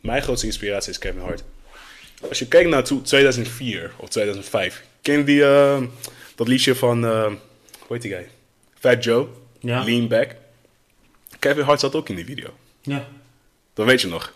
mijn 0.00 0.22
grootste 0.22 0.46
inspiratie 0.46 0.90
is 0.90 0.98
Kevin 0.98 1.20
Hart. 1.20 1.42
Als 2.28 2.38
je 2.38 2.46
kijkt 2.46 2.70
naar 2.70 2.84
to- 2.84 3.02
2004 3.02 3.92
of 3.96 4.08
2005, 4.08 4.82
ken 5.02 5.24
die, 5.24 5.44
eh, 5.44 5.82
dat 6.34 6.48
liedje 6.48 6.74
van, 6.74 7.04
eh, 7.04 7.24
hoe 7.26 7.36
heet 7.88 8.02
die 8.02 8.10
guy? 8.12 8.28
Fat 8.78 9.04
Joe, 9.04 9.26
Ja. 9.60 9.84
Lean 9.84 10.08
Back. 10.08 10.34
Kevin 11.38 11.64
Hart 11.64 11.80
zat 11.80 11.94
ook 11.94 12.08
in 12.08 12.14
die 12.16 12.24
video. 12.24 12.48
Ja. 12.82 13.08
Dat 13.74 13.86
weet 13.86 14.00
je 14.00 14.06
nog. 14.08 14.32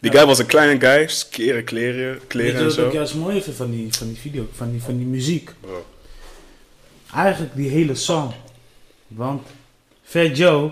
Die 0.00 0.12
Ja. 0.12 0.18
guy 0.18 0.26
was 0.26 0.38
een 0.38 0.46
kleine 0.46 0.80
guy, 0.80 1.06
skere 1.08 1.62
kleren, 1.62 2.20
kleren 2.26 2.54
en 2.56 2.64
wat 2.64 2.72
ik 2.72 2.78
zo. 2.78 2.90
juist 2.92 3.14
mooi 3.14 3.42
vind 3.42 3.56
van 3.56 3.70
die, 3.70 3.92
van 3.94 4.06
die 4.06 4.16
video, 4.16 4.48
van 4.52 4.70
die, 4.70 4.80
van 4.82 4.96
die 4.96 5.06
muziek? 5.06 5.50
Bro. 5.60 5.86
Eigenlijk 7.14 7.54
die 7.56 7.68
hele 7.70 7.94
song. 7.94 8.32
Want 9.10 9.46
Fat 10.02 10.36
Joe 10.36 10.70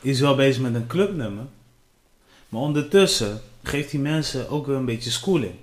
is 0.00 0.20
wel 0.20 0.34
bezig 0.34 0.62
met 0.62 0.74
een 0.74 0.86
clubnummer. 0.86 1.44
Maar 2.48 2.60
ondertussen 2.60 3.40
geeft 3.62 3.90
die 3.90 4.00
mensen 4.00 4.48
ook 4.48 4.66
weer 4.66 4.76
een 4.76 4.84
beetje 4.84 5.10
schooling. 5.10 5.54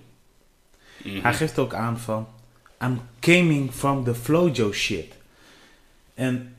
Mhm. 1.03 1.19
Hij 1.21 1.33
geeft 1.33 1.59
ook 1.59 1.73
aan 1.73 1.99
van... 1.99 2.27
I'm 2.83 3.01
coming 3.19 3.71
from 3.73 4.03
the 4.03 4.15
Flojo 4.15 4.71
shit. 4.71 5.13
En 6.13 6.55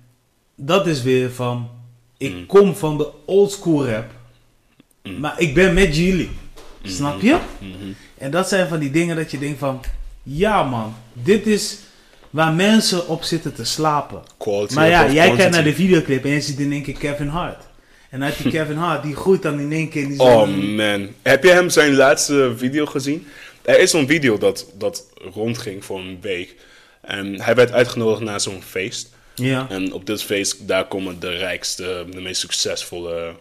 dat 0.54 0.86
is 0.86 1.02
weer 1.02 1.30
van... 1.32 1.70
Ik 2.16 2.34
Mm. 2.34 2.46
kom 2.46 2.76
van 2.76 2.98
de 2.98 3.10
old 3.26 3.50
school 3.52 3.86
rap. 3.86 4.10
Mm. 5.02 5.20
Maar 5.20 5.40
ik 5.40 5.54
ben 5.54 5.74
met 5.74 5.96
jullie. 5.96 6.30
Snap 6.82 7.20
je? 7.20 7.38
Mhm. 7.58 7.92
En 8.18 8.30
dat 8.30 8.48
zijn 8.48 8.68
van 8.68 8.78
die 8.78 8.90
dingen 8.90 9.16
dat 9.16 9.30
je 9.30 9.38
denkt 9.38 9.58
van... 9.58 9.80
Ja 10.22 10.62
man, 10.62 10.94
dit 11.12 11.46
is 11.46 11.78
waar 12.30 12.52
mensen 12.52 13.08
op 13.08 13.22
zitten 13.22 13.54
te 13.54 13.64
slapen. 13.64 14.22
Quality 14.38 14.74
Maar 14.74 14.88
ja, 14.88 15.10
jij 15.10 15.34
kijkt 15.34 15.52
naar 15.52 15.64
de 15.64 15.74
videoclip 15.74 16.24
en 16.24 16.30
je 16.30 16.40
ziet 16.40 16.58
in 16.58 16.72
één 16.72 16.82
keer 16.82 16.98
Kevin 16.98 17.28
Hart. 17.28 17.64
En 18.10 18.24
uit 18.24 18.42
die 18.42 18.52
Kevin 18.56 18.76
Hart, 18.76 19.02
die 19.02 19.16
groeit 19.16 19.42
dan 19.42 19.60
in 19.60 19.72
één 19.72 19.88
keer... 19.88 20.08
Die 20.08 20.20
Oh 20.20 20.46
man. 20.46 21.08
Heb 21.22 21.44
je 21.44 21.50
hem 21.50 21.70
zijn 21.70 21.94
laatste 21.94 22.54
video 22.56 22.86
gezien? 22.86 23.26
Er 23.62 23.78
is 23.78 23.90
zo'n 23.90 24.06
video 24.06 24.38
dat, 24.38 24.66
dat 24.78 25.06
rondging 25.32 25.84
voor 25.84 25.98
een 25.98 26.18
week. 26.20 26.54
En 27.00 27.40
hij 27.40 27.54
werd 27.54 27.72
uitgenodigd 27.72 28.20
naar 28.20 28.40
zo'n 28.40 28.62
feest. 28.62 29.10
Ja, 29.34 29.66
En 29.68 29.92
op 29.92 30.06
dit 30.06 30.22
feest, 30.22 30.68
daar 30.68 30.86
komen 30.86 31.20
de 31.20 31.36
rijkste, 31.36 32.06
de 32.10 32.20
meest 32.20 32.40
succesvolle, 32.40 33.34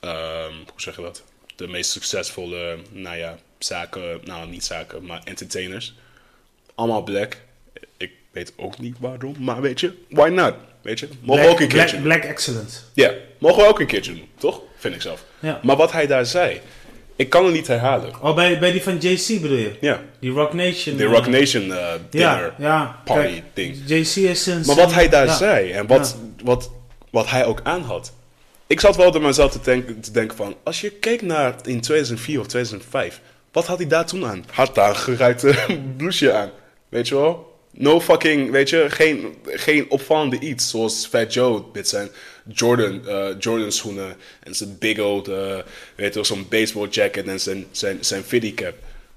ehm, 0.00 0.52
hoe 0.52 0.80
zeg 0.80 0.96
je 0.96 1.02
dat? 1.02 1.22
De 1.56 1.68
meest 1.68 1.90
succesvolle, 1.90 2.78
nou 2.90 3.16
ja, 3.16 3.38
zaken, 3.58 4.20
nou 4.24 4.48
niet 4.48 4.64
zaken, 4.64 5.04
maar 5.04 5.20
entertainers. 5.24 5.94
Allemaal 6.74 7.02
black. 7.02 7.36
Ik 7.96 8.10
weet 8.30 8.52
ook 8.56 8.78
niet 8.78 8.96
waarom, 9.00 9.34
maar 9.38 9.60
weet 9.60 9.80
je, 9.80 9.92
why 10.08 10.28
not? 10.28 10.54
Weet 10.82 11.00
je, 11.00 11.08
mogen 11.20 11.42
we 11.42 11.48
ook 11.48 11.60
een 11.60 11.68
Black, 11.68 11.78
keertje 11.78 12.00
Black, 12.00 12.20
doen. 12.20 12.20
Black 12.20 12.36
Excellence. 12.36 12.80
Ja, 12.94 13.12
mogen 13.38 13.62
we 13.62 13.68
ook 13.68 13.80
een 13.80 13.86
keertje 13.86 14.12
doen, 14.12 14.28
toch? 14.38 14.60
Vind 14.76 14.94
ik 14.94 15.02
zelf. 15.02 15.24
Ja. 15.38 15.60
Maar 15.62 15.76
wat 15.76 15.92
hij 15.92 16.06
daar 16.06 16.26
zei, 16.26 16.60
ik 17.16 17.30
kan 17.30 17.44
het 17.44 17.54
niet 17.54 17.66
herhalen. 17.66 18.22
Oh, 18.22 18.34
bij, 18.34 18.58
bij 18.58 18.72
die 18.72 18.82
van 18.82 18.98
JC 18.98 19.40
bedoel 19.40 19.56
je? 19.56 19.72
Ja, 19.80 20.00
Die 20.20 20.30
Rock 20.30 20.52
Nation. 20.52 20.96
de 20.96 21.04
eh, 21.04 21.10
Rock 21.10 21.26
Nation 21.26 21.72
eh, 21.72 21.92
dinner. 22.10 22.54
Ja, 22.58 22.66
ja. 22.66 23.00
party 23.04 23.28
Kijk, 23.28 23.42
ding. 23.54 23.76
JC 23.86 24.16
is 24.16 24.42
sinds... 24.42 24.66
Maar 24.66 24.76
wat 24.76 24.92
hij 24.92 25.08
daar 25.08 25.26
ja. 25.26 25.36
zei 25.36 25.70
en 25.70 25.86
wat, 25.86 26.16
wat, 26.44 26.70
wat 27.10 27.30
hij 27.30 27.44
ook 27.44 27.60
aan 27.62 27.82
had. 27.82 28.12
Ik 28.66 28.80
zat 28.80 28.96
wel 28.96 29.10
door 29.10 29.22
mezelf 29.22 29.52
te 29.52 29.60
denken, 29.62 30.00
te 30.00 30.10
denken 30.10 30.36
van... 30.36 30.56
Als 30.62 30.80
je 30.80 30.90
keek 30.90 31.22
naar 31.22 31.54
in 31.64 31.80
2004 31.80 32.40
of 32.40 32.46
2005... 32.46 33.20
Wat 33.52 33.66
had 33.66 33.78
hij 33.78 33.86
daar 33.86 34.06
toen 34.06 34.26
aan? 34.26 34.44
Had 34.52 34.74
daar 34.74 34.88
een 34.88 34.96
geruite 34.96 35.54
blouseje 35.96 36.32
aan. 36.32 36.50
Weet 36.88 37.08
je 37.08 37.14
wel? 37.14 37.51
No 37.74 38.00
fucking, 38.00 38.50
weet 38.50 38.68
je, 38.68 38.86
geen, 38.88 39.34
geen 39.46 39.90
opvallende 39.90 40.38
iets. 40.38 40.70
Zoals 40.70 41.06
Fat 41.06 41.32
Joe 41.32 41.62
met 41.72 41.88
zijn 41.88 42.08
Jordan, 42.48 43.08
eh, 43.08 43.28
Jordan 43.38 43.72
schoenen. 43.72 44.16
En 44.42 44.54
zijn 44.54 44.78
big 44.78 44.98
old, 44.98 45.28
eh, 45.28 45.58
weet 45.94 46.14
je 46.14 46.24
zo'n 46.24 46.46
baseball 46.48 46.88
jacket 46.88 47.26
en 47.26 47.40
zijn, 47.40 47.66
zijn, 47.70 47.98
zijn 48.00 48.54
cap. 48.54 48.74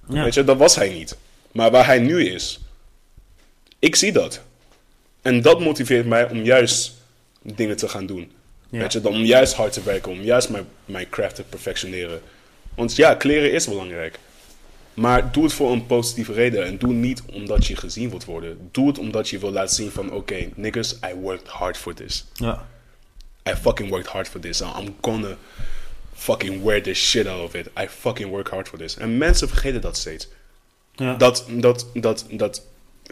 Ja. 0.10 0.24
Weet 0.24 0.34
je, 0.34 0.44
dat 0.44 0.58
was 0.58 0.76
hij 0.76 0.90
niet. 0.90 1.18
Maar 1.52 1.72
waar 1.72 1.86
hij 1.86 2.00
nu 2.00 2.26
is, 2.26 2.60
ik 3.80 3.96
zie 3.96 4.12
dat. 4.12 4.42
En 5.22 5.42
dat 5.42 5.60
motiveert 5.60 6.06
mij 6.06 6.30
om 6.30 6.44
juist 6.44 6.94
dingen 7.42 7.78
te 7.78 7.88
gaan 7.88 8.06
doen. 8.06 8.32
Ja. 8.70 8.80
Weet 8.80 8.94
je, 8.94 9.02
dan 9.02 9.14
om 9.14 9.24
juist 9.24 9.54
hard 9.54 9.74
te 9.74 9.84
werken, 9.84 10.12
om 10.12 10.22
juist 10.22 10.50
mijn, 10.50 10.66
mijn 10.86 11.10
craft 11.10 11.36
te 11.36 11.44
perfectioneren. 11.44 12.22
Want 12.76 12.96
ja, 12.96 13.16
kleren 13.16 13.52
is 13.52 13.68
belangrijk. 13.68 14.20
Maar 14.96 15.32
doe 15.32 15.44
het 15.44 15.54
voor 15.54 15.72
een 15.72 15.86
positieve 15.86 16.34
reden. 16.34 16.66
En 16.66 16.78
doe 16.78 16.94
niet 16.94 17.22
omdat 17.34 17.66
je 17.66 17.76
gezien 17.76 18.10
wilt 18.10 18.26
worden. 18.26 18.70
Doe 18.72 18.88
het 18.88 18.98
omdat 19.00 19.30
je 19.30 19.40
wil 19.40 19.52
laten 19.52 19.76
zien 19.76 19.92
van... 19.92 20.12
Oké, 20.12 20.50
niggas, 20.56 20.94
I 20.94 21.14
worked 21.22 21.48
hard 21.48 21.78
for 21.78 21.94
this. 21.94 22.26
Ja. 22.34 22.68
I 23.50 23.54
fucking 23.54 23.90
worked 23.90 24.12
hard 24.12 24.28
for 24.28 24.40
this. 24.40 24.62
I'm 24.62 24.96
gonna 25.02 25.38
fucking 26.14 26.64
wear 26.64 26.82
the 26.82 26.94
shit 26.94 27.28
out 27.28 27.44
of 27.44 27.54
it. 27.54 27.70
I 27.80 27.88
fucking 27.88 28.30
work 28.30 28.50
hard 28.50 28.68
for 28.68 28.78
this. 28.78 28.98
En 28.98 29.18
mensen 29.18 29.48
vergeten 29.48 29.82
dat 29.82 29.98
steeds. 29.98 30.28
Ja. 30.96 31.16
Dat, 31.16 31.46
dat, 31.50 31.88
dat, 31.94 32.26
dat 32.32 32.66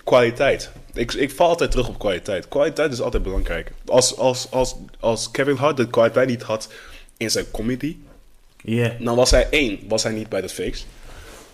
kwaliteit. 0.03 0.71
Ik, 0.93 1.13
ik 1.13 1.31
val 1.31 1.47
altijd 1.47 1.71
terug 1.71 1.87
op 1.87 1.99
kwaliteit. 1.99 2.47
Kwaliteit 2.47 2.91
is 2.91 3.01
altijd 3.01 3.23
belangrijk. 3.23 3.71
Als, 3.85 4.17
als, 4.17 4.51
als, 4.51 4.75
als 4.99 5.31
Kevin 5.31 5.55
Hart 5.55 5.77
de 5.77 5.87
kwaliteit 5.87 6.27
niet 6.27 6.41
had 6.41 6.69
in 7.17 7.31
zijn 7.31 7.51
comedy... 7.51 7.97
Ja. 8.65 8.95
Dan 8.99 9.15
was 9.15 9.31
hij 9.31 9.47
één, 9.49 9.79
was 9.87 10.03
hij 10.03 10.11
niet 10.11 10.29
bij 10.29 10.41
de 10.41 10.49
fakes. 10.49 10.85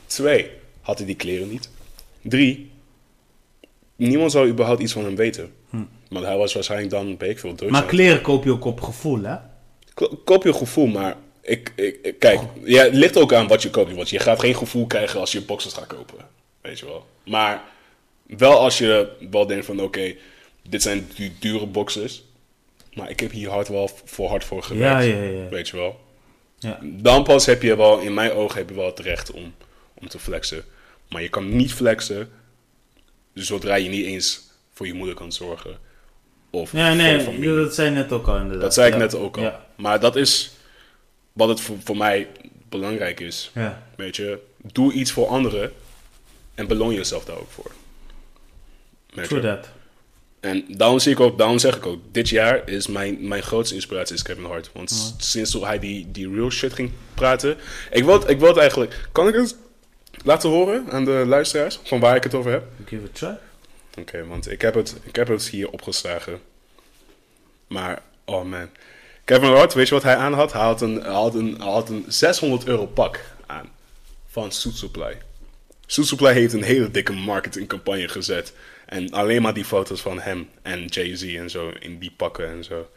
Twee, 0.10 0.50
had 0.82 0.98
hij 0.98 1.08
die 1.08 1.16
kleren 1.16 1.50
niet. 1.50 1.70
Drie, 2.22 2.72
niemand 3.96 4.32
zou 4.32 4.48
überhaupt 4.50 4.82
iets 4.82 4.94
van 4.94 5.04
hem 5.04 5.16
weten. 5.16 5.54
Want 6.10 6.26
hij 6.26 6.38
was 6.38 6.54
waarschijnlijk 6.54 6.92
dan, 6.92 7.18
weet 7.18 7.30
ik 7.30 7.40
veel, 7.40 7.56
Maar 7.70 7.86
kleren 7.86 8.22
koop 8.22 8.44
je 8.44 8.52
ook 8.52 8.66
op 8.66 8.82
gevoel, 8.82 9.22
hè? 9.24 9.36
Ko- 9.94 10.22
Koop 10.26 10.44
je 10.44 10.54
gevoel, 10.54 10.88
maar 10.88 11.16
ik, 11.42 11.74
ik, 11.76 12.16
kijk, 12.20 12.40
ja, 12.64 12.84
het 12.84 12.94
ligt 12.94 13.18
ook 13.18 13.34
aan 13.34 13.48
wat 13.48 13.62
je 13.62 13.70
koopt. 13.70 13.96
Want 13.96 14.10
je 14.10 14.20
gaat 14.20 14.40
geen 14.40 14.56
gevoel 14.56 14.86
krijgen 14.88 15.20
als 15.20 15.32
je 15.32 15.42
boxers 15.42 15.74
gaat 15.74 15.88
kopen. 15.88 16.18
Weet 16.62 16.80
je 16.80 16.86
wel. 16.86 17.06
Maar 17.26 17.64
wel 18.26 18.60
als 18.60 18.78
je 18.78 19.10
wel 19.32 19.48
denkt 19.48 19.66
van, 19.66 19.82
oké, 19.82 20.16
dit 20.70 20.82
zijn 20.82 21.10
du- 21.16 21.32
dure 21.40 21.66
boxers. 21.66 22.24
Maar 22.94 23.10
ik 23.10 23.20
heb 23.20 23.32
hier 23.32 23.50
hard 23.50 23.68
wel 23.68 23.90
voor 24.06 24.30
hard 24.30 24.44
voor 24.44 24.64
gewerkt. 24.64 25.06
Ja, 25.06 25.14
ja, 25.16 25.24
ja. 25.24 25.50
Weet 25.50 25.70
je 25.70 25.78
wel. 25.78 26.00
Ja. 26.60 26.80
Dan 26.84 27.24
pas 27.24 27.46
heb 27.46 27.62
je 27.62 27.76
wel, 27.76 28.00
in 28.00 28.14
mijn 28.14 28.32
ogen, 28.32 28.58
heb 28.58 28.70
je 28.70 28.76
wel 28.76 28.86
het 28.86 29.00
recht 29.00 29.32
om, 29.32 29.54
om 30.00 30.08
te 30.08 30.20
flexen. 30.20 30.64
Maar 31.10 31.22
je 31.22 31.30
kan 31.30 31.56
niet 31.56 31.74
flexen 31.74 32.30
zodra 33.34 33.76
je 33.76 33.90
niet 33.90 34.06
eens 34.06 34.42
voor 34.74 34.88
je 34.88 34.94
moeder 34.94 35.16
kan 35.16 35.32
zorgen. 35.32 35.78
Of 36.50 36.72
Ja, 36.72 36.94
nee, 36.94 37.56
dat 37.56 37.76
zei 37.76 37.90
net 37.90 38.12
ook 38.12 38.28
al 38.28 38.36
inderdaad. 38.36 38.62
Dat 38.62 38.74
zei 38.74 38.88
ik 38.88 38.94
Ja. 38.94 39.00
net 39.00 39.16
ook 39.16 39.38
al. 39.38 39.44
Ja. 39.44 39.66
Maar 39.76 40.00
dat 40.00 40.16
is 40.16 40.52
wat 41.34 41.50
het 41.50 41.62
voor, 41.62 41.76
voor 41.84 41.98
mij 41.98 42.28
belangrijk 42.70 43.20
is. 43.20 43.52
Ja. 43.54 43.88
Weet 43.96 44.16
je, 44.16 44.40
doe 44.58 44.94
iets 44.94 45.12
voor 45.12 45.28
anderen 45.28 45.72
en 46.56 46.68
beloon 46.68 46.94
jezelf 46.94 47.26
daar 47.26 47.38
ook 47.38 47.52
voor. 47.52 47.72
Weet 49.14 49.26
True 49.28 49.42
je? 49.42 49.48
that. 49.48 49.70
En 50.40 50.66
daarom, 50.68 51.00
zie 51.00 51.12
ik 51.12 51.20
ook, 51.20 51.38
daarom 51.38 51.58
zeg 51.60 51.76
ik 51.76 51.86
ook, 51.86 52.00
dit 52.12 52.30
jaar 52.30 52.68
is 52.70 52.88
mijn, 52.88 53.28
mijn 53.28 53.44
grootste 53.44 53.76
inspiratie 53.76 54.16
is 54.16 54.22
Kevin 54.22 54.44
Hart. 54.46 54.70
Want 54.74 54.92
s- 54.92 55.14
sinds 55.18 55.54
hij 55.54 55.80
die, 55.80 56.12
die 56.12 56.34
real 56.34 56.50
shit 56.52 56.74
ging 56.74 56.92
praten. 57.14 57.58
Ik 57.92 58.04
wil, 58.04 58.30
ik 58.30 58.40
wil 58.40 58.48
het 58.48 58.58
eigenlijk. 58.58 59.08
Kan 59.12 59.28
ik 59.28 59.34
het 59.36 59.56
laten 60.24 60.50
horen 60.50 60.92
aan 60.92 61.06
de 61.06 61.24
luisteraars 61.28 61.80
van 61.84 62.00
waar 62.00 62.16
ik 62.16 62.24
het 62.24 62.34
over 62.34 62.52
heb? 62.52 62.64
Give 62.86 63.04
it 63.04 63.10
a 63.10 63.14
try. 63.14 63.38
Oké, 64.02 64.26
want 64.26 64.52
ik 64.52 64.62
heb, 64.62 64.74
het, 64.74 64.96
ik 65.04 65.16
heb 65.16 65.28
het 65.28 65.48
hier 65.48 65.70
opgeslagen. 65.70 66.42
Maar, 67.68 68.02
oh 68.26 68.44
man. 68.44 68.70
Kevin 69.24 69.50
Hart, 69.50 69.74
weet 69.74 69.88
je 69.88 69.94
wat 69.94 70.04
hij 70.04 70.16
aan 70.16 70.34
had? 70.34 70.54
Hij 70.54 70.62
had 70.62 70.82
een, 70.82 71.02
hij 71.02 71.12
had 71.12 71.36
een, 71.36 71.56
hij 71.58 71.72
had 71.72 71.90
een 71.90 72.06
600 72.08 72.66
euro 72.66 72.86
pak 72.86 73.20
aan. 73.46 73.72
Van 74.28 74.52
Suit 74.52 74.76
Supply. 74.76 75.18
Suit 75.86 76.08
Supply 76.08 76.34
heeft 76.34 76.54
een 76.54 76.64
hele 76.64 76.92
dikke 76.92 77.14
marketingcampagne 77.14 78.08
gezet. 78.08 78.54
En 78.86 79.12
alleen 79.12 79.42
maar 79.42 79.54
die 79.54 79.66
foto's 79.66 80.02
van 80.02 80.20
hem 80.20 80.50
en 80.62 80.86
Jay-Z 80.86 81.36
en 81.36 81.50
zo 81.50 81.72
in 81.80 82.00
die 82.00 82.14
pakken 82.18 82.48
en 82.48 82.64
zo. 82.64 82.90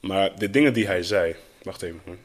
Maar 0.00 0.38
de 0.38 0.50
dingen 0.50 0.72
die 0.72 0.86
hij 0.86 1.02
zei. 1.02 1.36
Wacht 1.62 1.82
even. 1.82 2.18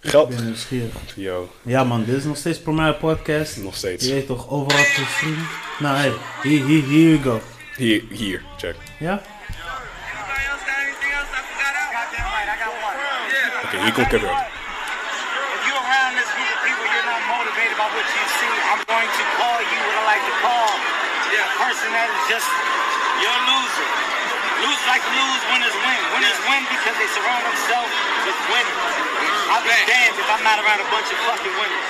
Geld. 0.00 0.30
Ik 0.30 0.36
ben 0.36 0.44
nieuwsgierig. 0.44 0.92
Yo, 1.14 1.52
Ja 1.62 1.84
man, 1.84 2.04
dit 2.04 2.16
is 2.16 2.24
nog 2.24 2.36
steeds 2.36 2.60
Promare 2.60 2.94
Podcast. 2.94 3.56
nog 3.56 3.76
steeds. 3.76 4.06
Je 4.06 4.12
weet 4.12 4.26
toch, 4.26 4.50
overal 4.50 4.84
te 4.84 5.04
streamen? 5.16 5.48
Nou, 5.78 5.96
hey, 5.96 6.12
here, 6.42 6.62
here, 6.68 6.82
here 6.92 7.10
we 7.16 7.18
go. 7.22 7.40
Hier, 7.76 8.02
hier, 8.10 8.42
check. 8.60 8.76
Ja? 8.98 9.14
Anybody 9.20 10.44
else 10.50 10.64
got 10.68 10.78
anything 10.84 11.12
else 11.18 11.30
I 11.38 11.40
forgot 11.50 11.74
out? 11.80 11.90
Goddamn 11.96 12.28
right, 12.36 12.48
I 12.54 12.56
got 12.62 12.72
one. 12.88 12.96
Yeah. 13.34 13.64
Oké, 13.64 13.76
hier 13.84 13.92
komt 13.96 14.08
Kevin. 14.12 14.34
If 15.56 15.60
you're 15.66 15.82
around 15.88 16.12
this 16.20 16.30
group 16.36 16.50
of 16.56 16.60
people, 16.68 16.86
you're 16.92 17.08
not 17.12 17.22
motivated 17.36 17.76
by 17.82 17.88
what 17.96 18.06
you 18.16 18.24
see. 18.38 18.54
I'm 18.70 18.82
going 18.92 19.10
to 19.20 19.24
call 19.38 19.58
you 19.70 19.78
what 19.86 19.96
I 20.00 20.04
like 20.12 20.24
to 20.30 20.34
call 20.44 20.68
a 21.44 21.48
person 21.64 21.88
that 21.96 22.08
is 22.16 22.24
just 22.34 22.48
you're 23.22 23.40
loser. 23.50 23.88
Losers 24.60 24.86
like 24.92 25.02
to 25.02 25.12
lose, 25.16 25.42
winners 25.52 25.76
win. 25.84 26.00
Winners 26.14 26.40
win 26.48 26.62
because 26.68 26.96
they 27.00 27.08
surround 27.16 27.42
themselves 27.48 27.92
with 28.26 28.38
winners. 28.52 28.82
I'll 29.52 29.64
be 29.64 29.72
damned 29.88 30.16
if 30.20 30.28
I'm 30.28 30.44
not 30.44 30.60
around 30.62 30.80
a 30.84 30.88
bunch 30.92 31.08
of 31.08 31.18
fucking 31.26 31.54
winners. 31.56 31.88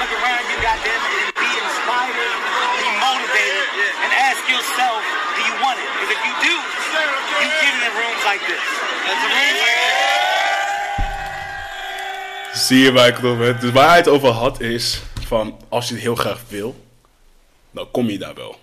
Look 0.00 0.12
around 0.20 0.42
you, 0.50 0.56
goddamn 0.64 1.02
it, 1.04 1.12
and 1.24 1.32
be 1.36 1.50
inspired, 1.64 2.38
be 2.80 2.88
motivated, 3.00 3.66
and 4.04 4.10
ask 4.28 4.40
yourself, 4.48 5.00
do 5.36 5.40
you 5.48 5.54
want 5.64 5.76
it? 5.80 5.88
Because 5.96 6.12
if 6.16 6.20
you 6.26 6.34
do, 6.48 6.54
you 7.40 7.48
get 7.62 7.72
in 7.76 7.92
rooms 7.92 8.22
like 8.24 8.42
this. 8.46 8.64
That's 9.06 9.22
a 9.24 9.30
Zie 12.52 12.78
je 12.78 12.92
waar 12.92 13.06
ik 13.06 13.16
het 13.16 13.24
over 13.24 13.44
heb? 13.44 13.60
Dus 13.60 13.72
waar 13.72 13.88
hij 13.88 13.96
het 13.96 14.08
over 14.08 14.28
had 14.28 14.60
is 14.60 15.00
van 15.26 15.60
als 15.68 15.88
je 15.88 15.94
het 15.94 16.02
heel 16.02 16.14
graag 16.14 16.40
wil, 16.48 16.84
dan 17.70 17.90
kom 17.90 18.10
je 18.10 18.18
daar 18.18 18.34
wel. 18.34 18.60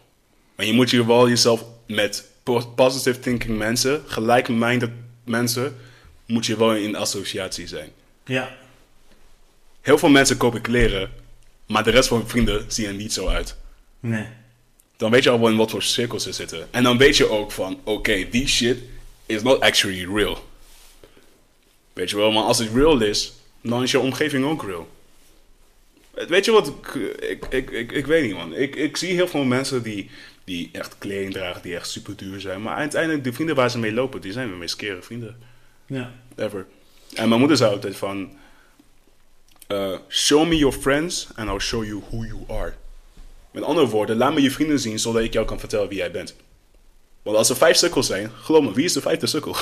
Maar 0.56 0.66
je 0.66 0.74
moet 0.74 0.89
je 0.89 1.06
wel 1.06 1.30
jezelf 1.30 1.64
met 1.88 2.24
po- 2.24 2.35
positive 2.76 3.20
thinking 3.20 3.58
mensen, 3.58 4.04
gelijk-minded 4.06 4.91
mensen, 5.24 5.76
moet 6.26 6.46
je 6.46 6.58
wel 6.58 6.76
in 6.76 6.96
associatie 6.96 7.68
zijn. 7.68 7.91
Ja. 8.26 8.58
Heel 9.82 9.98
veel 9.98 10.10
mensen 10.10 10.38
kopen 10.38 10.62
kleren, 10.62 11.12
maar 11.66 11.84
de 11.84 11.91
rest 11.91 12.08
van 12.08 12.18
hun 12.18 12.28
vrienden 12.28 12.66
zien 12.68 12.86
er 12.86 12.93
niet 12.93 13.14
zo 13.14 13.28
uit. 13.28 13.56
Nee. 14.00 14.26
Dan 14.98 15.12
weet 15.12 15.24
je 15.24 15.30
al 15.30 15.39
wel 15.39 15.50
in 15.50 15.58
wat 15.58 15.72
voor 15.72 15.84
cirkels 15.84 16.24
ze 16.24 16.32
zitten. 16.32 16.68
En 16.72 16.84
dan 16.84 16.98
weet 16.98 17.18
je 17.18 17.30
ook 17.30 17.52
van, 17.52 17.80
oké, 17.84 18.30
die 18.30 18.48
shit 18.48 18.78
is 19.26 19.41
not 19.41 19.60
actually 19.60 20.16
real. 20.16 20.48
Weet 21.93 22.10
je 22.10 22.16
wel, 22.16 22.32
maar 22.32 22.43
als 22.43 22.60
het 22.60 22.74
real 22.74 23.02
is, 23.02 23.34
dan 23.62 23.84
is 23.84 23.91
je 23.91 24.00
omgeving 24.00 24.46
ook 24.46 24.64
real. 24.64 24.88
Weet 26.28 26.46
je 26.46 26.52
wat, 26.52 26.68
ik, 26.68 26.96
ik, 27.20 27.46
ik, 27.50 27.70
ik, 27.70 27.91
ik 27.91 28.06
weet 28.06 28.24
niet 28.24 28.34
man. 28.34 28.56
Ik, 28.56 28.76
ik 28.76 28.98
zie 28.98 29.14
heel 29.14 29.28
veel 29.28 29.43
mensen 29.43 29.84
die, 29.84 30.10
die 30.46 30.70
echt 30.72 30.96
kleding 30.98 31.34
dragen, 31.34 31.62
die 31.62 31.76
echt 31.76 31.89
super 31.89 32.16
duur 32.16 32.39
zijn. 32.39 32.62
Maar 32.62 32.76
uiteindelijk, 32.76 33.24
de 33.24 33.34
vrienden 33.34 33.56
waar 33.56 33.70
ze 33.70 33.80
mee 33.80 33.93
lopen, 33.93 34.22
die 34.22 34.32
zijn 34.32 34.48
mijn 34.48 34.60
meest 34.60 34.76
kere 34.76 35.02
vrienden. 35.02 35.38
Ja. 35.86 36.12
Ever. 36.36 36.66
En 37.14 37.28
mijn 37.28 37.39
moeder 37.39 37.58
zei 37.58 37.72
altijd 37.72 37.96
van... 37.96 38.32
eh, 39.68 39.98
show 40.10 40.48
me 40.48 40.58
your 40.58 40.76
friends 40.76 41.28
and 41.36 41.50
I'll 41.50 41.60
show 41.60 41.84
you 41.86 42.02
who 42.10 42.24
you 42.24 42.60
are. 42.60 42.74
Met 43.52 43.64
andere 43.64 43.88
woorden, 43.88 44.18
laat 44.18 44.34
me 44.34 44.41
je 44.41 44.52
vrienden 44.52 44.80
zien 44.80 45.00
zodat 45.00 45.22
ik 45.22 45.34
jou 45.34 45.46
kan 45.46 45.60
vertellen 45.60 45.88
wie 45.88 45.98
jij 45.98 46.12
bent. 46.12 46.36
Want 47.24 47.38
als 47.38 47.50
er 47.50 47.56
vijf 47.56 47.78
sukkels 47.78 48.08
zijn, 48.08 48.32
geloof 48.41 48.64
me, 48.64 48.74
wie 48.74 48.86
is 48.86 48.93
de 48.93 49.02
vijfde 49.02 49.28
sukkel? 49.28 49.56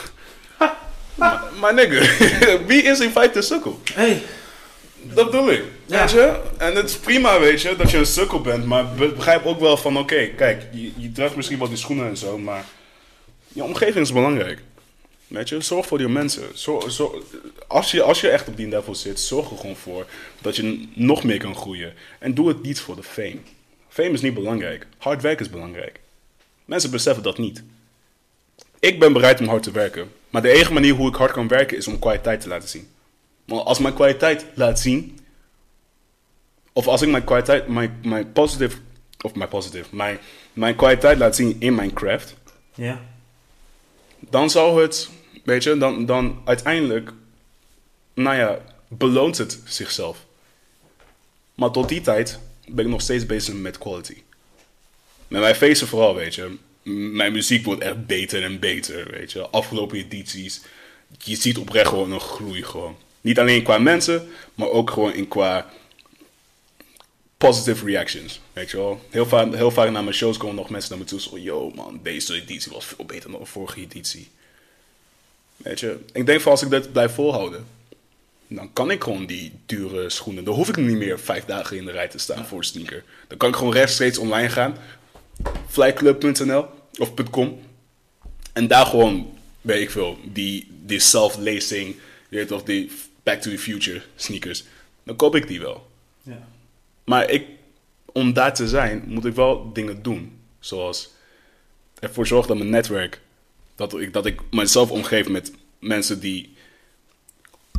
maar, 1.15 1.43
maar 1.59 1.73
nigga, 1.73 2.17
wie 2.67 2.81
is 2.83 2.99
die 2.99 3.09
vijfde 3.09 3.41
sukkel? 3.41 3.79
Hey. 3.93 4.21
Dat 5.03 5.25
bedoel 5.31 5.51
ik. 5.51 5.63
Ja. 5.85 5.99
Weet 5.99 6.11
je? 6.11 6.41
En 6.57 6.75
het 6.75 6.89
is 6.89 6.97
prima, 6.97 7.39
weet 7.39 7.61
je, 7.61 7.75
dat 7.75 7.91
je 7.91 7.97
een 7.97 8.05
sukkel 8.05 8.41
bent. 8.41 8.65
Maar 8.65 8.93
be- 8.93 9.07
begrijp 9.11 9.45
ook 9.45 9.59
wel 9.59 9.77
van, 9.77 9.97
oké, 9.97 10.27
kijk, 10.27 10.67
je, 10.71 10.91
je 10.97 11.11
draagt 11.11 11.35
misschien 11.35 11.59
wel 11.59 11.67
die 11.67 11.77
schoenen 11.77 12.07
en 12.07 12.17
zo, 12.17 12.37
maar 12.37 12.65
je 13.47 13.63
omgeving 13.63 14.05
is 14.05 14.13
belangrijk. 14.13 14.59
Weet 15.27 15.49
je, 15.49 15.61
zorg 15.61 15.85
voor 15.85 15.97
die 15.97 16.07
mensen. 16.07 16.43
Zorg, 16.53 16.91
zorg- 16.91 17.23
als, 17.67 17.91
je, 17.91 18.01
als 18.01 18.21
je 18.21 18.29
echt 18.29 18.47
op 18.47 18.57
die 18.57 18.67
level 18.67 18.95
zit, 18.95 19.19
zorg 19.19 19.49
er 19.51 19.57
gewoon 19.57 19.75
voor 19.75 20.05
dat 20.41 20.55
je 20.55 20.87
nog 20.93 21.23
meer 21.23 21.39
kan 21.39 21.55
groeien. 21.55 21.93
En 22.19 22.33
doe 22.33 22.47
het 22.47 22.61
niet 22.63 22.79
voor 22.79 22.95
de 22.95 23.03
fame. 23.03 23.37
Fame 23.89 24.09
is 24.09 24.21
niet 24.21 24.33
belangrijk. 24.33 24.87
Hard 24.97 25.21
werken 25.21 25.45
is 25.45 25.51
belangrijk. 25.51 25.99
Mensen 26.65 26.91
beseffen 26.91 27.23
dat 27.23 27.37
niet. 27.37 27.63
Ik 28.79 28.99
ben 28.99 29.13
bereid 29.13 29.39
om 29.39 29.47
hard 29.47 29.63
te 29.63 29.71
werken. 29.71 30.11
Maar 30.29 30.41
de 30.41 30.49
enige 30.49 30.73
manier 30.73 30.93
hoe 30.93 31.09
ik 31.09 31.15
hard 31.15 31.31
kan 31.31 31.47
werken 31.47 31.77
is 31.77 31.87
om 31.87 31.99
kwaliteit 31.99 32.41
te 32.41 32.47
laten 32.47 32.69
zien. 32.69 32.87
Want 33.45 33.65
als 33.65 33.79
mijn 33.79 33.93
kwaliteit 33.93 34.45
laat 34.55 34.79
zien, 34.79 35.19
of 36.73 36.87
als 36.87 37.01
ik 37.01 37.09
mijn 37.09 37.23
kwaliteit, 37.23 37.67
mijn, 37.67 37.99
mijn 38.03 38.31
positive, 38.31 38.77
of 39.21 39.35
mijn 39.35 39.49
positive, 39.49 39.95
mijn, 39.95 40.19
mijn 40.53 40.75
kwaliteit 40.75 41.17
laat 41.17 41.35
zien 41.35 41.55
in 41.59 41.75
mijn 41.75 41.93
craft, 41.93 42.35
Ja. 42.75 43.01
dan 44.19 44.49
zou 44.49 44.81
het, 44.81 45.09
weet 45.43 45.63
je, 45.63 45.77
dan, 45.77 46.05
dan 46.05 46.41
uiteindelijk, 46.45 47.11
nou 48.13 48.37
ja, 48.37 48.59
beloont 48.87 49.37
het 49.37 49.59
zichzelf. 49.65 50.25
Maar 51.55 51.71
tot 51.71 51.89
die 51.89 52.01
tijd 52.01 52.39
ben 52.67 52.85
ik 52.85 52.91
nog 52.91 53.01
steeds 53.01 53.25
bezig 53.25 53.53
met 53.55 53.77
quality. 53.77 54.17
Met 55.27 55.41
mijn 55.41 55.55
feesten 55.55 55.87
vooral, 55.87 56.15
weet 56.15 56.35
je. 56.35 56.57
Mijn 57.13 57.31
muziek 57.31 57.65
wordt 57.65 57.81
echt 57.81 58.05
beter 58.05 58.43
en 58.43 58.59
beter, 58.59 59.11
weet 59.11 59.31
je. 59.31 59.47
Afgelopen 59.49 59.97
edities, 59.97 60.61
je 61.17 61.35
ziet 61.35 61.57
oprecht 61.57 61.87
gewoon 61.87 62.11
een 62.11 62.19
groei 62.19 62.63
gewoon. 62.63 62.95
Niet 63.23 63.39
alleen 63.39 63.63
qua 63.63 63.77
mensen, 63.77 64.27
maar 64.55 64.69
ook 64.69 64.89
gewoon 64.89 65.13
in 65.13 65.27
qua 65.27 65.69
positive 67.37 67.85
reactions, 67.85 68.41
weet 68.53 68.71
je 68.71 68.77
wel. 68.77 69.01
Heel 69.09 69.25
vaak, 69.25 69.53
heel 69.53 69.71
vaak 69.71 69.89
na 69.89 70.01
mijn 70.01 70.15
shows 70.15 70.37
komen 70.37 70.55
nog 70.55 70.69
mensen 70.69 70.89
naar 70.89 70.99
me 70.99 71.05
toe 71.05 71.21
zo, 71.21 71.37
yo 71.37 71.71
man, 71.75 71.99
deze 72.03 72.33
editie 72.33 72.71
was 72.71 72.85
veel 72.85 73.05
beter 73.05 73.31
dan 73.31 73.39
de 73.39 73.45
vorige 73.45 73.79
editie. 73.79 74.27
Weet 75.57 75.79
je, 75.79 75.99
ik 76.13 76.25
denk 76.25 76.41
van 76.41 76.51
als 76.51 76.61
ik 76.61 76.69
dit 76.69 76.91
blijf 76.91 77.13
volhouden, 77.13 77.65
dan 78.47 78.73
kan 78.73 78.91
ik 78.91 79.03
gewoon 79.03 79.25
die 79.25 79.51
dure 79.65 80.09
schoenen, 80.09 80.43
dan 80.43 80.53
hoef 80.53 80.69
ik 80.69 80.75
niet 80.75 80.97
meer 80.97 81.19
vijf 81.19 81.45
dagen 81.45 81.77
in 81.77 81.85
de 81.85 81.91
rij 81.91 82.07
te 82.07 82.17
staan 82.17 82.45
voor 82.45 82.57
een 82.57 82.63
sneaker. 82.63 83.03
Dan 83.27 83.37
kan 83.37 83.49
ik 83.49 83.55
gewoon 83.55 83.73
rechtstreeks 83.73 84.17
online 84.17 84.49
gaan, 84.49 84.77
flyclub.nl 85.67 86.65
of 86.97 87.13
.com, 87.31 87.59
en 88.53 88.67
daar 88.67 88.85
gewoon, 88.85 89.37
weet 89.61 89.81
ik 89.81 89.91
veel, 89.91 90.17
die, 90.23 90.67
die 90.85 90.99
self-lacing, 90.99 91.95
je 92.29 92.37
weet 92.37 92.47
toch, 92.47 92.63
die 92.63 92.91
Back 93.23 93.41
to 93.41 93.49
the 93.49 93.59
Future 93.59 94.01
sneakers, 94.15 94.63
dan 95.03 95.15
koop 95.15 95.35
ik 95.35 95.47
die 95.47 95.59
wel. 95.59 95.89
Ja. 96.21 96.47
Maar 97.03 97.29
ik, 97.29 97.45
om 98.05 98.33
daar 98.33 98.53
te 98.53 98.67
zijn, 98.67 99.03
moet 99.07 99.25
ik 99.25 99.33
wel 99.33 99.73
dingen 99.73 100.03
doen. 100.03 100.39
Zoals 100.59 101.11
ervoor 101.99 102.27
zorgen 102.27 102.47
dat 102.47 102.57
mijn 102.57 102.69
netwerk, 102.69 103.21
dat 103.75 103.99
ik, 103.99 104.13
dat 104.13 104.25
ik 104.25 104.41
mezelf 104.51 104.91
omgeef 104.91 105.27
met 105.27 105.51
mensen 105.79 106.19
die 106.19 106.53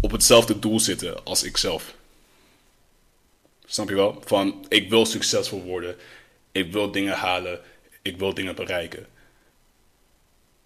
op 0.00 0.10
hetzelfde 0.10 0.58
doel 0.58 0.80
zitten 0.80 1.24
als 1.24 1.42
ik 1.42 1.56
zelf. 1.56 1.94
Snap 3.66 3.88
je 3.88 3.94
wel? 3.94 4.22
Van, 4.24 4.66
ik 4.68 4.90
wil 4.90 5.06
succesvol 5.06 5.62
worden. 5.62 5.96
Ik 6.52 6.72
wil 6.72 6.90
dingen 6.90 7.14
halen. 7.14 7.60
Ik 8.02 8.18
wil 8.18 8.34
dingen 8.34 8.54
bereiken. 8.54 9.06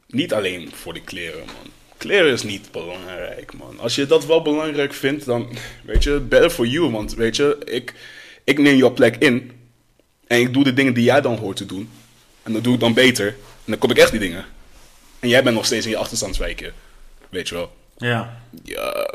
Niet 0.06 0.32
alleen 0.32 0.74
voor 0.74 0.94
de 0.94 1.00
kleren, 1.00 1.46
man. 1.46 1.72
Kleren 1.98 2.32
is 2.32 2.42
niet 2.42 2.70
belangrijk, 2.70 3.54
man. 3.54 3.78
Als 3.78 3.94
je 3.94 4.06
dat 4.06 4.26
wel 4.26 4.42
belangrijk 4.42 4.94
vindt, 4.94 5.24
dan, 5.24 5.48
weet 5.84 6.02
je, 6.02 6.20
better 6.20 6.50
for 6.50 6.66
you. 6.66 6.90
Want, 6.90 7.14
weet 7.14 7.36
je, 7.36 7.58
ik, 7.64 7.94
ik 8.44 8.58
neem 8.58 8.76
jouw 8.76 8.92
plek 8.92 9.16
in. 9.16 9.52
En 10.26 10.40
ik 10.40 10.52
doe 10.52 10.64
de 10.64 10.74
dingen 10.74 10.94
die 10.94 11.04
jij 11.04 11.20
dan 11.20 11.36
hoort 11.36 11.56
te 11.56 11.66
doen. 11.66 11.90
En 12.42 12.52
dat 12.52 12.64
doe 12.64 12.74
ik 12.74 12.80
dan 12.80 12.94
beter. 12.94 13.26
En 13.26 13.34
dan 13.64 13.78
kom 13.78 13.90
ik 13.90 13.98
echt 13.98 14.10
die 14.10 14.20
dingen. 14.20 14.44
En 15.20 15.28
jij 15.28 15.42
bent 15.42 15.54
nog 15.54 15.64
steeds 15.66 15.84
in 15.84 15.90
je 15.90 15.96
achterstandswijkje. 15.96 16.72
Weet 17.28 17.48
je 17.48 17.54
wel. 17.54 17.76
Ja. 17.96 18.42
Ja, 18.64 19.14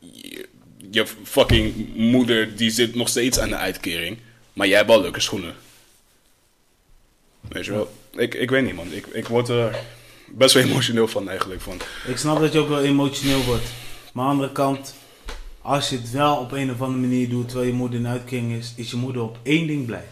je, 0.00 0.48
je 0.90 1.06
fucking 1.24 1.94
moeder 1.94 2.56
die 2.56 2.70
zit 2.70 2.94
nog 2.94 3.08
steeds 3.08 3.38
aan 3.38 3.48
de 3.48 3.56
uitkering. 3.56 4.18
Maar 4.52 4.66
jij 4.66 4.76
hebt 4.76 4.88
wel 4.88 5.00
leuke 5.00 5.20
schoenen. 5.20 5.54
Weet 7.48 7.64
je 7.64 7.72
wel. 7.72 7.92
Ik, 8.16 8.34
ik 8.34 8.50
weet 8.50 8.64
niet 8.64 8.74
man. 8.74 8.92
Ik, 8.92 9.06
ik 9.06 9.28
word 9.28 9.48
er 9.48 9.76
best 10.34 10.54
wel 10.54 10.62
emotioneel 10.62 11.08
van 11.08 11.28
eigenlijk. 11.28 11.60
Van. 11.60 11.80
Ik 12.06 12.16
snap 12.16 12.40
dat 12.40 12.52
je 12.52 12.58
ook 12.58 12.68
wel 12.68 12.82
emotioneel 12.82 13.42
wordt. 13.42 13.72
Maar 14.12 14.24
aan 14.24 14.30
de 14.30 14.36
andere 14.36 14.52
kant, 14.52 14.94
als 15.60 15.88
je 15.88 15.96
het 15.96 16.10
wel 16.10 16.36
op 16.36 16.52
een 16.52 16.70
of 16.70 16.82
andere 16.82 17.00
manier 17.00 17.28
doet 17.28 17.48
terwijl 17.48 17.70
je 17.70 17.76
moeder 17.76 17.98
in 17.98 18.06
uitkering 18.06 18.52
is, 18.52 18.72
is 18.76 18.90
je 18.90 18.96
moeder 18.96 19.22
op 19.22 19.38
één 19.42 19.66
ding 19.66 19.86
blij. 19.86 20.04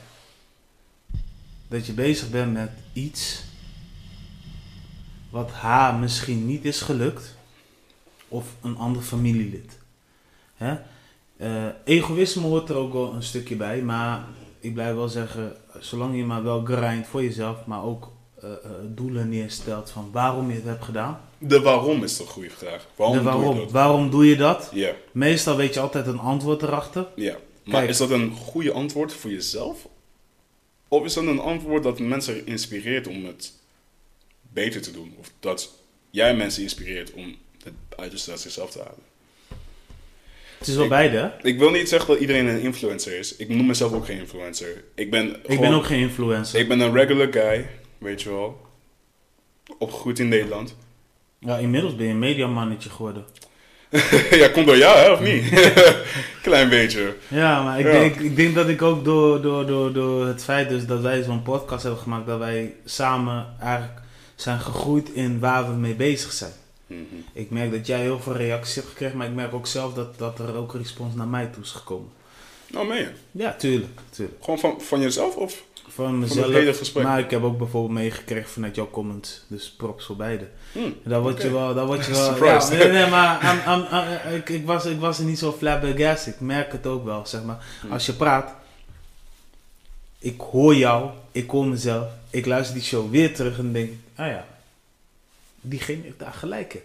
Dat 1.69 1.87
je 1.87 1.93
bezig 1.93 2.31
bent 2.31 2.53
met 2.53 2.71
iets 2.93 3.43
wat 5.31 5.51
haar 5.51 5.95
misschien 5.95 6.47
niet 6.47 6.65
is 6.65 6.81
gelukt. 6.81 7.39
Of 8.29 8.47
een 8.63 8.77
ander 8.77 9.03
familielid. 9.03 9.79
Hè? 10.55 10.77
Eh, 11.37 11.67
egoïsme 11.85 12.43
hoort 12.43 12.69
er 12.69 12.77
ook 12.77 12.93
wel 12.93 13.15
een 13.15 13.23
stukje 13.23 13.57
bij. 13.57 13.83
Maar 13.83 14.25
ik 14.61 14.75
blijf 14.75 14.95
wel 14.95 15.09
zeggen, 15.09 15.57
zolang 15.79 16.17
je 16.17 16.25
maar 16.25 16.43
wel 16.43 16.65
grindt 16.65 17.09
voor 17.09 17.23
jezelf, 17.23 17.67
maar 17.67 17.83
ook 17.83 18.13
eh, 18.43 18.51
eh, 18.51 18.71
doelen 18.85 19.29
neerstelt 19.29 19.91
van 19.91 20.09
waarom 20.13 20.49
je 20.49 20.55
het 20.55 20.65
hebt 20.65 20.85
gedaan. 20.85 21.21
De 21.39 21.61
waarom 21.61 22.05
is 22.05 22.17
toch 22.17 22.27
een 22.27 22.33
goede 22.33 22.51
vraag. 22.51 22.87
Waarom, 22.97 23.17
De 23.17 23.23
waarom. 23.23 23.45
doe 23.45 23.55
je 23.55 23.61
dat? 23.63 23.71
Waarom 23.73 24.11
doe 24.11 24.27
je 24.27 24.37
dat? 24.37 24.73
Meestal 25.13 25.57
weet 25.57 25.75
je 25.75 25.81
altijd 25.81 26.07
een 26.07 26.19
antwoord 26.19 26.63
erachter. 26.63 27.07
ja. 27.17 27.37
Maar 27.65 27.79
Kijk. 27.79 27.91
is 27.91 27.97
dat 27.99 28.11
een 28.11 28.33
goede 28.33 28.73
antwoord 28.73 29.13
voor 29.13 29.31
jezelf? 29.31 29.89
Of 30.89 31.05
is 31.05 31.15
dat 31.15 31.25
een 31.25 31.39
antwoord 31.41 31.83
dat 31.83 31.99
mensen 31.99 32.47
inspireert 32.47 33.07
om 33.09 33.25
het 33.25 33.53
beter 34.53 34.81
te 34.83 34.91
doen? 34.93 35.15
Of 35.19 35.31
dat 35.41 35.73
jij 36.11 36.35
mensen 36.37 36.63
inspireert 36.63 37.13
om 37.13 37.35
het 37.65 37.73
uiterste 37.97 38.31
uit 38.31 38.41
zichzelf 38.41 38.71
te 38.71 38.79
halen? 38.79 39.03
Het 40.59 40.69
is 40.69 40.75
wel 40.75 40.85
Ik- 40.85 40.91
beide. 40.91 41.33
Ik 41.43 41.59
wil 41.59 41.71
niet 41.71 41.89
zeggen 41.89 42.09
dat 42.11 42.21
iedereen 42.21 42.47
een 42.47 42.61
influencer 42.61 43.19
is. 43.19 43.37
Ik 43.37 43.49
noem 43.49 43.67
mezelf 43.67 43.93
ook 43.93 44.05
geen 44.07 44.19
influencer. 44.19 44.85
Ik 44.95 45.11
ben, 45.11 45.29
Ik 45.29 45.37
gewoon- 45.45 45.61
ben 45.61 45.73
ook 45.73 45.85
geen 45.87 46.01
influencer. 46.01 46.61
Ik 46.61 46.69
ben 46.69 46.81
een 46.81 46.93
regular 46.93 47.33
guy, 47.33 47.67
weet 48.01 48.23
je 48.23 48.31
wel. 48.31 48.61
Opgegroeid 49.79 50.19
in 50.19 50.29
Nederland. 50.29 50.77
Ja, 51.39 51.57
inmiddels 51.57 51.97
ben 51.97 52.07
je 52.07 52.13
een 52.13 52.19
mediamannetje 52.19 52.91
geworden. 52.91 53.25
ja, 54.31 54.49
komt 54.49 54.67
door 54.67 54.77
jou, 54.77 54.99
hè, 54.99 55.13
of 55.13 55.21
niet? 55.21 55.73
Klein 56.43 56.69
beetje. 56.69 57.17
Ja, 57.29 57.63
maar 57.63 57.79
ik, 57.79 57.87
Ja. 57.87 57.93
Denk, 57.93 58.17
ik 58.17 58.37
denk 58.37 58.55
dat 58.55 58.69
ik 58.69 58.83
ook 58.83 59.05
door, 59.05 59.43
door, 59.43 59.67
door, 59.67 59.93
door 59.93 60.27
het 60.27 60.45
feit 60.45 60.69
dus 60.69 60.87
dat 60.87 61.01
wij 61.01 61.23
zo'n 61.23 61.43
podcast 61.43 61.83
hebben 61.83 62.01
gemaakt, 62.01 62.27
dat 62.27 62.39
wij 62.39 62.75
samen 62.85 63.55
eigenlijk 63.61 64.01
zijn 64.35 64.61
gegroeid 64.61 65.11
in 65.11 65.39
waar 65.39 65.67
we 65.67 65.73
mee 65.73 65.95
bezig 65.95 66.33
zijn. 66.33 66.53
Mhm. 66.87 67.01
Ik 67.33 67.51
merk 67.51 67.71
dat 67.71 67.87
jij 67.87 68.01
heel 68.01 68.21
veel 68.21 68.37
reacties 68.37 68.75
hebt 68.75 68.89
gekregen, 68.89 69.17
maar 69.17 69.27
ik 69.27 69.35
merk 69.35 69.55
ook 69.55 69.67
zelf 69.67 69.95
dat, 69.95 70.19
dat 70.19 70.39
er 70.39 70.57
ook 70.57 70.75
respons 70.75 71.15
naar 71.15 71.29
mij 71.29 71.47
toe 71.47 71.63
is 71.63 71.71
gekomen. 71.71 72.11
Nou, 72.67 72.87
meen 72.87 72.99
je? 72.99 73.11
Ja, 73.31 73.55
tuurlijk. 73.55 74.01
tuurlijk. 74.11 74.45
Gewoon 74.45 74.59
van, 74.59 74.81
van 74.81 75.01
jezelf 75.01 75.37
of? 75.37 75.63
Van 76.01 76.19
mezelf. 76.19 76.95
Maar 76.95 77.19
ik 77.19 77.31
heb 77.31 77.43
ook 77.43 77.59
bijvoorbeeld 77.59 77.93
meegekregen 77.99 78.51
vanuit 78.51 78.75
jouw 78.75 78.91
comments. 78.91 79.45
Dus 79.47 79.71
props 79.71 80.05
voor 80.05 80.17
beide. 80.17 80.49
Hm. 80.73 80.79
En 80.79 80.95
daar 81.05 81.21
word 81.23 81.43
je 81.43 81.51
wel, 81.51 81.75
daar 81.75 81.87
word 81.87 82.07
je 82.07 82.13
wel. 82.13 82.45
Ja, 82.47 82.69
nee, 82.69 82.89
nee, 82.89 83.07
maar 83.11 83.43
I'm- 83.43 83.73
I'm- 83.73 83.87
I'm- 83.95 84.35
ik, 84.35 84.49
ik, 84.49 84.67
was, 84.67 84.85
ik 84.85 84.99
was 85.01 85.19
er 85.19 85.25
niet 85.25 85.39
zo 85.39 85.53
flabbergasted. 85.53 86.35
Ik 86.35 86.41
merk 86.41 86.73
het 86.73 86.87
ook 86.87 87.05
wel, 87.05 87.27
zeg 87.27 87.43
maar. 87.43 87.65
Hm. 87.81 87.93
Als 87.93 88.07
je 88.07 88.13
praat, 88.13 88.55
ik 90.19 90.41
hoor 90.41 90.75
jou, 90.75 91.11
ik 91.33 91.51
hoor 91.51 91.67
mezelf, 91.67 92.09
ik 92.31 92.47
luister 92.47 92.75
die 92.75 92.85
show 92.85 93.11
weer 93.11 93.35
terug 93.35 93.59
en 93.59 93.73
denk, 93.73 93.93
ah 94.15 94.27
ja, 94.27 94.47
diegene 95.61 96.03
heeft 96.03 96.19
daar 96.19 96.33
gelijk 96.33 96.75
in. 96.75 96.83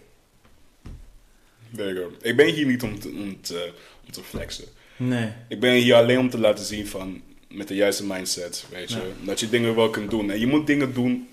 Ik 2.20 2.36
ben 2.36 2.46
hier 2.54 2.66
niet 2.66 2.82
om 2.82 2.98
te, 3.00 3.08
om, 3.08 3.40
te, 3.40 3.72
om 4.06 4.12
te 4.12 4.22
flexen. 4.22 4.64
Nee, 4.96 5.32
Ik 5.48 5.60
ben 5.60 5.74
hier 5.74 5.94
alleen 5.94 6.18
om 6.18 6.30
te 6.30 6.38
laten 6.38 6.64
zien 6.64 6.86
van 6.86 7.22
met 7.48 7.68
de 7.68 7.74
juiste 7.74 8.04
mindset, 8.06 8.64
weet 8.70 8.90
je. 8.92 8.96
Ja. 8.96 9.24
Dat 9.24 9.40
je 9.40 9.48
dingen 9.48 9.74
wel 9.74 9.90
kunt 9.90 10.10
doen. 10.10 10.30
En 10.30 10.40
je 10.40 10.46
moet 10.46 10.66
dingen 10.66 10.94
doen 10.94 11.28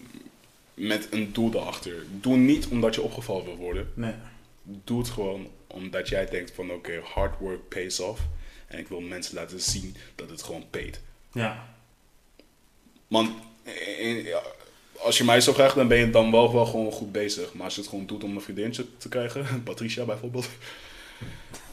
met 0.73 1.07
een 1.11 1.33
doel 1.33 1.53
erachter. 1.53 2.05
Doe 2.21 2.37
niet 2.37 2.67
omdat 2.67 2.95
je 2.95 3.01
opgevallen 3.01 3.45
wil 3.45 3.55
worden. 3.55 3.91
nee. 3.93 4.13
Doe 4.83 4.99
het 4.99 5.09
gewoon 5.09 5.47
omdat 5.67 6.09
jij 6.09 6.25
denkt 6.25 6.51
van 6.51 6.71
oké, 6.71 6.99
hard 7.03 7.39
work 7.39 7.67
pays 7.69 7.99
off. 7.99 8.21
En 8.67 8.79
ik 8.79 8.87
wil 8.87 8.99
mensen 9.01 9.35
laten 9.35 9.59
zien 9.59 9.95
dat 10.15 10.29
het 10.29 10.43
gewoon 10.43 10.63
paid. 10.69 11.01
Ja, 11.31 11.75
Want 13.07 13.29
eh, 13.63 14.25
ja, 14.25 14.41
als 14.99 15.17
je 15.17 15.23
mij 15.23 15.41
zo 15.41 15.53
graag, 15.53 15.73
dan 15.73 15.87
ben 15.87 15.97
je 15.97 16.09
dan 16.09 16.31
wel, 16.31 16.53
wel 16.53 16.65
gewoon 16.65 16.91
goed 16.91 17.11
bezig. 17.11 17.53
Maar 17.53 17.63
als 17.65 17.75
je 17.75 17.81
het 17.81 17.89
gewoon 17.89 18.05
doet 18.05 18.23
om 18.23 18.35
een 18.35 18.41
vriendinnetje 18.41 18.85
te 18.97 19.09
krijgen, 19.09 19.45
Patricia 19.63 20.05
bijvoorbeeld. 20.05 20.49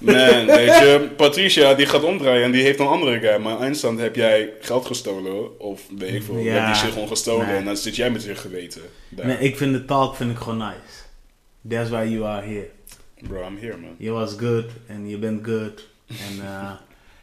Man, 0.00 0.46
weet 0.46 0.78
je, 0.78 1.08
Patricia 1.16 1.74
die 1.74 1.86
gaat 1.86 2.02
omdraaien 2.02 2.44
en 2.44 2.50
die 2.52 2.62
heeft 2.62 2.78
een 2.78 2.86
andere 2.86 3.18
guy. 3.18 3.36
Maar 3.36 3.60
eindstand 3.60 3.98
heb 3.98 4.16
jij 4.16 4.52
geld 4.60 4.86
gestolen 4.86 5.60
of 5.60 5.82
weet 5.98 6.14
ik 6.14 6.22
veel, 6.22 6.36
je 6.36 6.44
Ja, 6.44 6.52
hebt 6.52 6.66
die 6.66 6.82
shit 6.84 6.92
gewoon 6.92 7.08
gestolen 7.08 7.46
nee. 7.46 7.56
en 7.56 7.64
dan 7.64 7.76
zit 7.76 7.96
jij 7.96 8.10
met 8.10 8.24
je 8.24 8.34
geweten. 8.34 8.82
daar. 9.08 9.26
nee, 9.26 9.38
ik 9.38 9.56
vind 9.56 9.72
de 9.72 9.84
talk 9.84 10.16
vind 10.16 10.30
ik 10.30 10.36
gewoon 10.36 10.58
nice. 10.58 10.98
That's 11.68 11.90
why 11.90 12.04
you 12.04 12.24
are 12.24 12.46
here. 12.46 12.68
Bro, 13.28 13.46
I'm 13.46 13.58
here 13.58 13.76
man. 13.76 13.94
Je 13.98 14.10
was 14.10 14.34
good 14.36 14.64
en 14.86 15.08
je 15.08 15.18
bent 15.18 15.44
good. 15.46 15.88
En 16.08 16.46
eh, 16.46 16.72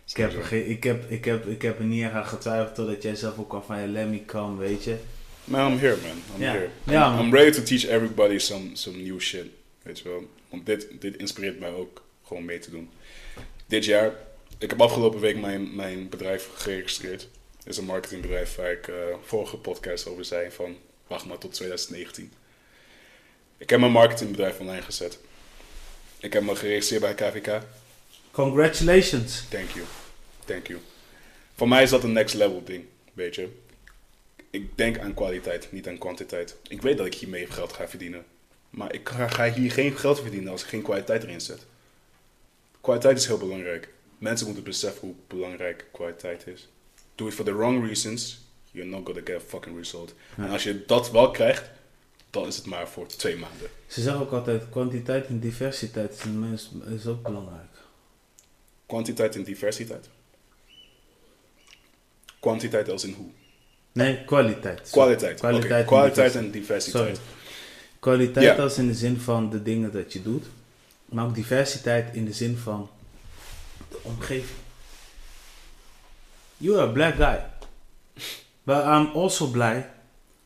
ik, 0.14 0.18
heb, 0.18 0.32
ik, 0.52 0.84
heb, 0.84 1.12
ik, 1.12 1.26
heb, 1.26 1.48
ik 1.48 1.62
heb 1.62 1.80
er 1.80 1.86
niet 1.86 2.04
aan 2.04 2.26
getwijfeld 2.26 2.76
totdat 2.76 3.04
jij 3.04 3.16
zelf 3.16 3.40
ook 3.40 3.54
al 3.54 3.64
van 3.68 3.82
je 3.82 3.88
let 3.88 4.10
me 4.10 4.26
come, 4.26 4.58
weet 4.58 4.84
je. 4.84 4.95
Man, 5.44 5.72
I'm 5.72 5.80
here 5.80 5.95
man. 6.02 6.18
I'm 6.36 6.54
here. 6.54 6.70
I'm. 6.88 7.20
I'm 7.20 7.34
ready 7.34 7.52
to 7.52 7.64
teach 7.64 7.84
everybody 7.84 8.40
some, 8.40 8.70
some 8.74 8.98
new 8.98 9.20
shit. 9.20 9.45
Weet 9.84 9.99
je 9.99 10.10
wel. 10.10 10.24
Want 10.49 10.66
dit, 10.66 10.88
dit 10.99 11.18
inspireert 11.18 11.60
mij 11.60 11.74
ook 11.74 12.06
gewoon 12.28 12.45
mee 12.45 12.60
te 12.60 12.72
doen. 12.72 12.90
Dit 13.66 13.86
jaar, 13.86 14.12
ik 14.58 14.70
heb 14.70 14.82
afgelopen 14.82 15.20
week 15.20 15.40
mijn, 15.40 15.76
mijn 15.76 16.10
bedrijf 16.10 16.49
geregistreerd. 16.54 17.28
Het 17.58 17.68
is 17.68 17.78
een 17.78 17.86
marketingbedrijf 17.86 18.56
waar 18.56 18.72
ik 18.72 18.88
eh, 18.88 18.95
vorige 19.22 19.58
podcast 19.58 20.08
over 20.08 20.26
zei 20.26 20.52
van 20.52 20.78
wacht 21.08 21.26
maar 21.26 21.38
tot 21.38 21.54
2019. 21.54 22.32
Ik 23.58 23.70
heb 23.70 23.80
mijn 23.80 23.91
marketingbedrijf 23.91 24.60
online 24.60 24.82
gezet. 24.82 25.20
Ik 26.20 26.34
heb 26.34 26.44
me 26.44 26.56
geregistreerd 26.56 27.02
bij 27.02 27.14
KVK. 27.14 27.62
Congratulations. 28.32 29.44
Thank 29.49 29.70
you. 29.70 29.86
Thank 30.45 30.68
you. 30.68 30.80
Voor 31.56 31.68
mij 31.68 31.84
is 31.84 31.90
dat 31.90 32.04
een 32.04 32.12
next 32.12 32.36
level 32.36 32.64
ding, 32.64 32.86
weet 33.14 33.36
je. 33.36 33.49
Ik 34.49 34.78
denk 34.78 34.99
aan 34.99 35.14
kwaliteit, 35.14 35.72
niet 35.72 35.88
aan 35.88 35.98
kwantiteit. 35.98 36.56
Ik 36.68 36.82
weet 36.82 36.98
dat 36.98 37.06
ik 37.06 37.14
hiermee 37.14 37.48
geld 37.48 37.74
ga 37.74 37.88
verdienen. 37.88 38.26
Maar 38.70 38.94
ik 38.94 39.10
ga, 39.10 39.28
ga 39.28 39.52
hier 39.52 39.72
geen 39.72 39.98
geld 39.98 40.20
verdienen 40.20 40.52
als 40.52 40.64
ik 40.64 40.68
geen 40.68 40.82
kwaliteit 40.82 41.24
erin 41.24 41.41
zet. 41.41 41.66
Kwaliteit 42.88 43.18
is 43.18 43.26
heel 43.28 43.38
belangrijk. 43.38 43.90
Mensen 44.18 44.46
moeten 44.46 44.64
beseffen 44.64 45.02
hoe 45.02 45.16
belangrijk 45.28 45.86
kwaliteit 45.92 46.48
is. 46.48 46.68
Do 47.16 47.28
it 47.28 47.34
for 47.34 47.46
the 47.46 47.54
wrong 47.56 47.86
reasons, 47.86 48.40
you're 48.72 48.90
not 48.90 49.06
gonna 49.06 49.22
get 49.24 49.36
a 49.36 49.40
fucking 49.40 49.78
result. 49.78 50.14
En 50.38 50.50
als 50.50 50.64
je 50.64 50.84
dat 50.86 51.12
wel 51.12 51.32
krijgt, 51.32 51.64
dan 52.30 52.48
is 52.48 52.56
het 52.56 52.66
maar 52.66 52.88
voor 52.90 53.08
twee 53.08 53.36
maanden. 53.38 53.70
Ze 53.88 54.02
zeggen 54.02 54.22
ook 54.22 54.32
altijd, 54.32 54.70
kwantiteit 54.70 55.26
en 55.28 55.40
diversiteit 55.40 56.14
is, 56.14 56.24
mens- 56.24 56.72
is 56.96 57.06
ook 57.08 57.24
belangrijk. 57.24 57.70
Kwantiteit 58.86 59.36
en 59.36 59.44
diversiteit. 59.44 60.10
Kwantiteit 62.40 62.90
als 62.90 63.04
in 63.04 63.14
hoe? 63.14 63.30
Nee, 63.92 64.24
kwaliteit. 64.26 64.90
Kwaliteit. 64.90 65.40
Kwaliteit 65.40 65.72
en 65.80 65.86
Kwaliteit 65.86 66.16
diversiteit. 66.34 66.46
en 66.46 66.52
diversiteit. 66.52 67.16
Sorry. 67.16 67.30
Kwaliteit 68.00 68.60
als 68.60 68.78
in 68.78 68.88
de 68.88 68.94
zin 68.94 69.18
van 69.20 69.50
de 69.50 69.64
dingen 69.64 69.92
dat 69.92 70.14
je 70.14 70.22
doet. 70.22 70.46
Maar 71.10 71.26
ook 71.26 71.36
diversiteit 71.36 72.06
in 72.16 72.26
de 72.26 72.34
zin 72.34 72.58
van 72.64 72.90
de 73.90 73.98
omgeving. 74.02 74.58
You 76.58 76.78
are 76.80 76.88
a 76.88 76.92
black 76.92 77.16
guy. 77.16 77.40
But 78.64 78.84
I'm 78.84 79.10
also 79.16 79.48
blij 79.48 79.90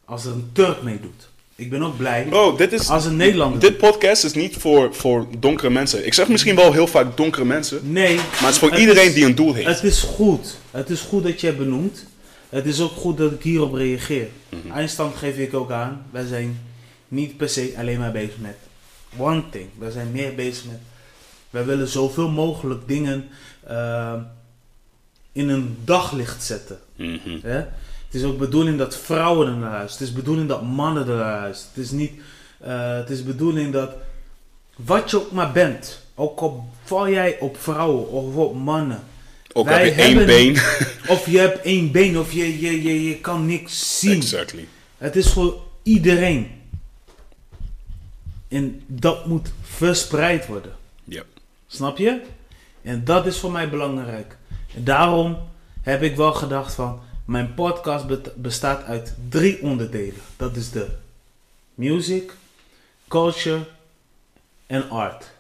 als 0.06 0.26
er 0.26 0.32
een 0.32 0.50
Turk 0.54 0.82
meedoet. 0.82 1.30
Ik 1.56 1.70
ben 1.70 1.84
ook 1.84 1.98
blij 1.98 2.24
Bro, 2.30 2.56
dit 2.56 2.72
is... 2.74 2.90
als 2.90 3.06
een 3.06 3.16
Nederlander. 3.16 3.60
Dit 3.60 3.78
podcast 3.78 4.24
is 4.24 4.34
niet 4.34 4.56
voor, 4.58 4.96
voor 4.96 5.28
donkere 5.40 5.70
mensen. 5.70 6.06
Ik 6.06 6.14
zeg 6.14 6.28
misschien 6.28 6.56
wel 6.56 6.74
heel 6.74 6.88
vaak 6.88 7.18
donkere 7.18 7.46
mensen. 7.46 7.92
Nee. 7.92 8.16
Maar 8.16 8.26
het 8.40 8.50
is 8.50 8.58
voor 8.58 8.70
Het 8.72 8.80
iedereen 8.80 9.08
is- 9.08 9.14
die 9.14 9.26
een 9.26 9.36
doel 9.36 9.54
heeft. 9.54 9.68
Het 9.68 9.84
is 9.84 10.00
goed. 10.02 10.58
Het 10.72 10.90
is 10.90 11.02
goed 11.02 11.24
dat 11.24 11.42
je 11.42 11.48
het 11.48 11.58
benoemt. 11.58 12.06
Het 12.50 12.66
is 12.66 12.82
ook 12.82 12.92
goed 12.92 13.18
dat 13.18 13.32
ik 13.32 13.42
hierop 13.44 13.74
reageer. 13.74 14.28
Mhm. 14.50 14.72
Eindstand 14.72 15.16
geef 15.16 15.38
ik 15.38 15.54
ook 15.54 15.72
aan. 15.72 16.06
Wij 16.12 16.26
zijn 16.28 16.62
niet 17.08 17.38
per 17.38 17.50
se 17.50 17.74
alleen 17.78 18.00
maar 18.00 18.12
bezig 18.12 18.38
met 18.38 18.56
one 19.18 19.44
thing. 19.50 19.70
Wij 19.78 19.92
zijn 19.92 20.12
meer 20.12 20.36
bezig 20.36 20.66
met... 20.66 20.80
Wij 21.50 21.66
willen 21.66 21.88
zoveel 21.88 22.30
mogelijk 22.30 22.88
dingen 22.88 23.28
eh, 23.64 24.14
in 25.32 25.50
een 25.50 25.78
daglicht 25.84 26.44
zetten. 26.44 26.80
Mhm. 26.96 27.40
Het 27.44 28.22
is 28.22 28.24
ook 28.24 28.38
bedoeling 28.38 28.78
dat 28.78 28.98
vrouwen 28.98 29.48
er 29.48 29.54
naar 29.54 29.72
luisteren. 29.72 30.08
Het 30.08 30.16
is 30.16 30.22
bedoeling 30.24 30.50
dat 30.50 30.62
mannen 30.62 31.08
er 31.08 31.16
naar 31.16 31.42
luisteren. 31.42 31.72
Het 31.74 31.84
is 31.84 31.92
niet... 31.92 32.12
eh, 32.60 32.96
het 32.96 33.10
is 33.10 33.24
bedoeling 33.24 33.74
dat... 33.74 33.92
Wat 34.76 35.12
je 35.12 35.18
ook 35.18 35.32
maar 35.32 35.52
bent. 35.52 36.02
Ook 36.16 36.40
al 36.40 36.70
val 36.84 37.10
jij 37.10 37.40
op 37.40 37.58
vrouwen 37.58 38.08
of 38.10 38.36
op 38.36 38.56
mannen. 38.56 39.04
Ook 39.54 39.70
heb 39.70 39.86
je 39.86 39.92
één 39.92 40.26
been. 40.26 40.58
Of 41.16 41.30
je 41.30 41.38
hebt 41.38 41.62
één 41.62 41.92
been 41.92 42.20
of 42.20 42.32
je, 42.32 42.60
je, 42.62 42.84
je, 42.84 43.04
je 43.08 43.16
kan 43.16 43.46
niks 43.46 44.00
zien. 44.00 44.16
exactly. 44.16 44.68
Het 44.98 45.16
is 45.16 45.30
voor 45.30 45.62
iedereen. 45.84 46.61
En 48.52 48.84
dat 48.88 49.26
moet 49.26 49.52
verspreid 49.62 50.48
worden. 50.48 50.76
Ja. 51.04 51.24
Snap 51.68 51.98
je? 51.98 52.22
En 52.82 53.04
dat 53.04 53.26
is 53.26 53.38
voor 53.38 53.52
mij 53.52 53.70
belangrijk. 53.70 54.38
En 54.76 54.84
daarom 54.84 55.38
heb 55.82 56.02
ik 56.02 56.16
wel 56.16 56.34
gedacht 56.34 56.74
van... 56.74 57.02
Mijn 57.26 57.54
podcast 57.54 58.06
bestaat 58.36 58.84
uit 58.84 59.16
drie 59.30 59.62
onderdelen. 59.62 60.22
Dat 60.38 60.56
is 60.56 60.72
de 60.72 60.88
music, 61.74 62.34
culture 63.08 63.60
en 64.68 64.90
art. 64.90 65.32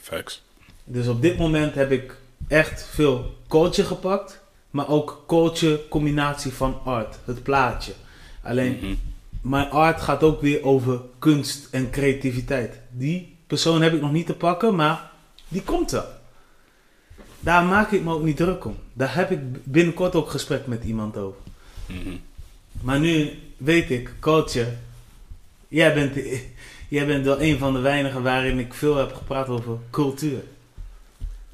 Facts. 0.00 0.42
Dus 0.84 1.06
op 1.06 1.22
dit 1.22 1.38
moment 1.38 1.74
heb 1.74 1.90
ik 1.90 2.16
echt 2.48 2.82
veel 2.82 3.34
culture 3.48 3.86
gepakt. 3.88 4.40
Maar 4.70 4.88
ook 4.88 5.24
culture 5.26 5.88
combinatie 5.88 6.52
van 6.52 6.80
art. 6.84 7.16
Het 7.24 7.42
plaatje. 7.42 7.92
Alleen 8.42 8.78
Mhm. 8.82 8.94
Mijn 9.40 9.70
art 9.70 10.00
gaat 10.00 10.22
ook 10.22 10.40
weer 10.40 10.64
over 10.64 11.00
kunst 11.18 11.68
en 11.70 11.90
creativiteit. 11.90 12.80
Die 12.90 13.36
persoon 13.46 13.82
heb 13.82 13.92
ik 13.92 14.00
nog 14.00 14.12
niet 14.12 14.26
te 14.26 14.34
pakken, 14.34 14.74
maar 14.74 15.10
die 15.48 15.62
komt 15.62 15.90
wel. 15.90 16.06
Daar 17.40 17.64
maak 17.64 17.90
ik 17.90 18.04
me 18.04 18.12
ook 18.12 18.22
niet 18.22 18.36
druk 18.36 18.64
om. 18.64 18.76
Daar 18.92 19.14
heb 19.14 19.30
ik 19.30 19.64
binnenkort 19.64 20.14
ook 20.14 20.30
gesprek 20.30 20.66
met 20.66 20.84
iemand 20.84 21.16
over. 21.16 21.40
Mhm. 21.86 22.16
Maar 22.80 23.00
nu 23.00 23.30
weet 23.56 23.90
ik, 23.90 24.12
culture. 24.20 24.72
Jij 25.68 25.94
bent, 25.94 26.14
jij 26.88 27.06
bent 27.06 27.24
wel 27.24 27.40
een 27.40 27.58
van 27.58 27.72
de 27.72 27.78
weinigen 27.78 28.22
waarin 28.22 28.58
ik 28.58 28.74
veel 28.74 28.96
heb 28.96 29.14
gepraat 29.14 29.48
over 29.48 29.76
cultuur. 29.90 30.42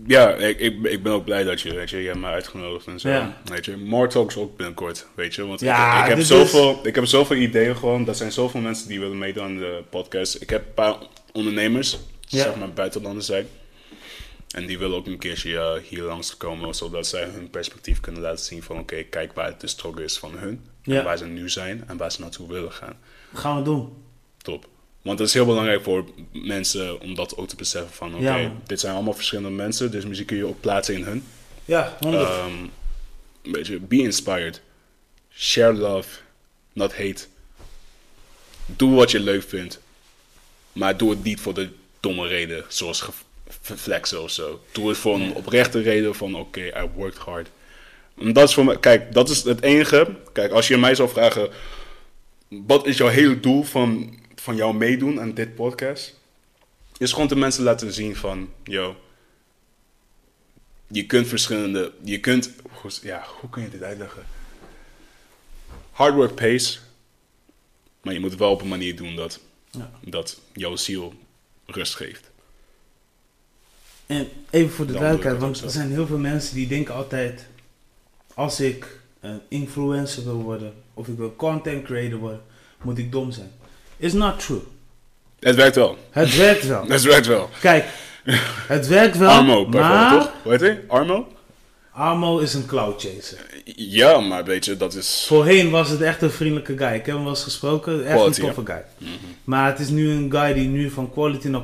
Ja, 0.06 0.34
ik, 0.34 0.58
ik, 0.60 0.82
ik 0.84 1.02
ben 1.02 1.12
ook 1.12 1.24
blij 1.24 1.44
dat 1.44 1.60
je, 1.60 1.74
weet 1.74 1.90
je, 1.90 1.96
je 1.96 2.06
hebt 2.06 2.18
me 2.18 2.26
uitgenodigd 2.26 2.86
en 2.86 3.00
zo. 3.00 3.08
Ja. 3.08 3.36
Weet 3.44 3.64
je, 3.64 3.76
more 3.76 4.08
talks 4.08 4.36
ook 4.36 4.56
binnenkort, 4.56 5.06
weet 5.14 5.34
je. 5.34 5.46
Want 5.46 5.60
Ja, 5.60 5.96
ik, 5.98 6.02
ik, 6.10 6.16
heb 6.16 6.24
zoveel, 6.26 6.80
ik 6.86 6.94
heb 6.94 7.04
zoveel 7.06 7.36
ideeën 7.36 7.76
gewoon. 7.76 8.08
Er 8.08 8.14
zijn 8.14 8.32
zoveel 8.32 8.60
mensen 8.60 8.88
die 8.88 9.00
willen 9.00 9.18
meedoen 9.18 9.44
aan 9.44 9.56
de 9.56 9.82
podcast. 9.90 10.42
Ik 10.42 10.50
heb 10.50 10.66
een 10.66 10.74
paar 10.74 10.96
ondernemers, 11.32 11.98
Ja. 12.20 12.42
zeg 12.42 12.56
maar 12.56 12.72
buitenlanders 12.72 13.26
zijn. 13.26 13.46
En 14.54 14.66
die 14.66 14.78
willen 14.78 14.96
ook 14.96 15.06
een 15.06 15.18
keertje 15.18 15.58
eh, 15.58 15.72
hier 15.88 16.02
langs 16.02 16.36
komen, 16.36 16.74
zodat 16.74 17.06
zij 17.06 17.24
hun 17.24 17.50
perspectief 17.50 18.00
kunnen 18.00 18.22
laten 18.22 18.44
zien 18.44 18.62
van 18.62 18.78
oké, 18.78 19.02
kijk 19.02 19.32
waar 19.32 19.54
de 19.58 19.66
struggle 19.66 20.04
is 20.04 20.18
van 20.18 20.38
hun. 20.38 20.64
En 20.84 21.04
waar 21.04 21.18
ze 21.18 21.24
nu 21.26 21.48
zijn 21.48 21.84
en 21.86 21.96
waar 21.96 22.12
ze 22.12 22.20
naartoe 22.20 22.48
willen 22.48 22.72
gaan. 22.72 22.98
gaan 23.34 23.56
we 23.56 23.62
doen. 23.62 23.92
Top. 24.42 24.68
Want 25.06 25.18
het 25.18 25.28
is 25.28 25.34
heel 25.34 25.46
belangrijk 25.46 25.82
voor 25.82 26.04
mensen 26.32 27.00
om 27.00 27.14
dat 27.14 27.36
ook 27.36 27.48
te 27.48 27.56
beseffen 27.56 27.94
van 27.94 28.14
oké, 28.14 28.24
Ja, 28.24 28.52
dit 28.66 28.80
zijn 28.80 28.94
allemaal 28.94 29.14
verschillende 29.14 29.50
mensen, 29.50 29.90
dus 29.90 30.04
muziek 30.04 30.26
kun 30.26 30.36
je 30.36 30.46
ook 30.46 30.60
plaatsen 30.60 30.94
in 30.94 31.02
hun. 31.02 31.24
Ja, 31.64 31.96
100. 32.00 32.28
Um, 32.28 32.70
weet 33.52 33.66
je, 33.66 33.80
be 33.80 33.96
inspired. 33.96 34.60
Share 35.34 35.72
love, 35.72 36.08
not 36.72 36.96
hate. 36.96 37.24
Doe 38.66 38.94
wat 38.94 39.10
je 39.10 39.20
leuk 39.20 39.42
vindt. 39.42 39.80
Maar 40.72 40.96
doe 40.96 41.10
het 41.10 41.22
niet 41.22 41.40
voor 41.40 41.54
de 41.54 41.68
domme 42.00 42.26
reden, 42.26 42.64
zoals 42.68 43.08
flexen 43.60 44.22
of 44.22 44.30
zo. 44.30 44.60
Doe 44.72 44.88
het 44.88 44.98
voor 44.98 45.14
een 45.14 45.34
oprechte 45.34 45.80
reden 45.80 46.14
van, 46.14 46.34
oké, 46.34 46.60
I 46.60 46.88
worked 46.94 47.18
hard. 47.18 47.48
En 48.18 48.32
dat 48.32 48.48
is 48.48 48.54
voor 48.54 48.64
mij, 48.64 48.78
kijk, 48.78 49.12
dat 49.12 49.28
is 49.28 49.42
het 49.42 49.62
enige. 49.62 50.16
Kijk, 50.32 50.52
als 50.52 50.68
je 50.68 50.76
mij 50.76 50.94
zou 50.94 51.08
vragen, 51.08 51.50
wat 52.48 52.86
is 52.86 52.96
jouw 52.96 53.08
hele 53.08 53.40
doel 53.40 53.62
van, 53.62 54.18
van 54.46 54.56
jouw 54.56 54.72
meedoen 54.72 55.20
aan 55.20 55.34
dit 55.34 55.54
podcast? 55.54 56.14
Is 56.98 57.12
gewoon 57.12 57.28
de 57.28 57.36
mensen 57.36 57.62
laten 57.62 57.92
zien 57.92 58.16
van, 58.16 58.48
yo, 58.64 58.96
je 60.86 61.06
kunt 61.06 61.26
verschillende, 61.26 61.92
je 62.02 62.20
kunt, 62.20 62.50
ja, 63.02 63.26
hoe 63.40 63.50
kun 63.50 63.62
je 63.62 63.70
dit 63.70 63.82
uitleggen? 63.82 64.26
Hard 65.90 66.14
work 66.14 66.34
pays, 66.34 66.80
maar 68.02 68.12
je 68.14 68.20
moet 68.20 68.30
het 68.30 68.38
wel 68.38 68.50
op 68.50 68.60
een 68.60 68.68
manier 68.68 68.96
doen 68.96 69.16
dat, 69.16 69.40
Ja. 69.70 69.90
dat 70.04 70.40
jouw 70.52 70.76
ziel 70.76 71.14
rust 71.66 71.94
geeft. 71.94 72.30
En 74.06 74.28
even 74.50 74.70
voor 74.74 74.86
de 74.86 74.92
Dan 74.92 75.00
duidelijkheid, 75.00 75.40
want 75.42 75.60
er 75.60 75.70
zijn 75.70 75.90
heel 75.90 76.06
veel 76.06 76.18
mensen 76.18 76.54
die 76.54 76.66
denken 76.66 76.94
altijd: 76.94 77.46
als 78.34 78.60
ik 78.60 79.00
een 79.20 79.40
influencer 79.48 80.24
wil 80.24 80.42
worden 80.42 80.74
of 80.94 81.08
ik 81.08 81.16
wil 81.16 81.36
content 81.36 81.84
creator 81.84 82.18
worden, 82.18 82.42
moet 82.82 82.98
ik 82.98 83.12
dom 83.12 83.32
zijn. 83.32 83.52
Is 83.96 84.12
not 84.12 84.38
true. 84.40 84.60
Het 85.40 85.54
werkt 85.56 85.76
wel. 85.76 85.98
Het 86.10 86.36
werkt 86.36 86.66
wel. 86.66 86.84
Het 86.88 87.02
werkt 87.02 87.26
wel. 87.26 87.50
Kijk, 87.60 87.84
het 88.68 88.86
werkt 88.86 89.16
wel, 89.18 89.30
Armo, 89.30 89.66
maar 89.66 90.10
toch? 90.18 90.32
Hoe 90.42 90.52
heet 90.52 90.60
hij? 90.60 90.84
Armo? 90.88 91.28
Armo 91.92 92.38
is 92.38 92.54
een 92.54 92.66
cloud 92.66 93.00
chaser. 93.02 93.38
Ja, 93.76 94.20
maar 94.20 94.44
weet 94.44 94.64
je, 94.64 94.76
dat 94.76 94.94
is... 94.94 95.24
Voorheen 95.26 95.70
was 95.70 95.88
het 95.90 96.00
echt 96.00 96.22
een 96.22 96.30
vriendelijke 96.30 96.76
guy. 96.76 96.86
Ik 96.94 97.06
heb 97.06 97.14
hem 97.14 97.20
wel 97.20 97.28
eens 97.28 97.42
gesproken, 97.42 98.04
echt 98.06 98.14
Quality, 98.14 98.40
een 98.40 98.46
toffe 98.54 98.72
guy. 98.72 99.08
Maar 99.44 99.66
het 99.70 99.78
is 99.78 99.88
nu 99.88 100.10
een 100.10 100.30
guy 100.30 100.52
die 100.52 100.68
nu 100.68 100.90
van 100.90 101.12
quality 101.12 101.48
naar 101.48 101.62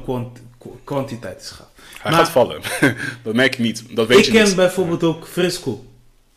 kwantiteit 0.84 1.40
is 1.40 1.48
gegaan. 1.48 1.66
Hij 2.00 2.10
Maar- 2.10 2.20
gaat 2.20 2.30
vallen. 2.30 2.60
dat 3.24 3.34
merk 3.34 3.56
je 3.56 3.62
niet. 3.62 3.84
Dat 3.90 4.06
weet 4.06 4.18
ik 4.18 4.24
je 4.24 4.30
ken 4.32 4.44
niet. 4.44 4.56
bijvoorbeeld 4.56 5.02
ook 5.02 5.26
Frisco. 5.26 5.84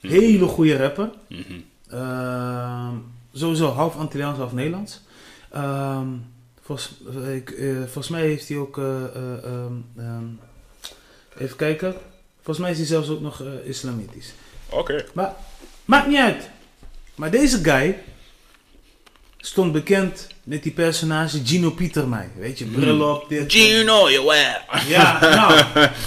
Hele 0.01 0.45
goede 0.45 0.77
rapper. 0.77 1.09
Mhm. 1.27 1.41
Ehm, 1.89 2.93
sowieso 3.33 3.67
half 3.71 3.95
Antilliaans, 3.97 4.37
half 4.37 4.53
Nederlands. 4.53 5.01
Ehm, 5.55 6.07
volgens, 6.61 6.91
ik, 7.33 7.49
eh, 7.49 7.75
volgens 7.77 8.07
mij 8.09 8.21
heeft 8.21 8.47
hij 8.49 8.57
ook... 8.57 8.77
eh, 8.77 9.03
eh, 9.03 9.43
ehm, 9.43 9.73
ehm, 9.97 10.25
even 11.37 11.55
kijken. 11.55 11.95
Volgens 12.35 12.57
mij 12.57 12.71
is 12.71 12.77
hij 12.77 12.85
zelfs 12.87 13.09
ook 13.09 13.21
nog 13.21 13.41
eh, 13.41 13.47
islamitisch. 13.69 14.33
Oké. 14.69 15.05
Maar 15.13 15.33
maakt 15.85 16.07
niet 16.07 16.17
uit. 16.17 16.49
Maar 17.15 17.31
deze 17.31 17.63
guy 17.63 17.97
stond 19.37 19.71
bekend 19.71 20.27
met 20.43 20.63
die 20.63 20.71
personage 20.71 21.41
Gino 21.45 21.69
Pietermij. 21.69 22.29
Weet 22.37 22.59
je, 22.59 22.65
bril 22.65 23.09
op, 23.15 23.29
dit. 23.29 23.51
Gino, 23.53 24.03
where? 24.23 24.61
Ja, 24.87 25.19
nou, 25.19 25.61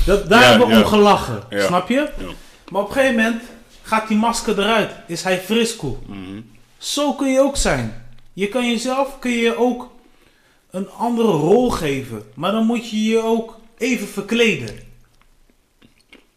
dat, 0.07 0.29
daar 0.29 0.43
Ja, 0.43 0.49
hebben 0.49 0.69
we 0.69 0.75
ja. 0.75 0.81
om 0.81 0.87
gelachen. 0.87 1.43
Ja. 1.51 1.67
Snap 1.67 1.89
je? 1.89 1.95
Ja. 2.19 2.27
Maar 2.69 2.83
op 2.83 2.89
een 2.89 2.95
gegeven 2.95 3.17
moment 3.17 3.43
gaat 3.83 4.09
die 4.09 4.17
masker 4.17 4.59
eruit. 4.59 4.91
Is 5.07 5.23
hij 5.23 5.41
frisco. 5.41 6.03
Mhm. 6.07 6.41
Zo 6.79 7.13
kun 7.15 7.33
je 7.33 7.41
ook 7.41 7.57
zijn. 7.57 8.08
Je 8.39 8.49
kan 8.49 8.67
jezelf 8.71 9.19
kun 9.19 9.31
je 9.31 9.57
ook 9.57 9.91
een 10.71 10.91
andere 10.91 11.29
rol 11.29 11.71
geven. 11.71 12.23
Maar 12.35 12.53
dan 12.53 12.67
moet 12.67 12.91
je 12.91 13.03
je 13.05 13.19
ook 13.23 13.59
even 13.79 14.09
verkleden. 14.09 14.79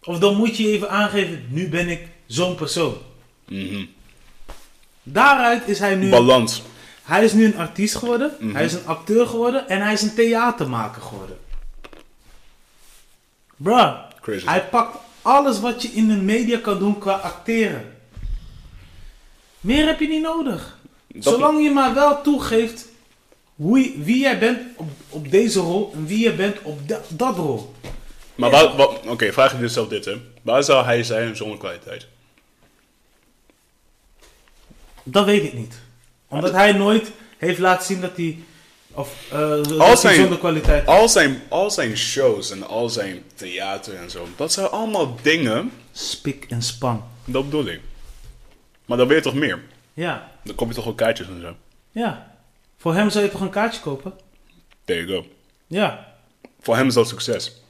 Of 0.04 0.20
dan 0.20 0.36
moet 0.36 0.58
je 0.58 0.68
even 0.68 0.90
aangeven, 0.90 1.46
nu 1.50 1.70
ben 1.70 1.90
ik 1.90 2.08
zo'n 2.26 2.56
persoon. 2.56 2.98
Mhm. 3.48 3.86
Daaruit 5.04 5.68
is 5.68 5.80
hij 5.80 5.96
nu... 5.96 6.10
Balans. 6.10 6.62
Hij 7.04 7.24
is 7.24 7.34
nu 7.34 7.46
een 7.46 7.58
artiest 7.58 7.96
geworden, 7.96 8.36
Mhm. 8.40 8.56
hij 8.56 8.66
is 8.66 8.74
een 8.74 8.86
acteur 8.86 9.28
geworden 9.28 9.68
en 9.70 9.82
hij 9.82 9.94
is 9.94 10.02
een 10.02 10.14
theatermaker 10.16 11.02
geworden. 11.02 11.38
Bruh, 13.56 14.00
Crazy. 14.22 14.46
hij 14.46 14.68
pakt 14.68 14.98
alles 15.22 15.60
wat 15.60 15.82
je 15.82 15.88
in 15.88 16.08
de 16.08 16.16
media 16.16 16.60
kan 16.60 16.80
doen 16.80 16.98
qua 17.00 17.14
acteren. 17.14 17.96
Meer 19.60 19.86
heb 19.86 20.00
je 20.00 20.08
niet 20.08 20.22
nodig. 20.22 20.80
Zolang 21.20 21.64
je 21.64 21.70
maar 21.72 21.94
wel 21.94 22.22
toegeeft 22.22 22.88
hoe 23.56 23.80
je- 23.80 23.94
wie 24.04 24.20
jij 24.20 24.40
bent 24.40 24.60
op, 24.76 24.90
op 25.10 25.32
deze 25.32 25.60
rol 25.60 25.92
en 25.94 26.06
wie 26.06 26.20
je 26.20 26.34
bent 26.34 26.58
op 26.62 26.88
da- 26.88 27.02
dat 27.10 27.36
rol. 27.36 27.74
Maar 28.36 28.50
waar, 28.50 28.76
wat, 28.76 29.00
oké, 29.08 29.32
vraag 29.34 29.52
je 29.52 29.58
jezelf 29.58 29.88
dit, 29.88 30.06
hè. 30.06 30.16
Waar 30.42 30.64
zou 30.64 30.86
hij 30.86 31.04
zijn 31.04 31.36
zonder 31.36 31.58
kwaliteit? 31.58 32.08
Dat 35.04 35.26
weet 35.26 35.44
ik 35.44 35.54
niet. 35.54 35.80
Omdat 36.28 36.52
hij 36.52 36.72
nooit 36.72 37.12
heeft 37.38 37.60
laten 37.60 37.86
zien 37.86 38.02
dat 38.02 38.12
hij. 38.16 38.40
Of 38.94 39.16
uh, 39.34 39.80
Al 39.80 39.98
zijn- 39.98 40.16
zonder 40.16 40.38
kwaliteit. 40.38 40.86
Al 40.88 41.10
zijn, 41.10 41.42
al 41.50 41.72
zijn 41.72 41.98
shows 41.98 42.52
en 42.52 42.68
al 42.68 42.90
zijn 42.90 43.24
theater 43.36 43.96
en 43.96 44.10
zo, 44.10 44.28
dat 44.36 44.54
zijn 44.54 44.68
allemaal 44.68 45.18
dingen, 45.22 45.72
Spik 45.92 46.46
en 46.50 46.62
span. 46.62 47.04
dat 47.26 47.44
bedoel 47.44 47.66
ik. 47.66 47.80
Maar 48.86 48.98
dan 48.98 49.08
wil 49.08 49.16
je 49.16 49.22
toch 49.24 49.34
meer? 49.34 49.64
Ja, 49.94 50.32
Dan 50.44 50.56
kom 50.56 50.68
je 50.68 50.74
toch 50.74 50.84
wel 50.86 50.94
kaartjes 50.96 51.28
en 51.28 51.42
zo. 51.42 51.56
ja. 51.92 52.30
Voor 52.78 52.94
hem 52.96 53.10
zou 53.10 53.24
je 53.26 53.32
toch 53.32 53.42
een 53.42 53.50
kaartje 53.50 53.82
kopen? 53.82 54.14
There 54.86 55.06
you 55.06 55.22
go. 55.22 55.28
Ja, 55.68 56.14
Voor 56.62 56.76
hem 56.76 56.88
is 56.88 56.94
dat 56.94 57.08
succes. 57.08 57.62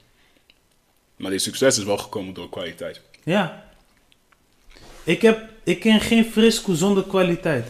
Maar 1.16 1.30
die 1.32 1.40
succes 1.40 1.78
is 1.78 1.84
wel 1.84 1.98
gekomen 1.98 2.34
door 2.34 2.50
kwaliteit. 2.50 3.02
ja. 3.24 3.70
Ik, 5.04 5.22
heb, 5.22 5.50
ik 5.64 5.80
ken 5.80 6.00
geen 6.02 6.26
frisco 6.26 6.74
zonder 6.74 7.04
kwaliteit. 7.04 7.68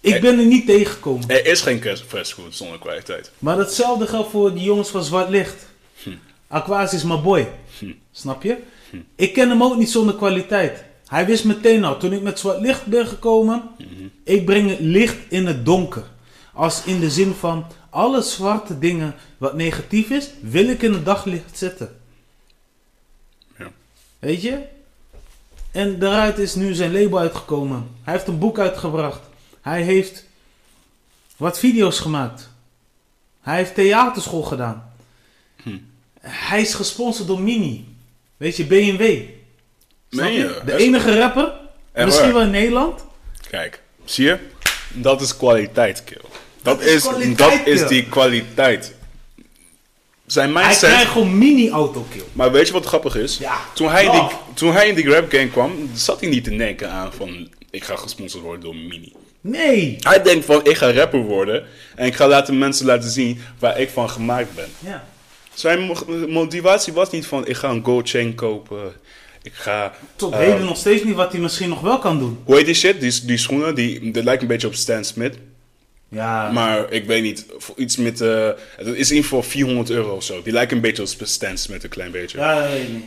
Ik 0.00 0.10
Hey. 0.10 0.20
ben 0.20 0.38
er 0.38 0.44
niet 0.46 0.66
tegengekomen. 0.66 1.28
Er 1.28 1.46
is 1.46 1.60
geen 1.60 1.82
fastfood 2.06 2.54
zonder 2.54 2.78
kwaliteit. 2.78 3.30
Maar 3.38 3.56
datzelfde 3.56 4.06
geldt 4.06 4.30
voor 4.30 4.54
die 4.54 4.62
jongens 4.62 4.88
van 4.88 5.04
Zwart 5.04 5.28
Licht. 5.28 5.66
Aquas 6.48 6.92
is 6.92 7.02
mijn 7.02 7.22
boy. 7.22 7.48
Snap 8.12 8.42
je? 8.42 8.56
Ik 9.16 9.32
ken 9.32 9.48
hem 9.48 9.62
ook 9.62 9.76
niet 9.76 9.90
zonder 9.90 10.14
kwaliteit. 10.14 10.84
Hij 11.08 11.26
wist 11.26 11.44
meteen 11.44 11.84
al, 11.84 11.98
toen 11.98 12.12
ik 12.12 12.22
met 12.22 12.38
Zwart 12.38 12.60
Licht 12.60 12.86
ben 12.86 13.06
gekomen, 13.06 13.62
ik 14.24 14.44
breng 14.44 14.70
het 14.70 14.80
licht 14.80 15.16
in 15.28 15.46
het 15.46 15.64
donker. 15.64 16.04
Als 16.52 16.84
in 16.84 17.00
de 17.00 17.10
zin 17.10 17.34
van, 17.34 17.66
alle 17.90 18.22
zwarte 18.22 18.78
dingen 18.78 19.14
wat 19.38 19.54
negatief 19.54 20.10
is, 20.10 20.30
wil 20.40 20.68
ik 20.68 20.82
in 20.82 20.92
het 20.92 21.04
daglicht 21.04 21.58
zetten. 21.58 22.00
Ja. 23.58 23.70
Weet 24.18 24.42
je? 24.42 24.64
En 25.70 25.98
daaruit 25.98 26.38
is 26.38 26.54
nu 26.54 26.74
zijn 26.74 26.92
label 26.92 27.18
uitgekomen. 27.18 27.88
Hij 28.02 28.14
heeft 28.14 28.26
een 28.26 28.38
boek 28.38 28.58
uitgebracht. 28.58 29.20
Hij 29.60 29.82
heeft 29.82 30.24
wat 31.36 31.58
video's 31.58 32.00
gemaakt. 32.00 32.50
Hij 33.40 33.56
heeft 33.56 33.74
theaterschool 33.74 34.42
gedaan. 34.42 34.92
Hij 36.20 36.60
is 36.60 36.74
gesponsord 36.74 37.28
door 37.28 37.40
Mini. 37.40 37.96
Weet 38.36 38.56
je, 38.56 38.66
BMW. 38.66 39.28
Meen 40.10 40.32
je? 40.32 40.60
De 40.64 40.76
enige 40.76 41.18
rapper, 41.18 41.52
Echt 41.92 42.06
misschien 42.06 42.24
waar? 42.26 42.34
wel 42.34 42.42
in 42.44 42.50
Nederland. 42.50 43.04
Kijk, 43.50 43.80
zie 44.04 44.24
je? 44.26 44.38
Dat 44.92 45.20
is 45.20 45.36
kwaliteit, 45.36 46.04
kill. 46.04 46.20
Dat, 46.62 46.80
is 46.80 47.02
kwaliteit, 47.02 47.38
dat 47.38 47.66
is 47.66 47.86
die 47.86 48.06
kwaliteit. 48.08 48.94
Zijn 50.26 50.54
Hij 50.54 50.62
mindset... 50.64 50.90
krijgt 50.90 51.10
gewoon 51.10 51.38
mini-auto 51.38 52.06
kill. 52.10 52.22
Maar 52.32 52.52
weet 52.52 52.66
je 52.66 52.72
wat 52.72 52.86
grappig 52.86 53.16
is? 53.16 53.38
Ja, 53.38 53.56
Toen, 53.74 53.88
hij 53.90 54.04
in 54.04 54.10
die, 54.10 54.20
love. 54.20 54.34
toen 54.54 54.72
hij 54.72 54.88
in 54.88 54.94
die 54.94 55.10
rap 55.10 55.30
game 55.30 55.48
kwam, 55.50 55.90
zat 55.94 56.20
hij 56.20 56.28
niet 56.28 56.44
te 56.44 56.56
denken 56.56 56.90
aan 56.90 57.12
van... 57.12 57.48
Ik 57.70 57.84
ga 57.84 57.96
gesponsord 57.96 58.42
worden 58.42 58.60
door 58.64 58.74
Mini. 58.76 59.12
Nee. 59.40 59.96
Hij 60.00 60.22
denkt 60.22 60.44
van, 60.44 60.64
ik 60.64 60.76
ga 60.76 60.92
rapper 60.92 61.20
worden. 61.20 61.64
En 61.96 62.06
ik 62.06 62.14
ga 62.14 62.28
laten 62.28 62.58
mensen 62.58 62.86
laten 62.86 63.10
zien 63.10 63.40
waar 63.58 63.80
ik 63.80 63.90
van 63.90 64.10
gemaakt 64.10 64.54
ben. 64.54 64.68
Ja. 64.78 65.04
Zijn 65.54 65.80
mo- 65.80 66.26
motivatie 66.28 66.92
was 66.92 67.10
niet 67.10 67.26
van, 67.26 67.46
ik 67.46 67.56
ga 67.56 67.68
een 67.68 67.84
gold 67.84 68.08
chain 68.08 68.34
kopen. 68.34 68.92
Ik 69.48 69.54
ga... 69.54 69.94
Tot 70.16 70.32
eh, 70.32 70.38
heden 70.38 70.64
nog 70.64 70.76
steeds 70.76 71.04
niet 71.04 71.14
wat 71.14 71.32
hij 71.32 71.40
misschien 71.40 71.68
nog 71.68 71.80
wel 71.80 71.98
kan 71.98 72.18
doen. 72.18 72.38
Hoe 72.44 72.56
heet 72.56 72.64
die 72.64 72.74
shit? 72.74 73.00
Die, 73.00 73.24
die 73.24 73.38
schoenen, 73.38 73.74
die, 73.74 74.10
dat 74.10 74.24
lijkt 74.24 74.42
een 74.42 74.48
beetje 74.48 74.66
op 74.66 74.74
Stan 74.74 75.04
Smith. 75.04 75.34
Ja. 76.08 76.50
Maar 76.50 76.92
ik 76.92 77.04
weet 77.04 77.22
niet, 77.22 77.46
voor 77.56 77.74
iets 77.78 77.96
met... 77.96 78.20
eh 78.20 78.50
het 78.76 78.86
is 78.86 79.10
in 79.10 79.16
ieder 79.16 79.28
geval 79.28 79.42
400 79.42 79.90
euro 79.90 80.14
of 80.14 80.22
zo. 80.22 80.42
Die 80.42 80.52
lijkt 80.52 80.72
een 80.72 80.80
beetje 80.80 81.02
op 81.02 81.08
Stan 81.22 81.58
Smith, 81.58 81.84
een 81.84 81.88
klein 81.88 82.10
beetje. 82.10 82.38
Ja, 82.38 82.60
dat 82.60 82.70
weet 82.70 82.82
ik 82.82 82.92
niet. 82.92 83.04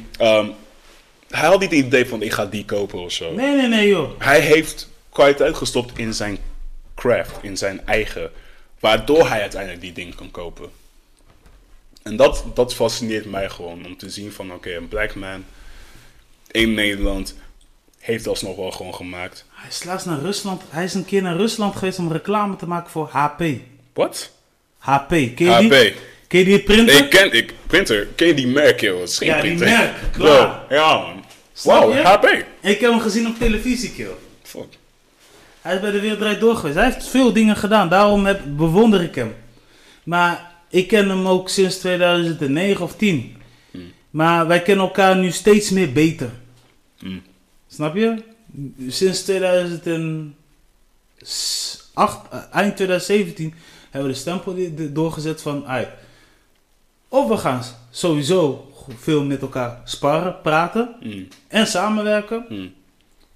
Hij 1.29 1.47
had 1.47 1.59
niet 1.59 1.71
het 1.71 1.79
idee 1.79 2.05
van, 2.05 2.21
ik 2.21 2.31
ga 2.31 2.45
die 2.45 2.65
kopen 2.65 2.99
of 2.99 3.11
zo. 3.11 3.33
Nee, 3.33 3.55
nee, 3.55 3.67
nee, 3.67 3.87
joh. 3.87 4.19
Hij 4.19 4.39
heeft 4.39 4.89
kwaliteit 5.09 5.55
gestopt 5.55 5.97
in 5.97 6.13
zijn 6.13 6.37
craft, 6.95 7.37
in 7.41 7.57
zijn 7.57 7.85
eigen. 7.85 8.31
Waardoor 8.79 9.27
hij 9.29 9.41
uiteindelijk 9.41 9.81
die 9.81 9.91
dingen 9.93 10.15
kan 10.15 10.31
kopen. 10.31 10.69
En 12.03 12.15
dat, 12.15 12.43
dat 12.53 12.73
fascineert 12.73 13.25
mij 13.25 13.49
gewoon. 13.49 13.85
Om 13.85 13.97
te 13.97 14.09
zien 14.09 14.31
van, 14.31 14.53
oké, 14.53 14.75
een 14.75 14.87
black 14.87 15.15
man 15.15 15.43
in 16.51 16.73
Nederland 16.73 17.35
heeft 17.99 18.27
alsnog 18.27 18.55
wel 18.55 18.71
gewoon 18.71 18.95
gemaakt. 18.95 19.45
Hij 19.49 19.69
is 19.69 19.83
laatst 19.83 20.05
naar 20.05 20.19
Rusland. 20.19 20.61
Hij 20.69 20.83
is 20.83 20.93
een 20.93 21.05
keer 21.05 21.21
naar 21.21 21.35
Rusland 21.35 21.75
geweest 21.75 21.99
om 21.99 22.11
reclame 22.11 22.55
te 22.55 22.67
maken 22.67 22.91
voor 22.91 23.09
HP. 23.11 23.43
Wat? 23.93 24.31
HP. 24.77 25.09
Ken 25.09 25.19
je 25.35 25.35
die? 25.35 25.73
HP. 25.73 25.93
Ken 26.27 26.39
je 26.39 26.45
die 26.45 26.59
printer? 26.59 26.97
Ik 26.97 27.09
ken, 27.09 27.31
ik, 27.31 27.53
printer, 27.67 28.07
ken 28.15 28.27
je 28.27 28.33
die 28.33 28.47
merk, 28.47 28.81
joh? 28.81 29.01
Is 29.01 29.17
geen 29.17 29.27
Ja, 29.27 29.33
die 29.41 29.55
printer. 29.55 29.67
merk, 29.67 30.11
Bro, 30.11 30.25
klaar. 30.25 30.63
ja, 30.69 30.97
man. 30.97 31.89
Je? 31.89 32.01
HP. 32.03 32.25
Ik 32.61 32.79
heb 32.79 32.91
hem 32.91 32.99
gezien 32.99 33.27
op 33.27 33.37
televisie, 33.37 33.91
kill. 33.91 34.07
Fuck. 34.43 34.77
Hij 35.61 35.75
is 35.75 35.81
bij 35.81 35.91
de 35.91 35.99
Wereld 35.99 36.39
Door 36.39 36.55
geweest. 36.55 36.75
Hij 36.77 36.85
heeft 36.85 37.07
veel 37.07 37.33
dingen 37.33 37.55
gedaan. 37.55 37.89
Daarom 37.89 38.25
heb, 38.25 38.41
bewonder 38.45 39.01
ik 39.01 39.15
hem. 39.15 39.35
Maar 40.03 40.51
ik 40.69 40.87
ken 40.87 41.09
hem 41.09 41.27
ook 41.27 41.49
sinds 41.49 41.77
2009 41.77 42.83
of 42.83 42.95
10. 42.95 43.35
Maar 44.09 44.47
wij 44.47 44.61
kennen 44.61 44.85
elkaar 44.85 45.15
nu 45.15 45.31
steeds 45.31 45.69
meer 45.69 45.91
beter. 45.91 46.29
Hmm. 47.01 47.21
Snap 47.67 47.95
je? 47.95 48.23
Sinds 48.87 49.23
2008, 49.23 50.33
eh, 52.29 52.39
eind 52.51 52.75
2017, 52.75 53.53
hebben 53.89 54.09
we 54.09 54.15
de 54.15 54.21
stempel 54.21 54.55
doorgezet 54.93 55.41
van... 55.41 55.65
Uit. 55.67 55.89
Of 57.07 57.27
we 57.27 57.37
gaan 57.37 57.61
sowieso 57.89 58.71
veel 58.97 59.23
met 59.23 59.41
elkaar 59.41 59.81
sparren, 59.83 60.41
praten 60.41 60.95
Mm, 61.03 61.27
en 61.47 61.67
samenwerken. 61.67 62.45
mm. 62.49 62.73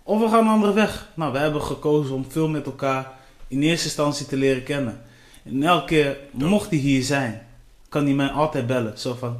Of 0.03 0.19
we 0.21 0.29
gaan 0.29 0.39
een 0.45 0.51
andere 0.53 0.73
weg. 0.73 1.09
Nou, 1.13 1.31
we 1.31 1.37
hebben 1.37 1.61
gekozen 1.61 2.15
om 2.15 2.25
veel 2.31 2.47
met 2.47 2.65
elkaar 2.65 3.11
in 3.47 3.61
eerste 3.61 3.85
instantie 3.85 4.25
te 4.25 4.37
leren 4.37 4.63
kennen. 4.63 5.01
En 5.43 5.63
elke 5.63 5.85
keer, 5.85 6.17
mocht 6.31 6.69
hij 6.69 6.79
hier 6.79 7.03
zijn, 7.03 7.47
kan 7.89 8.05
hij 8.05 8.13
mij 8.13 8.27
altijd 8.29 8.67
bellen. 8.67 8.99
Zo 8.99 9.13
van, 9.13 9.37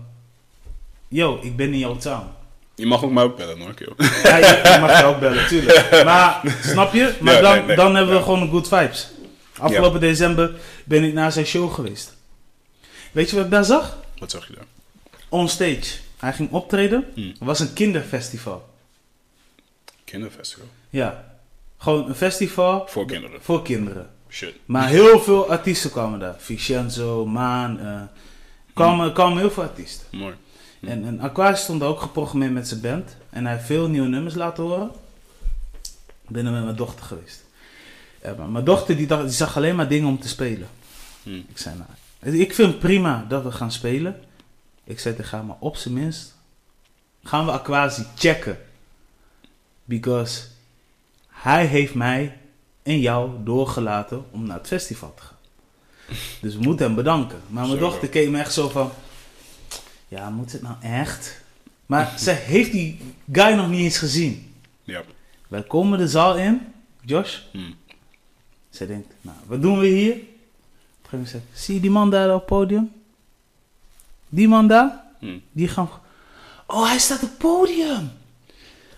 yo, 1.07 1.39
ik 1.41 1.56
ben 1.56 1.73
in 1.73 1.80
jouw 1.80 1.97
town. 1.97 2.26
Je 2.76 2.85
mag 2.85 3.03
ook 3.03 3.11
mij 3.11 3.23
ook 3.23 3.38
bellen, 3.38 3.60
hoor, 3.60 3.73
kill. 3.73 3.93
Ja, 4.23 4.38
je, 4.38 4.61
je 4.73 4.77
mag 4.80 4.99
je 4.99 5.06
ook 5.06 5.19
bellen, 5.19 5.47
tuurlijk. 5.47 5.89
Maar, 6.06 6.41
snap 6.64 6.93
je? 6.93 7.15
Maar 7.19 7.34
Ja, 7.34 7.41
dan, 7.41 7.56
nee, 7.56 7.65
nee. 7.65 7.76
dan 7.76 7.95
hebben 7.95 8.15
we 8.15 8.22
gewoon 8.22 8.49
good 8.49 8.68
vibes. 8.68 9.10
Afgelopen 9.57 9.99
december 9.99 10.53
ben 10.85 11.03
ik 11.03 11.14
naar 11.14 11.31
zijn 11.31 11.45
show 11.45 11.73
geweest. 11.73 12.14
Weet 13.11 13.30
je 13.30 13.35
wat 13.35 13.45
ik 13.45 13.52
daar 13.52 13.64
zag? 13.65 13.97
Wat 14.18 14.31
zag 14.31 14.47
je 14.47 14.53
daar? 14.53 14.65
On 15.30 15.49
stage. 15.49 15.84
Hij 16.18 16.34
ging 16.34 16.52
optreden. 16.52 17.06
Hmm. 17.14 17.27
Het 17.27 17.38
was 17.39 17.60
een 17.60 17.73
kinderfestival. 17.73 18.69
Kinderfestival. 20.03 20.68
Ja. 20.89 21.34
Gewoon 21.77 22.07
een 22.07 22.15
festival 22.15 22.85
Voor 22.88 23.06
kinderen. 23.06 23.39
voor 23.41 23.61
kinderen. 23.64 24.10
Shit. 24.30 24.53
Maar 24.65 24.88
heel 24.88 25.19
veel 25.19 25.49
artiesten 25.49 25.91
kwamen 25.91 26.19
daar. 26.19 26.35
Vincenzo, 26.38 27.26
Maan. 27.26 27.80
eh 27.80 28.02
kwamen, 28.73 29.14
kwamen 29.14 29.38
heel 29.38 29.52
veel 29.52 29.64
artiesten. 29.64 30.06
Mooi. 30.11 30.34
En, 30.81 31.06
en 31.06 31.19
Aquarius 31.19 31.61
stond 31.61 31.84
ook 31.84 32.02
geprogrammeerd 32.02 32.53
met 32.53 32.68
zijn 32.68 32.81
band. 32.81 33.15
En 33.30 33.45
hij 33.45 33.53
heeft 33.53 33.65
veel 33.65 33.88
nieuwe 33.88 34.07
nummers 34.07 34.35
laten 34.35 34.64
horen. 34.64 34.91
Ik 36.27 36.31
ben 36.31 36.45
er 36.45 36.52
met 36.52 36.64
mijn 36.64 36.76
dochter 36.76 37.06
geweest. 37.06 37.43
Ja, 38.22 38.34
maar 38.34 38.49
mijn 38.49 38.65
dochter 38.65 38.97
die, 38.97 39.07
dacht, 39.07 39.23
die 39.23 39.31
zag 39.31 39.57
alleen 39.57 39.76
maar 39.76 39.88
dingen 39.88 40.07
om 40.07 40.19
te 40.19 40.27
spelen. 40.27 40.68
Hmm. 41.23 41.45
Ik 41.49 41.57
zei 41.57 41.76
nou, 41.76 42.38
ik 42.38 42.53
vind 42.53 42.72
het 42.72 42.80
prima 42.80 43.26
dat 43.27 43.43
we 43.43 43.52
gaan 43.52 43.72
spelen. 43.72 44.19
Ik 44.84 44.99
zei 44.99 45.15
tegen 45.15 45.38
haar, 45.38 45.45
maar 45.45 45.56
op 45.60 45.76
zijn 45.76 45.93
minst 45.93 46.35
gaan 47.23 47.45
we 47.45 47.52
Aquasi 47.52 48.03
checken. 48.15 48.57
Because 49.84 50.41
hij 51.27 51.65
heeft 51.65 51.93
mij 51.93 52.38
en 52.84 52.99
jou 52.99 53.31
doorgelaten 53.43 54.26
om 54.31 54.45
naar 54.45 54.57
het 54.57 54.68
festival 54.68 55.14
te 55.15 55.22
gaan. 55.22 55.38
Dus 56.41 56.56
we 56.56 56.61
moeten 56.61 56.85
hem 56.85 56.95
bedanken. 56.95 57.41
Maar 57.47 57.68
mijn 57.68 57.80
dochter 57.80 58.10
keek 58.10 58.30
me 58.30 58.39
echt 58.39 58.53
zo 58.53 58.69
van... 58.69 58.91
Ja, 60.16 60.30
moet 60.30 60.52
het 60.52 60.62
nou 60.62 60.76
echt? 60.82 61.42
Maar 61.86 62.14
ze 62.20 62.32
heeft 62.32 62.72
die 62.72 63.00
guy 63.32 63.54
nog 63.54 63.70
niet 63.70 63.80
eens 63.80 63.98
gezien. 63.98 64.54
Ja. 64.84 65.04
Wij 65.48 65.64
komen 65.64 65.98
de 65.98 66.08
zaal 66.08 66.38
in, 66.38 66.62
Josh. 67.02 67.40
Hmm. 67.52 67.76
Zij 68.70 68.88
denkt, 68.88 69.14
nou, 69.22 69.38
wat 69.46 69.62
doen 69.62 69.80
we 69.80 69.88
hier? 69.88 70.12
Op 70.12 70.20
een 70.20 70.28
gegeven 71.02 71.10
moment 71.12 71.30
zegt, 71.30 71.44
zie 71.54 71.76
je 71.76 71.82
die 71.82 71.90
man 71.90 72.10
daar 72.10 72.30
op 72.34 72.36
het 72.36 72.46
podium? 72.46 72.92
Die 74.30 74.48
man 74.48 74.68
daar? 74.68 75.04
Hmm. 75.20 75.42
Die 75.52 75.68
gaan... 75.68 75.90
Oh, 76.68 76.88
hij 76.88 77.00
staat 77.00 77.24
op 77.24 77.30
het 77.30 77.38
podium! 77.38 78.12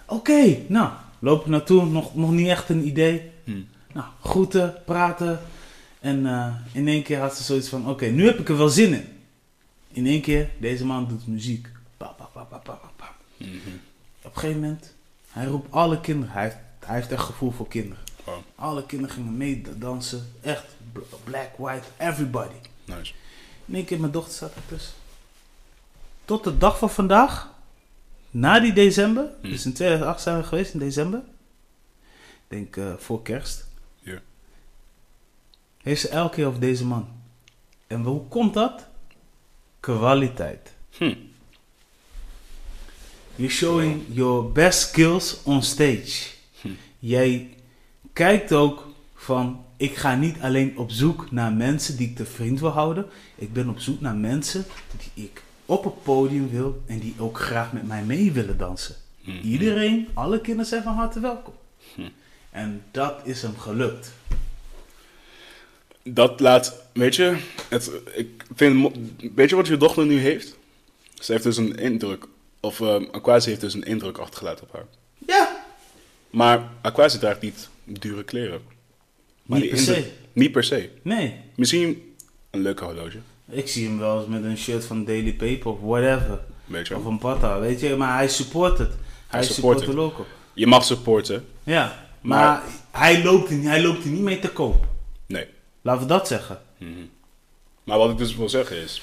Oké, 0.05 0.57
nou, 0.67 0.89
loop 1.19 1.41
ik 1.41 1.47
naartoe, 1.47 1.85
nog, 1.85 2.15
nog 2.15 2.31
niet 2.31 2.47
echt 2.47 2.69
een 2.69 2.87
idee. 2.87 3.31
Hmm. 3.43 3.67
Nou, 3.93 4.07
groeten, 4.21 4.75
praten. 4.85 5.39
En 5.99 6.25
eh, 6.25 6.47
in 6.71 6.87
één 6.87 7.03
keer 7.03 7.19
had 7.19 7.35
ze 7.35 7.43
zoiets 7.43 7.69
van, 7.69 7.89
oké, 7.89 8.05
nu 8.05 8.25
heb 8.25 8.39
ik 8.39 8.49
er 8.49 8.57
wel 8.57 8.69
zin 8.69 8.93
in. 8.93 9.15
In 9.97 10.05
één 10.05 10.21
keer, 10.21 10.49
deze 10.59 10.85
man 10.85 11.07
doet 11.07 11.27
muziek. 11.27 11.67
Pa, 11.97 12.07
pa, 12.07 12.23
pa, 12.25 12.43
pa, 12.43 12.57
pa, 12.57 12.73
pa, 12.73 12.91
pa. 12.95 13.15
Mhm. 13.37 13.51
Op 14.21 14.35
een 14.35 14.39
gegeven 14.39 14.61
moment, 14.61 14.93
hij 15.29 15.45
roept 15.45 15.71
alle 15.71 16.01
kinderen. 16.01 16.33
Hij 16.33 16.43
heeft, 16.43 16.57
hij 16.79 16.95
heeft 16.95 17.11
echt 17.11 17.23
gevoel 17.23 17.51
voor 17.51 17.67
kinderen. 17.67 18.03
Wow. 18.23 18.35
Alle 18.55 18.85
kinderen 18.85 19.15
gingen 19.15 19.37
mee 19.37 19.63
dansen. 19.77 20.31
Echt, 20.41 20.65
bl- 20.91 20.99
black, 21.23 21.49
white, 21.57 21.87
everybody. 21.97 22.55
Nice. 22.85 23.13
In 23.65 23.75
één 23.75 23.85
keer, 23.85 23.99
mijn 23.99 24.11
dochter 24.11 24.33
staat 24.33 24.55
ertussen. 24.55 24.93
Tot 26.25 26.43
de 26.43 26.57
dag 26.57 26.77
van 26.77 26.89
vandaag, 26.89 27.53
na 28.29 28.59
die 28.59 28.73
december, 28.73 29.29
Hmm. 29.41 29.49
dus 29.49 29.65
in 29.65 29.73
2008 29.73 30.21
zijn 30.21 30.37
we 30.37 30.43
geweest, 30.43 30.73
in 30.73 30.79
december. 30.79 31.19
Ik 31.99 32.43
denk 32.47 32.75
eh, 32.77 32.93
voor 32.97 33.21
kerst. 33.21 33.65
Heeft 35.77 36.01
ze 36.01 36.09
elke 36.09 36.35
keer 36.35 36.47
over 36.47 36.59
deze 36.59 36.85
man. 36.85 37.07
En 37.87 38.03
hoe 38.03 38.27
komt 38.27 38.53
dat? 38.53 38.86
Kwaliteit. 39.79 40.73
Hm. 40.97 41.13
You're 43.35 43.53
showing 43.53 44.03
your 44.07 44.51
best 44.51 44.79
skills 44.79 45.37
on 45.43 45.63
stage. 45.63 46.27
Hm. 46.61 46.69
Jij 46.99 47.49
kijkt 48.13 48.53
ook 48.53 48.87
van, 49.15 49.65
ik 49.77 49.95
ga 49.95 50.15
niet 50.15 50.35
alleen 50.41 50.77
op 50.77 50.91
zoek 50.91 51.31
naar 51.31 51.51
mensen 51.51 51.97
die 51.97 52.09
ik 52.09 52.15
te 52.15 52.25
vriend 52.25 52.59
wil 52.59 52.69
houden. 52.69 53.05
Ik 53.35 53.53
ben 53.53 53.69
op 53.69 53.79
zoek 53.79 54.01
naar 54.01 54.15
mensen 54.15 54.65
die 54.97 55.25
ik 55.25 55.43
op 55.65 55.83
het 55.83 56.03
podium 56.03 56.49
wil 56.49 56.81
en 56.85 56.99
die 56.99 57.15
ook 57.17 57.39
graag 57.39 57.73
met 57.73 57.87
mij 57.87 58.03
mee 58.03 58.31
willen 58.31 58.57
dansen. 58.57 58.95
Mhm. 59.21 59.37
Iedereen, 59.37 60.07
alle 60.13 60.41
kinderen 60.41 60.69
zijn 60.69 60.83
van 60.83 60.93
harte 60.93 61.19
welkom. 61.19 61.53
Hm. 61.95 62.01
En 62.49 62.83
dat 62.91 63.21
is 63.23 63.41
hem 63.41 63.57
gelukt. 63.57 64.11
Dat 66.03 66.39
laat, 66.39 66.86
weet 66.97 67.15
je, 67.15 67.37
het, 67.69 67.91
ik 68.15 68.43
vind, 68.55 68.95
weet 69.35 69.49
je 69.49 69.55
wat 69.55 69.67
je 69.67 69.77
dochter 69.77 70.05
nu 70.05 70.19
heeft? 70.19 70.57
Ze 71.13 71.31
heeft 71.31 71.43
dus 71.43 71.57
een 71.57 71.75
indruk, 71.75 72.25
of 72.59 72.81
Aquasi 73.11 73.49
heeft 73.49 73.61
dus 73.61 73.73
een 73.73 73.83
indruk 73.83 74.17
achtergelaten 74.17 74.63
op 74.63 74.71
haar. 74.73 74.85
Ja, 75.27 75.65
Maar 76.29 76.69
Aquasi 76.81 77.17
draagt 77.19 77.41
niet 77.41 77.69
dure 77.83 78.23
kleren. 78.23 78.61
Maar 79.43 79.59
niet 79.59 79.69
per 79.69 79.77
indruk- 79.77 79.95
se. 79.95 80.11
Niet 80.33 80.51
per 80.51 80.63
se. 80.63 80.89
Nee, 81.01 81.35
Misschien 81.55 82.13
een 82.51 82.61
leuke 82.61 82.83
horloge, 82.83 83.17
ik 83.49 83.67
zie 83.67 83.87
hem 83.87 83.97
wel 83.99 84.19
eens 84.19 84.27
met 84.27 84.43
een 84.43 84.57
shirt 84.57 84.85
van 84.85 85.05
Daily 85.05 85.33
Paper 85.33 85.67
of 85.71 85.79
whatever. 85.81 86.39
weet 86.65 86.87
je 86.87 86.95
Of 86.97 87.05
een 87.05 87.17
Pata, 87.17 87.59
weet 87.59 87.79
je. 87.79 87.95
Maar 87.95 88.15
hij 88.17 88.27
support 88.29 88.77
het. 88.77 88.87
Hij, 88.87 88.97
Hij 89.27 89.43
support 89.43 89.79
support 89.79 89.95
de 89.97 90.01
local. 90.01 90.25
Je 90.53 90.67
mag 90.67 90.83
supporten. 90.83 91.45
Ja, 91.63 92.07
maar, 92.21 92.63
hij, 92.91 93.23
loopt 93.23 93.49
hij 93.49 93.81
loopt 93.81 94.03
er 94.03 94.09
niet 94.09 94.21
mee 94.21 94.39
te 94.39 94.49
koop. 94.49 94.85
Nee. 95.25 95.45
Laten 95.81 96.01
we 96.01 96.07
dat 96.07 96.27
zeggen. 96.27 96.61
Mhm. 96.77 97.05
Maar 97.83 97.97
wat 97.97 98.11
ik 98.11 98.17
dus 98.17 98.35
wil 98.35 98.49
zeggen 98.49 98.77
is... 98.77 99.01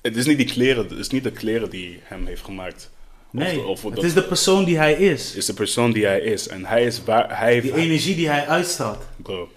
Het 0.00 0.16
is 0.16 0.26
niet 0.26 0.36
die 0.36 0.46
kleren, 0.46 0.88
het 0.88 0.98
is 0.98 1.08
niet 1.08 1.22
de 1.22 1.30
kleren 1.32 1.70
die 1.70 2.00
hem 2.02 2.26
heeft 2.26 2.44
gemaakt. 2.44 2.90
Nee, 3.30 3.60
Of, 3.60 3.84
of 3.84 3.94
het 3.94 4.02
is 4.04 4.14
de 4.14 4.22
persoon 4.24 4.64
die 4.64 4.76
hij 4.76 4.92
is. 4.92 5.34
is 5.34 5.46
de 5.46 5.54
persoon 5.54 5.92
die 5.92 6.04
hij 6.06 6.20
is. 6.20 6.48
En 6.48 6.64
hij 6.64 6.84
is 6.84 7.04
waar, 7.04 7.38
hij 7.38 7.52
heeft... 7.52 7.64
Die 7.64 7.74
energie 7.74 8.14
die 8.16 8.28
hij 8.28 8.46
uitstraalt. 8.46 9.04
Bro. 9.16 9.52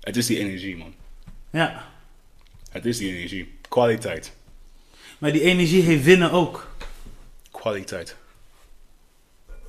Het 0.00 0.16
is 0.16 0.26
die 0.26 0.38
energie, 0.38 0.76
man. 0.76 0.94
Ja, 1.50 1.88
Het 2.70 2.86
is 2.86 2.98
die 2.98 3.16
energie. 3.16 3.58
Kwaliteit. 3.68 4.32
maar 5.18 5.32
die 5.32 5.42
energie 5.42 5.82
heeft 5.82 6.04
winnen 6.04 6.30
ook. 6.30 6.74
Kwaliteit. 7.50 8.16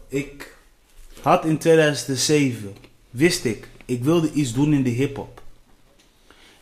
Ik 0.07 0.55
had 1.21 1.45
in 1.45 1.57
2007, 1.57 2.75
wist 3.09 3.45
ik, 3.45 3.67
ik 3.91 4.03
wilde 4.03 4.31
iets 4.31 4.53
doen 4.53 4.73
in 4.73 4.83
de 4.83 4.89
hip-hop. 4.89 5.41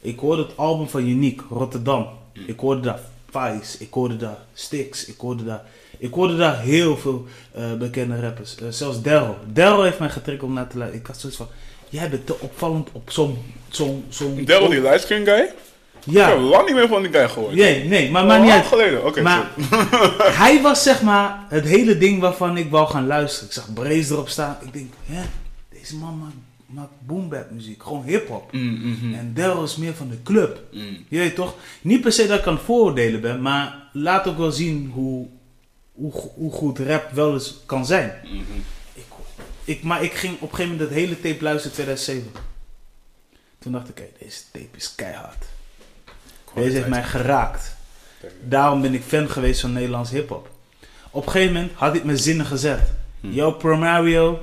Ik 0.01 0.19
hoorde 0.19 0.41
het 0.41 0.57
album 0.57 0.89
van 0.89 1.07
Unique, 1.07 1.43
Rotterdam. 1.49 2.07
Ik 2.47 2.59
hoorde 2.59 2.81
daar 2.81 2.99
Vice, 3.31 3.77
ik 3.79 3.93
hoorde 3.93 4.17
daar 4.17 4.37
Styx, 4.53 5.05
ik 5.05 5.19
hoorde 5.19 5.43
daar, 5.45 5.63
ik 5.97 6.13
hoorde 6.13 6.37
daar 6.37 6.59
heel 6.61 6.97
veel 6.97 7.25
eh, 7.53 7.73
bekende 7.73 8.19
rappers. 8.21 8.55
Eh, 8.55 8.67
zelfs 8.69 9.01
Daryl. 9.01 9.37
Daryl 9.45 9.83
heeft 9.83 9.99
mij 9.99 10.09
getriggerd 10.09 10.47
om 10.47 10.53
naar 10.53 10.67
te 10.67 10.77
luisteren. 10.77 11.01
Ik 11.03 11.07
had 11.07 11.19
zoiets 11.19 11.37
van, 11.37 11.47
jij 11.89 12.09
bent 12.09 12.25
te 12.25 12.39
opvallend 12.39 12.89
op 12.91 13.11
zo'n... 13.11 13.37
zo'n 13.69 14.05
zo'n 14.09 14.45
Daryl, 14.45 14.69
die 14.69 14.81
livestream 14.81 15.25
guy? 15.25 15.39
Ik 15.39 15.47
heb 16.05 16.15
Ja, 16.15 16.35
lang 16.37 16.65
niet 16.65 16.75
meer 16.75 16.87
van 16.87 17.01
die 17.01 17.11
guy 17.11 17.29
gehoord. 17.29 17.55
nee, 17.55 17.83
nee, 17.83 18.11
maar 18.11 18.25
maakt 18.25 18.43
niet 18.43 18.51
uit. 18.51 18.65
geleden. 18.65 19.05
Oké, 19.05 19.21
Maar 19.21 19.49
hij 20.43 20.61
was 20.61 20.83
zeg 20.83 21.01
maar 21.01 21.45
het 21.49 21.65
hele 21.65 21.97
ding 21.97 22.21
waarvan 22.21 22.57
ik 22.57 22.69
wou 22.69 22.87
gaan 22.89 23.07
luisteren. 23.07 23.47
Ik 23.47 23.53
zag 23.53 23.73
Brace 23.73 24.13
erop 24.13 24.29
staan. 24.29 24.57
Ik 24.65 24.73
denk, 24.73 24.93
hè, 25.05 25.21
deze 25.69 25.95
man 25.95 26.17
maakt, 26.17 26.33
maakt 26.69 26.91
boom 26.99 27.29
bap 27.29 27.51
muziek. 27.51 27.83
Gewoon 27.83 28.03
hip-hop. 28.03 28.51
Mm, 28.51 28.89
mhm, 28.91 29.13
En 29.13 29.33
Daryl 29.33 29.63
is 29.63 29.75
meer 29.75 29.93
van 29.93 30.09
de 30.09 30.23
club. 30.23 30.63
mm. 30.71 31.05
Je 31.07 31.17
weet 31.17 31.35
toch? 31.35 31.55
Niet 31.81 32.01
per 32.01 32.11
se 32.11 32.27
dat 32.27 32.39
ik 32.39 32.47
aan 32.47 32.53
het 32.53 32.63
vooroordelen 32.63 33.21
ben, 33.21 33.41
maar 33.41 33.89
laat 33.93 34.27
ook 34.27 34.37
wel 34.37 34.51
zien 34.51 34.91
hoe, 34.93 35.27
hoe, 35.93 36.11
hoe 36.35 36.51
goed 36.51 36.79
rap 36.79 37.11
wel 37.11 37.33
eens 37.33 37.59
kan 37.65 37.85
zijn. 37.85 38.13
Mhm. 38.23 38.35
Ik, 38.93 39.05
ik, 39.63 39.83
maar 39.83 40.03
ik 40.03 40.13
ging 40.13 40.33
op 40.33 40.41
een 40.41 40.49
gegeven 40.49 40.71
moment 40.71 40.89
dat 40.89 40.97
hele 40.99 41.19
tape 41.21 41.43
luisteren 41.43 41.73
2007. 41.73 42.31
Toen 43.59 43.71
dacht 43.71 43.89
ik, 43.89 43.97
hé, 43.97 44.09
deze 44.19 44.39
tape 44.51 44.77
is 44.77 44.95
keihard. 44.95 45.45
Deze 46.55 46.75
heeft 46.75 46.87
mij 46.87 47.03
geraakt. 47.03 47.75
Daarom 48.43 48.81
ben 48.81 48.93
ik 48.93 49.03
fan 49.03 49.29
geweest 49.29 49.61
van 49.61 49.73
Nederlands 49.73 50.09
hip-hop. 50.11 50.49
Op 51.11 51.25
een 51.25 51.31
gegeven 51.31 51.53
moment 51.53 51.71
had 51.73 51.95
ik 51.95 52.03
mijn 52.03 52.17
zinnen 52.17 52.45
gezet. 52.45 52.91
Hmm. 53.19 53.31
Yo, 53.31 53.51
Promario, 53.51 54.39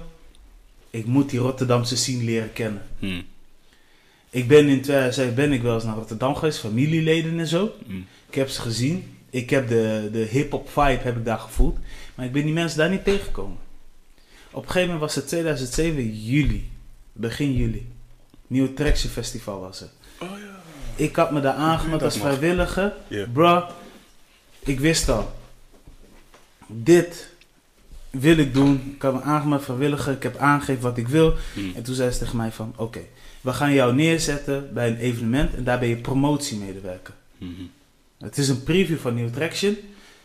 ik 0.96 1.06
moet 1.06 1.30
die 1.30 1.38
Rotterdamse 1.38 1.96
scene 1.96 2.22
leren 2.24 2.52
kennen. 2.52 2.82
Mm, 2.98 3.24
Ik 4.30 4.48
ben 4.48 4.68
in 4.68 4.80
2007 4.80 5.34
ben 5.34 5.52
ik 5.52 5.62
wel 5.62 5.74
eens 5.74 5.84
naar 5.84 5.94
Rotterdam 5.96 6.34
geweest, 6.34 6.58
familieleden 6.58 7.38
en 7.38 7.46
zo. 7.46 7.72
mm. 7.86 8.06
Ik 8.28 8.34
heb 8.34 8.48
ze 8.48 8.60
gezien. 8.60 9.16
Ik 9.30 9.50
heb 9.50 9.68
de, 9.68 10.08
de 10.12 10.18
hip-hop 10.30 10.68
vibe 10.70 11.02
heb 11.02 11.16
ik 11.16 11.24
daar 11.24 11.38
gevoeld. 11.38 11.78
Maar 12.14 12.26
ik 12.26 12.32
ben 12.32 12.42
die 12.44 12.52
mensen 12.52 12.78
daar 12.78 12.90
niet 12.90 13.04
tegengekomen. 13.04 13.56
Op 14.50 14.62
een 14.62 14.70
gegeven 14.70 14.82
moment 14.94 15.00
was 15.00 15.14
het 15.14 15.26
2007 15.28 16.22
juli. 16.24 16.70
Begin 17.12 17.52
juli. 17.56 17.88
Nieuw 18.46 18.74
Traction 18.74 19.10
Festival 19.10 19.60
was 19.60 19.80
er. 19.80 19.88
Oh 20.20 20.28
ja. 20.38 20.60
Ik 21.04 21.16
had 21.16 21.30
me 21.30 21.40
daar 21.40 21.54
aangemeld 21.54 22.02
als 22.02 22.18
vrijwilliger. 22.18 22.92
Ja. 23.08 23.26
Bro, 23.32 23.64
ik 24.60 24.80
wist 24.80 25.08
al. 25.08 25.32
Dit 26.66 27.28
wil 28.20 28.36
ik 28.38 28.54
doen. 28.54 28.92
Ik 28.94 29.02
had 29.02 29.14
me 29.14 29.20
aangemeld 29.20 29.64
vrijwilliger. 29.64 30.12
Ik 30.12 30.22
heb 30.22 30.36
aangegeven 30.36 30.82
wat 30.82 30.96
ik 30.96 31.08
wil. 31.08 31.34
Mm. 31.54 31.72
En 31.74 31.82
toen 31.82 31.94
zei 31.94 32.10
ze 32.10 32.18
tegen 32.18 32.36
mij 32.36 32.52
van... 32.52 32.72
Oké, 32.76 33.00
we 33.40 33.52
gaan 33.52 33.72
jou 33.72 33.94
neerzetten 33.94 34.74
bij 34.74 34.88
een 34.88 34.96
evenement. 34.96 35.54
En 35.54 35.64
daar 35.64 35.78
ben 35.78 35.88
je 35.88 35.96
promotiemedewerker. 35.96 37.14
Mhm. 37.38 37.50
Het 38.18 38.38
is 38.38 38.48
een 38.48 38.62
preview 38.62 38.98
van 38.98 39.14
New 39.14 39.32
Traction. 39.32 39.76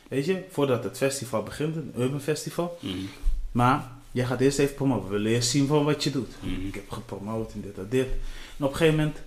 Weet 0.08 0.26
je, 0.26 0.44
voordat 0.50 0.84
het 0.84 0.98
festival 0.98 1.44
begint. 1.44 1.76
Een 1.76 1.94
urban 1.98 2.22
festival. 2.22 2.78
Mhm. 2.82 2.96
Maar 3.52 3.92
jij 4.12 4.26
gaat 4.26 4.40
eerst 4.40 4.60
even 4.60 4.76
promoten. 4.76 5.10
We 5.10 5.12
willen 5.12 5.32
eerst 5.32 5.50
zien 5.50 5.68
van 5.68 5.86
wat 5.86 6.04
je 6.04 6.12
doet. 6.12 6.34
Mhm. 6.40 6.68
Ik 6.68 6.76
heb 6.76 6.90
gepromoot 6.90 7.54
en 7.54 7.62
dit 7.62 7.78
en 7.78 7.88
dit. 7.90 8.08
En 8.58 8.66
op 8.66 8.72
een 8.72 8.78
gegeven 8.78 8.98
moment... 8.98 9.18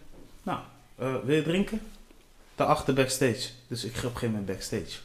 Nou, 0.42 0.58
eh, 0.96 1.14
wil 1.24 1.36
je 1.36 1.42
drinken? 1.42 1.80
Daarachter 2.54 2.94
backstage. 2.94 3.48
Dus 3.68 3.84
ik 3.84 3.92
ging 3.92 4.04
op 4.04 4.14
een 4.14 4.18
gegeven 4.18 4.30
moment 4.30 4.46
backstage. 4.46 4.98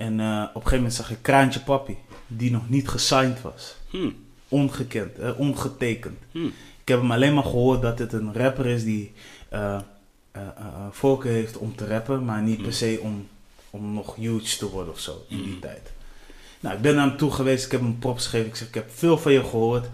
En 0.00 0.20
eh, 0.20 0.40
op 0.40 0.54
een 0.54 0.62
gegeven 0.62 0.76
moment 0.76 0.94
zag 0.94 1.10
ik 1.10 1.18
Kraantje 1.22 1.60
Papi. 1.60 1.96
Die 2.26 2.50
nog 2.50 2.68
niet 2.68 2.88
gesigned 2.88 3.42
was. 3.42 3.74
Mm. 3.90 4.16
Ongekend, 4.48 5.18
eh, 5.18 5.38
ongetekend. 5.38 6.18
Mm. 6.32 6.46
Ik 6.80 6.88
heb 6.88 7.00
hem 7.00 7.10
alleen 7.12 7.34
maar 7.34 7.44
gehoord 7.44 7.82
dat 7.82 7.98
het 7.98 8.12
een 8.12 8.34
rapper 8.34 8.66
is 8.66 8.84
die 8.84 9.12
eh 9.48 9.78
voorkeur 10.90 11.32
heeft 11.32 11.56
om 11.56 11.76
te 11.76 11.86
rappen, 11.86 12.24
maar 12.24 12.42
niet 12.42 12.56
per 12.56 12.66
Mm. 12.66 12.72
se 12.72 12.98
om, 13.02 13.28
om 13.70 13.92
nog 13.92 14.14
huge 14.14 14.56
te 14.58 14.70
worden 14.70 14.92
of 14.92 15.00
zo 15.00 15.24
in 15.28 15.42
die 15.42 15.58
tijd. 15.58 15.90
Nou, 16.60 16.76
ik 16.76 16.82
ben 16.82 16.94
naar 16.94 17.06
hem 17.06 17.16
toe 17.16 17.30
geweest, 17.30 17.64
ik 17.64 17.70
heb 17.72 17.80
hem 17.80 17.98
props 17.98 18.24
gegeven. 18.24 18.46
Ik 18.48 18.56
zeg, 18.56 18.68
ik 18.68 18.74
heb 18.74 18.90
veel 18.94 19.18
van 19.18 19.32
je 19.32 19.44
gehoord. 19.44 19.86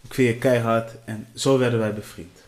Ik 0.00 0.14
vind 0.14 0.28
je 0.28 0.36
keihard. 0.36 0.92
En 1.04 1.26
zo 1.34 1.58
werden 1.58 1.78
wij 1.78 1.94
bevriend. 1.94 2.38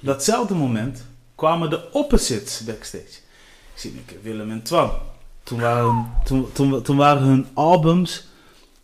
Datzelfde 0.00 0.54
moment 0.54 1.04
kwamen 1.34 1.70
de 1.70 1.92
opposites 1.92 2.64
backstage. 2.64 3.18
Ik 3.74 3.80
zie 3.80 3.90
een 3.90 4.04
keer 4.06 4.22
Willem 4.22 4.50
en 4.50 4.62
Twan. 4.62 4.90
Toen 5.50 5.60
waren, 5.60 5.84
hun, 5.84 6.06
toen, 6.24 6.52
toen, 6.52 6.82
toen 6.82 6.96
waren 6.96 7.22
hun 7.22 7.46
albums, 7.54 8.24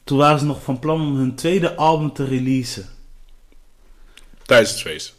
toen 0.04 0.18
waren 0.18 0.38
ze 0.38 0.44
nog 0.44 0.62
van 0.62 0.78
plan 0.78 1.00
om 1.00 1.16
hun 1.16 1.34
tweede 1.34 1.74
album 1.74 2.12
te 2.12 2.24
releasen. 2.24 2.86
Tijdens 4.42 4.70
het 4.70 4.80
feest. 4.80 5.14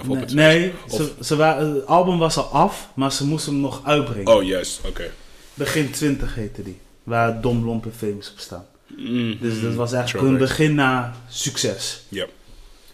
Of 0.00 0.08
op 0.08 0.14
Nee, 0.14 0.20
het 0.20 0.34
nee 0.34 0.72
Of- 0.88 0.92
ze, 0.92 1.12
ze 1.20 1.36
waren, 1.36 1.74
het 1.74 1.86
album 1.86 2.18
was 2.18 2.36
al 2.36 2.44
af, 2.44 2.88
maar 2.94 3.12
ze 3.12 3.26
moesten 3.26 3.52
hem 3.52 3.60
nog 3.60 3.80
uitbrengen. 3.84 4.34
Oh, 4.34 4.42
juist. 4.42 4.80
Oké. 4.86 5.10
Begin 5.54 5.90
20 5.90 6.34
heette 6.34 6.62
die. 6.62 6.78
Waar 7.02 7.40
Dom 7.40 7.64
Lomp 7.64 7.84
en 7.84 7.94
Famous 7.94 8.30
op 8.30 8.38
staan. 8.38 8.66
Mm. 8.96 9.38
Dus 9.40 9.60
dat 9.60 9.74
was 9.74 9.92
eigenlijk 9.92 10.26
hun 10.26 10.38
begin 10.38 10.74
na 10.74 11.14
succes. 11.28 12.02
Ja. 12.08 12.26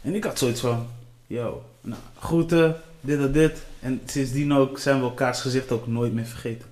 En 0.02 0.14
ik 0.14 0.24
had 0.24 0.39
zoiets 0.39 0.60
van, 0.60 0.86
yo, 1.27 1.64
nou, 1.81 2.01
groeten, 2.20 2.81
dit 3.01 3.19
en 3.19 3.32
dit. 3.32 3.62
En 3.81 4.01
sindsdien 4.06 4.55
ook 4.55 4.78
zijn 4.78 4.98
we 4.98 5.02
elkaars 5.05 5.40
gezicht 5.40 5.70
ook 5.73 5.86
nooit 5.86 6.12
meer 6.12 6.27
vergeten. 6.27 6.70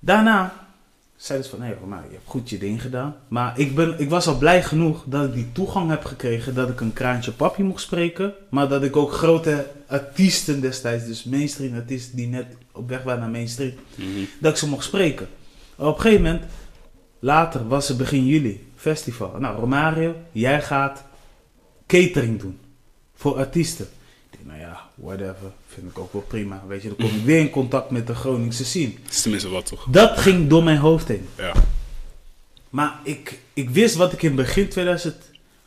Daarna 0.00 0.64
zeiden 1.16 1.48
ze 1.50 1.56
van, 1.56 1.64
hé 1.66 1.74
Romario, 1.80 2.06
je 2.08 2.14
hebt 2.14 2.28
goed 2.28 2.50
je 2.50 2.58
ding 2.58 2.82
gedaan. 2.82 3.16
Maar 3.28 3.58
ik, 3.58 3.74
ben, 3.74 3.94
ik 3.98 4.08
was 4.10 4.26
al 4.26 4.38
blij 4.38 4.62
genoeg 4.62 5.02
dat 5.06 5.24
ik 5.24 5.32
die 5.32 5.52
toegang 5.52 5.90
heb 5.90 6.04
gekregen, 6.04 6.54
dat 6.54 6.68
ik 6.68 6.80
een 6.80 6.92
kraantje 6.92 7.32
papi 7.32 7.62
mocht 7.62 7.80
spreken. 7.82 8.34
Maar 8.50 8.68
dat 8.68 8.82
ik 8.82 8.96
ook 8.96 9.12
grote 9.12 9.66
artiesten 9.86 10.60
destijds, 10.60 11.04
dus 11.06 11.24
mainstream 11.24 11.74
artiesten 11.74 12.16
die 12.16 12.26
net 12.28 12.46
op 12.72 12.88
weg 12.88 13.02
waren 13.02 13.20
naar 13.20 13.30
mainstream, 13.30 13.72
Mhm. 13.94 14.08
dat 14.40 14.52
ik 14.52 14.58
ze 14.58 14.68
mocht 14.68 14.84
spreken. 14.84 15.28
Op 15.76 15.94
een 15.94 16.00
gegeven 16.00 16.24
moment, 16.24 16.44
later 17.18 17.68
was 17.68 17.88
het 17.88 17.96
begin 17.96 18.26
juli, 18.26 18.66
festival. 18.76 19.34
Nou, 19.38 19.60
Romario, 19.60 20.14
jij 20.32 20.62
gaat 20.62 21.04
catering 21.86 22.40
doen 22.40 22.58
voor 23.14 23.36
artiesten. 23.36 23.86
Nou 24.42 24.58
ja, 24.58 24.90
whatever, 24.94 25.52
vind 25.68 25.90
ik 25.90 25.98
ook 25.98 26.12
wel 26.12 26.22
prima. 26.22 26.62
Weet 26.66 26.82
je, 26.82 26.88
dan 26.88 26.96
kom 26.96 27.16
ik 27.16 27.24
weer 27.24 27.40
in 27.40 27.50
contact 27.50 27.90
met 27.90 28.06
de 28.06 28.14
Groningse 28.14 28.64
scene. 28.64 28.92
Het 29.02 29.14
is 29.14 29.22
tenminste 29.22 29.48
wat 29.48 29.66
toch? 29.66 29.86
Dat 29.90 30.18
ging 30.18 30.48
door 30.48 30.64
mijn 30.64 30.78
hoofd 30.78 31.08
heen. 31.08 31.28
Ja. 31.36 31.52
Maar 32.70 33.00
ik, 33.02 33.40
ik 33.52 33.70
wist 33.70 33.94
wat 33.94 34.12
ik 34.12 34.22
in 34.22 34.34
begin 34.34 34.68
2000... 34.68 35.16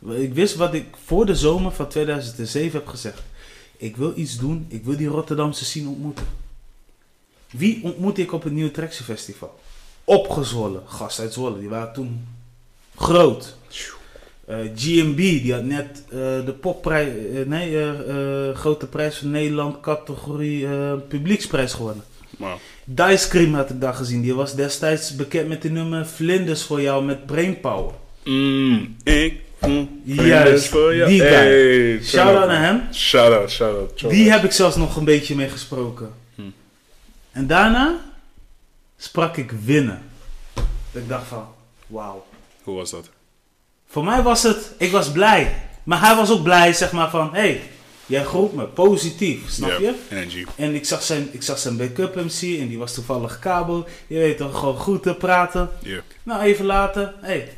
Ik 0.08 0.34
wist 0.34 0.54
wat 0.54 0.74
ik 0.74 0.86
voor 1.04 1.26
de 1.26 1.34
zomer 1.34 1.72
van 1.72 1.88
2007 1.88 2.78
heb 2.78 2.88
gezegd. 2.88 3.22
Ik 3.76 3.96
wil 3.96 4.12
iets 4.16 4.38
doen. 4.38 4.66
Ik 4.68 4.84
wil 4.84 4.96
die 4.96 5.08
Rotterdamse 5.08 5.64
scene 5.64 5.88
ontmoeten. 5.88 6.26
Wie 7.50 7.84
ontmoet 7.84 8.18
ik 8.18 8.32
op 8.32 8.42
het 8.42 8.52
Nieuwe 8.52 8.70
Traction 8.70 9.04
Festival? 9.04 9.60
Opgezwollen. 10.04 10.82
Gast 10.86 11.18
uit 11.18 11.32
Zwolle. 11.32 11.58
Die 11.58 11.68
waren 11.68 11.92
toen 11.92 12.26
groot. 12.96 13.56
Eh, 14.46 14.56
GMB, 14.76 15.16
die 15.16 15.52
had 15.52 15.64
net 15.64 16.02
eh, 16.08 16.18
de 16.44 16.54
popprijs... 16.60 17.08
eh, 17.08 17.46
nee, 17.46 18.54
grote 18.54 18.86
prijs 18.86 19.16
van 19.16 19.30
Nederland 19.30 19.80
categorie 19.80 20.66
publieksprijs 21.08 21.72
gewonnen. 21.72 22.04
Maar 22.38 22.56
Dice 22.84 23.28
Cream 23.28 23.54
had 23.54 23.70
ik 23.70 23.80
daar 23.80 23.94
gezien. 23.94 24.22
Die 24.22 24.34
was 24.34 24.54
destijds 24.54 25.16
bekend 25.16 25.48
met 25.48 25.62
de 25.62 25.70
nummer 25.70 26.06
Vlinders 26.06 26.62
voor 26.62 26.80
jou 26.80 27.04
met 27.04 27.26
Brainpower. 27.26 27.94
Mm, 28.24 28.96
ik 29.02 29.40
Juist, 30.04 30.20
vlinders 30.20 30.68
voor 30.68 30.94
jou. 30.94 31.08
die 31.10 31.20
guy. 31.20 31.28
Hey, 31.30 32.02
Shout-out 32.02 32.46
naar 32.46 32.62
hem. 32.62 32.82
Shout-out, 32.92 33.50
shout-out. 33.50 33.88
shout-out. 33.88 34.10
Die 34.10 34.30
heb 34.30 34.44
ik 34.44 34.52
zelfs 34.52 34.76
nog 34.76 34.96
een 34.96 35.04
beetje 35.04 35.34
mee 35.34 35.48
gesproken. 35.48 36.10
Hm. 36.34 36.42
En 37.32 37.46
daarna 37.46 38.00
sprak 38.96 39.36
ik 39.36 39.50
winnen. 39.64 40.02
Dat 40.92 41.02
ik 41.02 41.08
dacht 41.08 41.26
van, 41.26 41.48
wauw. 41.86 42.26
Hoe 42.62 42.76
was 42.76 42.90
dat? 42.90 43.10
Voor 43.90 44.04
mij 44.04 44.22
was 44.22 44.42
het, 44.42 44.72
ik 44.76 44.90
was 44.90 45.12
blij. 45.12 45.54
Maar 45.84 46.00
hij 46.00 46.16
was 46.16 46.30
ook 46.30 46.42
blij, 46.42 46.72
zeg 46.72 46.92
maar 46.92 47.10
van, 47.10 47.34
hé, 47.34 47.40
hey, 47.40 47.62
jij 48.06 48.24
groet 48.24 48.52
me, 48.52 48.66
positief, 48.66 49.50
snap 49.50 49.78
je? 49.78 49.94
Energy. 50.10 50.44
En 50.56 50.74
ik 50.74 50.84
zag 50.84 51.02
zijn, 51.02 51.28
ik 51.32 51.42
zag 51.42 51.58
zijn 51.58 51.76
backup 51.76 52.14
MC 52.14 52.60
en 52.60 52.68
die 52.68 52.78
was 52.78 52.94
toevallig 52.94 53.38
kabel. 53.38 53.86
Je 54.06 54.18
weet 54.18 54.36
toch, 54.36 54.58
gewoon 54.58 54.76
goed 54.76 55.02
te 55.02 55.14
praten. 55.14 55.70
Ja. 55.82 56.00
Nou, 56.22 56.42
even 56.42 56.64
later. 56.64 57.14
Hé, 57.20 57.26
hey, 57.26 57.56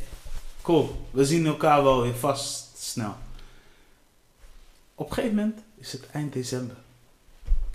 cool. 0.62 1.06
We 1.10 1.24
zien 1.24 1.46
elkaar 1.46 1.82
wel 1.82 2.02
weer 2.02 2.16
vast 2.16 2.70
snel. 2.78 3.14
Op 4.94 5.08
een 5.08 5.14
gegeven 5.14 5.36
moment 5.36 5.58
is 5.78 5.92
het 5.92 6.06
eind 6.12 6.32
december. 6.32 6.76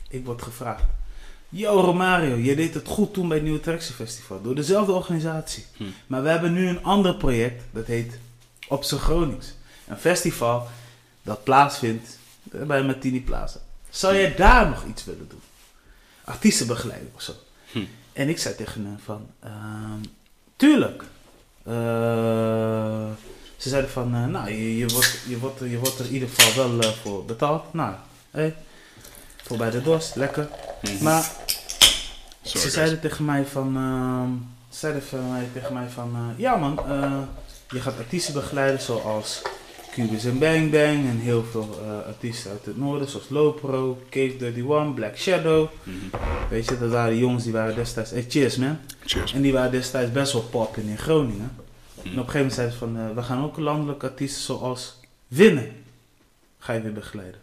Ik 0.10 0.26
word 0.26 0.42
gevraagd. 0.42 0.84
Yo 1.50 1.80
Romario, 1.80 2.36
je 2.36 2.56
deed 2.56 2.74
het 2.74 2.88
goed 2.88 3.14
toen 3.14 3.28
bij 3.28 3.38
het 3.38 3.46
Nieuwe 3.46 3.62
Traction 3.62 3.96
Festival. 3.96 4.42
Door 4.42 4.56
dezelfde 4.56 4.92
organisatie. 4.92 5.66
Hm. 5.78 5.84
Maar 6.08 6.24
we 6.24 6.30
hebben 6.30 6.54
nu 6.54 6.68
een 6.68 6.84
ander 6.84 7.16
project. 7.16 7.64
Dat 7.72 7.86
heet 7.86 8.20
Op 8.68 8.84
z'n 8.84 8.96
Gronings. 8.96 9.48
Een 9.88 9.98
festival 9.98 10.68
dat 11.22 11.44
plaatsvindt 11.44 12.18
bij 12.44 12.84
Martini 12.84 13.22
Plaza. 13.22 13.60
Zou 13.90 14.16
jij 14.16 14.36
daar 14.36 14.70
nog 14.70 14.86
iets 14.86 15.06
willen 15.06 15.28
doen? 15.30 15.42
Artiestenbegeleiding 16.24 17.12
of 17.16 17.22
zo. 17.22 17.32
Hm. 17.72 17.84
En 18.14 18.30
ik 18.30 18.38
zei 18.40 18.56
tegen 18.56 18.86
hem 18.86 19.00
van... 19.04 19.28
ehm, 19.40 20.04
tuurlijk. 20.56 21.04
Eh, 21.64 21.74
ze 23.58 23.70
zeiden 23.70 23.92
van... 23.92 24.16
eh, 24.16 24.26
nou, 24.26 24.50
je, 24.50 24.78
je, 24.78 24.88
wordt, 24.88 25.20
je, 25.28 25.38
wordt, 25.40 25.60
er- 25.60 25.68
je 25.68 25.78
wordt 25.80 26.00
er 26.00 26.06
in 26.06 26.14
ieder 26.14 26.30
geval 26.30 26.70
wel 26.70 26.80
eh, 26.82 26.90
voor 26.98 27.26
betaald. 27.26 27.74
Nou, 27.74 27.96
hé. 28.32 28.54
voor 29.44 29.58
bij 29.58 29.70
de 29.70 29.82
dorst, 29.82 30.16
lekker. 30.16 30.48
Mhm. 30.82 31.04
Maar 31.04 31.24
Sorry, 31.24 31.40
ze 32.42 32.58
guys. 32.60 32.74
zeiden 32.74 33.00
tegen 33.00 33.26
mij 33.26 33.46
van, 33.46 33.76
ehm, 33.76 34.30
ze 34.70 34.78
zeiden 34.80 35.04
van 35.04 35.32
mij, 35.32 35.48
tegen 35.54 35.74
mij 35.74 35.88
van, 35.90 36.16
eh, 36.16 36.40
ja 36.40 36.56
man, 36.56 36.80
eh, 36.90 37.20
je 37.70 37.80
gaat 37.80 37.98
artiesten 37.98 38.34
begeleiden 38.34 38.82
zoals 38.82 39.42
Cubis 39.92 40.26
en 40.26 40.40
Bang 40.40 40.72
Bang 40.72 41.06
en 41.06 41.18
heel 41.20 41.44
veel 41.44 41.80
eh, 41.82 42.06
artiesten 42.06 42.52
uit 42.52 42.66
het 42.66 42.78
noorden 42.78 43.08
zoals 43.08 43.30
Lopro, 43.30 44.02
Cave 44.10 44.36
31, 44.46 44.94
Black 44.94 45.18
Shadow. 45.18 45.70
Mhm. 45.84 45.96
Weet 46.50 46.66
je, 46.66 46.78
dat 46.78 46.92
waren 46.92 47.18
jongens 47.18 47.44
die 47.44 47.54
waren 47.54 47.76
destijds, 47.76 48.12
hey, 48.12 48.26
cheers 48.30 48.56
man, 48.56 48.80
Cheers. 49.06 49.34
en 49.34 49.42
die 49.42 49.54
waren 49.54 49.72
destijds 49.72 50.12
best 50.12 50.34
wel 50.34 50.42
pop 50.42 50.78
in 50.78 50.98
Groningen. 50.98 51.52
Mhm. 51.96 52.08
En 52.08 52.20
op 52.20 52.26
een 52.26 52.32
gegeven 52.32 52.34
moment 52.36 52.54
zeiden 52.54 52.78
ze 52.78 52.80
van, 52.80 52.98
eh, 52.98 53.16
we 53.16 53.24
gaan 53.24 53.44
ook 53.44 53.58
landelijke 53.58 54.08
artiesten 54.10 54.42
zoals 54.42 55.00
Winnen, 55.28 55.84
ga 56.60 56.74
je 56.74 56.82
weer 56.82 56.94
begeleiden. 56.94 57.42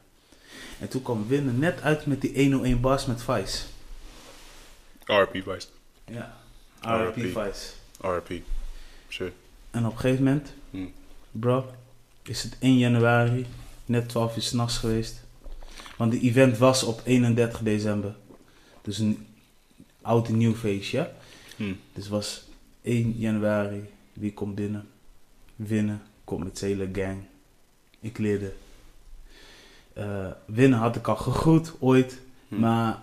En 0.78 0.88
toen 0.88 1.02
kwam 1.02 1.28
Winnen 1.28 1.58
net 1.58 1.82
uit 1.82 2.06
met 2.06 2.20
die 2.20 2.32
101 2.34 2.80
bars 2.80 3.06
met 3.06 3.22
Vice. 3.22 3.62
RP, 5.04 5.30
Vice. 5.32 5.66
Ja. 6.04 6.36
RP 6.80 7.14
Vice. 7.14 7.70
RP. 8.00 8.32
Sure. 9.08 9.32
En 9.74 9.86
op 9.86 9.92
een 9.92 9.98
gegeven 9.98 10.24
moment, 10.24 10.52
Hmm. 10.70 10.92
bro, 11.30 11.66
is 12.22 12.42
het 12.42 12.56
1 12.60 12.78
januari, 12.78 13.46
net 13.86 14.08
12 14.08 14.36
uur 14.36 14.42
s'nachts 14.42 14.78
geweest. 14.78 15.22
Want 15.96 16.12
de 16.12 16.20
event 16.20 16.58
was 16.58 16.82
op 16.82 17.00
31 17.04 17.60
december. 17.62 18.14
Dus 18.82 18.98
een 18.98 19.26
oud 20.02 20.28
en 20.28 20.36
nieuw 20.36 20.54
feestje. 20.54 21.10
Hmm. 21.56 21.78
Dus 21.92 22.08
was 22.08 22.44
1 22.82 23.14
januari, 23.18 23.88
wie 24.12 24.32
komt 24.32 24.54
binnen? 24.54 24.88
Winnen, 25.56 26.02
komt 26.24 26.44
met 26.44 26.58
zijn 26.58 26.70
hele 26.70 26.88
gang. 26.92 27.22
Ik 28.00 28.18
leerde. 28.18 28.52
Eh, 29.92 30.30
winnen 30.44 30.78
had 30.78 30.96
ik 30.96 31.08
al 31.08 31.16
gegroet, 31.16 31.72
ooit. 31.78 32.20
Hmm. 32.48 32.58
Maar 32.58 33.02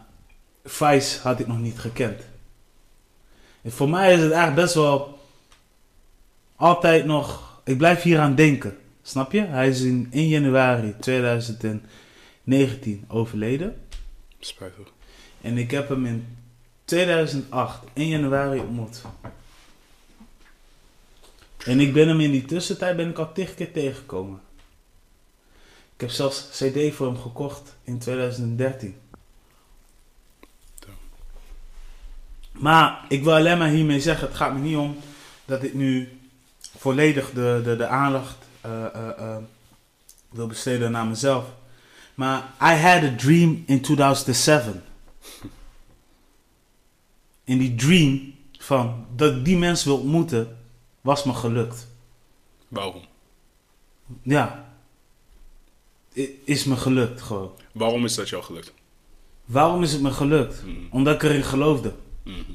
Vice 0.64 1.20
had 1.20 1.40
ik 1.40 1.48
nog 1.48 1.60
niet 1.60 1.80
gekend. 1.80 2.22
En 3.62 3.72
voor 3.72 3.90
mij 3.90 4.14
is 4.14 4.22
het 4.22 4.32
eigenlijk 4.32 4.62
best 4.62 4.74
wel 4.74 5.20
altijd 6.62 7.06
nog. 7.06 7.60
Ik 7.64 7.78
blijf 7.78 8.02
hier 8.02 8.20
aan 8.20 8.36
denken. 8.36 8.78
Snap 9.02 9.32
je? 9.32 9.42
Hij 9.42 9.70
is 9.70 9.82
in 9.82 10.08
1 10.12 10.28
januari 10.28 10.96
2019 11.00 13.06
overleden. 13.08 13.82
Spijtig. 14.40 14.88
En 15.42 15.58
ik 15.58 15.72
heb 15.72 15.90
hem 15.90 16.06
in 16.06 16.38
2008, 16.86 17.84
1 17.94 18.08
januari 18.08 18.60
ontmoet. 18.60 19.02
En 21.66 21.80
ik 21.80 21.94
ben 21.94 22.08
hem 22.08 22.20
in 22.20 22.32
die 22.32 22.46
tussentijd 22.46 22.96
ben 22.96 23.10
ik 23.10 23.18
al 23.18 23.34
tig 23.34 23.56
keer 23.56 23.72
tegengekomen. 23.72 24.42
Ik 25.94 26.02
heb 26.02 26.10
zelfs 26.10 26.50
CD 26.50 26.94
voor 26.94 27.08
hem 27.08 27.18
gekocht 27.18 27.76
in 27.84 28.00
2013. 28.00 28.96
Maar 32.52 33.06
ik 33.10 33.24
wil 33.24 33.34
alleen 33.34 33.58
maar 33.58 33.70
hiermee 33.70 34.00
zeggen, 34.00 34.28
het 34.28 34.36
gaat 34.36 34.54
me 34.54 34.60
niet 34.60 34.78
om 34.78 34.98
dat 35.46 35.64
ik 35.64 35.74
nu 35.74 36.21
volledig 36.82 37.32
de, 37.32 37.62
de, 37.64 37.76
de 37.76 37.88
aandacht 37.88 38.38
eh, 38.62 38.86
eh, 38.86 39.10
eh, 39.18 39.38
wil 40.30 40.48
besteden 40.48 40.92
naar 40.92 41.06
mezelf. 41.06 41.46
Maar 42.16 42.54
I 42.62 42.74
had 42.74 43.04
a 43.04 43.16
dream 43.16 43.64
in 43.66 43.82
2007. 43.82 44.84
En 47.44 47.58
die 47.58 47.76
dream 47.76 48.34
van 48.58 49.06
dat 49.16 49.36
ik 49.36 49.46
die 49.46 49.58
mensen 49.58 49.88
wil 49.88 49.98
ontmoeten, 49.98 50.58
was 51.02 51.24
me 51.24 51.34
gelukt. 51.34 51.88
Waarom? 52.68 53.02
Ja. 54.22 54.74
Is 56.44 56.64
me 56.64 56.76
gelukt 56.76 57.22
gewoon. 57.22 57.52
Waarom 57.72 58.06
is 58.06 58.16
dat 58.16 58.30
jou 58.30 58.44
gelukt? 58.44 58.74
Waarom 59.46 59.84
is 59.84 59.92
het 59.92 60.02
me 60.02 60.12
gelukt? 60.12 60.64
Mhm. 60.66 60.76
Omdat 60.90 61.16
ik 61.16 61.24
erin 61.24 61.44
geloofde. 61.44 61.94
Mhm. 62.24 62.52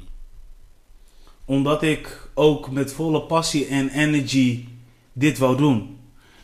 Omdat 1.47 1.83
ik 1.83 2.29
ook 2.35 2.71
met 2.71 2.93
volle 2.93 3.23
passie 3.23 3.67
en 3.67 3.89
energy 3.89 4.65
dit 5.13 5.39
wou 5.39 5.57
doen. 5.57 5.99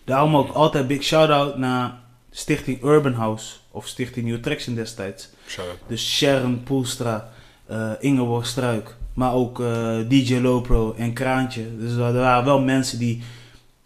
Daarom 0.05 0.37
ook 0.37 0.53
altijd 0.53 0.87
big 0.87 1.03
shout-out 1.03 1.59
naar 1.59 2.01
Stichting 2.31 2.83
Urban 2.83 3.13
House. 3.13 3.57
Of 3.71 3.87
Stichting 3.87 4.27
New 4.27 4.41
Traction 4.41 4.75
destijds. 4.75 5.29
Shout-out. 5.47 5.79
Dus 5.87 6.17
Sharon 6.17 6.63
Poelstra, 6.63 7.33
eh 7.67 7.91
Ingeborg 8.01 8.47
Struik. 8.47 8.97
Maar 9.15 9.33
ook 9.33 9.61
eh, 9.61 9.99
DJ 10.09 10.39
Lopro 10.39 10.95
en 10.95 11.13
Kraantje. 11.13 11.77
Dus 11.79 11.93
er 11.93 12.13
waren 12.13 12.45
wel 12.45 12.61
mensen 12.61 12.99
die 12.99 13.23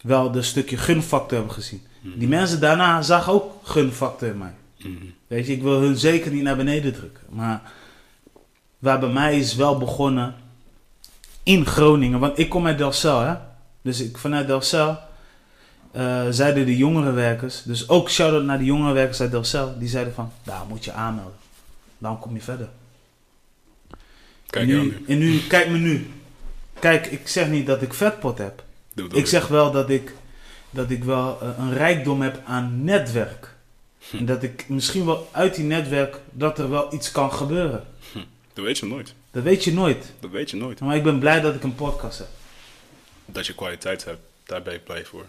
wel 0.00 0.30
de 0.30 0.42
stukje 0.42 0.76
gunfactor 0.76 1.36
hebben 1.36 1.54
gezien. 1.54 1.82
Mhm. 2.00 2.18
Die 2.18 2.28
mensen 2.28 2.60
daarna 2.60 3.02
zagen 3.02 3.32
ook 3.32 3.52
gunfactor 3.62 4.28
in 4.28 4.38
mij. 4.38 4.54
Mhm. 4.78 4.90
Weet 5.26 5.46
je, 5.46 5.52
ik 5.52 5.62
wil 5.62 5.80
hun 5.80 5.96
zeker 5.96 6.32
niet 6.32 6.42
naar 6.42 6.56
beneden 6.56 6.92
drukken. 6.92 7.24
Maar 7.28 7.62
waar 8.78 9.00
bij 9.00 9.08
mij 9.08 9.38
is 9.38 9.54
wel 9.54 9.78
begonnen 9.78 10.34
in 11.46 11.66
Groningen. 11.66 12.18
Want 12.18 12.38
ik 12.38 12.48
kom 12.48 12.66
uit 12.66 12.78
Delcel, 12.78 13.20
hè. 13.20 13.34
Dus 13.82 14.00
ik, 14.00 14.18
vanuit 14.18 14.46
Delcel 14.46 14.98
eh, 15.92 16.26
zeiden 16.30 16.66
de 16.66 16.76
jongerenwerkers... 16.76 17.62
Dus 17.62 17.88
ook 17.88 18.10
shout-out 18.10 18.44
naar 18.44 18.58
de 18.58 18.64
jongerenwerkers 18.64 19.20
uit 19.20 19.30
Delcel. 19.30 19.78
Die 19.78 19.88
zeiden 19.88 20.14
van, 20.14 20.32
daar 20.42 20.62
moet 20.68 20.84
je 20.84 20.92
aanmelden. 20.92 21.38
Dan 21.98 22.18
kom 22.18 22.34
je 22.34 22.40
verder. 22.40 22.68
Kijk 24.46 24.68
en 24.68 24.70
je 24.70 24.76
nu. 24.76 25.04
En 25.08 25.18
nu, 25.18 25.38
kijk 25.38 25.68
me 25.68 25.78
nu. 25.78 26.10
Kijk, 26.78 27.06
ik 27.06 27.28
zeg 27.28 27.48
niet 27.48 27.66
dat 27.66 27.82
ik 27.82 27.94
vetpot 27.94 28.38
heb. 28.38 28.62
Ik 29.12 29.26
zeg 29.26 29.48
wel 29.48 29.70
dat 29.70 29.90
ik, 29.90 30.14
dat 30.70 30.90
ik 30.90 31.04
wel 31.04 31.38
eh, 31.40 31.48
een 31.58 31.74
rijkdom 31.74 32.22
heb 32.22 32.40
aan 32.44 32.84
netwerk. 32.84 33.54
Hm. 34.10 34.16
En 34.16 34.24
dat 34.24 34.42
ik 34.42 34.68
misschien 34.68 35.04
wel 35.04 35.28
uit 35.32 35.54
die 35.54 35.64
netwerk, 35.64 36.20
dat 36.30 36.58
er 36.58 36.70
wel 36.70 36.94
iets 36.94 37.10
kan 37.10 37.32
gebeuren. 37.32 37.84
Dat 38.52 38.64
weet 38.64 38.78
je 38.78 38.86
nooit. 38.86 39.14
Dat 39.36 39.44
weet 39.44 39.64
je 39.64 39.72
nooit. 39.72 40.04
Dat 40.20 40.30
weet 40.30 40.50
je 40.50 40.56
nooit. 40.56 40.80
Maar 40.80 40.96
ik 40.96 41.02
ben 41.02 41.18
blij 41.18 41.40
dat 41.40 41.54
ik 41.54 41.62
een 41.62 41.74
podcast 41.74 42.18
heb. 42.18 42.28
Dat 43.24 43.46
je 43.46 43.54
kwaliteit 43.54 44.04
hebt, 44.04 44.20
daar 44.44 44.62
ben 44.62 44.74
ik 44.74 44.84
blij 44.84 45.04
voor. 45.04 45.24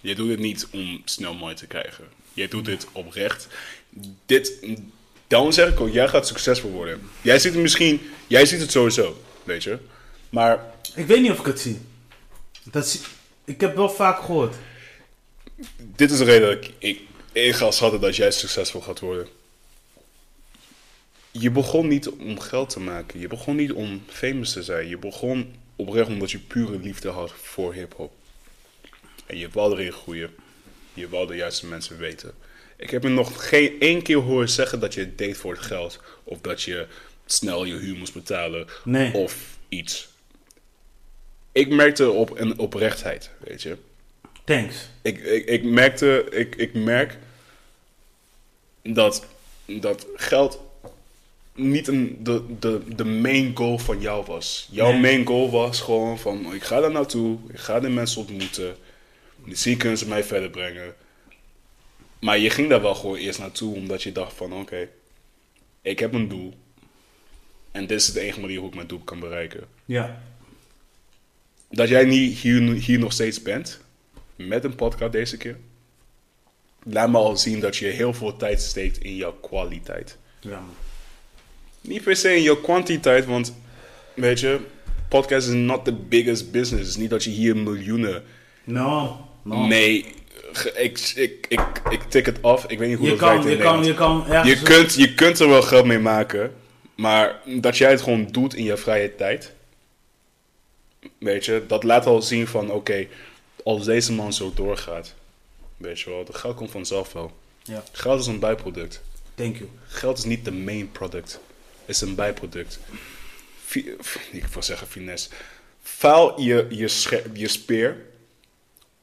Je 0.00 0.14
doet 0.14 0.30
het 0.30 0.38
niet 0.38 0.68
om 0.72 1.02
snel 1.04 1.34
mooi 1.34 1.54
te 1.54 1.66
krijgen. 1.66 2.04
Je 2.32 2.48
doet 2.48 2.64
dit 2.64 2.86
oprecht. 2.92 3.48
Dit, 4.26 4.52
daarom 5.26 5.52
zeg 5.52 5.68
ik 5.68 5.80
ook, 5.80 5.92
jij 5.92 6.08
gaat 6.08 6.26
succesvol 6.26 6.70
worden. 6.70 7.10
Jij 7.20 7.38
ziet 7.38 7.52
het 7.52 7.62
misschien, 7.62 8.00
jij 8.26 8.46
ziet 8.46 8.60
het 8.60 8.70
sowieso, 8.70 9.22
weet 9.44 9.62
je. 9.62 9.78
Maar 10.30 10.74
Ik 10.94 11.06
weet 11.06 11.20
niet 11.20 11.30
of 11.30 11.38
ik 11.38 11.46
het 11.46 11.60
zie. 11.60 11.80
Dat 12.62 12.88
zie 12.88 13.00
ik 13.44 13.60
heb 13.60 13.76
wel 13.76 13.90
vaak 13.90 14.18
gehoord. 14.18 14.54
dit 15.76 16.10
is 16.10 16.18
de 16.18 16.24
reden 16.24 16.48
dat 16.48 16.64
ik, 16.64 16.72
ik, 16.78 17.00
ik 17.32 17.54
schatten 17.54 18.00
dat 18.00 18.16
jij 18.16 18.30
succesvol 18.30 18.80
gaat 18.80 19.00
worden. 19.00 19.28
Je 21.30 21.50
begon 21.50 21.88
niet 21.88 22.08
om 22.08 22.40
geld 22.40 22.70
te 22.70 22.80
maken. 22.80 23.20
Je 23.20 23.28
begon 23.28 23.56
niet 23.56 23.72
om 23.72 24.02
famous 24.06 24.52
te 24.52 24.62
zijn. 24.62 24.88
Je 24.88 24.98
begon 24.98 25.54
oprecht 25.76 26.08
omdat 26.08 26.30
je 26.30 26.38
pure 26.38 26.78
liefde 26.78 27.08
had 27.08 27.32
voor 27.32 27.74
hip-hop. 27.74 28.12
En 29.26 29.38
je 29.38 29.48
wou 29.52 29.72
erin 29.72 29.92
groeien. 29.92 30.30
Je 30.94 31.08
wou 31.08 31.26
de 31.26 31.34
juiste 31.34 31.66
mensen 31.66 31.98
weten. 31.98 32.34
Ik 32.76 32.90
heb 32.90 33.02
je 33.02 33.08
nog 33.08 33.48
geen 33.48 33.80
één 33.80 34.02
keer 34.02 34.16
horen 34.16 34.48
zeggen 34.48 34.80
dat 34.80 34.94
je 34.94 35.00
het 35.00 35.18
deed 35.18 35.36
voor 35.36 35.52
het 35.52 35.62
geld. 35.62 36.00
Of 36.24 36.40
dat 36.40 36.62
je 36.62 36.86
snel 37.26 37.64
je 37.64 37.74
huur 37.74 37.96
moest 37.96 38.14
betalen. 38.14 38.66
Nee. 38.84 39.14
Of 39.14 39.58
iets. 39.68 40.08
Ik 41.52 41.68
merkte 41.68 42.10
op 42.10 42.38
een 42.38 42.58
oprechtheid, 42.58 43.30
weet 43.38 43.62
je. 43.62 43.76
Thanks. 44.44 44.76
Ik, 45.02 45.18
ik, 45.18 45.46
ik 45.46 45.64
merkte, 45.64 46.26
ik, 46.30 46.56
ik 46.56 46.74
merk 46.74 47.18
dat, 48.82 49.26
dat 49.66 50.06
geld 50.14 50.60
niet 51.60 51.88
een, 51.88 52.18
de, 52.22 52.42
de, 52.58 52.80
de 52.96 53.04
main 53.04 53.56
goal 53.56 53.78
van 53.78 54.00
jou 54.00 54.24
was. 54.26 54.68
Jouw 54.70 54.90
Nee. 54.92 55.00
main 55.00 55.26
goal 55.26 55.50
was 55.50 55.80
gewoon 55.80 56.18
van, 56.18 56.54
ik 56.54 56.62
ga 56.62 56.80
daar 56.80 56.90
naartoe, 56.90 57.38
ik 57.52 57.58
ga 57.58 57.80
de 57.80 57.88
mensen 57.88 58.20
ontmoeten. 58.20 58.76
Misschien 59.36 59.76
kunnen 59.76 59.98
ze 59.98 60.08
mij 60.08 60.24
verder 60.24 60.50
brengen. 60.50 60.94
Maar 62.20 62.38
je 62.38 62.50
ging 62.50 62.68
daar 62.68 62.82
wel 62.82 62.94
gewoon 62.94 63.16
eerst 63.16 63.38
naartoe 63.38 63.74
omdat 63.74 64.02
je 64.02 64.12
dacht 64.12 64.32
van, 64.36 64.52
oké, 64.52 64.88
ik 65.82 65.98
heb 65.98 66.12
een 66.12 66.28
doel. 66.28 66.54
En 67.70 67.86
dit 67.86 68.00
is 68.00 68.12
de 68.12 68.20
enige 68.20 68.40
manier 68.40 68.58
hoe 68.58 68.68
ik 68.68 68.74
mijn 68.74 68.86
doel 68.86 68.98
kan 69.04 69.20
bereiken. 69.20 69.64
Ja. 69.84 70.22
Dat 71.70 71.88
jij 71.88 72.04
niet 72.04 72.38
hier, 72.38 72.72
hier 72.72 72.98
nog 72.98 73.12
steeds 73.12 73.42
bent, 73.42 73.80
met 74.36 74.64
een 74.64 74.74
podcast 74.74 75.12
deze 75.12 75.36
keer, 75.36 75.56
laat 76.82 77.10
me 77.10 77.16
al 77.18 77.36
zien 77.36 77.60
dat 77.60 77.76
je 77.76 77.86
heel 77.86 78.14
veel 78.14 78.36
tijd 78.36 78.62
steekt 78.62 78.98
in 78.98 79.16
jouw 79.16 79.32
kwaliteit. 79.32 80.18
Ja. 80.40 80.62
Niet 81.80 82.02
per 82.02 82.16
se 82.16 82.34
in 82.36 82.42
jouw 82.42 82.56
kwantiteit, 82.60 83.24
want 83.26 83.54
weet 84.14 84.40
je, 84.40 84.58
podcast 85.08 85.48
is 85.48 85.54
not 85.54 85.84
the 85.84 85.92
biggest 85.92 86.50
business. 86.50 86.80
Het 86.82 86.88
is 86.90 86.96
niet 86.96 87.10
dat 87.10 87.24
je 87.24 87.30
hier 87.30 87.56
miljoenen 87.56 88.22
No. 88.64 89.26
ge- 90.52 90.72
Ik, 90.72 90.98
ik, 91.14 91.46
ik, 91.48 91.60
ik 91.90 92.02
tik 92.02 92.26
het 92.26 92.42
af. 92.42 92.64
Ik 92.66 92.78
weet 92.78 92.88
niet 92.88 92.98
hoe 92.98 93.06
Je 93.08 93.16
dat 93.16 93.28
kan, 93.28 93.50
je 93.50 93.56
kan, 93.56 93.84
je 93.84 93.94
kan. 93.94 94.24
Je 94.46 94.62
kunt, 94.62 94.94
je 94.94 95.14
kunt 95.14 95.38
er 95.38 95.48
wel 95.48 95.62
geld 95.62 95.84
mee 95.86 95.98
maken, 95.98 96.54
maar 96.94 97.40
dat 97.46 97.76
jij 97.78 97.90
het 97.90 98.00
gewoon 98.02 98.26
doet 98.30 98.54
in 98.54 98.64
je 98.64 98.76
vrije 98.76 99.14
tijd, 99.16 99.52
weet 101.18 101.44
je, 101.44 101.64
dat 101.66 101.82
laat 101.84 102.06
al 102.06 102.22
zien 102.22 102.46
van 102.46 102.70
oké, 102.70 103.06
als 103.64 103.84
deze 103.84 104.12
man 104.12 104.32
zo 104.32 104.52
doorgaat, 104.54 105.14
weet 105.76 106.00
je 106.00 106.10
wel, 106.10 106.24
dat 106.24 106.34
geld 106.36 106.56
komt 106.56 106.70
vanzelf 106.70 107.12
wel. 107.12 107.32
Ja. 107.62 107.82
Geld 107.92 108.20
is 108.20 108.26
een 108.26 108.38
bijproduct. 108.38 109.02
Thank 109.34 109.56
you. 109.56 109.68
Geld 109.86 110.18
is 110.18 110.24
niet 110.24 110.44
de 110.44 110.52
main 110.52 110.92
product, 110.92 111.40
is 111.90 112.00
een 112.00 112.14
bijproduct. 112.14 112.78
Ik 114.30 114.46
wil 114.52 114.62
zeggen 114.62 114.86
finesse. 114.86 115.28
Vuil 115.82 116.40
je, 116.40 116.66
je, 116.68 117.22
je 117.32 117.48
speer 117.48 117.96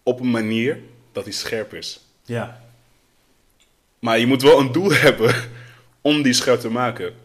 op 0.04 0.20
een 0.20 0.32
manier 0.32 0.80
dat 1.12 1.24
hij 1.24 1.34
scherp 1.34 1.74
is. 1.74 2.00
Ja. 2.26 2.64
Maar 4.00 4.20
je 4.20 4.28
moet 4.28 4.42
wel 4.42 4.60
een 4.60 4.72
doel 4.72 4.92
hebben 5.08 5.36
om 6.02 6.22
die 6.22 6.34
scherp 6.34 6.60
te 6.60 6.70
maken. 6.70 7.16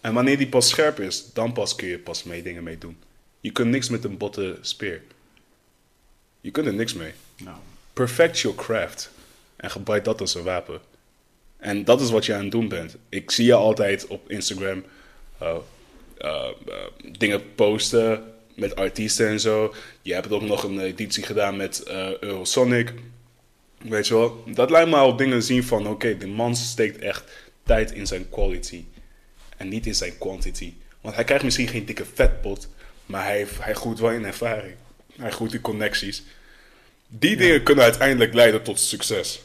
En 0.00 0.14
wanneer 0.14 0.36
die 0.38 0.48
pas 0.48 0.68
scherp 0.68 1.00
is, 1.00 1.32
dan 1.32 1.52
pas 1.52 1.74
kun 1.74 1.88
je 1.88 1.98
pas 1.98 2.22
mee 2.22 2.42
dingen 2.42 2.62
mee 2.62 2.78
doen. 2.78 2.98
Je 3.40 3.50
kunt 3.52 3.70
niks 3.70 3.88
met 3.88 4.04
een 4.04 4.16
botte 4.16 4.58
speer. 4.60 5.02
Je 6.40 6.50
kunt 6.50 6.66
er 6.66 6.74
niks 6.74 6.94
mee. 6.94 7.12
Nou. 7.36 7.56
Perfect 7.92 8.38
your 8.38 8.56
craft. 8.56 9.10
En 9.56 9.70
gebruik 9.70 10.04
dat 10.04 10.20
als 10.20 10.34
een 10.34 10.42
wapen. 10.42 10.80
En 11.58 11.84
dat 11.84 12.00
is 12.00 12.10
wat 12.10 12.26
je 12.26 12.34
aan 12.34 12.42
het 12.42 12.50
doen 12.50 12.68
bent. 12.68 12.96
Ik 13.08 13.30
zie 13.30 13.44
je 13.44 13.54
altijd 13.54 14.06
op 14.06 14.30
Instagram 14.30 14.84
uh, 15.42 15.56
uh, 16.20 16.48
uh, 16.68 16.74
dingen 17.18 17.54
posten 17.54 18.32
met 18.54 18.76
artiesten 18.76 19.28
en 19.28 19.40
zo. 19.40 19.74
Je 20.02 20.14
hebt 20.14 20.32
ook 20.32 20.42
nog 20.42 20.62
een 20.62 20.80
editie 20.80 21.22
gedaan 21.22 21.56
met 21.56 21.82
Eurosonic. 22.20 22.92
Weet 23.78 24.06
je 24.06 24.14
wel, 24.14 24.42
dat 24.46 24.70
lijkt 24.70 24.90
me 24.90 24.96
al 24.96 25.16
dingen 25.16 25.42
zien 25.42 25.64
van, 25.64 25.86
oké, 25.86 26.16
de 26.16 26.26
man 26.26 26.56
steekt 26.56 26.98
echt 26.98 27.24
tijd 27.62 27.92
in 27.92 28.06
zijn 28.06 28.28
quality. 28.28 28.84
En 29.56 29.68
niet 29.68 29.86
in 29.86 29.94
zijn 29.94 30.18
quantity. 30.18 30.72
Want 31.00 31.14
hij 31.14 31.24
krijgt 31.24 31.44
misschien 31.44 31.68
geen 31.68 31.84
dikke 31.84 32.04
vetpot, 32.14 32.68
maar 33.06 33.24
hij, 33.24 33.46
hij 33.60 33.74
groeit 33.74 33.98
wel 33.98 34.10
in 34.10 34.24
ervaring. 34.24 34.74
Hij 35.16 35.30
groeit 35.30 35.52
in 35.52 35.60
connecties. 35.60 36.22
Die 37.08 37.36
dingen 37.36 37.62
kunnen 37.62 37.84
uiteindelijk 37.84 38.34
leiden 38.34 38.62
tot 38.62 38.80
succes. 38.80 39.40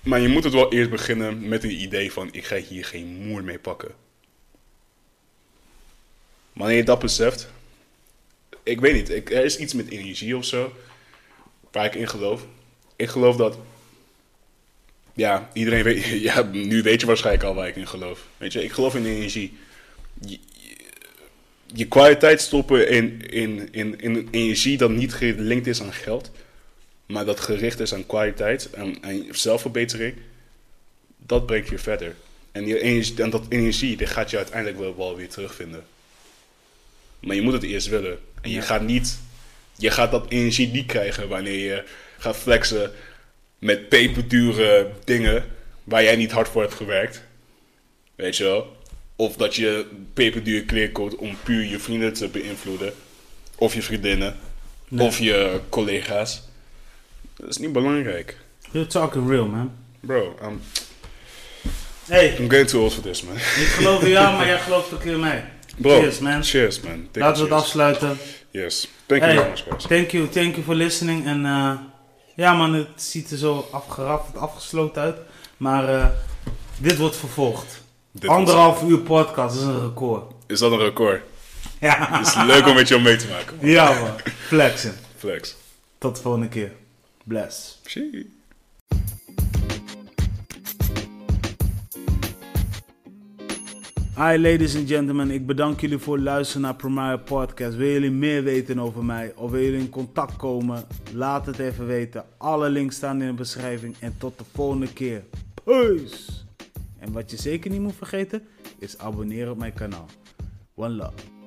Maar 0.00 0.20
je 0.20 0.28
moet 0.28 0.44
het 0.44 0.52
wel 0.52 0.72
eerst 0.72 0.90
beginnen 0.90 1.48
met 1.48 1.64
een 1.64 1.82
idee 1.82 2.12
van, 2.12 2.28
ik 2.32 2.44
ga 2.44 2.56
hier 2.56 2.84
geen 2.84 3.06
moer 3.06 3.44
mee 3.44 3.58
pakken. 3.58 3.94
Wanneer 6.52 6.76
je 6.76 6.84
dat 6.84 6.98
beseft, 6.98 7.50
ik 8.62 8.80
weet 8.80 8.94
niet, 8.94 9.10
ik, 9.10 9.30
er 9.30 9.44
is 9.44 9.58
iets 9.58 9.74
met 9.74 9.88
energie 9.88 10.36
of 10.36 10.44
zo 10.44 10.72
waar 11.70 11.84
ik 11.84 11.94
in 11.94 12.08
geloof. 12.08 12.46
Ik 12.96 13.08
geloof 13.08 13.36
dat. 13.36 13.58
Ja, 15.12 15.50
iedereen 15.52 15.82
weet. 15.82 16.04
Ja, 16.28 16.42
nu 16.42 16.82
weet 16.82 17.00
je 17.00 17.06
waarschijnlijk 17.06 17.44
al 17.44 17.54
waar 17.54 17.68
ik 17.68 17.76
in 17.76 17.88
geloof. 17.88 18.26
Weet 18.36 18.52
je, 18.52 18.64
ik 18.64 18.72
geloof 18.72 18.94
in 18.94 19.06
energie. 19.06 19.58
Je, 20.20 20.38
je, 21.66 21.88
kwaliteit 21.88 22.40
stoppen 22.40 22.88
in, 22.88 23.30
in, 23.30 23.72
in, 23.72 24.00
in 24.00 24.28
energie 24.30 24.76
dat 24.76 24.90
niet 24.90 25.14
gelinkt 25.14 25.66
is 25.66 25.82
aan 25.82 25.92
geld, 25.92 26.30
maar 27.10 27.24
dat 27.24 27.40
gericht 27.40 27.80
is 27.80 27.94
aan 27.94 28.06
kwaliteit 28.06 28.70
en, 28.70 29.02
en 29.02 29.26
zelfverbetering, 29.30 30.14
dat 31.16 31.46
brengt 31.46 31.68
je 31.68 31.78
verder. 31.78 32.14
En, 32.52 32.64
die 32.64 32.80
energie, 32.80 33.22
en 33.22 33.30
dat 33.30 33.46
energie, 33.48 33.96
die 33.96 34.06
gaat 34.06 34.30
je 34.30 34.36
uiteindelijk 34.36 34.78
wel, 34.78 34.96
wel 34.96 35.16
weer 35.16 35.28
terugvinden. 35.28 35.84
Maar 37.20 37.36
je 37.36 37.42
moet 37.42 37.52
het 37.52 37.62
eerst 37.62 37.88
willen. 37.88 38.18
En 38.40 38.50
je 38.50 38.62
gaat 38.62 38.82
niet 38.82 39.18
je 39.80 39.90
gaat 39.90 40.10
dat 40.10 40.26
energie 40.28 40.68
niet 40.68 40.86
krijgen 40.86 41.28
wanneer 41.28 41.58
je 41.58 41.84
gaat 42.18 42.36
flexen 42.36 42.92
met 43.58 43.88
peperdure 43.88 44.90
dingen 45.04 45.44
waar 45.84 46.02
jij 46.02 46.16
niet 46.16 46.30
hard 46.30 46.48
voor 46.48 46.62
hebt 46.62 46.74
gewerkt. 46.74 47.22
Weet 48.14 48.36
je 48.36 48.44
wel? 48.44 48.76
Of 49.16 49.36
dat 49.36 49.54
je 49.54 49.86
peperdure 50.14 50.64
kleren 50.64 50.92
koopt 50.92 51.14
om 51.14 51.36
puur 51.42 51.64
je 51.64 51.78
vrienden 51.78 52.12
te 52.12 52.28
beïnvloeden. 52.28 52.92
Of 53.56 53.74
je 53.74 53.82
vriendinnen. 53.82 54.36
Nee. 54.88 55.06
Of 55.06 55.18
je 55.18 55.60
collega's. 55.68 56.42
Dat 57.40 57.48
is 57.48 57.56
niet 57.58 57.72
belangrijk. 57.72 58.36
You're 58.70 58.88
talking 58.88 59.28
real, 59.28 59.46
man. 59.46 59.72
Bro, 60.00 60.34
I'm, 60.42 60.60
Hey, 62.06 62.36
I'm 62.38 62.48
getting 62.50 62.68
too 62.68 62.80
old 62.82 62.92
for 62.92 63.02
this, 63.02 63.22
man. 63.22 63.34
ik 63.36 63.40
geloof 63.76 64.02
in 64.02 64.08
jou, 64.10 64.36
maar 64.36 64.46
jij 64.46 64.58
gelooft 64.58 64.92
ook 64.94 65.02
in 65.04 65.20
mij. 65.20 65.44
Bro, 65.76 66.00
Cheers, 66.00 66.18
man. 66.18 66.42
Cheers, 66.44 66.80
man. 66.80 67.06
Take 67.10 67.18
Laten 67.26 67.42
we 67.44 67.48
het 67.54 67.62
afsluiten. 67.62 68.18
Yes. 68.50 68.88
Thank 69.06 69.22
you 69.22 69.34
very 69.34 69.48
much, 69.48 69.62
guys. 69.68 69.82
thank 69.86 70.10
you, 70.10 70.28
thank 70.28 70.52
you 70.54 70.62
for 70.64 70.74
listening. 70.74 71.26
En 71.26 71.44
eh, 71.46 71.72
ja 72.36 72.54
man, 72.54 72.72
het 72.74 72.88
ziet 72.96 73.30
er 73.30 73.36
zo 73.38 73.68
afgeraft, 73.70 74.36
afgesloten 74.36 75.02
uit. 75.02 75.16
Maar 75.56 75.88
eh, 75.94 76.06
dit 76.78 76.96
wordt 76.98 77.16
vervolgd. 77.16 77.82
Dit 78.12 78.30
Anderhalf 78.30 78.82
uur 78.82 78.98
podcast, 78.98 79.56
is 79.56 79.62
een 79.62 79.80
record. 79.80 80.32
Is 80.46 80.58
dat 80.58 80.72
een 80.72 80.78
record? 80.78 81.22
Ja, 81.80 82.08
Het 82.18 82.26
is 82.26 82.34
leuk 82.34 82.66
om 82.66 82.74
met 82.74 82.88
jou 82.88 83.00
mee 83.00 83.16
te 83.16 83.26
maken. 83.28 83.56
man. 83.60 83.70
ja 83.70 84.00
man, 84.00 84.10
flexen. 84.46 84.94
Flex. 85.18 85.56
Tot 85.98 86.16
de 86.16 86.22
volgende 86.22 86.48
keer. 86.48 86.72
Bless. 87.24 87.80
Hi 94.16 94.38
ladies 94.38 94.76
and 94.76 94.88
gentlemen, 94.88 95.30
ik 95.30 95.46
bedank 95.46 95.80
jullie 95.80 95.98
voor 95.98 96.14
het 96.14 96.24
luisteren 96.24 96.62
naar 96.62 96.74
Primary 96.74 97.18
Podcast. 97.18 97.76
Wil 97.76 97.88
jullie 97.88 98.10
meer 98.10 98.42
weten 98.42 98.78
over 98.78 99.04
mij 99.04 99.32
of 99.36 99.50
wil 99.50 99.62
jullie 99.62 99.80
in 99.80 99.90
contact 99.90 100.36
komen? 100.36 100.84
Laat 101.14 101.46
het 101.46 101.58
even 101.58 101.86
weten. 101.86 102.24
Alle 102.36 102.70
links 102.70 102.96
staan 102.96 103.20
in 103.20 103.26
de 103.26 103.34
beschrijving 103.34 103.96
en 103.98 104.14
tot 104.18 104.38
de 104.38 104.44
volgende 104.52 104.92
keer. 104.92 105.24
Peace! 105.64 106.32
En 106.98 107.12
wat 107.12 107.30
je 107.30 107.36
zeker 107.36 107.70
niet 107.70 107.80
moet 107.80 107.94
vergeten 107.94 108.42
is 108.78 108.98
abonneren 108.98 109.52
op 109.52 109.58
mijn 109.58 109.72
kanaal. 109.72 110.06
One 110.74 110.94
love. 110.94 111.39